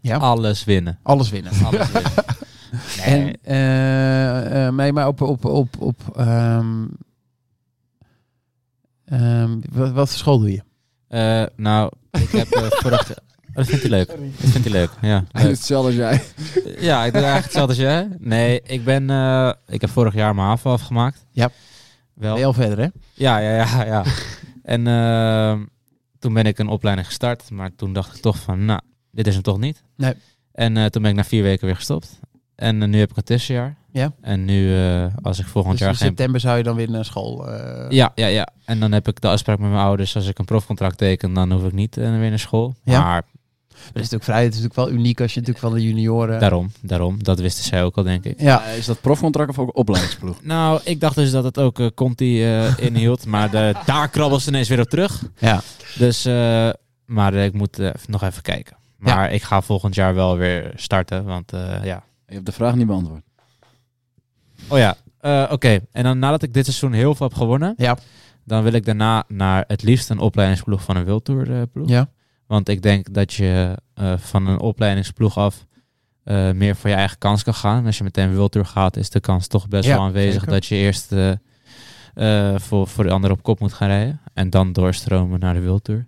Ja. 0.00 0.16
alles 0.16 0.64
winnen. 0.64 0.98
Alles 1.02 1.30
winnen. 1.30 1.52
Alles 1.64 1.90
winnen. 1.90 2.12
En, 3.04 3.38
eh, 3.42 4.66
eh, 4.66 4.74
nee, 4.74 4.92
maar 4.92 5.06
op, 5.06 5.20
op, 5.20 5.44
op, 5.44 5.80
op 5.80 5.96
ehm, 6.16 6.86
ehm, 9.04 9.60
wat, 9.72 9.92
wat 9.92 10.08
voor 10.08 10.18
school 10.18 10.38
doe 10.38 10.52
je? 10.52 10.62
Eh, 11.08 11.44
nou, 11.56 11.90
ik 12.10 12.30
heb 12.30 12.46
vorig. 12.82 13.10
Oh, 13.10 13.16
dat 13.58 13.66
vindt 13.66 13.82
hij 13.82 13.90
leuk. 13.90 14.06
Dat 14.08 14.50
vindt 14.50 14.68
hij 14.68 14.72
leuk, 14.72 14.90
ja. 15.00 15.24
Hij 15.32 15.42
doet 15.42 15.50
hetzelfde 15.56 15.86
als 15.88 15.96
jij. 15.96 16.22
Ja, 16.78 17.04
ik 17.04 17.12
doe 17.12 17.22
eigenlijk 17.22 17.42
hetzelfde 17.44 17.72
als 17.72 17.76
jij. 17.82 18.08
Nee, 18.18 18.60
ik 18.62 18.84
ben... 18.84 19.10
eh, 19.10 19.52
ik 19.66 19.80
heb 19.80 19.90
vorig 19.90 20.14
jaar 20.14 20.34
mijn 20.34 20.46
HAVO 20.46 20.72
afgemaakt. 20.72 21.26
Ja. 21.30 21.50
Wel. 22.14 22.36
Heel 22.36 22.52
verder, 22.52 22.78
hè? 22.78 22.86
Ja, 23.12 23.38
ja, 23.38 23.50
ja, 23.54 23.84
ja. 23.84 24.04
en 24.62 24.86
ehm, 24.86 25.64
toen 26.18 26.32
ben 26.32 26.44
ik 26.44 26.58
een 26.58 26.68
opleiding 26.68 27.06
gestart. 27.06 27.50
Maar 27.50 27.74
toen 27.74 27.92
dacht 27.92 28.16
ik 28.16 28.22
toch 28.22 28.38
van, 28.38 28.64
nou, 28.64 28.80
dit 29.10 29.26
is 29.26 29.34
hem 29.34 29.42
toch 29.42 29.58
niet. 29.58 29.82
Nee. 29.96 30.14
En 30.52 30.76
eh, 30.76 30.84
toen 30.84 31.02
ben 31.02 31.10
ik 31.10 31.16
na 31.16 31.24
vier 31.24 31.42
weken 31.42 31.66
weer 31.66 31.76
gestopt. 31.76 32.20
En 32.62 32.82
eh, 32.82 32.88
nu 32.88 32.98
heb 32.98 33.10
ik 33.10 33.16
een 33.16 33.22
tussenjaar. 33.22 33.76
Ja. 33.92 34.12
En 34.20 34.44
nu, 34.44 34.76
eh, 34.76 35.06
als 35.22 35.38
ik 35.38 35.46
volgend 35.46 35.72
Dus 35.72 35.80
in 35.80 35.86
jaar 35.86 35.96
geen... 35.96 36.06
september 36.06 36.40
zou 36.40 36.56
je 36.56 36.62
dan 36.62 36.76
weer 36.76 36.90
naar 36.90 37.04
school. 37.04 37.48
eh, 37.50 37.90
Ja, 37.90 38.12
ja, 38.14 38.26
ja. 38.26 38.48
En 38.64 38.80
dan 38.80 38.92
heb 38.92 39.08
ik 39.08 39.20
de 39.20 39.28
afspraak 39.28 39.58
met 39.58 39.70
mijn 39.70 39.82
ouders. 39.82 40.16
Als 40.16 40.26
ik 40.28 40.38
een 40.38 40.44
profcontract 40.44 40.98
teken, 40.98 41.32
dan 41.34 41.52
hoef 41.52 41.64
ik 41.64 41.72
niet 41.72 41.94
weer 41.94 42.28
naar 42.30 42.38
school. 42.38 42.74
Ja. 42.84 43.02
Maar 43.02 43.22
Dat 43.72 43.86
is 43.86 43.92
natuurlijk 44.10 44.24
vrij. 44.24 44.44
Het 44.44 44.54
is 44.54 44.60
natuurlijk 44.60 44.88
wel 44.88 44.98
uniek 44.98 45.20
als 45.20 45.34
je 45.34 45.40
natuurlijk 45.40 45.66
van 45.66 45.74
de 45.74 45.82
junioren. 45.86 46.40
daarom, 46.40 46.70
daarom. 46.82 47.22
Dat 47.22 47.40
wisten 47.40 47.64
zij 47.64 47.82
ook 47.84 47.96
al, 47.96 48.02
denk 48.02 48.24
ik. 48.24 48.40
Ja. 48.40 48.64
Is 48.64 48.86
dat 48.86 49.00
profcontract 49.00 49.50
of 49.50 49.58
ook 49.58 49.76
opleidingsploeg? 49.76 50.36
Nou, 50.54 50.80
ik 50.84 51.00
dacht 51.00 51.14
dus 51.14 51.30
dat 51.30 51.44
het 51.44 51.58
ook 51.58 51.78
eh, 51.80 51.86
Conti 51.94 52.44
eh, 52.44 52.78
inhield. 52.78 53.26
Maar 53.26 53.50
de, 53.50 53.74
daar 53.86 54.08
krabbelen 54.08 54.40
ze 54.42 54.48
ineens 54.48 54.68
weer 54.68 54.80
op 54.80 54.88
terug. 54.88 55.22
Ja. 55.38 55.60
Dus, 55.98 56.24
eh, 56.24 56.68
maar 57.06 57.34
ik 57.34 57.52
moet 57.52 57.78
nog 58.06 58.22
even 58.22 58.42
kijken. 58.42 58.76
Maar 58.98 59.32
ik 59.32 59.42
ga 59.42 59.60
volgend 59.62 59.94
jaar 59.94 60.14
wel 60.14 60.36
weer 60.36 60.72
starten. 60.74 61.24
Want 61.24 61.52
eh, 61.52 61.84
ja. 61.84 62.02
Je 62.32 62.38
hebt 62.38 62.50
de 62.50 62.56
vraag 62.56 62.74
niet 62.74 62.86
beantwoord. 62.86 63.22
Oh 64.68 64.78
ja, 64.78 64.96
eh, 65.20 65.48
oké. 65.50 65.80
En 65.92 66.02
dan 66.02 66.18
nadat 66.18 66.42
ik 66.42 66.54
dit 66.54 66.64
seizoen 66.64 66.92
heel 66.92 67.14
veel 67.14 67.26
heb 67.28 67.36
gewonnen. 67.36 67.74
Ja. 67.76 67.98
Dan 68.44 68.62
wil 68.62 68.72
ik 68.72 68.84
daarna 68.84 69.24
naar 69.28 69.64
het 69.66 69.82
liefst 69.82 70.10
een 70.10 70.18
opleidingsploeg 70.18 70.82
van 70.82 70.96
een 70.96 71.04
wildtour 71.04 71.52
eh, 71.52 71.62
ploeg. 71.72 71.88
Ja. 71.88 72.08
Want 72.46 72.68
ik 72.68 72.82
denk 72.82 73.14
dat 73.14 73.32
je 73.32 73.78
eh, 73.94 74.12
van 74.16 74.46
een 74.46 74.58
opleidingsploeg 74.58 75.38
af 75.38 75.66
eh, 76.24 76.50
meer 76.50 76.76
voor 76.76 76.90
je 76.90 76.96
eigen 76.96 77.18
kans 77.18 77.42
kan 77.42 77.54
gaan. 77.54 77.86
Als 77.86 77.98
je 77.98 78.04
meteen 78.04 78.28
een 78.28 78.34
wildtour 78.34 78.66
gaat, 78.66 78.96
is 78.96 79.10
de 79.10 79.20
kans 79.20 79.46
toch 79.46 79.68
best 79.68 79.84
Ja, 79.84 79.94
wel 79.94 80.04
aanwezig 80.04 80.32
zeker. 80.32 80.48
dat 80.48 80.66
je 80.66 80.74
eerst 80.74 81.14
voor, 82.62 82.88
voor 82.88 83.04
de 83.04 83.10
ander 83.10 83.30
op 83.30 83.42
kop 83.42 83.60
moet 83.60 83.72
gaan 83.72 83.88
rijden. 83.88 84.20
En 84.34 84.50
dan 84.50 84.72
doorstromen 84.72 85.40
naar 85.40 85.54
de 85.54 85.60
wildtour. 85.60 86.06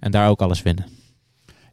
En 0.00 0.10
daar 0.10 0.28
ook 0.28 0.40
alles 0.40 0.62
winnen. 0.62 0.86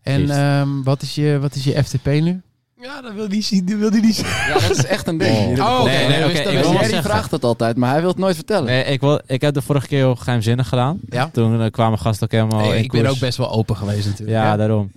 En 0.01 0.29
ehm, 0.29 0.83
wat, 0.83 1.01
is 1.01 1.15
je, 1.15 1.37
wat 1.41 1.55
is 1.55 1.63
je 1.63 1.83
FTP 1.83 2.05
nu? 2.05 2.41
Ja, 2.81 3.01
dat 3.01 3.13
wil 3.13 3.27
hij 3.27 3.41
zien. 3.41 3.65
Dat 3.65 3.77
wil 3.79 3.89
hij 3.91 3.99
niet 3.99 4.15
zien. 4.15 4.25
Ja, 4.25 4.53
dat 4.53 4.77
is 4.77 4.85
echt 4.85 5.07
een 5.07 5.17
ding. 5.17 5.59
Oh. 5.59 5.65
Oh, 5.79 5.83
Nee, 5.83 6.07
nee, 6.07 6.25
oké, 6.25 6.37
ik 6.37 6.43
wil 6.43 6.53
wel 6.53 6.71
Jerry 6.71 6.85
zeggen- 6.85 7.03
vraagt 7.03 7.31
het 7.31 7.43
altijd, 7.43 7.77
maar 7.77 7.91
hij 7.91 7.99
wil 7.99 8.09
het 8.09 8.17
nooit 8.17 8.35
vertellen. 8.35 8.65
Nee, 8.65 8.83
ik, 8.83 8.99
wil, 9.01 9.21
ik 9.25 9.41
heb 9.41 9.53
de 9.53 9.61
vorige 9.61 9.87
keer 9.87 9.97
heel 9.97 10.15
geheimzinnig 10.15 10.67
gedaan. 10.69 10.99
Ja. 11.09 11.29
Toen 11.33 11.61
eh, 11.61 11.71
kwamen 11.71 11.99
gasten 11.99 12.23
ook 12.23 12.31
helemaal 12.31 12.59
Nee, 12.59 12.77
in 12.77 12.83
ik 12.83 12.91
ben 12.91 13.01
koers. 13.01 13.13
ook 13.13 13.19
best 13.19 13.37
wel 13.37 13.51
open 13.51 13.75
geweest 13.77 14.05
natuurlijk. 14.05 14.37
Ja, 14.37 14.57
daarom. 14.57 14.91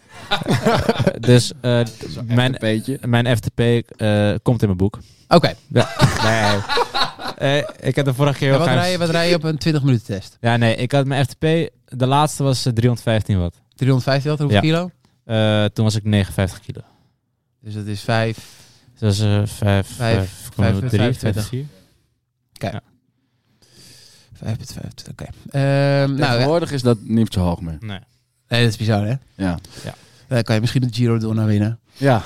dus 1.21 1.53
eh, 1.61 1.81
mijn, 2.27 2.57
beetje. 2.59 2.99
mijn 3.07 3.37
FTP 3.37 3.61
eh, 3.61 4.31
komt 4.43 4.61
in 4.61 4.67
mijn 4.67 4.77
boek. 4.79 4.99
Oké. 5.29 5.55
Ja. 5.69 5.89
Nee. 6.23 6.61
Eh, 7.39 7.69
ik 7.81 7.97
heb 7.97 8.05
de 8.05 8.15
vorige 8.15 8.39
keer 8.39 8.49
heel 8.49 8.59
wat, 8.59 8.67
rij 8.69 8.91
je, 8.91 8.99
wat 8.99 9.11
rij 9.11 9.29
je 9.29 9.35
op 9.35 9.45
een 9.45 9.59
20 9.59 9.83
minuten 9.83 10.07
test? 10.07 10.37
Ja, 10.41 10.57
nee, 10.57 10.77
ik 10.77 10.93
had 10.93 11.07
mijn 11.07 11.25
FTP. 11.25 11.41
De 11.87 12.07
laatste 12.07 12.43
was 12.43 12.67
eh, 12.67 12.73
315 12.73 13.39
watt. 13.41 13.61
350 13.75 14.31
watt, 14.31 14.43
hoeveel 14.43 14.63
Ja. 14.63 14.69
kilo? 14.69 14.91
Eh, 15.25 15.65
toen 15.65 15.85
was 15.85 15.95
ik 15.95 16.05
59 16.05 16.61
kilo. 16.61 16.81
Dus 17.65 17.75
dat 17.75 17.87
is 17.87 18.01
5. 18.01 18.37
Dus 18.99 19.01
dat 19.01 19.13
is 19.13 19.21
eh 19.21 19.43
5, 19.45 19.87
Vijf- 19.87 20.51
5, 20.55 20.79
3, 20.79 20.89
25. 20.91 21.47
5, 21.49 21.49
4. 21.49 21.67
5,5. 24.33 25.09
Oké. 25.11 25.25
Ehm, 25.51 25.63
nou, 26.11 26.17
ja. 26.19 26.31
Tegenwoordig 26.33 26.73
is 26.73 26.83
dat 26.83 26.99
niet 27.03 27.33
zo 27.33 27.41
hoog 27.41 27.61
meer. 27.61 27.77
Nee. 27.81 27.99
nee, 28.49 28.63
dat 28.63 28.71
is 28.71 28.77
bizar, 28.77 29.07
hè? 29.07 29.15
Ja. 29.35 29.59
Dan 30.29 30.43
kan 30.43 30.55
je 30.55 30.61
misschien 30.61 30.83
de 30.83 30.89
Giro 30.93 31.19
Donna 31.19 31.45
winnen. 31.45 31.79
Ja. 31.97 32.23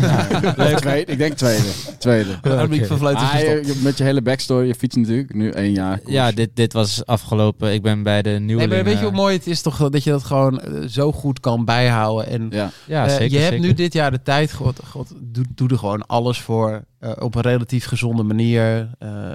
ja. 0.00 0.24
Tweede, 0.76 1.12
ik 1.12 1.18
denk 1.18 1.32
tweede. 1.36 1.68
Tweede. 1.98 2.38
Van 2.42 3.06
Ah, 3.16 3.38
je- 3.40 3.80
met 3.82 3.98
je 3.98 4.04
hele 4.04 4.22
backstory, 4.22 4.66
je 4.66 4.74
fiets 4.74 4.96
natuurlijk, 4.96 5.34
nu 5.34 5.50
één 5.50 5.72
jaar. 5.72 5.98
koers. 5.98 6.12
Ja, 6.12 6.32
dit, 6.32 6.50
dit 6.54 6.72
was 6.72 7.06
afgelopen. 7.06 7.72
Ik 7.72 7.82
ben 7.82 8.02
bij 8.02 8.22
de 8.22 8.30
nieuwe. 8.30 8.66
Nee, 8.66 8.82
weet 8.82 8.98
je 8.98 9.04
hoe 9.04 9.12
mooi 9.14 9.36
het 9.36 9.46
is 9.46 9.62
toch 9.62 9.90
dat 9.90 10.04
je 10.04 10.10
dat 10.10 10.24
gewoon 10.24 10.60
eh, 10.60 10.88
zo 10.88 11.12
goed 11.12 11.40
kan 11.40 11.64
bijhouden. 11.64 12.26
En 12.26 12.46
Ja. 12.50 12.70
Ja, 12.86 13.04
eh, 13.04 13.10
zeker. 13.10 13.30
je 13.30 13.36
hebt 13.38 13.52
zeker. 13.52 13.66
nu 13.66 13.72
dit 13.74 13.92
jaar 13.92 14.10
de 14.10 14.22
tijd, 14.22 14.52
god, 14.52 14.80
god, 14.86 15.12
doe, 15.20 15.44
doe 15.54 15.68
er 15.68 15.78
gewoon 15.78 16.06
alles 16.06 16.40
voor 16.40 16.84
eh, 16.98 17.10
op 17.18 17.34
een 17.34 17.42
relatief 17.42 17.84
gezonde 17.84 18.22
manier. 18.22 18.90
eh, 18.98 19.34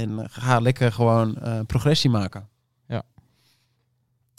en 0.00 0.26
ga 0.30 0.58
lekker 0.60 0.92
gewoon 0.92 1.36
eh, 1.36 1.58
progressie 1.66 2.10
maken. 2.10 2.48
Ja. 2.88 3.02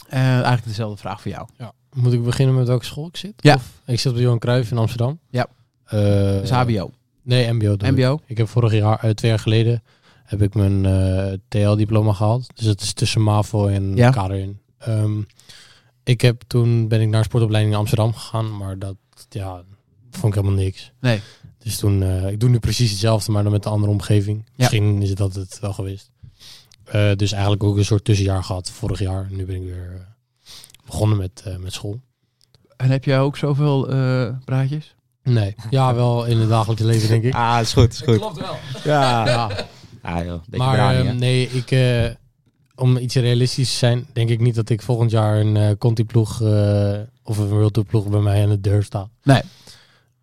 Eh, 0.09 0.19
eigenlijk 0.33 0.65
dezelfde 0.65 0.97
vraag 0.97 1.21
voor 1.21 1.31
jou. 1.31 1.47
Moet 1.93 2.13
ik 2.13 2.23
beginnen 2.23 2.55
met 2.55 2.67
welke 2.67 2.85
school 2.85 3.07
ik 3.07 3.17
zit? 3.17 3.33
Ja. 3.37 3.55
Of, 3.55 3.71
ik 3.85 3.99
zit 3.99 4.11
op 4.11 4.17
de 4.17 4.23
Johan 4.23 4.39
Cruijff 4.39 4.71
in 4.71 4.77
Amsterdam. 4.77 5.19
Ja. 5.29 5.47
Eh, 5.85 5.99
Dus 6.39 6.49
HBO. 6.49 6.91
Nee, 7.21 7.51
MBO. 7.51 7.73
ik. 7.73 7.81
MBO? 7.91 8.19
Ik 8.25 8.37
heb 8.37 8.47
vorig 8.47 8.73
jaar, 8.73 8.99
eh, 9.03 9.09
twee 9.09 9.31
jaar 9.31 9.39
geleden, 9.39 9.83
heb 10.23 10.41
ik 10.41 10.53
mijn 10.53 10.85
eh, 10.85 11.33
TL-diploma 11.47 12.13
gehaald. 12.13 12.47
Dus 12.55 12.65
het 12.65 12.81
is 12.81 12.93
tussen 12.93 13.21
MAVO 13.21 13.67
en 13.67 13.95
Ja. 13.95 14.09
kader 14.09 14.37
in. 14.37 14.59
Ehm, 14.77 15.21
ik 16.03 16.21
heb 16.21 16.41
toen 16.47 16.87
ben 16.87 17.01
ik 17.01 17.09
naar 17.09 17.23
sportopleiding 17.23 17.73
in 17.73 17.79
Amsterdam 17.79 18.13
gegaan, 18.13 18.57
maar 18.57 18.79
dat 18.79 18.95
ja, 19.29 19.63
vond 20.11 20.35
ik 20.35 20.39
helemaal 20.41 20.63
niks. 20.63 20.91
Nee. 20.99 21.19
Dus 21.57 21.77
toen, 21.77 22.03
ik 22.27 22.39
doe 22.39 22.49
nu 22.49 22.59
precies 22.59 22.89
hetzelfde, 22.91 23.31
maar 23.31 23.43
dan 23.43 23.51
met 23.51 23.65
een 23.65 23.71
andere 23.71 23.91
omgeving. 23.91 24.45
Misschien 24.55 25.01
is 25.01 25.09
het 25.09 25.17
dat 25.17 25.35
het 25.35 25.59
wel 25.59 25.73
geweest. 25.73 26.11
Dus 27.15 27.31
eigenlijk 27.31 27.63
ook 27.63 27.77
een 27.77 27.85
soort 27.85 28.03
tussenjaar 28.05 28.43
gehad 28.43 28.69
vorig 28.71 28.99
jaar. 28.99 29.27
Nu 29.31 29.45
ben 29.45 29.55
ik 29.55 29.63
weer 29.63 30.07
begonnen 30.85 31.17
met, 31.17 31.41
eh, 31.45 31.55
met 31.55 31.73
school. 31.73 32.01
En 32.77 32.89
heb 32.89 33.03
jij 33.03 33.19
ook 33.19 33.37
zoveel 33.37 33.89
eh 33.89 34.29
praatjes? 34.45 34.95
Nee, 35.23 35.55
ja, 35.69 35.95
wel 35.95 36.25
in 36.25 36.37
het 36.37 36.49
dagelijks 36.49 36.83
leven 36.83 37.07
denk 37.09 37.23
ik. 37.23 37.33
Ah, 37.43 37.57
is 37.61 37.73
goed, 37.73 37.93
is 37.93 38.01
goed. 38.01 38.17
Klopt 38.17 38.37
wel. 38.39 38.55
Ja. 38.83 39.25
Ja. 39.27 39.49
Ah, 40.01 40.25
joh. 40.25 40.41
Maar 40.49 40.75
brani, 40.75 41.07
ehm, 41.07 41.17
nee, 41.17 41.49
ik, 41.49 41.71
eh, 41.71 42.09
om 42.75 42.97
iets 42.97 43.15
realistisch 43.15 43.69
te 43.71 43.75
zijn, 43.77 44.07
denk 44.13 44.29
ik 44.29 44.39
niet 44.39 44.55
dat 44.55 44.69
ik 44.69 44.81
volgend 44.81 45.11
jaar 45.11 45.39
een 45.39 45.57
eh 45.57 45.77
Conti-ploeg 45.77 46.41
eh, 46.41 46.99
of 47.23 47.37
een 47.37 47.47
World 47.47 47.73
Tour 47.73 47.87
ploeg 47.87 48.09
bij 48.09 48.19
mij 48.19 48.43
aan 48.43 48.49
de 48.49 48.61
deur 48.61 48.83
sta. 48.83 49.09
Nee. 49.23 49.41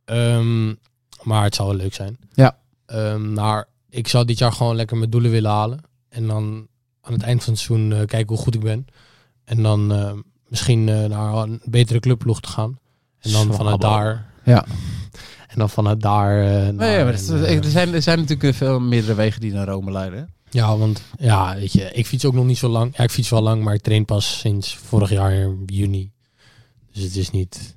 Ehm, 0.04 0.74
maar 1.22 1.42
het 1.42 1.54
zou 1.54 1.68
wel 1.68 1.76
leuk 1.76 1.94
zijn. 1.94 2.18
Ja. 2.32 2.58
Ehm, 2.86 3.32
maar 3.32 3.68
ik 3.90 4.08
zou 4.08 4.24
dit 4.24 4.38
jaar 4.38 4.52
gewoon 4.52 4.76
lekker 4.76 4.96
mijn 4.96 5.10
doelen 5.10 5.30
willen 5.30 5.50
halen. 5.50 5.80
En 6.08 6.26
dan 6.26 6.66
aan 7.00 7.12
het 7.12 7.22
eind 7.22 7.44
van 7.44 7.52
het 7.52 7.62
seizoen 7.62 7.92
eh, 7.92 7.98
kijken 7.98 8.28
hoe 8.28 8.44
goed 8.44 8.54
ik 8.54 8.60
ben. 8.60 8.86
En 9.44 9.62
dan 9.62 9.92
misschien 10.48 10.88
eh, 10.88 11.04
naar 11.04 11.34
een 11.34 11.60
betere 11.64 12.00
clubploeg 12.00 12.40
te 12.40 12.48
gaan. 12.48 12.78
En 13.20 13.32
dan 13.32 13.54
vanuit 13.54 13.80
Zwabbel. 13.82 13.88
daar... 13.90 14.26
Ja. 14.44 14.64
En 15.48 15.58
dan 15.58 15.70
vanuit 15.70 16.00
daar... 16.00 16.40
eh, 16.40 16.68
Nee, 16.68 16.72
naar 16.72 16.90
ja, 16.98 17.04
maar 17.04 17.12
een, 17.12 17.30
eh, 17.30 17.56
er, 17.56 17.64
zijn, 17.64 17.94
er 17.94 18.02
zijn 18.02 18.18
natuurlijk 18.18 18.56
veel 18.56 18.80
meerdere 18.80 19.14
wegen 19.14 19.40
die 19.40 19.52
naar 19.52 19.66
Rome 19.66 19.90
leiden. 19.90 20.18
hè? 20.18 20.24
Ja, 20.50 20.76
want 20.76 21.02
ja, 21.18 21.54
weet 21.54 21.72
je, 21.72 21.92
ik 21.92 22.06
fiets 22.06 22.24
ook 22.24 22.34
nog 22.34 22.44
niet 22.44 22.58
zo 22.58 22.68
lang. 22.68 22.96
Ja, 22.96 23.04
ik 23.04 23.10
fiets 23.10 23.28
wel 23.30 23.42
lang, 23.42 23.62
maar 23.62 23.74
ik 23.74 23.82
train 23.82 24.04
pas 24.04 24.38
sinds 24.38 24.76
vorig 24.76 25.10
jaar 25.10 25.32
in 25.32 25.62
juni. 25.66 26.12
Dus 26.92 27.02
het 27.02 27.16
is 27.16 27.30
niet. 27.30 27.76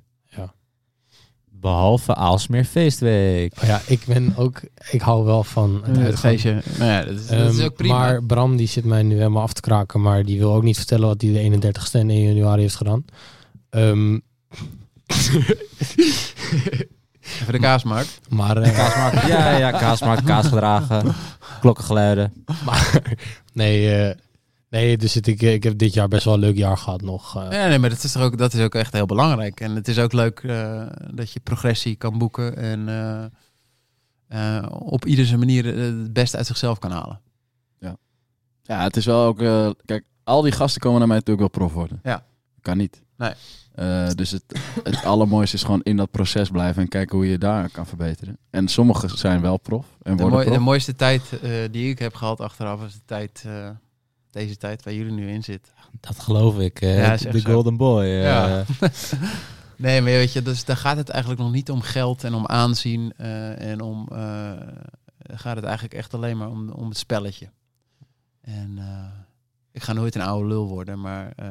Behalve 1.62 2.16
Aalsmeer 2.16 2.64
Feestweek. 2.66 3.54
Oh 3.62 3.68
ja, 3.68 3.82
ik 3.86 4.02
ben 4.08 4.34
ook. 4.38 4.62
Ik 4.92 5.02
hou 5.02 5.26
wel 5.26 5.44
van 5.44 5.82
het 5.86 5.96
Het 5.96 6.06
uitgaan. 6.06 6.18
feestje. 6.32 6.62
Nou 6.78 6.92
ja, 6.92 7.04
dat 7.04 7.16
is, 7.20 7.28
dat 7.28 7.52
is 7.52 7.58
Ehm, 7.58 7.66
ook 7.66 7.76
prima. 7.76 7.98
Maar 7.98 8.24
Bram 8.24 8.56
die 8.56 8.68
zit 8.68 8.86
mij 8.86 9.04
nu 9.04 9.16
helemaal 9.18 9.42
af 9.44 9.54
te 9.54 9.62
kraken, 9.62 10.02
maar 10.02 10.24
die 10.26 10.40
wil 10.40 10.54
ook 10.54 10.64
niet 10.64 10.78
vertellen 10.78 11.08
wat 11.08 11.22
hij 11.22 11.32
de 11.32 11.40
31ste 11.40 12.00
en 12.00 12.10
1 12.10 12.22
januari 12.34 12.62
heeft 12.62 12.76
gedaan. 12.76 13.06
Ehm, 13.70 14.18
Even 17.42 17.52
de 17.54 17.60
kaasmarkt. 17.60 18.20
Maar, 18.30 18.58
eh, 18.58 18.74
Kaasmarkt. 18.76 19.28
Ja, 19.28 19.58
ja, 19.58 19.72
kaasmarkt, 19.72 20.24
kaas 20.24 20.48
gedragen, 20.48 21.14
klokkengeluiden. 21.62 22.34
maar 22.66 23.02
nee, 23.54 23.96
eh, 23.96 24.16
nee, 24.72 24.98
dus 24.98 25.14
het, 25.14 25.28
ik, 25.28 25.42
ik 25.42 25.64
heb 25.64 25.78
dit 25.78 25.94
jaar 25.94 26.08
best 26.08 26.26
wel 26.26 26.34
een 26.34 26.40
leuk 26.40 26.58
jaar 26.58 26.78
gehad 26.78 27.02
nog. 27.02 27.36
eh. 27.38 27.52
Ja, 27.52 27.68
nee, 27.68 27.80
maar 27.80 27.90
dat 27.90 28.04
is, 28.04 28.12
toch 28.12 28.22
ook, 28.24 28.38
dat 28.38 28.54
is 28.54 28.62
ook 28.64 28.76
echt 28.76 28.94
heel 28.94 29.06
belangrijk. 29.06 29.60
En 29.60 29.76
het 29.76 29.88
is 29.88 30.00
ook 30.00 30.14
leuk 30.14 30.40
eh, 30.40 30.86
dat 31.14 31.32
je 31.32 31.40
progressie 31.40 31.96
kan 31.96 32.18
boeken 32.18 32.58
en 32.58 32.90
eh, 34.28 34.58
eh, 34.58 34.66
op 34.72 35.06
ieder 35.06 35.26
zijn 35.26 35.40
manier 35.40 35.78
eh, 35.78 35.84
het 35.84 36.14
beste 36.14 36.38
uit 36.38 36.46
zichzelf 36.48 36.80
kan 36.80 36.92
halen. 36.92 37.22
Ja, 38.64 38.84
het 38.84 38.98
is 38.98 39.06
wel 39.06 39.26
ook... 39.26 39.42
eh, 39.42 39.70
kijk, 39.86 40.04
al 40.24 40.42
die 40.42 40.52
gasten 40.52 40.82
komen 40.82 41.00
naar 41.00 41.08
mij 41.08 41.18
natuurlijk 41.18 41.56
wel 41.56 41.68
prof 41.68 41.74
worden. 41.74 42.00
Ja. 42.04 42.26
Kan 42.62 42.78
niet. 42.78 43.02
Nee. 43.18 43.34
Eh, 43.76 44.10
dus 44.10 44.32
het, 44.32 44.44
het 44.84 45.06
allermooiste 45.12 45.56
is 45.56 45.64
gewoon 45.64 45.82
in 45.84 45.98
dat 45.98 46.12
proces 46.12 46.50
blijven 46.50 46.82
en 46.82 46.88
kijken 46.88 47.18
hoe 47.18 47.28
je 47.28 47.38
daar 47.38 47.70
kan 47.70 47.86
verbeteren. 47.86 48.38
En 48.50 48.68
sommigen 48.68 49.18
zijn 49.18 49.42
wel 49.42 49.58
prof 49.58 49.86
en 50.02 50.16
De, 50.16 50.22
worden 50.22 50.30
mooi- 50.32 50.46
prof. 50.46 50.58
de 50.58 50.64
mooiste 50.64 50.96
tijd 50.96 51.22
eh, 51.42 51.52
die 51.72 51.90
ik 51.90 52.00
heb 52.00 52.14
gehad 52.16 52.40
achteraf 52.40 52.84
is 52.86 52.94
de 52.94 53.02
tijd, 53.06 53.44
eh, 53.46 53.70
deze 54.32 54.58
tijd 54.58 54.84
waar 54.84 54.94
jullie 54.94 55.12
nu 55.12 55.30
in 55.30 55.44
zitten. 55.44 55.74
Dat 56.00 56.20
geloof 56.20 56.60
ik. 56.60 56.82
eh, 56.82 56.98
Ja, 56.98 57.32
de 57.32 57.40
zo. 57.40 57.52
Golden 57.52 57.78
Boy. 57.78 58.04
eh. 58.04 58.24
Ja. 58.24 58.64
Nee, 59.76 60.02
maar 60.02 60.12
weet 60.12 60.34
je, 60.34 60.42
dus 60.42 60.66
daar 60.66 60.78
gaat 60.78 60.98
het 60.98 61.10
eigenlijk 61.10 61.42
nog 61.42 61.52
niet 61.52 61.70
om 61.72 61.82
geld 61.82 62.24
en 62.24 62.34
om 62.34 62.46
aanzien. 62.48 63.14
eh, 63.18 63.72
en 63.72 63.82
om. 63.82 64.08
eh, 64.12 64.52
gaat 65.34 65.56
het 65.56 65.66
eigenlijk 65.66 65.94
echt 65.94 66.14
alleen 66.14 66.38
maar 66.38 66.50
om, 66.50 66.70
om 66.70 66.88
het 66.90 66.98
spelletje. 66.98 67.50
En 68.42 68.74
eh, 68.78 69.06
ik 69.72 69.84
ga 69.84 69.94
nooit 69.94 70.16
een 70.16 70.22
oude 70.22 70.48
lul 70.48 70.68
worden, 70.68 71.02
maar 71.02 71.34
eh, 71.36 71.48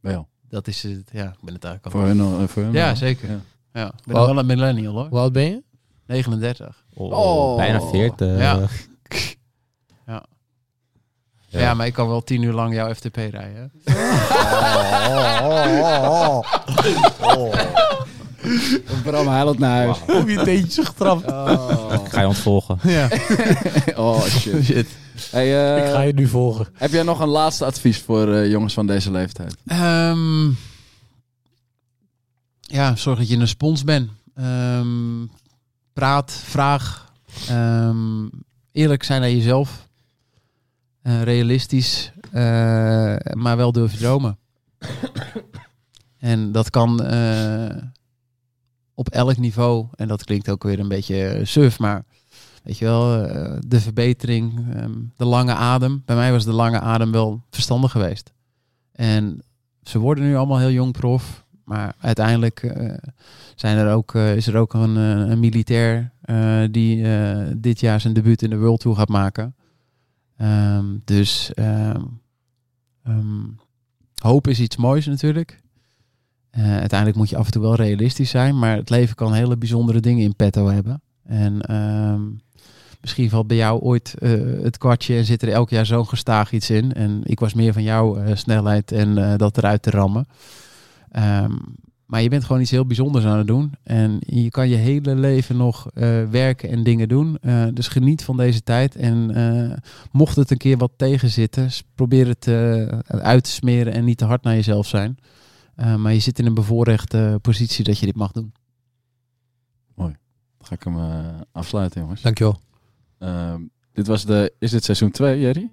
Wel. 0.00 0.28
dat 0.48 0.66
is 0.68 0.82
het. 0.82 1.08
Ja, 1.12 1.24
ik 1.28 1.38
ben 1.44 1.54
het 1.54 1.64
eigenlijk 1.64 1.84
al. 1.84 1.90
Voor 2.00 2.08
hun, 2.10 2.20
al- 2.20 2.48
voor 2.48 2.62
hun 2.62 2.72
Ja, 2.72 2.94
zeker. 2.94 3.28
Ja. 3.28 3.38
Ja, 3.72 3.86
ik 3.86 4.04
ben 4.04 4.14
Wel- 4.14 4.26
wel 4.26 4.38
een 4.38 4.46
millennial 4.46 4.92
hoor. 4.94 5.08
Hoe 5.08 5.18
oud 5.18 5.32
ben 5.32 5.42
je? 5.44 5.62
39. 6.06 6.84
Oh, 6.94 7.12
Oh. 7.12 7.56
Bijna 7.56 7.80
40. 7.80 8.38
Ja. 8.38 8.52
Ja. 8.54 8.66
Ja. 11.60 11.74
maar 11.74 11.86
ik 11.86 11.92
kan 11.92 12.08
wel 12.08 12.22
tien 12.24 12.42
uur 12.42 12.52
lang 12.52 12.74
jouw 12.74 12.94
FTP 12.94 13.16
rijden. 13.16 13.72
Bram, 19.02 19.28
hij 19.28 19.44
loopt 19.44 19.58
naar 19.58 19.76
huis. 19.76 19.98
Op 20.20 20.28
je 20.28 20.42
teentjes 20.44 20.86
getrapt. 20.86 21.30
Oh, 21.30 21.92
Ik 22.04 22.10
ga 22.12 22.20
je 22.20 22.26
ontvolgen. 22.26 22.78
Ja. 22.82 23.08
oh 23.96 24.22
shit. 24.24 24.64
Shit. 24.64 24.86
Hey, 25.30 25.74
eh, 25.76 25.86
ik 25.86 25.92
ga 25.92 26.00
je 26.00 26.12
nu 26.12 26.26
volgen. 26.26 26.66
Heb 26.74 26.92
jij 26.92 27.02
nog 27.02 27.20
een 27.20 27.28
laatste 27.28 27.64
advies 27.64 27.98
voor 27.98 28.32
eh, 28.32 28.50
jongens 28.50 28.74
van 28.74 28.86
deze 28.86 29.10
leeftijd? 29.10 29.56
Ehm, 29.66 30.44
ja, 32.60 32.96
zorg 32.96 33.18
dat 33.18 33.28
je 33.28 33.36
een 33.36 33.48
spons 33.48 33.84
bent. 33.84 34.10
Ehm, 34.34 35.24
praat, 35.92 36.32
vraag. 36.44 37.12
Ehm, 37.48 38.26
eerlijk 38.72 39.02
zijn 39.02 39.20
naar 39.20 39.30
jezelf. 39.30 39.88
Eh, 41.04 41.22
realistisch, 41.22 42.12
eh, 42.32 43.16
maar 43.32 43.56
wel 43.56 43.72
durven 43.72 43.98
dromen. 43.98 44.38
en 46.18 46.52
dat 46.52 46.70
kan 46.70 47.02
eh, 47.02 47.76
op 48.94 49.08
elk 49.08 49.36
niveau. 49.36 49.86
En 49.94 50.08
dat 50.08 50.24
klinkt 50.24 50.50
ook 50.50 50.62
weer 50.62 50.78
een 50.78 50.88
beetje 50.88 51.40
suf, 51.42 51.78
maar 51.78 52.04
weet 52.62 52.78
je 52.78 52.84
wel, 52.84 53.08
de 53.66 53.80
verbetering, 53.80 54.74
ehm, 54.74 54.92
de 55.16 55.24
lange 55.24 55.54
adem. 55.54 56.02
Bij 56.04 56.16
mij 56.16 56.32
was 56.32 56.44
de 56.44 56.52
lange 56.52 56.80
adem 56.80 57.12
wel 57.12 57.42
verstandig 57.50 57.90
geweest. 57.90 58.32
En 58.92 59.42
ze 59.82 59.98
worden 59.98 60.24
nu 60.24 60.36
allemaal 60.36 60.58
heel 60.58 60.70
jong 60.70 60.92
prof. 60.92 61.44
Maar 61.64 61.94
uiteindelijk 61.98 62.74
zijn 63.54 63.78
er 63.78 63.94
ook, 63.94 64.14
is 64.14 64.46
er 64.46 64.56
ook 64.56 64.74
een, 64.74 64.96
een 64.96 65.40
militair 65.40 66.12
die 66.70 67.06
dit 67.56 67.80
jaar 67.80 68.00
zijn 68.00 68.14
debuut 68.14 68.42
in 68.42 68.50
de 68.50 68.58
World 68.58 68.80
Tour 68.80 68.96
gaat 68.96 69.08
maken. 69.08 69.54
Ehm, 70.36 70.84
dus 71.04 71.54
ehm, 71.54 72.02
ehm, 73.02 73.46
hoop 74.22 74.46
is 74.46 74.60
iets 74.60 74.76
moois 74.76 75.06
natuurlijk. 75.06 75.62
Eh, 76.50 76.76
uiteindelijk 76.76 77.18
moet 77.18 77.30
je 77.30 77.36
af 77.36 77.46
en 77.46 77.52
toe 77.52 77.62
wel 77.62 77.74
realistisch 77.74 78.30
zijn. 78.30 78.58
Maar 78.58 78.76
het 78.76 78.90
leven 78.90 79.14
kan 79.14 79.32
hele 79.32 79.56
bijzondere 79.56 80.00
dingen 80.00 80.24
in 80.24 80.36
petto 80.36 80.66
hebben. 80.66 81.02
En 81.24 81.60
misschien 83.00 83.30
valt 83.30 83.46
bij 83.46 83.56
jou 83.56 83.80
ooit 83.80 84.14
eh, 84.18 84.30
het 84.62 84.78
kwartje 84.78 85.16
en 85.16 85.24
zit 85.24 85.42
er 85.42 85.48
elk 85.48 85.70
jaar 85.70 85.86
zo'n 85.86 86.08
gestaag 86.08 86.52
iets 86.52 86.70
in. 86.70 86.92
En 86.92 87.20
ik 87.24 87.40
was 87.40 87.54
meer 87.54 87.72
van 87.72 87.82
jouw 87.82 88.16
eh, 88.16 88.36
snelheid 88.36 88.92
en 88.92 89.38
dat 89.38 89.58
eruit 89.58 89.82
te 89.82 89.90
rammen. 89.90 90.26
Maar 92.06 92.22
je 92.22 92.28
bent 92.28 92.44
gewoon 92.44 92.60
iets 92.60 92.70
heel 92.70 92.86
bijzonders 92.86 93.24
aan 93.24 93.38
het 93.38 93.46
doen. 93.46 93.72
En 93.82 94.18
je 94.20 94.50
kan 94.50 94.68
je 94.68 94.76
hele 94.76 95.14
leven 95.14 95.56
nog 95.56 95.90
eh, 95.90 96.24
werken 96.24 96.68
en 96.68 96.82
dingen 96.84 97.08
doen. 97.08 97.38
Eh, 97.40 97.66
dus 97.72 97.88
geniet 97.88 98.24
van 98.24 98.36
deze 98.36 98.62
tijd. 98.62 98.96
En 98.96 99.34
eh, 99.34 99.76
mocht 100.12 100.36
het 100.36 100.50
een 100.50 100.56
keer 100.56 100.76
wat 100.76 100.92
tegenzitten, 100.96 101.68
probeer 101.94 102.26
het 102.26 102.46
eh, 102.46 102.98
uit 103.06 103.44
te 103.44 103.50
smeren 103.50 103.92
en 103.92 104.04
niet 104.04 104.18
te 104.18 104.24
hard 104.24 104.42
naar 104.42 104.54
jezelf 104.54 104.86
zijn. 104.86 105.18
Eh, 105.74 105.96
maar 105.96 106.12
je 106.12 106.18
zit 106.18 106.38
in 106.38 106.46
een 106.46 106.54
bevoorrechte 106.54 107.38
positie 107.42 107.84
dat 107.84 107.98
je 107.98 108.06
dit 108.06 108.16
mag 108.16 108.32
doen. 108.32 108.52
Dan 110.58 110.66
ga 110.66 110.74
ik 110.74 110.82
hem 110.82 110.96
afsluiten, 111.52 112.00
jongens. 112.00 112.22
Dankjewel. 112.22 112.60
Ehm, 113.18 113.60
dit 113.92 114.06
was 114.06 114.24
de, 114.24 114.52
is 114.58 114.70
dit 114.70 114.84
seizoen 114.84 115.10
2, 115.10 115.40
Jerry? 115.40 115.70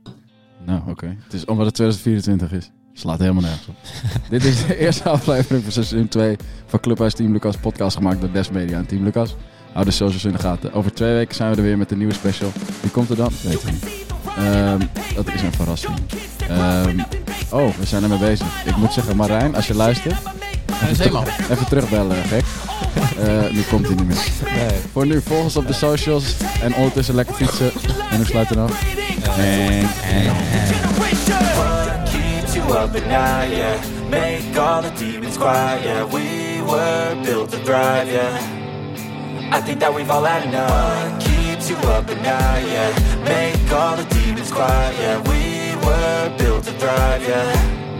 Nou, 0.65 0.89
oké. 0.89 1.17
Het 1.23 1.33
is 1.33 1.45
omdat 1.45 1.65
het 1.65 1.75
2024 1.75 2.51
is. 2.51 2.71
Slaat 2.93 3.19
helemaal 3.19 3.41
nergens 3.41 3.67
op. 3.67 3.75
dit 4.29 4.43
is 4.43 4.65
de 4.65 4.77
eerste 4.77 5.09
aflevering 5.09 5.63
van 5.63 5.71
seizoen 5.71 6.07
2 6.07 6.35
van 6.65 6.79
Clubhuis 6.79 7.13
Team 7.13 7.31
Lucas. 7.31 7.57
Podcast 7.57 7.95
gemaakt 7.97 8.21
door 8.21 8.31
Des 8.31 8.49
Media 8.49 8.77
en 8.77 8.85
Team 8.85 9.03
Lucas. 9.03 9.35
Hou 9.73 9.85
de 9.85 9.91
socials 9.91 10.25
in 10.25 10.31
de 10.31 10.37
gaten. 10.39 10.73
Over 10.73 10.93
twee 10.93 11.13
weken 11.13 11.35
zijn 11.35 11.51
we 11.51 11.57
er 11.57 11.63
weer 11.63 11.77
met 11.77 11.91
een 11.91 11.97
nieuwe 11.97 12.13
special. 12.13 12.51
Wie 12.81 12.91
komt 12.91 13.09
er 13.09 13.15
dan? 13.15 13.31
Weet 13.43 13.53
ik 13.53 13.71
niet. 13.71 13.85
Ehm, 14.37 14.79
dat 15.15 15.27
is 15.33 15.41
een 15.41 15.53
verrassing. 15.53 15.95
Ehm, 16.49 16.99
oh, 17.49 17.75
we 17.79 17.85
zijn 17.85 18.03
ermee 18.03 18.19
bezig. 18.19 18.47
Ik 18.65 18.75
moet 18.75 18.93
zeggen, 18.93 19.15
Marijn, 19.15 19.55
als 19.55 19.67
je 19.67 19.73
luistert, 19.73 20.15
En 20.87 20.95
Zeeman. 20.95 21.25
even 21.49 21.67
terugbellen, 21.67 22.15
gek. 22.23 22.43
Eh, 23.17 23.51
nu 23.51 23.61
komt 23.61 23.87
hij 23.87 23.95
niet 23.95 24.07
meer. 24.07 24.17
Voor 24.91 25.05
nu, 25.05 25.21
volg 25.21 25.43
ons 25.43 25.55
op 25.55 25.67
de 25.67 25.73
socials 25.73 26.35
en 26.61 26.75
ondertussen 26.75 27.15
lekker 27.15 27.35
fietsen. 27.35 27.71
En 28.09 28.15
hoe 28.17 28.25
sluit 28.25 28.49
er 28.49 28.59
af? 28.59 28.83
En, 29.37 29.89
up 32.71 32.95
at 32.95 33.07
night, 33.07 33.51
yeah 33.51 34.09
Make 34.09 34.55
all 34.57 34.81
the 34.81 34.91
demons 34.91 35.37
quiet, 35.37 35.83
yeah 35.83 36.03
We 36.05 36.61
were 36.61 37.23
built 37.23 37.51
to 37.51 37.57
thrive, 37.65 38.07
yeah. 38.07 39.49
I 39.51 39.59
think 39.61 39.79
that 39.79 39.93
we've 39.93 40.09
all 40.09 40.23
had 40.23 40.47
enough. 40.47 40.69
What 40.71 41.21
keeps 41.21 41.69
you 41.69 41.75
up 41.77 42.07
at 42.09 42.21
night, 42.21 42.65
yeah? 42.67 43.23
Make 43.23 43.71
all 43.71 43.97
the 43.97 44.05
demons 44.05 44.51
quiet, 44.51 44.95
yeah 44.99 45.17
We 45.29 45.75
were 45.85 46.37
built 46.37 46.63
to 46.65 46.71
thrive, 46.73 47.23
yeah 47.23 47.90